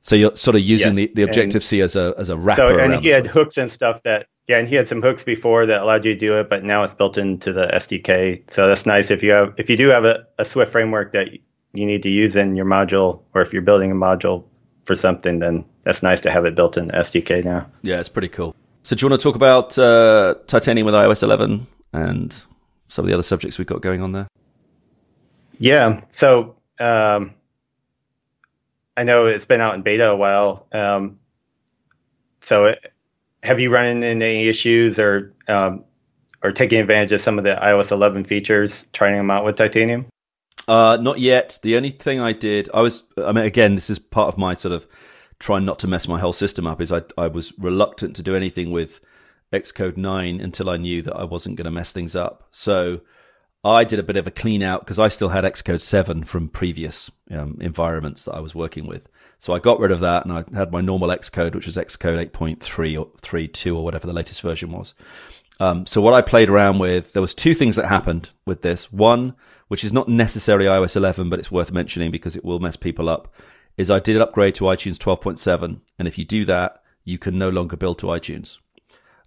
So 0.00 0.14
you're 0.14 0.36
sort 0.36 0.54
of 0.54 0.62
using 0.62 0.96
yes. 0.96 1.08
the, 1.08 1.12
the 1.14 1.22
Objective 1.22 1.64
C 1.64 1.80
as 1.80 1.96
a 1.96 2.14
as 2.18 2.30
a 2.30 2.36
wrapper. 2.36 2.62
So 2.62 2.78
and 2.78 3.02
he 3.02 3.08
had 3.08 3.26
hooks 3.26 3.58
and 3.58 3.70
stuff 3.70 4.02
that 4.02 4.26
yeah, 4.46 4.58
and 4.58 4.68
he 4.68 4.74
had 4.74 4.88
some 4.88 5.02
hooks 5.02 5.24
before 5.24 5.66
that 5.66 5.82
allowed 5.82 6.04
you 6.04 6.14
to 6.14 6.18
do 6.18 6.38
it, 6.38 6.48
but 6.48 6.62
now 6.62 6.84
it's 6.84 6.94
built 6.94 7.18
into 7.18 7.52
the 7.52 7.66
SDK. 7.66 8.48
So 8.50 8.68
that's 8.68 8.86
nice 8.86 9.10
if 9.10 9.22
you 9.22 9.32
have 9.32 9.54
if 9.56 9.68
you 9.70 9.76
do 9.76 9.88
have 9.88 10.04
a, 10.04 10.26
a 10.38 10.44
Swift 10.44 10.70
framework 10.70 11.12
that 11.12 11.28
you 11.76 11.86
need 11.86 12.02
to 12.02 12.10
use 12.10 12.36
in 12.36 12.56
your 12.56 12.66
module, 12.66 13.22
or 13.34 13.42
if 13.42 13.52
you're 13.52 13.62
building 13.62 13.90
a 13.90 13.94
module 13.94 14.44
for 14.84 14.96
something, 14.96 15.38
then 15.40 15.64
that's 15.84 16.02
nice 16.02 16.20
to 16.22 16.30
have 16.30 16.44
it 16.44 16.54
built 16.54 16.76
in 16.76 16.88
the 16.88 16.92
SDK 16.94 17.44
now. 17.44 17.66
Yeah, 17.82 18.00
it's 18.00 18.08
pretty 18.08 18.28
cool. 18.28 18.54
So 18.82 18.94
do 18.94 19.04
you 19.04 19.10
want 19.10 19.20
to 19.20 19.24
talk 19.24 19.34
about 19.34 19.78
uh, 19.78 20.34
Titanium 20.46 20.86
with 20.86 20.94
iOS 20.94 21.22
11 21.22 21.66
and 21.92 22.44
some 22.88 23.04
of 23.04 23.08
the 23.08 23.14
other 23.14 23.22
subjects 23.22 23.58
we've 23.58 23.66
got 23.66 23.82
going 23.82 24.00
on 24.00 24.12
there? 24.12 24.28
Yeah. 25.58 26.02
So 26.10 26.56
um, 26.78 27.34
I 28.96 29.04
know 29.04 29.26
it's 29.26 29.44
been 29.44 29.60
out 29.60 29.74
in 29.74 29.82
beta 29.82 30.08
a 30.08 30.16
while. 30.16 30.66
Um, 30.72 31.18
so, 32.40 32.66
it, 32.66 32.92
have 33.42 33.60
you 33.60 33.70
run 33.70 33.86
into 33.86 34.06
any 34.06 34.48
issues 34.48 34.98
or 34.98 35.34
um, 35.48 35.84
or 36.42 36.52
taking 36.52 36.80
advantage 36.80 37.12
of 37.12 37.20
some 37.20 37.38
of 37.38 37.44
the 37.44 37.56
iOS 37.60 37.90
11 37.90 38.24
features, 38.24 38.86
trying 38.92 39.16
them 39.16 39.30
out 39.30 39.44
with 39.44 39.56
Titanium? 39.56 40.06
Uh, 40.68 40.98
not 41.00 41.20
yet. 41.20 41.58
The 41.62 41.76
only 41.76 41.90
thing 41.90 42.20
I 42.20 42.32
did, 42.32 42.68
I 42.74 42.80
was, 42.80 43.04
I 43.16 43.32
mean, 43.32 43.44
again, 43.44 43.74
this 43.74 43.88
is 43.90 43.98
part 43.98 44.28
of 44.28 44.38
my 44.38 44.54
sort 44.54 44.72
of 44.72 44.86
trying 45.38 45.64
not 45.64 45.78
to 45.80 45.86
mess 45.86 46.08
my 46.08 46.18
whole 46.18 46.32
system 46.32 46.66
up. 46.66 46.80
Is 46.80 46.92
I 46.92 47.02
I 47.16 47.28
was 47.28 47.52
reluctant 47.58 48.16
to 48.16 48.22
do 48.22 48.34
anything 48.34 48.70
with 48.70 49.00
Xcode 49.52 49.96
9 49.96 50.40
until 50.40 50.68
I 50.68 50.76
knew 50.76 51.02
that 51.02 51.16
I 51.16 51.24
wasn't 51.24 51.56
going 51.56 51.66
to 51.66 51.70
mess 51.70 51.92
things 51.92 52.16
up. 52.16 52.48
So 52.50 53.00
I 53.64 53.84
did 53.84 53.98
a 53.98 54.04
bit 54.04 54.16
of 54.16 54.26
a 54.26 54.32
clean 54.32 54.62
out 54.62 54.80
because 54.80 54.98
I 54.98 55.08
still 55.08 55.30
had 55.30 55.44
Xcode 55.44 55.82
7 55.82 56.24
from 56.24 56.48
previous 56.48 57.10
um, 57.30 57.58
environments 57.60 58.24
that 58.24 58.34
I 58.34 58.40
was 58.40 58.54
working 58.54 58.86
with. 58.86 59.08
So 59.38 59.54
I 59.54 59.58
got 59.58 59.78
rid 59.78 59.92
of 59.92 60.00
that 60.00 60.24
and 60.24 60.32
I 60.32 60.44
had 60.56 60.72
my 60.72 60.80
normal 60.80 61.08
Xcode, 61.08 61.54
which 61.54 61.66
was 61.66 61.76
Xcode 61.76 62.30
8.3 62.30 62.98
or 62.98 63.06
3.2 63.20 63.76
or 63.76 63.84
whatever 63.84 64.06
the 64.06 64.12
latest 64.12 64.40
version 64.40 64.72
was. 64.72 64.94
Um, 65.58 65.86
so 65.86 66.00
what 66.00 66.14
I 66.14 66.20
played 66.20 66.50
around 66.50 66.78
with, 66.78 67.12
there 67.12 67.22
was 67.22 67.34
two 67.34 67.54
things 67.54 67.76
that 67.76 67.88
happened 67.88 68.30
with 68.44 68.62
this. 68.62 68.92
One, 68.92 69.34
which 69.68 69.84
is 69.84 69.92
not 69.92 70.08
necessarily 70.08 70.66
iOS 70.66 70.96
11, 70.96 71.30
but 71.30 71.38
it's 71.38 71.50
worth 71.50 71.72
mentioning 71.72 72.10
because 72.10 72.36
it 72.36 72.44
will 72.44 72.58
mess 72.58 72.76
people 72.76 73.08
up, 73.08 73.32
is 73.76 73.90
I 73.90 73.98
did 73.98 74.20
upgrade 74.20 74.54
to 74.56 74.64
iTunes 74.64 74.98
12.7. 74.98 75.80
And 75.98 76.08
if 76.08 76.18
you 76.18 76.24
do 76.24 76.44
that, 76.44 76.82
you 77.04 77.18
can 77.18 77.38
no 77.38 77.48
longer 77.48 77.76
build 77.76 77.98
to 78.00 78.06
iTunes. 78.06 78.58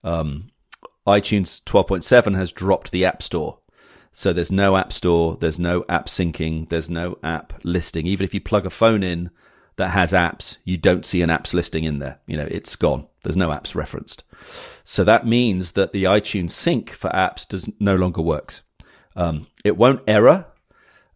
Um, 0.04 0.48
iTunes 1.08 1.64
12.7 1.64 2.36
has 2.36 2.52
dropped 2.52 2.92
the 2.92 3.06
App 3.06 3.24
Store. 3.24 3.60
So 4.12 4.34
there's 4.34 4.52
no 4.52 4.76
app 4.76 4.92
store, 4.92 5.38
there's 5.40 5.60
no 5.60 5.86
app 5.88 6.08
syncing, 6.08 6.68
there's 6.70 6.90
no 6.90 7.18
app 7.24 7.54
listing. 7.64 8.08
Even 8.08 8.24
if 8.24 8.34
you 8.34 8.42
plug 8.42 8.66
a 8.66 8.70
phone 8.70 9.04
in 9.04 9.30
that 9.76 9.90
has 9.90 10.14
apps, 10.14 10.58
you 10.64 10.78
don't 10.78 11.06
see 11.06 11.22
an 11.22 11.30
apps 11.30 11.54
listing 11.54 11.84
in 11.84 12.00
there. 12.00 12.20
You 12.26 12.38
know, 12.38 12.48
it's 12.50 12.76
gone. 12.76 13.08
There's 13.24 13.38
no 13.38 13.50
apps 13.50 13.76
referenced. 13.76 14.24
So 14.92 15.04
that 15.04 15.24
means 15.24 15.74
that 15.74 15.94
the 15.94 16.06
iTunes 16.06 16.50
sync 16.50 16.90
for 16.90 17.12
apps 17.12 17.48
does 17.48 17.70
no 17.80 17.96
longer 17.96 18.24
works. 18.24 18.64
Um, 19.16 19.46
it 19.64 19.78
won't 19.78 20.02
error 20.08 20.48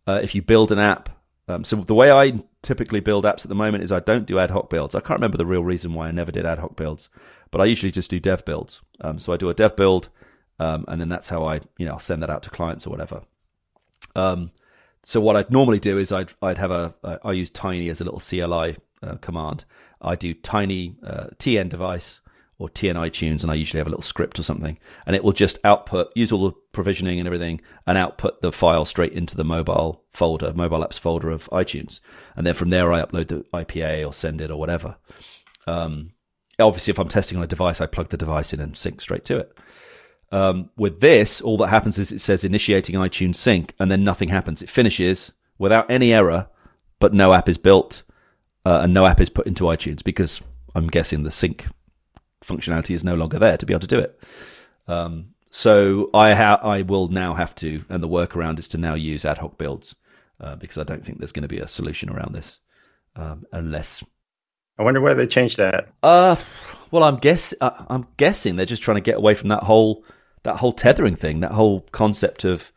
uh, 0.06 0.20
if 0.22 0.36
you 0.36 0.44
build 0.44 0.72
an 0.72 0.78
app. 0.78 1.10
Um, 1.48 1.64
so 1.64 1.78
the 1.78 1.96
way 1.96 2.12
I 2.12 2.40
typically 2.62 3.00
build 3.00 3.26
apps 3.26 3.42
at 3.42 3.50
the 3.50 3.56
moment 3.56 3.84
is 3.84 3.92
I 3.92 4.00
don't 4.00 4.28
do 4.28 4.38
ad 4.38 4.52
hoc 4.52 4.70
builds. 4.70 4.94
I 4.94 5.00
can't 5.00 5.18
remember 5.18 5.40
the 5.40 5.48
real 5.48 5.64
reason 5.64 5.96
why 5.96 6.08
I 6.08 6.12
never 6.12 6.32
did 6.32 6.46
ad 6.46 6.60
hoc 6.60 6.76
builds, 6.76 7.10
but 7.50 7.62
I 7.62 7.66
usually 7.66 7.92
just 7.92 8.12
do 8.12 8.20
dev 8.20 8.46
builds. 8.46 8.80
Um, 9.02 9.18
so 9.18 9.34
I 9.34 9.38
do 9.38 9.50
a 9.50 9.56
dev 9.56 9.76
build 9.76 10.10
um, 10.60 10.86
and 10.88 11.02
then 11.02 11.10
that's 11.10 11.30
how 11.30 11.44
I, 11.44 11.62
you 11.80 11.88
know, 11.88 11.94
I'll 11.94 12.00
send 12.00 12.22
that 12.22 12.30
out 12.30 12.44
to 12.44 12.52
clients 12.52 12.86
or 12.86 12.92
whatever. 12.92 13.24
Um, 14.16 14.52
so 15.02 15.20
what 15.20 15.36
I'd 15.36 15.50
normally 15.50 15.80
do 15.80 15.98
is 15.98 16.12
I'd 16.12 16.32
I'd 16.44 16.60
have 16.60 16.70
a 16.70 16.94
I 17.24 17.32
use 17.32 17.50
Tiny 17.50 17.90
as 17.90 18.02
a 18.02 18.04
little 18.04 18.20
CLI 18.20 18.78
uh, 19.02 19.16
command. 19.16 19.66
I 20.00 20.16
do 20.16 20.36
Tiny 20.36 20.96
uh, 21.04 21.30
TN 21.40 21.70
device 21.70 22.22
or 22.64 22.70
TN 22.70 22.96
iTunes, 22.96 23.42
and 23.42 23.52
I 23.52 23.56
usually 23.56 23.80
have 23.80 23.88
a 23.88 23.90
little 23.90 24.02
script 24.02 24.40
or 24.40 24.44
something, 24.44 24.78
and 25.06 25.18
it 25.18 25.24
will 25.24 25.34
just 25.34 25.60
output 25.66 26.14
use 26.16 26.32
all 26.32 26.46
the 26.48 26.56
provisioning 26.72 27.20
and 27.20 27.28
everything, 27.28 27.60
and 27.86 27.98
output 27.98 28.42
the 28.42 28.54
file 28.54 28.86
straight 28.86 29.12
into 29.12 29.36
the 29.36 29.44
mobile 29.44 30.06
folder, 30.12 30.54
mobile 30.54 30.80
apps 30.80 30.98
folder 30.98 31.30
of 31.30 31.50
iTunes, 31.50 32.00
and 32.38 32.48
then 32.48 32.54
from 32.54 32.70
there 32.70 32.94
I 32.94 33.02
upload 33.02 33.28
the 33.28 33.46
IPA 33.54 34.08
or 34.08 34.14
send 34.14 34.40
it 34.40 34.50
or 34.50 34.58
whatever. 34.58 34.96
Um, 35.68 36.14
obviously, 36.58 36.92
if 36.92 37.00
I'm 37.00 37.10
testing 37.10 37.38
on 37.38 37.44
a 37.44 37.48
device, 37.48 37.82
I 37.82 37.86
plug 37.86 38.08
the 38.08 38.18
device 38.18 38.54
in 38.54 38.62
and 38.62 38.78
sync 38.78 39.02
straight 39.02 39.26
to 39.26 39.40
it. 39.40 39.58
Um, 40.32 40.70
with 40.78 41.02
this, 41.02 41.42
all 41.42 41.58
that 41.58 41.68
happens 41.68 42.00
is 42.00 42.14
it 42.14 42.22
says 42.22 42.46
initiating 42.46 42.96
iTunes 42.96 43.36
sync, 43.36 43.74
and 43.78 43.92
then 43.92 44.06
nothing 44.06 44.30
happens. 44.30 44.62
It 44.62 44.70
finishes 44.70 45.34
without 45.58 45.92
any 45.92 46.14
error, 46.14 46.48
but 47.00 47.14
no 47.14 47.34
app 47.34 47.50
is 47.50 47.58
built 47.58 48.04
uh, 48.66 48.80
and 48.84 48.94
no 48.94 49.06
app 49.06 49.20
is 49.20 49.30
put 49.30 49.48
into 49.48 49.66
iTunes 49.66 50.02
because 50.02 50.42
I'm 50.74 50.88
guessing 50.88 51.24
the 51.24 51.32
sync 51.32 51.68
functionality 52.46 52.96
is 52.96 53.04
no 53.04 53.16
longer 53.16 53.40
there 53.40 53.58
to 53.58 53.66
be 53.66 53.74
able 53.74 53.82
to 53.82 53.88
do 53.88 54.00
it. 54.00 54.20
Um, 54.88 55.34
so 55.50 56.10
I 56.14 56.34
ha- 56.34 56.60
I 56.64 56.82
will 56.82 57.08
now 57.10 57.36
have 57.36 57.54
to, 57.56 57.86
and 57.90 58.02
the 58.02 58.08
workaround 58.08 58.60
is 58.60 58.68
to 58.70 58.78
now 58.78 58.96
use 58.96 59.24
ad 59.24 59.38
hoc 59.38 59.58
builds 59.58 59.96
uh, 60.40 60.56
because 60.56 60.78
I 60.78 60.84
don't 60.84 61.06
think 61.06 61.20
there's 61.20 61.32
going 61.32 61.44
to 61.44 61.48
be 61.48 61.60
a 61.60 61.68
solution 61.68 62.10
around 62.10 62.34
this 62.34 62.60
um, 63.16 63.46
unless. 63.52 64.04
I 64.80 64.84
wonder 64.84 65.00
why 65.00 65.14
they 65.14 65.28
changed 65.28 65.58
that. 65.58 65.90
Uh, 66.02 66.36
well, 66.90 67.04
I'm 67.04 67.18
guess 67.18 67.54
uh, 67.62 67.86
I'm 67.88 68.06
guessing 68.18 68.56
they're 68.56 68.66
just 68.66 68.82
trying 68.82 68.96
to 68.96 69.02
get 69.02 69.18
away 69.18 69.36
from 69.36 69.50
that 69.50 69.64
whole 69.64 70.04
that 70.42 70.58
whole 70.58 70.74
tethering 70.74 71.16
thing, 71.16 71.42
that 71.42 71.52
whole 71.52 71.82
concept 71.92 72.44
of 72.44 72.72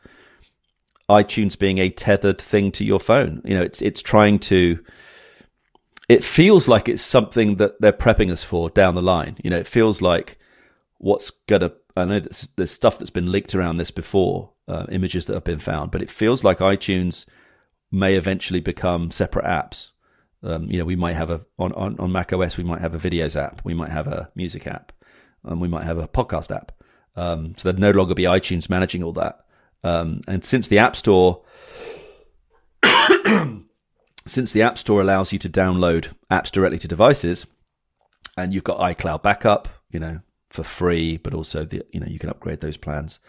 iTunes 1.08 1.58
being 1.58 1.78
a 1.78 1.88
tethered 1.88 2.40
thing 2.40 2.72
to 2.72 2.84
your 2.84 3.00
phone. 3.00 3.40
You 3.44 3.56
know, 3.56 3.62
it's 3.62 3.80
it's 3.82 4.02
trying 4.02 4.38
to. 4.40 4.78
It 6.08 6.22
feels 6.22 6.68
like 6.68 6.88
it's 6.88 7.02
something 7.02 7.56
that 7.56 7.80
they're 7.80 7.92
prepping 7.92 8.30
us 8.30 8.44
for 8.44 8.70
down 8.70 8.94
the 8.94 9.02
line. 9.02 9.36
You 9.42 9.50
know, 9.50 9.56
it 9.56 9.66
feels 9.66 10.00
like 10.00 10.38
what's 10.98 11.30
gonna. 11.30 11.72
I 11.96 12.04
know 12.04 12.20
there's, 12.20 12.48
there's 12.56 12.70
stuff 12.70 12.98
that's 12.98 13.10
been 13.10 13.32
leaked 13.32 13.54
around 13.54 13.78
this 13.78 13.90
before, 13.90 14.52
uh, 14.68 14.86
images 14.90 15.26
that 15.26 15.34
have 15.34 15.44
been 15.44 15.58
found, 15.58 15.90
but 15.90 16.02
it 16.02 16.10
feels 16.10 16.44
like 16.44 16.58
iTunes 16.58 17.26
may 17.90 18.14
eventually 18.14 18.60
become 18.60 19.10
separate 19.10 19.46
apps. 19.46 19.90
Um, 20.42 20.70
you 20.70 20.78
know, 20.78 20.84
we 20.84 20.96
might 20.96 21.16
have 21.16 21.30
a 21.30 21.40
on, 21.58 21.72
on 21.72 21.98
on 21.98 22.12
Mac 22.12 22.32
OS, 22.32 22.56
we 22.56 22.64
might 22.64 22.80
have 22.80 22.94
a 22.94 22.98
videos 22.98 23.34
app, 23.34 23.64
we 23.64 23.74
might 23.74 23.90
have 23.90 24.06
a 24.06 24.30
music 24.34 24.66
app, 24.66 24.92
and 25.44 25.60
we 25.60 25.68
might 25.68 25.84
have 25.84 25.98
a 25.98 26.06
podcast 26.06 26.54
app. 26.54 26.72
Um, 27.16 27.54
so 27.56 27.64
there'd 27.64 27.80
no 27.80 27.90
longer 27.90 28.14
be 28.14 28.24
iTunes 28.24 28.68
managing 28.68 29.02
all 29.02 29.12
that. 29.12 29.40
Um, 29.82 30.20
and 30.28 30.44
since 30.44 30.68
the 30.68 30.78
App 30.78 30.96
Store, 30.96 31.42
since 34.26 34.52
the 34.52 34.62
App 34.62 34.76
Store 34.76 35.00
allows 35.00 35.32
you 35.32 35.38
to 35.38 35.48
download 35.48 36.08
apps 36.30 36.50
directly 36.50 36.78
to 36.80 36.88
devices, 36.88 37.46
and 38.36 38.52
you've 38.52 38.64
got 38.64 38.78
iCloud 38.78 39.22
backup, 39.22 39.68
you 39.90 40.00
know, 40.00 40.20
for 40.50 40.62
free, 40.62 41.16
but 41.16 41.32
also 41.32 41.64
the 41.64 41.82
you 41.92 42.00
know 42.00 42.06
you 42.06 42.18
can 42.18 42.28
upgrade 42.28 42.60
those 42.60 42.76
plans. 42.76 43.20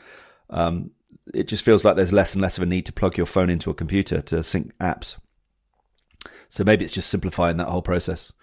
Um, 0.50 0.92
it 1.34 1.48
just 1.48 1.64
feels 1.64 1.86
like 1.86 1.96
there's 1.96 2.14
less 2.14 2.34
and 2.34 2.42
less 2.42 2.58
of 2.58 2.64
a 2.64 2.66
need 2.66 2.86
to 2.88 2.94
plug 2.94 3.18
your 3.18 3.26
phone 3.26 3.50
into 3.50 3.70
a 3.70 3.76
computer 3.76 4.22
to 4.24 4.44
sync 4.44 4.76
apps. 4.80 5.18
So 6.50 6.64
maybe 6.64 6.84
it's 6.84 6.94
just 6.94 7.10
simplifying 7.10 7.58
that 7.58 7.68
whole 7.68 7.82
process, 7.82 8.34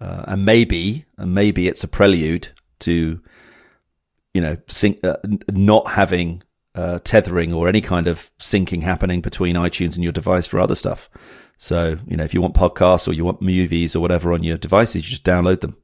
uh, 0.00 0.24
and 0.28 0.44
maybe 0.44 1.06
and 1.16 1.34
maybe 1.34 1.66
it's 1.66 1.82
a 1.82 1.88
prelude 1.88 2.48
to 2.80 3.20
you 4.32 4.40
know 4.40 4.56
sync, 4.68 5.02
uh, 5.04 5.16
not 5.50 5.92
having 5.92 6.43
uh, 6.74 6.98
tethering 7.04 7.52
or 7.52 7.68
any 7.68 7.80
kind 7.80 8.06
of 8.06 8.30
syncing 8.38 8.82
happening 8.82 9.20
between 9.20 9.56
iTunes 9.56 9.94
and 9.94 10.02
your 10.02 10.12
device 10.12 10.46
for 10.46 10.60
other 10.60 10.74
stuff. 10.74 11.08
So, 11.56 11.96
you 12.06 12.16
know, 12.16 12.24
if 12.24 12.34
you 12.34 12.40
want 12.40 12.54
podcasts 12.54 13.06
or 13.06 13.12
you 13.12 13.24
want 13.24 13.40
movies 13.40 13.94
or 13.94 14.00
whatever 14.00 14.32
on 14.32 14.42
your 14.42 14.58
devices, 14.58 15.04
you 15.04 15.10
just 15.10 15.24
download 15.24 15.60
them. 15.60 15.76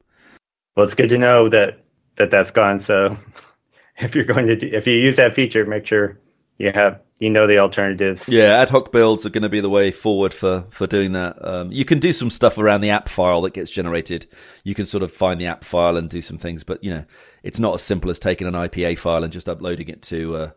Well, 0.75 0.85
it's 0.85 0.95
good 0.95 1.09
to 1.09 1.17
know 1.17 1.49
that, 1.49 1.83
that 2.17 2.29
that's 2.29 2.51
gone. 2.51 2.79
So 2.79 3.17
if 3.97 4.15
you're 4.15 4.25
going 4.25 4.47
to, 4.47 4.55
do, 4.55 4.67
if 4.67 4.85
you 4.85 4.93
use 4.93 5.15
that 5.15 5.33
feature, 5.33 5.65
make 5.65 5.85
sure 5.85 6.19
you 6.57 6.71
have, 6.73 6.99
you 7.19 7.29
know, 7.29 7.47
the 7.47 7.57
alternatives. 7.57 8.27
Yeah. 8.27 8.61
Ad 8.61 8.69
hoc 8.69 8.91
builds 8.91 9.25
are 9.25 9.29
going 9.29 9.43
to 9.43 9.49
be 9.49 9.61
the 9.61 9.69
way 9.69 9.91
forward 9.91 10.33
for, 10.33 10.65
for 10.71 10.87
doing 10.87 11.13
that. 11.13 11.37
Um, 11.43 11.71
you 11.71 11.85
can 11.85 11.99
do 11.99 12.11
some 12.11 12.29
stuff 12.29 12.57
around 12.57 12.81
the 12.81 12.89
app 12.89 13.07
file 13.07 13.41
that 13.43 13.53
gets 13.53 13.71
generated. 13.71 14.27
You 14.65 14.75
can 14.75 14.85
sort 14.85 15.03
of 15.03 15.11
find 15.11 15.39
the 15.39 15.47
app 15.47 15.63
file 15.63 15.95
and 15.95 16.09
do 16.09 16.21
some 16.21 16.37
things, 16.37 16.63
but 16.63 16.83
you 16.83 16.93
know, 16.93 17.05
it's 17.43 17.59
not 17.59 17.73
as 17.73 17.81
simple 17.81 18.11
as 18.11 18.19
taking 18.19 18.45
an 18.45 18.53
IPA 18.53 18.99
file 18.99 19.23
and 19.23 19.31
just 19.31 19.47
uploading 19.49 19.87
it 19.87 20.01
to, 20.03 20.35
uh, 20.35 20.51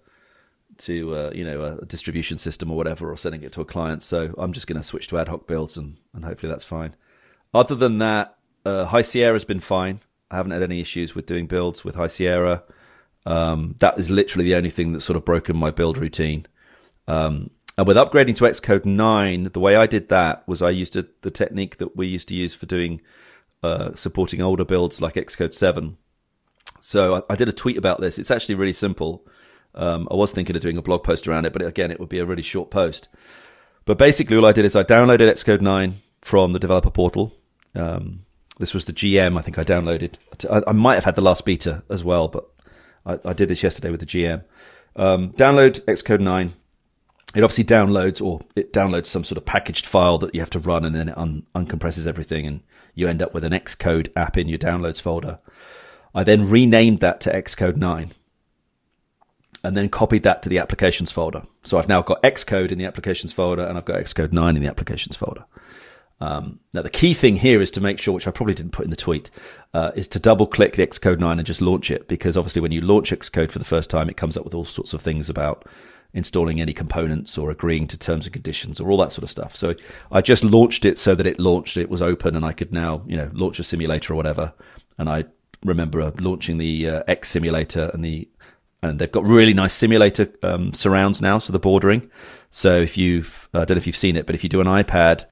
to 0.78 1.14
uh, 1.14 1.30
you 1.34 1.44
know 1.44 1.78
a 1.80 1.84
distribution 1.84 2.38
system 2.38 2.70
or 2.70 2.76
whatever, 2.76 3.10
or 3.10 3.16
sending 3.16 3.42
it 3.42 3.52
to 3.52 3.60
a 3.60 3.64
client. 3.64 4.02
So 4.02 4.34
I'm 4.38 4.52
just 4.52 4.66
going 4.66 4.80
to 4.80 4.86
switch 4.86 5.08
to 5.08 5.18
ad 5.18 5.28
hoc 5.28 5.46
builds, 5.46 5.76
and, 5.76 5.98
and 6.12 6.24
hopefully 6.24 6.50
that's 6.50 6.64
fine. 6.64 6.94
Other 7.52 7.74
than 7.74 7.98
that, 7.98 8.36
uh, 8.64 8.86
High 8.86 9.02
Sierra 9.02 9.34
has 9.34 9.44
been 9.44 9.60
fine. 9.60 10.00
I 10.30 10.36
haven't 10.36 10.52
had 10.52 10.62
any 10.62 10.80
issues 10.80 11.14
with 11.14 11.26
doing 11.26 11.46
builds 11.46 11.84
with 11.84 11.94
High 11.94 12.08
Sierra. 12.08 12.62
Um, 13.26 13.76
that 13.78 13.98
is 13.98 14.10
literally 14.10 14.44
the 14.44 14.56
only 14.56 14.70
thing 14.70 14.92
that's 14.92 15.04
sort 15.04 15.16
of 15.16 15.24
broken 15.24 15.56
my 15.56 15.70
build 15.70 15.96
routine. 15.96 16.46
Um, 17.06 17.50
and 17.76 17.86
with 17.86 17.96
upgrading 17.96 18.36
to 18.36 18.44
Xcode 18.44 18.84
9, 18.84 19.50
the 19.52 19.60
way 19.60 19.76
I 19.76 19.86
did 19.86 20.08
that 20.08 20.46
was 20.46 20.62
I 20.62 20.70
used 20.70 20.96
a, 20.96 21.06
the 21.22 21.30
technique 21.30 21.78
that 21.78 21.96
we 21.96 22.06
used 22.06 22.28
to 22.28 22.34
use 22.34 22.54
for 22.54 22.66
doing 22.66 23.00
uh, 23.62 23.94
supporting 23.94 24.40
older 24.40 24.64
builds 24.64 25.00
like 25.00 25.14
Xcode 25.14 25.54
7. 25.54 25.96
So 26.80 27.16
I, 27.16 27.32
I, 27.32 27.36
did 27.36 27.48
a 27.48 27.52
tweet 27.52 27.78
about 27.78 28.00
this. 28.00 28.18
It's 28.18 28.30
actually 28.30 28.56
really 28.56 28.74
simple. 28.74 29.26
Um, 29.74 30.08
I 30.10 30.14
was 30.14 30.32
thinking 30.32 30.54
of 30.56 30.62
doing 30.62 30.78
a 30.78 30.82
blog 30.82 31.02
post 31.04 31.26
around 31.26 31.46
it, 31.46 31.52
but 31.52 31.62
again, 31.62 31.90
it 31.90 31.98
would 31.98 32.08
be 32.08 32.18
a 32.18 32.24
really 32.24 32.42
short 32.42 32.70
post. 32.70 33.08
But 33.84 33.98
basically, 33.98 34.36
all 34.36 34.46
I 34.46 34.52
did 34.52 34.64
is 34.64 34.76
I 34.76 34.82
downloaded 34.82 35.30
Xcode 35.30 35.60
9 35.60 36.00
from 36.22 36.52
the 36.52 36.58
developer 36.58 36.90
portal. 36.90 37.34
Um, 37.74 38.24
this 38.58 38.72
was 38.72 38.84
the 38.84 38.92
GM 38.92 39.38
I 39.38 39.42
think 39.42 39.58
I 39.58 39.64
downloaded. 39.64 40.14
I, 40.50 40.70
I, 40.70 40.72
might 40.72 40.94
have 40.94 41.04
had 41.04 41.16
the 41.16 41.22
last 41.22 41.44
beta 41.44 41.82
as 41.90 42.04
well, 42.04 42.28
but 42.28 42.48
I, 43.04 43.18
I 43.24 43.32
did 43.32 43.48
this 43.48 43.62
yesterday 43.62 43.90
with 43.90 44.00
the 44.00 44.06
GM. 44.06 44.44
Um, 44.96 45.32
download 45.32 45.80
Xcode 45.80 46.20
9. 46.20 46.52
It 47.34 47.42
obviously 47.42 47.64
downloads, 47.64 48.24
or 48.24 48.42
it 48.54 48.72
downloads 48.72 49.06
some 49.06 49.24
sort 49.24 49.38
of 49.38 49.44
packaged 49.44 49.86
file 49.86 50.18
that 50.18 50.34
you 50.34 50.40
have 50.40 50.50
to 50.50 50.60
run, 50.60 50.84
and 50.84 50.94
then 50.94 51.08
it 51.08 51.18
un- 51.18 51.44
uncompresses 51.54 52.06
everything, 52.06 52.46
and 52.46 52.60
you 52.94 53.08
end 53.08 53.20
up 53.20 53.34
with 53.34 53.42
an 53.42 53.52
Xcode 53.52 54.12
app 54.14 54.38
in 54.38 54.48
your 54.48 54.58
downloads 54.58 55.00
folder. 55.00 55.40
I 56.14 56.22
then 56.22 56.48
renamed 56.48 57.00
that 57.00 57.20
to 57.22 57.32
Xcode 57.32 57.76
9 57.76 58.12
and 59.64 59.76
then 59.76 59.88
copied 59.88 60.22
that 60.22 60.42
to 60.42 60.48
the 60.48 60.58
applications 60.58 61.10
folder. 61.10 61.42
So 61.62 61.78
I've 61.78 61.88
now 61.88 62.02
got 62.02 62.22
Xcode 62.22 62.70
in 62.70 62.78
the 62.78 62.84
applications 62.84 63.32
folder 63.32 63.64
and 63.66 63.78
I've 63.78 63.84
got 63.84 64.00
Xcode 64.00 64.32
9 64.32 64.56
in 64.56 64.62
the 64.62 64.68
applications 64.68 65.16
folder. 65.16 65.44
Um, 66.20 66.60
now, 66.72 66.82
the 66.82 66.90
key 66.90 67.12
thing 67.12 67.36
here 67.36 67.60
is 67.60 67.70
to 67.72 67.80
make 67.80 67.98
sure, 67.98 68.14
which 68.14 68.28
I 68.28 68.30
probably 68.30 68.54
didn't 68.54 68.72
put 68.72 68.84
in 68.84 68.90
the 68.90 68.96
tweet, 68.96 69.30
uh, 69.72 69.90
is 69.94 70.06
to 70.08 70.18
double 70.18 70.46
click 70.46 70.76
the 70.76 70.86
Xcode 70.86 71.18
9 71.18 71.38
and 71.38 71.46
just 71.46 71.60
launch 71.60 71.90
it. 71.90 72.06
Because 72.08 72.36
obviously, 72.36 72.62
when 72.62 72.72
you 72.72 72.80
launch 72.80 73.10
Xcode 73.10 73.50
for 73.50 73.58
the 73.58 73.64
first 73.64 73.90
time, 73.90 74.08
it 74.08 74.16
comes 74.16 74.36
up 74.36 74.44
with 74.44 74.54
all 74.54 74.64
sorts 74.64 74.92
of 74.92 75.02
things 75.02 75.28
about 75.28 75.66
installing 76.12 76.60
any 76.60 76.72
components 76.72 77.36
or 77.36 77.50
agreeing 77.50 77.88
to 77.88 77.98
terms 77.98 78.26
and 78.26 78.32
conditions 78.32 78.78
or 78.78 78.90
all 78.90 78.98
that 78.98 79.10
sort 79.10 79.24
of 79.24 79.30
stuff. 79.30 79.56
So 79.56 79.74
I 80.12 80.20
just 80.20 80.44
launched 80.44 80.84
it 80.84 80.98
so 80.98 81.14
that 81.16 81.26
it 81.26 81.40
launched, 81.40 81.76
it 81.76 81.90
was 81.90 82.00
open, 82.00 82.36
and 82.36 82.44
I 82.44 82.52
could 82.52 82.72
now, 82.72 83.02
you 83.06 83.16
know, 83.16 83.30
launch 83.32 83.58
a 83.58 83.64
simulator 83.64 84.12
or 84.12 84.16
whatever. 84.16 84.52
And 84.96 85.08
I 85.08 85.24
remember 85.64 86.00
uh, 86.00 86.12
launching 86.20 86.58
the 86.58 86.88
uh, 86.88 87.02
X 87.08 87.30
simulator 87.30 87.90
and 87.92 88.04
the 88.04 88.28
and 88.84 88.98
they've 88.98 89.10
got 89.10 89.24
really 89.24 89.54
nice 89.54 89.72
simulator 89.72 90.28
um, 90.42 90.72
surrounds 90.72 91.22
now, 91.22 91.38
so 91.38 91.52
the 91.52 91.58
bordering. 91.58 92.10
So 92.50 92.76
if 92.76 92.96
you've, 92.96 93.48
I 93.54 93.64
don't 93.64 93.70
know 93.70 93.76
if 93.76 93.86
you've 93.86 93.96
seen 93.96 94.16
it, 94.16 94.26
but 94.26 94.34
if 94.34 94.42
you 94.42 94.50
do 94.50 94.60
an 94.60 94.66
iPad, 94.66 95.24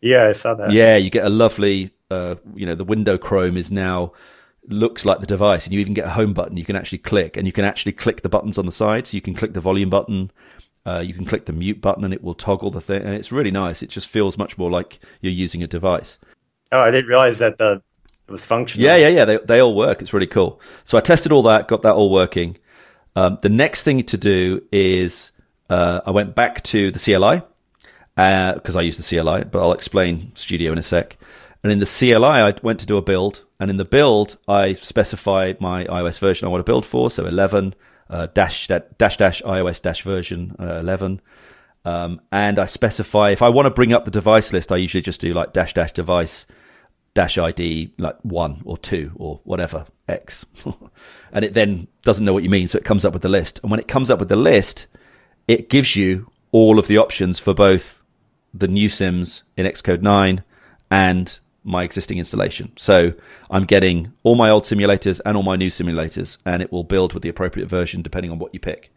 yeah, 0.00 0.28
I 0.28 0.32
saw 0.32 0.54
that. 0.54 0.70
Yeah, 0.70 0.96
you 0.96 1.10
get 1.10 1.24
a 1.24 1.30
lovely, 1.30 1.92
uh, 2.10 2.36
you 2.54 2.66
know, 2.66 2.74
the 2.74 2.84
window 2.84 3.18
Chrome 3.18 3.56
is 3.56 3.70
now 3.70 4.12
looks 4.68 5.04
like 5.04 5.20
the 5.20 5.26
device, 5.26 5.64
and 5.64 5.72
you 5.72 5.80
even 5.80 5.94
get 5.94 6.04
a 6.04 6.10
home 6.10 6.34
button 6.34 6.56
you 6.56 6.64
can 6.64 6.76
actually 6.76 6.98
click, 6.98 7.36
and 7.36 7.46
you 7.46 7.52
can 7.52 7.64
actually 7.64 7.92
click 7.92 8.22
the 8.22 8.28
buttons 8.28 8.58
on 8.58 8.66
the 8.66 8.72
side. 8.72 9.06
So 9.06 9.16
you 9.16 9.22
can 9.22 9.34
click 9.34 9.54
the 9.54 9.60
volume 9.60 9.90
button, 9.90 10.30
uh, 10.86 11.00
you 11.00 11.14
can 11.14 11.24
click 11.24 11.46
the 11.46 11.52
mute 11.52 11.80
button, 11.80 12.04
and 12.04 12.12
it 12.12 12.22
will 12.22 12.34
toggle 12.34 12.70
the 12.70 12.80
thing, 12.80 13.02
and 13.02 13.14
it's 13.14 13.32
really 13.32 13.50
nice. 13.50 13.82
It 13.82 13.88
just 13.88 14.06
feels 14.06 14.36
much 14.36 14.58
more 14.58 14.70
like 14.70 15.00
you're 15.20 15.32
using 15.32 15.62
a 15.62 15.66
device. 15.66 16.18
Oh, 16.70 16.80
I 16.80 16.90
didn't 16.90 17.08
realize 17.08 17.38
that 17.38 17.56
the 17.56 17.82
it 18.28 18.32
was 18.32 18.44
functional. 18.44 18.84
Yeah, 18.84 18.96
yeah, 18.96 19.08
yeah. 19.08 19.24
They 19.24 19.38
they 19.38 19.60
all 19.60 19.74
work. 19.74 20.02
It's 20.02 20.12
really 20.12 20.26
cool. 20.26 20.60
So 20.84 20.98
I 20.98 21.00
tested 21.00 21.32
all 21.32 21.42
that, 21.44 21.66
got 21.66 21.80
that 21.82 21.94
all 21.94 22.10
working. 22.10 22.58
Um, 23.18 23.38
the 23.42 23.48
next 23.48 23.82
thing 23.82 24.04
to 24.04 24.16
do 24.16 24.62
is 24.70 25.32
uh, 25.68 26.02
I 26.06 26.12
went 26.12 26.36
back 26.36 26.62
to 26.64 26.92
the 26.92 27.00
CLI 27.00 27.42
because 28.14 28.76
uh, 28.76 28.78
I 28.78 28.82
use 28.82 28.96
the 28.96 29.02
CLI, 29.02 29.42
but 29.42 29.60
I'll 29.60 29.72
explain 29.72 30.30
Studio 30.36 30.70
in 30.70 30.78
a 30.78 30.84
sec. 30.84 31.16
And 31.64 31.72
in 31.72 31.80
the 31.80 31.84
CLI, 31.86 32.24
I 32.24 32.54
went 32.62 32.78
to 32.78 32.86
do 32.86 32.96
a 32.96 33.02
build, 33.02 33.44
and 33.58 33.70
in 33.70 33.76
the 33.76 33.84
build, 33.84 34.38
I 34.46 34.74
specified 34.74 35.60
my 35.60 35.82
iOS 35.86 36.20
version 36.20 36.46
I 36.46 36.50
want 36.52 36.64
to 36.64 36.70
build 36.70 36.86
for, 36.86 37.10
so 37.10 37.26
11 37.26 37.74
uh, 38.08 38.28
dash 38.34 38.68
dash 38.68 39.16
dash 39.16 39.42
iOS 39.42 39.82
dash 39.82 40.02
version 40.02 40.54
uh, 40.60 40.76
11. 40.76 41.20
Um, 41.84 42.20
and 42.30 42.60
I 42.60 42.66
specify 42.66 43.30
if 43.30 43.42
I 43.42 43.48
want 43.48 43.66
to 43.66 43.70
bring 43.70 43.92
up 43.92 44.04
the 44.04 44.12
device 44.12 44.52
list, 44.52 44.70
I 44.70 44.76
usually 44.76 45.02
just 45.02 45.20
do 45.20 45.34
like 45.34 45.52
dash 45.52 45.74
dash 45.74 45.90
device 45.90 46.46
dash 47.14 47.36
ID 47.36 47.94
like 47.98 48.18
one 48.22 48.62
or 48.64 48.78
two 48.78 49.10
or 49.16 49.40
whatever 49.42 49.86
X, 50.08 50.46
and 51.32 51.44
it 51.44 51.54
then 51.54 51.88
doesn't 52.02 52.24
know 52.24 52.32
what 52.32 52.42
you 52.42 52.50
mean, 52.50 52.68
so 52.68 52.78
it 52.78 52.84
comes 52.84 53.04
up 53.04 53.12
with 53.12 53.22
the 53.22 53.28
list. 53.28 53.60
And 53.62 53.70
when 53.70 53.80
it 53.80 53.88
comes 53.88 54.10
up 54.10 54.18
with 54.18 54.28
the 54.28 54.36
list, 54.36 54.86
it 55.46 55.68
gives 55.68 55.96
you 55.96 56.30
all 56.52 56.78
of 56.78 56.86
the 56.86 56.98
options 56.98 57.38
for 57.38 57.54
both 57.54 58.02
the 58.54 58.68
new 58.68 58.88
sims 58.88 59.44
in 59.56 59.66
Xcode 59.66 60.02
9 60.02 60.42
and 60.90 61.38
my 61.64 61.82
existing 61.82 62.18
installation. 62.18 62.72
So 62.76 63.12
I'm 63.50 63.64
getting 63.64 64.12
all 64.22 64.34
my 64.34 64.48
old 64.48 64.64
simulators 64.64 65.20
and 65.24 65.36
all 65.36 65.42
my 65.42 65.56
new 65.56 65.70
simulators, 65.70 66.38
and 66.44 66.62
it 66.62 66.72
will 66.72 66.84
build 66.84 67.12
with 67.12 67.22
the 67.22 67.28
appropriate 67.28 67.68
version 67.68 68.02
depending 68.02 68.30
on 68.30 68.38
what 68.38 68.54
you 68.54 68.60
pick. 68.60 68.92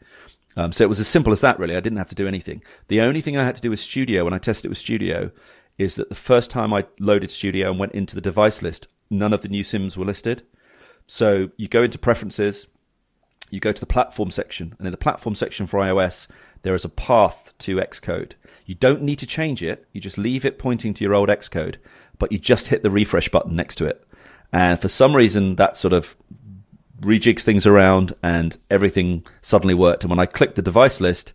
Um, 0.58 0.74
so 0.74 0.84
it 0.84 0.90
was 0.90 1.00
as 1.00 1.08
simple 1.08 1.34
as 1.34 1.42
that, 1.42 1.60
really. 1.60 1.76
I 1.76 1.80
didn't 1.80 1.98
have 1.98 2.10
to 2.10 2.16
do 2.16 2.28
anything. 2.28 2.64
The 2.88 3.02
only 3.02 3.22
thing 3.22 3.38
I 3.38 3.46
had 3.46 3.56
to 3.56 3.62
do 3.62 3.70
with 3.70 3.80
Studio 3.80 4.24
when 4.24 4.34
I 4.34 4.38
tested 4.38 4.66
it 4.66 4.70
with 4.70 4.78
Studio 4.78 5.32
is 5.78 5.96
that 5.96 6.10
the 6.10 6.16
first 6.16 6.52
time 6.52 6.74
I 6.74 6.86
loaded 7.00 7.32
Studio 7.32 7.70
and 7.70 7.80
went 7.80 7.94
into 7.94 8.16
the 8.16 8.22
device 8.22 8.62
list, 8.62 8.88
none 9.10 9.34
of 9.34 9.42
the 9.42 9.48
new 9.48 9.64
sims 9.64 9.98
were 9.98 10.06
listed. 10.06 10.44
So 11.14 11.50
you 11.58 11.68
go 11.68 11.84
into 11.84 12.00
preferences, 12.00 12.68
you 13.50 13.60
go 13.60 13.74
to 13.74 13.80
the 13.82 13.86
platform 13.86 14.32
section, 14.32 14.76
and 14.78 14.88
in 14.88 14.92
the 14.92 14.98
platform 14.98 15.36
section 15.36 15.68
for 15.68 15.82
iOS, 15.82 16.28
there 16.62 16.74
is 16.74 16.86
a 16.86 16.90
path 16.90 17.54
to 17.60 17.76
Xcode. 17.76 18.32
You 18.66 18.76
don't 18.76 19.02
need 19.02 19.20
to 19.20 19.28
change 19.28 19.62
it. 19.62 19.86
You 19.92 20.00
just 20.00 20.18
leave 20.18 20.46
it 20.46 20.58
pointing 20.58 20.94
to 20.94 21.04
your 21.04 21.14
old 21.14 21.28
Xcode, 21.28 21.76
but 22.18 22.32
you 22.32 22.38
just 22.38 22.70
hit 22.70 22.82
the 22.82 22.90
refresh 22.90 23.28
button 23.28 23.58
next 23.58 23.76
to 23.76 23.86
it. 23.88 24.08
And 24.54 24.80
for 24.80 24.88
some 24.88 25.14
reason, 25.14 25.58
that 25.58 25.76
sort 25.76 25.92
of 25.92 26.16
rejigs 27.02 27.42
things 27.42 27.68
around 27.68 28.14
and 28.24 28.58
everything 28.70 29.26
suddenly 29.42 29.74
worked. 29.74 30.06
And 30.06 30.12
when 30.12 30.20
I 30.20 30.26
clicked 30.26 30.56
the 30.56 30.62
device 30.62 31.02
list, 31.02 31.34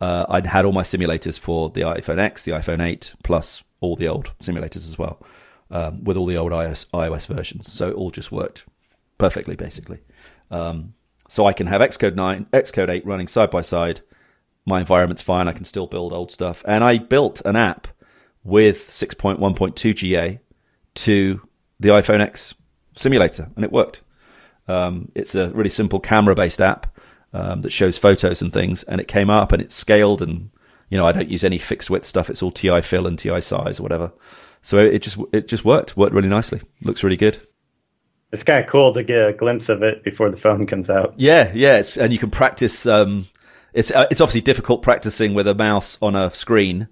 uh, 0.00 0.24
I'd 0.30 0.46
had 0.46 0.64
all 0.64 0.72
my 0.72 0.82
simulators 0.82 1.38
for 1.38 1.68
the 1.68 1.82
iPhone 1.82 2.18
X, 2.18 2.44
the 2.44 2.52
iPhone 2.52 2.80
8, 2.80 3.16
plus 3.22 3.62
all 3.80 3.96
the 3.96 4.08
old 4.08 4.32
simulators 4.42 4.88
as 4.88 4.96
well, 4.96 5.22
um, 5.70 6.04
with 6.04 6.16
all 6.16 6.24
the 6.24 6.38
old 6.38 6.52
iOS, 6.52 6.86
iOS, 6.94 7.26
versions. 7.26 7.70
So 7.70 7.90
it 7.90 7.94
all 7.94 8.10
just 8.10 8.32
worked 8.32 8.64
perfectly, 9.20 9.54
basically. 9.54 9.98
Um, 10.50 10.94
so 11.28 11.46
I 11.46 11.52
can 11.52 11.68
have 11.68 11.80
Xcode 11.80 12.16
9, 12.16 12.46
Xcode 12.52 12.88
8 12.88 13.06
running 13.06 13.28
side 13.28 13.50
by 13.50 13.62
side. 13.62 14.00
My 14.66 14.80
environment's 14.80 15.22
fine. 15.22 15.46
I 15.46 15.52
can 15.52 15.64
still 15.64 15.86
build 15.86 16.12
old 16.12 16.32
stuff. 16.32 16.64
And 16.66 16.82
I 16.82 16.98
built 16.98 17.40
an 17.44 17.54
app 17.54 17.86
with 18.42 18.88
6.1.2 18.88 19.94
GA 19.94 20.40
to 20.94 21.40
the 21.78 21.90
iPhone 21.90 22.20
X 22.20 22.54
simulator, 22.96 23.50
and 23.54 23.64
it 23.64 23.72
worked. 23.72 24.02
Um, 24.68 25.10
it's 25.14 25.34
a 25.34 25.50
really 25.50 25.70
simple 25.70 26.00
camera 26.00 26.34
based 26.34 26.60
app 26.60 26.98
um, 27.32 27.60
that 27.60 27.70
shows 27.70 27.98
photos 27.98 28.42
and 28.42 28.52
things, 28.52 28.82
and 28.84 29.00
it 29.00 29.08
came 29.08 29.30
up 29.30 29.52
and 29.52 29.62
it's 29.62 29.74
scaled. 29.74 30.22
And 30.22 30.50
you 30.88 30.98
know, 30.98 31.06
I 31.06 31.12
don't 31.12 31.30
use 31.30 31.44
any 31.44 31.58
fixed 31.58 31.90
width 31.90 32.06
stuff; 32.06 32.30
it's 32.30 32.42
all 32.42 32.50
TI 32.50 32.80
fill 32.80 33.06
and 33.06 33.18
TI 33.18 33.40
size 33.40 33.80
or 33.80 33.82
whatever. 33.82 34.12
So 34.62 34.78
it 34.78 35.00
just 35.00 35.18
it 35.32 35.48
just 35.48 35.64
worked, 35.64 35.96
worked 35.96 36.14
really 36.14 36.28
nicely. 36.28 36.60
Looks 36.82 37.02
really 37.02 37.16
good. 37.16 37.40
It's 38.32 38.42
kind 38.42 38.64
of 38.64 38.70
cool 38.70 38.92
to 38.94 39.02
get 39.02 39.28
a 39.28 39.32
glimpse 39.32 39.68
of 39.68 39.82
it 39.82 40.04
before 40.04 40.30
the 40.30 40.36
phone 40.36 40.66
comes 40.66 40.88
out. 40.88 41.14
Yeah, 41.16 41.50
yeah, 41.54 41.82
and 41.98 42.12
you 42.12 42.18
can 42.18 42.30
practice. 42.30 42.86
Um, 42.86 43.26
it's 43.72 43.90
uh, 43.90 44.06
it's 44.10 44.20
obviously 44.20 44.42
difficult 44.42 44.82
practicing 44.82 45.34
with 45.34 45.48
a 45.48 45.54
mouse 45.54 45.98
on 46.00 46.14
a 46.14 46.30
screen, 46.30 46.88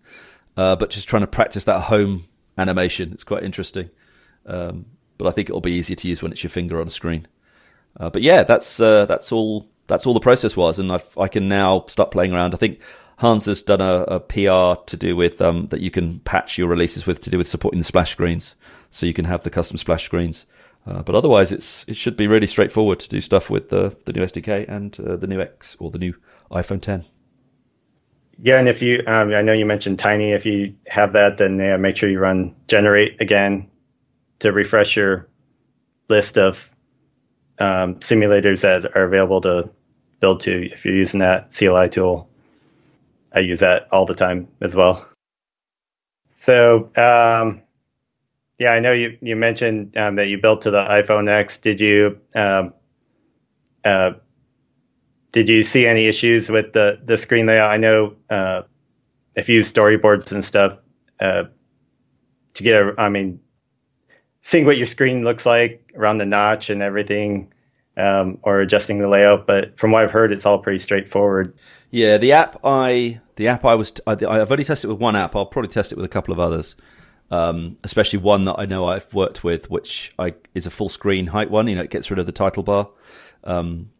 uh, 0.56 0.76
but 0.76 0.90
just 0.90 1.08
trying 1.08 1.22
to 1.22 1.28
practice 1.28 1.64
that 1.64 1.82
home 1.82 2.26
animation. 2.56 3.12
It's 3.12 3.24
quite 3.24 3.44
interesting. 3.44 3.90
Um, 4.46 4.86
but 5.18 5.26
I 5.26 5.32
think 5.32 5.50
it'll 5.50 5.60
be 5.60 5.72
easier 5.72 5.96
to 5.96 6.08
use 6.08 6.22
when 6.22 6.32
it's 6.32 6.42
your 6.42 6.50
finger 6.50 6.80
on 6.80 6.86
a 6.86 6.90
screen. 6.90 7.26
Uh, 7.98 8.08
but 8.08 8.22
yeah, 8.22 8.44
that's 8.44 8.80
uh, 8.80 9.04
that's 9.06 9.32
all 9.32 9.68
that's 9.88 10.06
all 10.06 10.14
the 10.14 10.20
process 10.20 10.56
was, 10.56 10.78
and 10.78 10.92
I've, 10.92 11.18
i 11.18 11.28
can 11.28 11.48
now 11.48 11.84
start 11.88 12.10
playing 12.10 12.32
around. 12.32 12.54
I 12.54 12.58
think 12.58 12.80
Hans 13.18 13.46
has 13.46 13.62
done 13.62 13.80
a, 13.80 14.02
a 14.02 14.20
PR 14.20 14.80
to 14.86 14.96
do 14.96 15.16
with 15.16 15.40
um, 15.40 15.66
that 15.66 15.80
you 15.80 15.90
can 15.90 16.20
patch 16.20 16.56
your 16.56 16.68
releases 16.68 17.06
with 17.06 17.20
to 17.22 17.30
do 17.30 17.38
with 17.38 17.48
supporting 17.48 17.80
the 17.80 17.84
splash 17.84 18.12
screens, 18.12 18.54
so 18.90 19.06
you 19.06 19.14
can 19.14 19.24
have 19.24 19.42
the 19.42 19.50
custom 19.50 19.76
splash 19.76 20.04
screens. 20.04 20.46
Uh, 20.88 21.02
but 21.02 21.14
otherwise, 21.14 21.52
it's 21.52 21.84
it 21.86 21.96
should 21.96 22.16
be 22.16 22.26
really 22.26 22.46
straightforward 22.46 22.98
to 23.00 23.08
do 23.08 23.20
stuff 23.20 23.50
with 23.50 23.68
the 23.68 23.94
the 24.06 24.12
new 24.12 24.22
SDK 24.22 24.66
and 24.68 24.98
uh, 25.00 25.16
the 25.16 25.26
new 25.26 25.40
X 25.40 25.76
or 25.78 25.90
the 25.90 25.98
new 25.98 26.14
iPhone 26.50 26.80
10. 26.80 27.04
Yeah, 28.40 28.58
and 28.58 28.68
if 28.68 28.82
you, 28.82 29.02
um, 29.06 29.34
I 29.34 29.42
know 29.42 29.52
you 29.52 29.66
mentioned 29.66 29.98
Tiny. 29.98 30.32
If 30.32 30.46
you 30.46 30.76
have 30.86 31.12
that, 31.12 31.36
then 31.38 31.58
yeah, 31.58 31.76
make 31.76 31.96
sure 31.96 32.08
you 32.08 32.20
run 32.20 32.54
generate 32.68 33.20
again 33.20 33.68
to 34.38 34.52
refresh 34.52 34.96
your 34.96 35.28
list 36.08 36.38
of 36.38 36.70
um, 37.58 37.96
simulators 37.96 38.62
that 38.62 38.96
are 38.96 39.04
available 39.04 39.40
to 39.42 39.70
build 40.20 40.40
to 40.40 40.72
if 40.72 40.84
you're 40.84 40.96
using 40.96 41.20
that 41.20 41.52
CLI 41.52 41.90
tool. 41.90 42.30
I 43.32 43.40
use 43.40 43.60
that 43.60 43.88
all 43.92 44.06
the 44.06 44.14
time 44.14 44.48
as 44.62 44.74
well. 44.74 45.06
So, 46.34 46.90
um, 46.96 47.62
yeah, 48.58 48.70
I 48.70 48.80
know 48.80 48.92
you, 48.92 49.16
you 49.20 49.36
mentioned 49.36 49.96
um, 49.96 50.16
that 50.16 50.28
you 50.28 50.38
built 50.38 50.62
to 50.62 50.70
the 50.70 50.84
iPhone 50.84 51.28
X. 51.28 51.58
Did 51.58 51.80
you 51.80 52.18
um, 52.34 52.74
uh, 53.84 54.12
did 55.32 55.48
you 55.48 55.62
see 55.62 55.86
any 55.86 56.06
issues 56.06 56.50
with 56.50 56.72
the, 56.72 57.00
the 57.04 57.16
screen 57.16 57.46
layout? 57.46 57.70
I 57.70 57.76
know 57.76 58.14
uh, 58.30 58.62
if 59.36 59.48
you 59.48 59.56
use 59.56 59.72
storyboards 59.72 60.32
and 60.32 60.44
stuff 60.44 60.78
uh, 61.20 61.44
to 62.54 62.62
get 62.62 62.82
a, 62.82 62.94
I 62.98 63.08
mean, 63.08 63.40
seeing 64.42 64.64
what 64.64 64.76
your 64.76 64.86
screen 64.86 65.24
looks 65.24 65.44
like 65.44 65.92
around 65.94 66.18
the 66.18 66.26
notch 66.26 66.70
and 66.70 66.82
everything, 66.82 67.52
um, 67.96 68.38
or 68.42 68.60
adjusting 68.60 68.98
the 68.98 69.08
layout. 69.08 69.46
But 69.46 69.78
from 69.78 69.92
what 69.92 70.02
I've 70.02 70.10
heard, 70.10 70.32
it's 70.32 70.46
all 70.46 70.58
pretty 70.58 70.78
straightforward. 70.78 71.54
Yeah, 71.90 72.18
the 72.18 72.32
app 72.32 72.58
I 72.64 73.20
the 73.36 73.48
app 73.48 73.64
I 73.64 73.74
was 73.74 73.92
I, 74.06 74.12
I've 74.12 74.50
only 74.50 74.64
tested 74.64 74.88
it 74.88 74.92
with 74.92 75.00
one 75.00 75.16
app. 75.16 75.36
I'll 75.36 75.46
probably 75.46 75.68
test 75.68 75.92
it 75.92 75.96
with 75.96 76.04
a 76.04 76.08
couple 76.08 76.32
of 76.32 76.40
others, 76.40 76.74
um, 77.30 77.76
especially 77.84 78.18
one 78.18 78.44
that 78.46 78.56
I 78.58 78.66
know 78.66 78.86
I've 78.86 79.12
worked 79.12 79.44
with, 79.44 79.70
which 79.70 80.12
I 80.18 80.34
is 80.54 80.66
a 80.66 80.70
full 80.70 80.88
screen 80.88 81.28
height 81.28 81.50
one. 81.50 81.68
You 81.68 81.76
know, 81.76 81.82
it 81.82 81.90
gets 81.90 82.10
rid 82.10 82.18
of 82.18 82.26
the 82.26 82.32
title 82.32 82.62
bar, 82.62 82.88
um, 83.44 83.90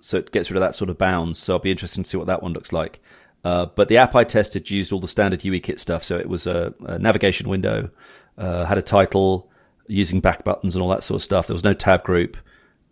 so 0.00 0.18
it 0.18 0.32
gets 0.32 0.50
rid 0.50 0.56
of 0.56 0.62
that 0.62 0.74
sort 0.74 0.90
of 0.90 0.98
bounds. 0.98 1.38
So 1.38 1.54
I'll 1.54 1.58
be 1.58 1.70
interested 1.70 2.02
to 2.02 2.08
see 2.08 2.16
what 2.16 2.26
that 2.26 2.42
one 2.42 2.52
looks 2.52 2.72
like. 2.72 3.00
Uh, 3.44 3.66
but 3.66 3.88
the 3.88 3.96
app 3.96 4.14
I 4.14 4.24
tested 4.24 4.70
used 4.70 4.92
all 4.92 5.00
the 5.00 5.08
standard 5.08 5.40
UIKit 5.40 5.80
stuff. 5.80 6.04
So 6.04 6.16
it 6.16 6.28
was 6.28 6.46
a, 6.46 6.74
a 6.84 6.98
navigation 6.98 7.48
window, 7.48 7.90
uh, 8.38 8.64
had 8.66 8.78
a 8.78 8.82
title, 8.82 9.50
using 9.88 10.20
back 10.20 10.44
buttons 10.44 10.74
and 10.74 10.82
all 10.82 10.88
that 10.90 11.02
sort 11.02 11.16
of 11.16 11.22
stuff. 11.22 11.46
There 11.46 11.54
was 11.54 11.64
no 11.64 11.74
tab 11.74 12.04
group, 12.04 12.36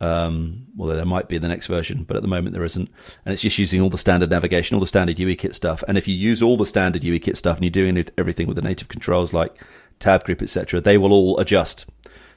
um, 0.00 0.66
although 0.78 0.96
there 0.96 1.04
might 1.04 1.28
be 1.28 1.36
in 1.36 1.42
the 1.42 1.48
next 1.48 1.66
version, 1.66 2.04
but 2.04 2.16
at 2.16 2.22
the 2.22 2.28
moment 2.28 2.54
there 2.54 2.64
isn't. 2.64 2.88
And 3.24 3.32
it's 3.32 3.42
just 3.42 3.58
using 3.58 3.80
all 3.80 3.90
the 3.90 3.98
standard 3.98 4.30
navigation, 4.30 4.74
all 4.74 4.80
the 4.80 4.86
standard 4.86 5.16
UIKit 5.16 5.54
stuff. 5.54 5.84
And 5.86 5.98
if 5.98 6.08
you 6.08 6.14
use 6.14 6.42
all 6.42 6.56
the 6.56 6.66
standard 6.66 7.02
UIKit 7.02 7.36
stuff 7.36 7.58
and 7.58 7.64
you're 7.64 7.70
doing 7.70 8.04
everything 8.16 8.46
with 8.46 8.56
the 8.56 8.62
native 8.62 8.88
controls 8.88 9.32
like 9.32 9.54
tab 9.98 10.24
group, 10.24 10.40
etc., 10.40 10.80
they 10.80 10.96
will 10.96 11.12
all 11.12 11.38
adjust. 11.38 11.86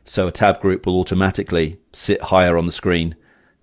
So 0.04 0.28
a 0.28 0.32
tab 0.32 0.60
group 0.60 0.86
will 0.86 1.00
automatically 1.00 1.80
sit 1.94 2.22
higher 2.24 2.58
on 2.58 2.66
the 2.66 2.72
screen 2.72 3.16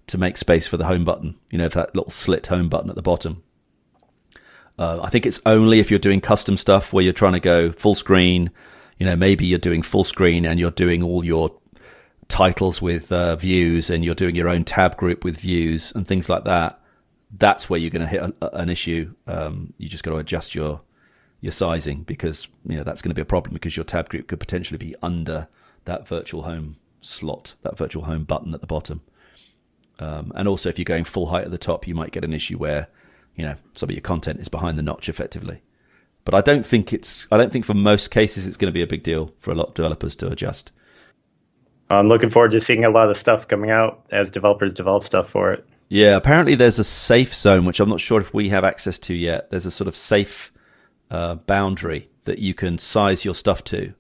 to 0.07 0.17
make 0.17 0.39
space 0.39 0.67
for 0.67 0.79
the 0.79 0.87
home 0.87 1.05
button. 1.05 1.39
You 1.51 1.59
know, 1.59 1.69
that 1.69 1.95
little 1.95 2.11
slit 2.11 2.47
home 2.47 2.71
button 2.71 2.89
at 2.89 2.97
the 2.97 3.03
bottom. 3.03 3.43
Uh, 4.79 5.01
I 5.03 5.11
think 5.11 5.27
it's 5.27 5.41
only 5.45 5.79
if 5.79 5.91
you're 5.91 5.99
doing 5.99 6.23
custom 6.23 6.57
stuff 6.57 6.91
where 6.91 7.05
you're 7.05 7.13
trying 7.13 7.35
to 7.35 7.41
go 7.41 7.71
full 7.71 7.95
screen, 7.95 8.51
you 8.99 9.05
know, 9.05 9.15
maybe 9.15 9.45
you're 9.45 9.59
doing 9.59 9.83
full 9.83 10.05
screen 10.05 10.47
and 10.47 10.59
you're 10.59 10.71
doing 10.71 11.03
all 11.03 11.23
your 11.23 11.60
titles 12.31 12.81
with 12.81 13.13
uh, 13.13 13.37
views 13.37 13.91
and 13.91 14.05
you're 14.05 14.15
doing 14.15 14.35
your 14.35 14.49
own 14.49 14.65
tab 14.65 14.97
group 14.97 15.25
with 15.25 15.37
views 15.37 15.93
and 15.95 16.07
things 16.07 16.29
like 16.29 16.45
that. 16.45 16.81
That's 17.37 17.69
where 17.69 17.79
you're 17.79 17.91
going 17.91 18.03
to 18.03 18.09
hit 18.09 18.23
a, 18.23 18.57
an 18.57 18.71
issue. 18.71 19.15
Um, 19.27 19.75
you 19.77 19.89
just 19.89 20.03
got 20.03 20.13
to 20.13 20.17
adjust 20.17 20.55
your 20.55 20.81
your 21.43 21.53
sizing 21.53 22.03
because 22.03 22.49
you 22.67 22.77
know 22.77 22.85
that's 22.85 23.01
going 23.01 23.11
to 23.11 23.15
be 23.15 23.23
a 23.23 23.27
problem 23.27 23.55
because 23.55 23.77
your 23.77 23.85
tab 23.85 24.09
group 24.09 24.27
could 24.27 24.41
potentially 24.41 24.79
be 24.79 24.95
under 25.03 25.49
that 25.85 26.07
virtual 26.07 26.43
home 26.43 26.77
slot, 27.01 27.55
that 27.63 27.79
virtual 27.79 28.05
home 28.05 28.25
button 28.25 28.55
at 28.55 28.61
the 28.61 28.67
bottom. 28.67 29.01
Um, 29.99 30.33
and 30.35 30.49
also, 30.49 30.69
if 30.69 30.79
you're 30.79 30.85
going 30.85 31.05
full 31.05 31.27
height 31.27 31.45
at 31.45 31.51
the 31.51 31.59
top, 31.59 31.87
you 31.87 31.95
might 31.95 32.13
get 32.13 32.25
an 32.25 32.33
issue 32.33 32.59
where 32.59 32.89
you 33.37 33.45
know 33.45 33.55
some 33.75 33.89
of 33.89 33.95
your 33.95 34.03
content 34.03 34.41
is 34.41 34.49
behind 34.49 34.79
the 34.79 34.83
notch 34.83 35.09
effectively. 35.09 35.63
But 36.25 36.35
I 36.35 36.41
don't 36.41 36.65
think 36.65 36.93
it's. 36.93 37.27
I 37.31 37.37
don't 37.37 37.53
think 37.53 37.65
for 37.65 37.75
most 37.75 38.11
cases 38.11 38.47
it's 38.47 38.57
going 38.57 38.73
to 38.73 38.77
be 38.77 38.83
a 38.83 38.87
big 38.87 39.03
deal 39.03 39.33
for 39.39 39.51
a 39.51 39.55
lot 39.55 39.69
of 39.69 39.75
developers 39.75 40.17
to 40.17 40.29
adjust. 40.29 40.71
I'm 41.91 42.09
looking 42.09 42.31
forward 42.31 42.53
to 42.53 42.61
seeing 42.61 42.85
a 42.85 42.91
lot 42.91 43.11
of 43.11 43.17
stuff 43.17 43.49
coming 43.49 43.71
out 43.71 44.07
as 44.11 44.31
developers 44.31 44.73
develop 44.73 45.05
stuff 45.05 45.29
for 45.29 45.53
it. 45.53 45.67
Yeah, 45.89 46.15
apparently 46.15 46.55
there's 46.55 46.79
a 46.79 46.85
safe 46.85 47.35
zone 47.35 47.65
which 47.65 47.81
I'm 47.81 47.89
not 47.89 48.01
sure 48.01 48.21
if 48.21 48.33
we 48.33 48.51
have 48.51 48.65
access 48.65 48.99
to 49.01 49.15
yet. 49.15 49.51
There's 49.51 49.67
a 49.67 49.73
sort 49.73 49.89
of 49.89 49.97
safe 49.97 50.53
uh, 51.11 51.35
boundary 51.35 52.09
that 52.25 52.39
you 52.39 52.55
can 52.55 52.79
size 52.79 53.25
your 53.25 53.35
stuff 53.35 53.65
to, 53.65 53.93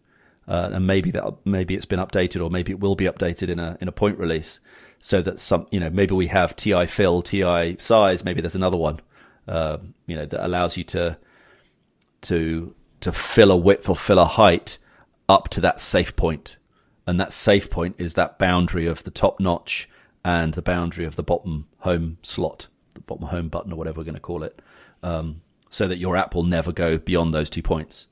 uh, 0.47 0.71
and 0.73 0.87
maybe 0.87 1.11
that 1.11 1.25
maybe 1.45 1.75
it's 1.75 1.87
been 1.87 1.99
updated 1.99 2.45
or 2.45 2.49
maybe 2.49 2.71
it 2.71 2.79
will 2.79 2.95
be 2.95 3.07
updated 3.07 3.49
in 3.49 3.59
a 3.59 3.77
in 3.81 3.89
a 3.89 3.93
point 3.93 4.19
release, 4.19 4.61
so 5.01 5.21
that 5.21 5.41
some 5.41 5.67
you 5.73 5.81
know 5.81 5.91
maybe 5.91 6.15
we 6.15 6.29
have 6.29 6.55
TI 6.55 6.87
fill, 6.87 7.23
TI 7.23 7.77
size, 7.81 8.25
maybe 8.25 8.41
there's 8.41 8.55
another 8.55 8.77
one, 8.77 9.01
uh, 9.49 9.79
you 10.07 10.15
know 10.15 10.27
that 10.27 10.47
allows 10.47 10.77
you 10.77 10.85
to 10.85 11.19
to 12.23 12.73
to 13.01 13.11
fill 13.11 13.51
a 13.51 13.57
width 13.57 13.89
or 13.89 13.97
fill 13.97 14.21
a 14.21 14.27
height 14.27 14.79
up 15.29 15.49
to 15.49 15.61
that 15.61 15.81
safe 15.81 16.15
point. 16.15 16.57
And 17.11 17.19
that 17.19 17.33
safe 17.33 17.71
point 17.71 17.97
is 17.99 18.15
that 18.15 18.39
boundary 18.39 18.87
of 18.87 19.03
the 19.03 19.11
top 19.11 19.41
notch 19.41 19.89
and 20.25 20.55
the 20.55 20.63
boundary 20.63 21.05
of 21.05 21.17
the 21.17 21.25
bottom 21.25 21.67
home 21.79 22.19
slot, 22.23 22.69
the 22.95 23.01
bottom 23.01 23.27
home 23.27 23.49
button 23.49 23.73
or 23.73 23.77
whatever 23.77 23.99
we're 23.99 24.05
going 24.05 24.15
to 24.15 24.21
call 24.21 24.45
it, 24.45 24.63
um, 25.03 25.41
so 25.69 25.89
that 25.89 25.99
your 25.99 26.17
app 26.17 26.37
will 26.37 26.45
never 26.45 26.71
go 26.71 26.99
beyond 26.99 27.35
those 27.35 27.51
two 27.51 27.63
points. 27.63 28.07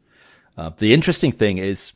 Uh, 0.57 0.71
the 0.79 0.93
interesting 0.93 1.31
thing 1.31 1.59
is, 1.59 1.93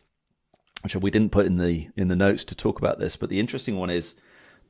which 0.83 0.95
we 0.95 1.11
didn't 1.11 1.33
put 1.33 1.45
in 1.45 1.57
the 1.57 1.89
in 1.97 2.07
the 2.07 2.15
notes 2.15 2.45
to 2.45 2.55
talk 2.55 2.79
about 2.79 3.01
this, 3.01 3.17
but 3.17 3.31
the 3.31 3.41
interesting 3.41 3.77
one 3.77 3.91
is 3.91 4.15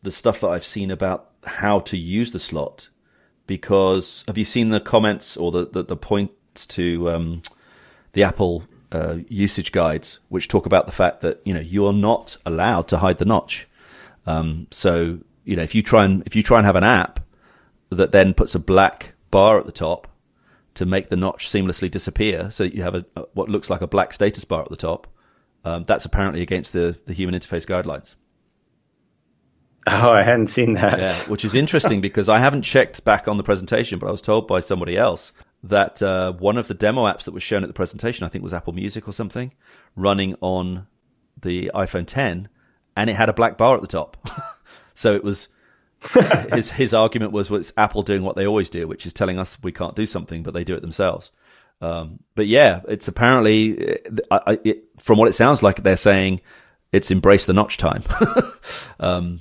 the 0.03 0.11
stuff 0.11 0.41
that 0.41 0.49
I've 0.49 0.65
seen 0.65 0.91
about 0.91 1.33
how 1.45 1.81
to 1.81 1.99
use 1.99 2.33
the 2.33 2.39
slot. 2.39 2.89
Because 3.47 4.25
have 4.27 4.39
you 4.39 4.47
seen 4.47 4.71
the 4.71 4.81
comments 4.81 5.37
or 5.37 5.53
the, 5.53 5.67
the, 5.67 5.83
the 5.83 5.97
point 5.99 6.31
to 6.69 7.11
um, 7.11 7.43
the 8.15 8.23
Apple 8.23 8.65
uh, 8.93 9.17
usage 9.29 9.73
guides, 9.73 10.21
which 10.29 10.49
talk 10.49 10.67
about 10.67 10.87
the 10.87 10.93
fact 10.93 11.23
that 11.23 11.41
you 11.45 11.55
know 11.55 11.61
you 11.61 11.87
are 11.87 11.93
not 11.93 12.37
allowed 12.45 12.87
to 12.89 12.99
hide 12.99 13.19
the 13.19 13.25
notch. 13.25 13.67
Um, 14.27 14.69
so 14.71 15.19
you 15.45 15.57
know 15.57 15.63
if 15.63 15.75
you 15.75 15.83
try 15.83 16.05
and 16.05 16.23
if 16.27 16.37
you 16.37 16.43
try 16.43 16.59
and 16.59 16.67
have 16.67 16.77
an 16.77 16.85
app 16.85 17.21
that 17.91 18.13
then 18.13 18.35
puts 18.35 18.55
a 18.55 18.59
black 18.59 19.15
bar 19.31 19.59
at 19.59 19.67
the 19.67 19.73
top 19.73 20.09
to 20.75 20.87
make 20.87 21.09
the 21.09 21.17
notch 21.17 21.49
seamlessly 21.49 21.91
disappear, 21.91 22.51
so 22.51 22.65
that 22.65 22.75
you 22.75 22.83
have 22.83 22.95
a, 22.95 23.05
a 23.17 23.23
what 23.33 23.49
looks 23.49 23.71
like 23.71 23.81
a 23.81 23.87
black 23.87 24.13
status 24.13 24.45
bar 24.45 24.63
at 24.63 24.69
the 24.69 24.77
top, 24.77 25.07
um, 25.65 25.85
that's 25.85 26.05
apparently 26.05 26.43
against 26.43 26.73
the 26.73 26.99
the 27.07 27.15
human 27.15 27.35
interface 27.35 27.67
guidelines. 27.67 28.15
Oh, 29.87 30.13
I 30.13 30.23
hadn't 30.23 30.47
seen 30.47 30.75
that. 30.75 31.01
Yeah, 31.01 31.15
which 31.25 31.45
is 31.45 31.55
interesting 31.57 32.01
because 32.01 32.29
I 32.29 32.39
haven't 32.39 32.63
checked 32.63 33.05
back 33.05 33.27
on 33.27 33.37
the 33.37 33.43
presentation, 33.43 33.99
but 33.99 34.07
I 34.07 34.13
was 34.13 34.21
told 34.21 34.47
by 34.47 34.61
somebody 34.61 34.97
else 34.97 35.33
that 35.63 36.03
uh, 36.03 36.33
one 36.33 36.59
of 36.59 36.69
the 36.69 36.75
demo 36.75 37.05
apps 37.05 37.25
that 37.25 37.35
was 37.35 37.43
shown 37.43 37.63
at 37.63 37.69
the 37.69 37.75
presentation, 37.75 38.25
I 38.25 38.29
think 38.29 38.43
was 38.43 38.55
Apple 38.55 38.73
Music 38.73 39.07
or 39.07 39.13
something, 39.13 39.53
running 39.95 40.35
on 40.41 40.87
the 41.41 41.71
iPhone 41.75 42.07
10, 42.07 42.49
and 42.97 43.11
it 43.11 43.15
had 43.15 43.29
a 43.29 43.33
black 43.33 43.57
bar 43.57 43.75
at 43.77 43.81
the 43.81 43.87
top. 43.87 44.29
so 44.95 45.15
it 45.15 45.23
was 45.25 45.49
his 46.53 46.71
his 46.73 46.95
argument 46.95 47.33
was, 47.33 47.49
well, 47.49 47.61
it's 47.61 47.73
Apple 47.77 48.03
doing 48.03 48.23
what 48.23 48.37
they 48.37 48.47
always 48.47 48.69
do, 48.69 48.89
which 48.89 49.07
is 49.07 49.13
telling 49.13 49.39
us 49.39 49.59
we 49.63 49.73
can't 49.73 49.95
do 49.95 50.07
something, 50.07 50.43
but 50.43 50.53
they 50.55 50.65
do 50.65 50.75
it 50.75 50.81
themselves. 50.81 51.31
Um, 51.81 52.21
but 52.35 52.47
yeah, 52.47 52.81
it's 52.89 53.09
apparently, 53.09 53.99
I, 54.31 54.41
I, 54.47 54.59
it, 54.65 54.85
from 55.01 55.19
what 55.19 55.29
it 55.29 55.33
sounds 55.33 55.63
like, 55.63 55.83
they're 55.83 55.97
saying 55.97 56.41
it's 56.93 57.11
embrace 57.11 57.47
the 57.47 57.53
notch 57.53 57.77
time. 57.77 58.05
um, 59.01 59.41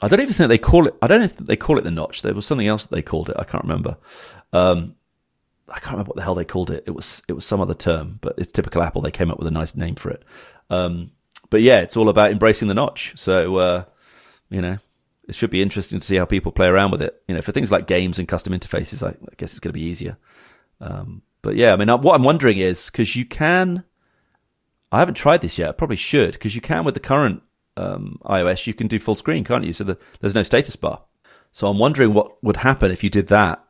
I 0.00 0.08
don't 0.08 0.20
even 0.20 0.32
think 0.32 0.48
they 0.48 0.58
call 0.58 0.86
it. 0.86 0.94
I 1.02 1.06
don't 1.06 1.18
know 1.20 1.26
if 1.26 1.36
they 1.36 1.56
call 1.56 1.78
it 1.78 1.84
the 1.84 1.90
notch. 1.90 2.22
There 2.22 2.34
was 2.34 2.46
something 2.46 2.66
else 2.66 2.86
that 2.86 2.94
they 2.94 3.02
called 3.02 3.28
it. 3.28 3.36
I 3.38 3.44
can't 3.44 3.64
remember. 3.64 3.98
Um, 4.52 4.96
I 5.72 5.78
can't 5.78 5.92
remember 5.92 6.10
what 6.10 6.16
the 6.16 6.22
hell 6.22 6.34
they 6.34 6.44
called 6.44 6.70
it. 6.70 6.84
It 6.86 6.90
was 6.90 7.22
it 7.28 7.32
was 7.32 7.46
some 7.46 7.60
other 7.60 7.74
term, 7.74 8.18
but 8.20 8.34
it's 8.36 8.52
typical 8.52 8.82
Apple. 8.82 9.00
They 9.00 9.10
came 9.10 9.30
up 9.30 9.38
with 9.38 9.48
a 9.48 9.52
nice 9.52 9.74
name 9.74 9.94
for 9.94 10.10
it. 10.10 10.22
Um, 10.68 11.12
but 11.50 11.62
yeah, 11.62 11.80
it's 11.80 11.96
all 11.96 12.08
about 12.08 12.30
embracing 12.30 12.68
the 12.68 12.74
notch. 12.74 13.14
So 13.16 13.56
uh, 13.56 13.84
you 14.50 14.60
know, 14.60 14.78
it 15.26 15.34
should 15.34 15.50
be 15.50 15.62
interesting 15.62 15.98
to 15.98 16.06
see 16.06 16.16
how 16.16 16.26
people 16.26 16.52
play 16.52 16.66
around 16.66 16.90
with 16.90 17.02
it. 17.02 17.22
You 17.26 17.34
know, 17.34 17.42
for 17.42 17.52
things 17.52 17.72
like 17.72 17.86
games 17.86 18.18
and 18.18 18.28
custom 18.28 18.52
interfaces, 18.52 19.06
I, 19.06 19.10
I 19.10 19.34
guess 19.38 19.52
it's 19.52 19.60
going 19.60 19.70
to 19.70 19.78
be 19.78 19.86
easier. 19.86 20.18
Um, 20.80 21.22
but 21.40 21.56
yeah, 21.56 21.72
I 21.72 21.76
mean, 21.76 21.88
what 21.88 22.14
I'm 22.14 22.22
wondering 22.22 22.58
is 22.58 22.90
because 22.90 23.16
you 23.16 23.24
can. 23.24 23.84
I 24.90 24.98
haven't 24.98 25.14
tried 25.14 25.40
this 25.40 25.56
yet. 25.56 25.70
I 25.70 25.72
probably 25.72 25.96
should 25.96 26.32
because 26.32 26.54
you 26.54 26.60
can 26.60 26.84
with 26.84 26.92
the 26.92 27.00
current 27.00 27.42
um, 27.78 28.18
iOS. 28.26 28.66
You 28.66 28.74
can 28.74 28.88
do 28.88 28.98
full 28.98 29.14
screen, 29.14 29.42
can't 29.42 29.64
you? 29.64 29.72
So 29.72 29.84
the, 29.84 29.98
there's 30.20 30.34
no 30.34 30.42
status 30.42 30.76
bar. 30.76 31.02
So 31.50 31.66
I'm 31.66 31.78
wondering 31.78 32.12
what 32.12 32.42
would 32.44 32.58
happen 32.58 32.90
if 32.90 33.02
you 33.02 33.08
did 33.08 33.28
that 33.28 33.64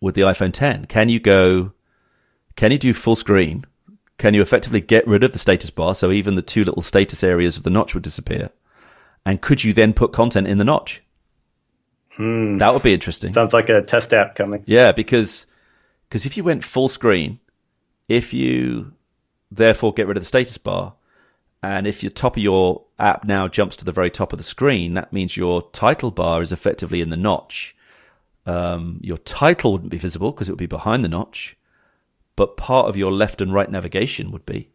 with 0.00 0.14
the 0.14 0.22
iPhone 0.22 0.52
10. 0.52 0.86
Can 0.86 1.08
you 1.08 1.20
go? 1.20 1.72
Can 2.56 2.72
you 2.72 2.78
do 2.78 2.94
full 2.94 3.16
screen? 3.16 3.64
Can 4.18 4.32
you 4.32 4.40
effectively 4.40 4.80
get 4.80 5.06
rid 5.06 5.22
of 5.22 5.32
the 5.32 5.38
status 5.38 5.70
bar 5.70 5.94
so 5.94 6.10
even 6.10 6.36
the 6.36 6.42
two 6.42 6.64
little 6.64 6.82
status 6.82 7.22
areas 7.22 7.56
of 7.56 7.64
the 7.64 7.70
notch 7.70 7.94
would 7.94 8.02
disappear? 8.02 8.50
And 9.26 9.42
could 9.42 9.64
you 9.64 9.72
then 9.72 9.92
put 9.92 10.12
content 10.12 10.46
in 10.46 10.58
the 10.58 10.64
notch? 10.64 11.02
Hmm. 12.12 12.56
That 12.58 12.72
would 12.72 12.82
be 12.82 12.94
interesting. 12.94 13.32
Sounds 13.32 13.52
like 13.52 13.68
a 13.68 13.82
test 13.82 14.14
app 14.14 14.34
coming. 14.34 14.64
Yeah, 14.66 14.92
because 14.92 15.46
because 16.08 16.24
if 16.24 16.36
you 16.36 16.44
went 16.44 16.64
full 16.64 16.88
screen, 16.88 17.40
if 18.08 18.32
you 18.32 18.92
therefore 19.50 19.92
get 19.92 20.06
rid 20.06 20.16
of 20.16 20.22
the 20.22 20.28
status 20.28 20.56
bar, 20.56 20.94
and 21.62 21.86
if 21.86 22.02
your 22.02 22.10
top 22.10 22.36
of 22.36 22.42
your 22.42 22.84
app 22.98 23.24
now 23.24 23.48
jumps 23.48 23.76
to 23.76 23.84
the 23.84 23.92
very 23.92 24.10
top 24.10 24.32
of 24.32 24.38
the 24.38 24.44
screen, 24.44 24.94
that 24.94 25.12
means 25.12 25.36
your 25.36 25.68
title 25.72 26.10
bar 26.10 26.40
is 26.40 26.52
effectively 26.52 27.00
in 27.00 27.10
the 27.10 27.16
notch. 27.16 27.75
Um, 28.46 29.00
your 29.02 29.18
title 29.18 29.72
wouldn't 29.72 29.90
be 29.90 29.98
visible 29.98 30.30
because 30.30 30.48
it 30.48 30.52
would 30.52 30.58
be 30.58 30.66
behind 30.66 31.04
the 31.04 31.08
notch, 31.08 31.56
but 32.36 32.56
part 32.56 32.88
of 32.88 32.96
your 32.96 33.12
left 33.12 33.40
and 33.40 33.52
right 33.52 33.70
navigation 33.70 34.30
would 34.30 34.46
be. 34.46 34.70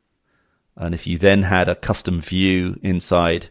And 0.75 0.93
if 0.93 1.07
you 1.07 1.17
then 1.17 1.43
had 1.43 1.69
a 1.69 1.75
custom 1.75 2.21
view 2.21 2.79
inside 2.83 3.49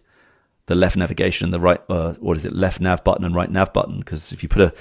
the 0.67 0.75
left 0.75 0.97
navigation 0.97 1.47
and 1.47 1.55
the 1.55 1.61
right, 1.61 1.81
uh, 1.89 2.15
what 2.15 2.37
is 2.37 2.47
it, 2.47 2.53
left 2.53 2.81
nav 2.81 3.03
button 3.03 3.25
and 3.25 3.35
right 3.35 3.51
nav 3.51 3.73
button, 3.73 3.99
because 3.99 4.33
if 4.33 4.43
you 4.43 4.49
put 4.49 4.63
a 4.63 4.75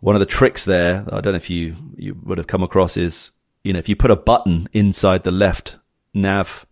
one 0.00 0.14
of 0.14 0.20
the 0.20 0.26
tricks 0.26 0.64
there, 0.64 1.04
I 1.10 1.20
don't 1.20 1.32
know 1.32 1.38
if 1.38 1.50
you, 1.50 1.74
you 1.96 2.16
would 2.22 2.38
have 2.38 2.46
come 2.46 2.62
across 2.62 2.96
is, 2.96 3.32
you 3.64 3.72
know, 3.72 3.78
if 3.78 3.88
you 3.88 3.96
put 3.96 4.10
a 4.10 4.16
button 4.16 4.68
inside 4.72 5.24
the 5.24 5.32
left 5.32 5.76
nav, 6.14 6.66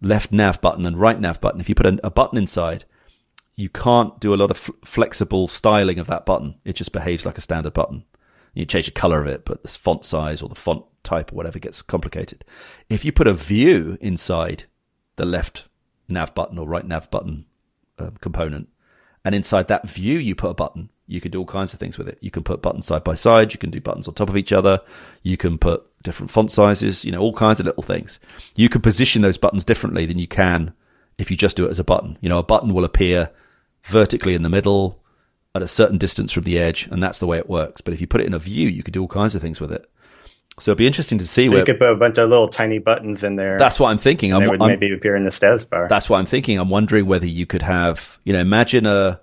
left 0.00 0.32
nav 0.32 0.60
button 0.60 0.84
and 0.84 1.00
right 1.00 1.18
nav 1.18 1.40
button, 1.40 1.60
if 1.60 1.68
you 1.68 1.74
put 1.74 1.86
a, 1.86 1.98
a 2.04 2.10
button 2.10 2.36
inside, 2.36 2.84
you 3.54 3.68
can't 3.68 4.18
do 4.20 4.34
a 4.34 4.36
lot 4.36 4.50
of 4.50 4.56
f- 4.56 4.70
flexible 4.84 5.48
styling 5.48 5.98
of 5.98 6.06
that 6.06 6.26
button. 6.26 6.56
It 6.64 6.74
just 6.74 6.92
behaves 6.92 7.26
like 7.26 7.38
a 7.38 7.42
standard 7.42 7.74
button. 7.74 8.04
You 8.54 8.64
change 8.64 8.86
the 8.86 8.92
color 8.92 9.20
of 9.20 9.26
it, 9.26 9.44
but 9.44 9.62
the 9.62 9.68
font 9.68 10.04
size 10.04 10.42
or 10.42 10.48
the 10.48 10.54
font 10.54 10.84
type 11.02 11.32
or 11.32 11.36
whatever 11.36 11.58
gets 11.58 11.82
complicated. 11.82 12.44
If 12.88 13.04
you 13.04 13.12
put 13.12 13.26
a 13.26 13.34
view 13.34 13.98
inside 14.00 14.64
the 15.16 15.24
left 15.24 15.68
nav 16.08 16.34
button 16.34 16.58
or 16.58 16.66
right 16.66 16.86
nav 16.86 17.10
button 17.10 17.46
uh, 17.98 18.10
component, 18.20 18.68
and 19.24 19.34
inside 19.34 19.68
that 19.68 19.88
view 19.88 20.18
you 20.18 20.34
put 20.34 20.50
a 20.50 20.54
button, 20.54 20.90
you 21.06 21.20
can 21.20 21.30
do 21.30 21.38
all 21.38 21.46
kinds 21.46 21.74
of 21.74 21.80
things 21.80 21.98
with 21.98 22.08
it. 22.08 22.18
You 22.20 22.30
can 22.30 22.42
put 22.42 22.62
buttons 22.62 22.86
side 22.86 23.04
by 23.04 23.14
side. 23.14 23.52
You 23.52 23.58
can 23.58 23.70
do 23.70 23.80
buttons 23.80 24.08
on 24.08 24.14
top 24.14 24.28
of 24.28 24.36
each 24.36 24.52
other. 24.52 24.80
You 25.22 25.36
can 25.36 25.58
put 25.58 25.84
different 26.02 26.30
font 26.30 26.50
sizes, 26.50 27.04
you 27.04 27.12
know, 27.12 27.20
all 27.20 27.34
kinds 27.34 27.60
of 27.60 27.66
little 27.66 27.82
things. 27.82 28.18
You 28.56 28.68
can 28.68 28.80
position 28.80 29.22
those 29.22 29.38
buttons 29.38 29.64
differently 29.64 30.06
than 30.06 30.18
you 30.18 30.26
can 30.26 30.74
if 31.18 31.30
you 31.30 31.36
just 31.36 31.56
do 31.56 31.66
it 31.66 31.70
as 31.70 31.78
a 31.78 31.84
button. 31.84 32.18
You 32.20 32.28
know, 32.28 32.38
a 32.38 32.42
button 32.42 32.72
will 32.72 32.84
appear 32.84 33.30
vertically 33.84 34.34
in 34.34 34.42
the 34.42 34.48
middle 34.48 35.02
at 35.54 35.62
a 35.62 35.68
certain 35.68 35.98
distance 35.98 36.32
from 36.32 36.44
the 36.44 36.58
edge, 36.58 36.88
and 36.90 37.02
that's 37.02 37.18
the 37.18 37.26
way 37.26 37.38
it 37.38 37.48
works. 37.48 37.80
But 37.80 37.92
if 37.94 38.00
you 38.00 38.06
put 38.06 38.20
it 38.20 38.26
in 38.26 38.34
a 38.34 38.38
view, 38.38 38.68
you 38.68 38.82
could 38.82 38.94
do 38.94 39.02
all 39.02 39.08
kinds 39.08 39.34
of 39.34 39.42
things 39.42 39.60
with 39.60 39.72
it. 39.72 39.86
So 40.60 40.70
it'd 40.70 40.78
be 40.78 40.86
interesting 40.86 41.18
to 41.18 41.26
see 41.26 41.46
So 41.48 41.52
where. 41.52 41.60
you 41.60 41.66
could 41.66 41.78
put 41.78 41.90
a 41.90 41.96
bunch 41.96 42.18
of 42.18 42.28
little 42.28 42.48
tiny 42.48 42.78
buttons 42.78 43.24
in 43.24 43.36
there. 43.36 43.58
That's 43.58 43.80
what 43.80 43.88
I'm 43.90 43.98
thinking. 43.98 44.34
I'm, 44.34 44.40
they 44.42 44.48
would 44.48 44.60
I'm- 44.62 44.70
maybe 44.70 44.92
appear 44.92 45.16
in 45.16 45.24
the 45.24 45.30
status 45.30 45.64
bar. 45.64 45.88
that's 45.88 46.08
what 46.10 46.18
I'm 46.18 46.26
thinking. 46.26 46.58
I'm 46.58 46.68
wondering 46.70 47.06
whether 47.06 47.26
you 47.26 47.46
could 47.46 47.62
have, 47.62 48.18
you 48.24 48.32
know, 48.32 48.38
imagine 48.40 48.86
a 48.86 49.20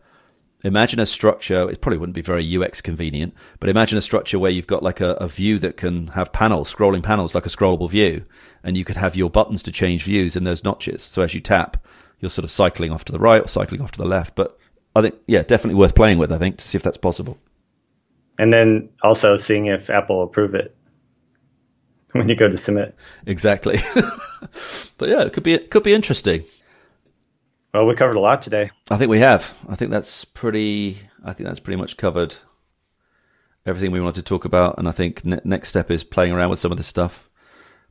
imagine 0.63 0.99
a 0.99 1.05
structure. 1.05 1.69
It 1.69 1.81
probably 1.81 1.99
wouldn't 1.99 2.15
be 2.15 2.21
very 2.21 2.57
UX 2.57 2.81
convenient, 2.81 3.33
but 3.59 3.69
imagine 3.69 3.97
a 3.97 4.01
structure 4.01 4.39
where 4.39 4.51
you've 4.51 4.67
got 4.67 4.83
like 4.83 5.01
a, 5.01 5.11
a 5.13 5.27
view 5.27 5.57
that 5.59 5.77
can 5.77 6.07
have 6.07 6.33
panels, 6.33 6.73
scrolling 6.73 7.03
panels, 7.03 7.33
like 7.35 7.45
a 7.45 7.49
scrollable 7.49 7.89
view, 7.89 8.25
and 8.63 8.75
you 8.75 8.83
could 8.83 8.97
have 8.97 9.15
your 9.15 9.29
buttons 9.29 9.63
to 9.63 9.71
change 9.71 10.03
views 10.03 10.35
in 10.35 10.43
those 10.45 10.63
notches. 10.63 11.01
So 11.03 11.21
as 11.21 11.33
you 11.35 11.41
tap, 11.41 11.77
you're 12.19 12.29
sort 12.29 12.43
of 12.45 12.51
cycling 12.51 12.91
off 12.91 13.05
to 13.05 13.11
the 13.11 13.19
right 13.19 13.43
or 13.43 13.47
cycling 13.47 13.81
off 13.81 13.91
to 13.91 13.97
the 13.97 14.07
left. 14.07 14.35
But 14.35 14.57
I 14.95 15.01
think, 15.01 15.15
yeah, 15.27 15.41
definitely 15.43 15.75
worth 15.79 15.95
playing 15.95 16.17
with. 16.17 16.31
I 16.31 16.37
think 16.37 16.57
to 16.57 16.67
see 16.67 16.77
if 16.77 16.83
that's 16.83 16.97
possible. 16.97 17.37
and 18.37 18.51
then 18.53 18.89
also 19.03 19.37
seeing 19.37 19.67
if 19.67 19.89
Apple 19.89 20.17
will 20.17 20.23
approve 20.23 20.55
it 20.55 20.75
when 22.13 22.27
you 22.29 22.35
go 22.35 22.49
to 22.49 22.57
submit. 22.57 22.95
Exactly. 23.25 23.79
but 24.97 25.09
yeah, 25.09 25.21
it 25.21 25.33
could 25.33 25.43
be 25.43 25.53
it 25.53 25.69
could 25.69 25.83
be 25.83 25.93
interesting. 25.93 26.43
Well, 27.73 27.85
we 27.85 27.93
covered 27.95 28.15
a 28.15 28.19
lot 28.19 28.41
today. 28.41 28.71
I 28.89 28.97
think 28.97 29.09
we 29.11 29.19
have. 29.19 29.53
I 29.67 29.75
think 29.75 29.91
that's 29.91 30.25
pretty. 30.25 31.01
I 31.23 31.33
think 31.33 31.47
that's 31.47 31.59
pretty 31.59 31.79
much 31.79 31.97
covered 31.97 32.35
everything 33.65 33.91
we 33.91 34.01
wanted 34.01 34.15
to 34.15 34.23
talk 34.23 34.43
about. 34.45 34.79
And 34.79 34.87
I 34.87 34.91
think 34.91 35.23
ne- 35.23 35.41
next 35.43 35.69
step 35.69 35.91
is 35.91 36.03
playing 36.03 36.31
around 36.33 36.49
with 36.49 36.57
some 36.59 36.71
of 36.71 36.77
this 36.77 36.87
stuff, 36.87 37.28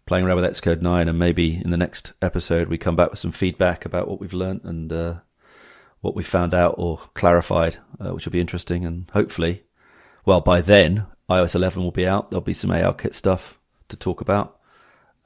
playing 0.09 0.25
around 0.25 0.41
with 0.41 0.51
Xcode 0.51 0.83
nine, 0.83 1.09
and 1.09 1.19
maybe 1.19 1.61
in 1.63 1.71
the 1.71 1.77
next 1.77 2.13
episode 2.21 2.69
we 2.69 2.79
come 2.79 2.97
back 2.97 3.11
with 3.11 3.19
some 3.19 3.33
feedback 3.33 3.85
about 3.85 4.09
what 4.09 4.21
we've 4.21 4.33
learned 4.33 4.63
and 4.65 4.93
uh, 4.93 5.15
what 6.01 6.17
we 6.17 6.23
found 6.23 6.55
out 6.55 6.75
or 6.79 6.99
clarified, 7.15 7.77
uh, 8.01 8.13
which 8.15 8.25
will 8.25 8.33
be 8.33 8.41
interesting. 8.41 8.85
And 8.85 9.09
hopefully, 9.13 9.65
well, 10.25 10.41
by 10.41 10.61
then 10.61 11.07
iOS 11.31 11.55
11 11.55 11.83
will 11.83 11.93
be 11.93 12.07
out. 12.07 12.31
There'll 12.31 12.41
be 12.41 12.55
some 12.55 12.71
ARKit 12.71 13.15
stuff 13.15 13.63
to 13.89 13.97
talk 13.97 14.21
about. 14.21 14.59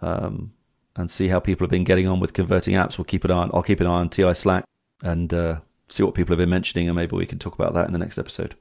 Um, 0.01 0.53
and 0.97 1.11
see 1.11 1.29
how 1.29 1.41
people 1.41 1.65
have 1.65 1.71
been 1.71 1.85
getting 1.85 2.07
on 2.07 2.21
with 2.21 2.33
converting 2.33 2.75
apps. 2.75 2.99
We'll 2.99 3.05
keep 3.05 3.25
an 3.25 3.31
eye 3.31 3.37
on. 3.37 3.51
I'll 3.55 3.63
keep 3.63 3.81
an 3.81 3.87
eye 3.87 3.91
on 3.91 4.11
TI 4.11 4.35
Slack 4.35 4.65
and 5.03 5.33
uh, 5.33 5.61
see 5.89 6.03
what 6.03 6.15
people 6.15 6.33
have 6.33 6.39
been 6.39 6.51
mentioning, 6.51 6.89
and 6.89 6.97
maybe 6.97 7.17
we 7.17 7.27
can 7.27 7.39
talk 7.39 7.55
about 7.55 7.75
that 7.75 7.87
in 7.87 7.93
the 7.93 7.99
next 7.99 8.19
episode. 8.19 8.57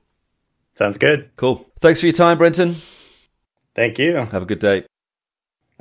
Sounds 0.76 0.98
good. 0.98 1.31
Cool. 1.35 1.69
Thanks 1.80 1.99
for 1.99 2.06
your 2.06 2.14
time, 2.14 2.38
Brenton. 2.38 2.76
Thank 3.76 3.99
you. 3.99 4.15
Have 4.15 4.43
a 4.43 4.45
good 4.45 4.60
day. 4.60 4.85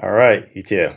All 0.02 0.10
right. 0.10 0.48
You 0.54 0.62
too. 0.62 0.94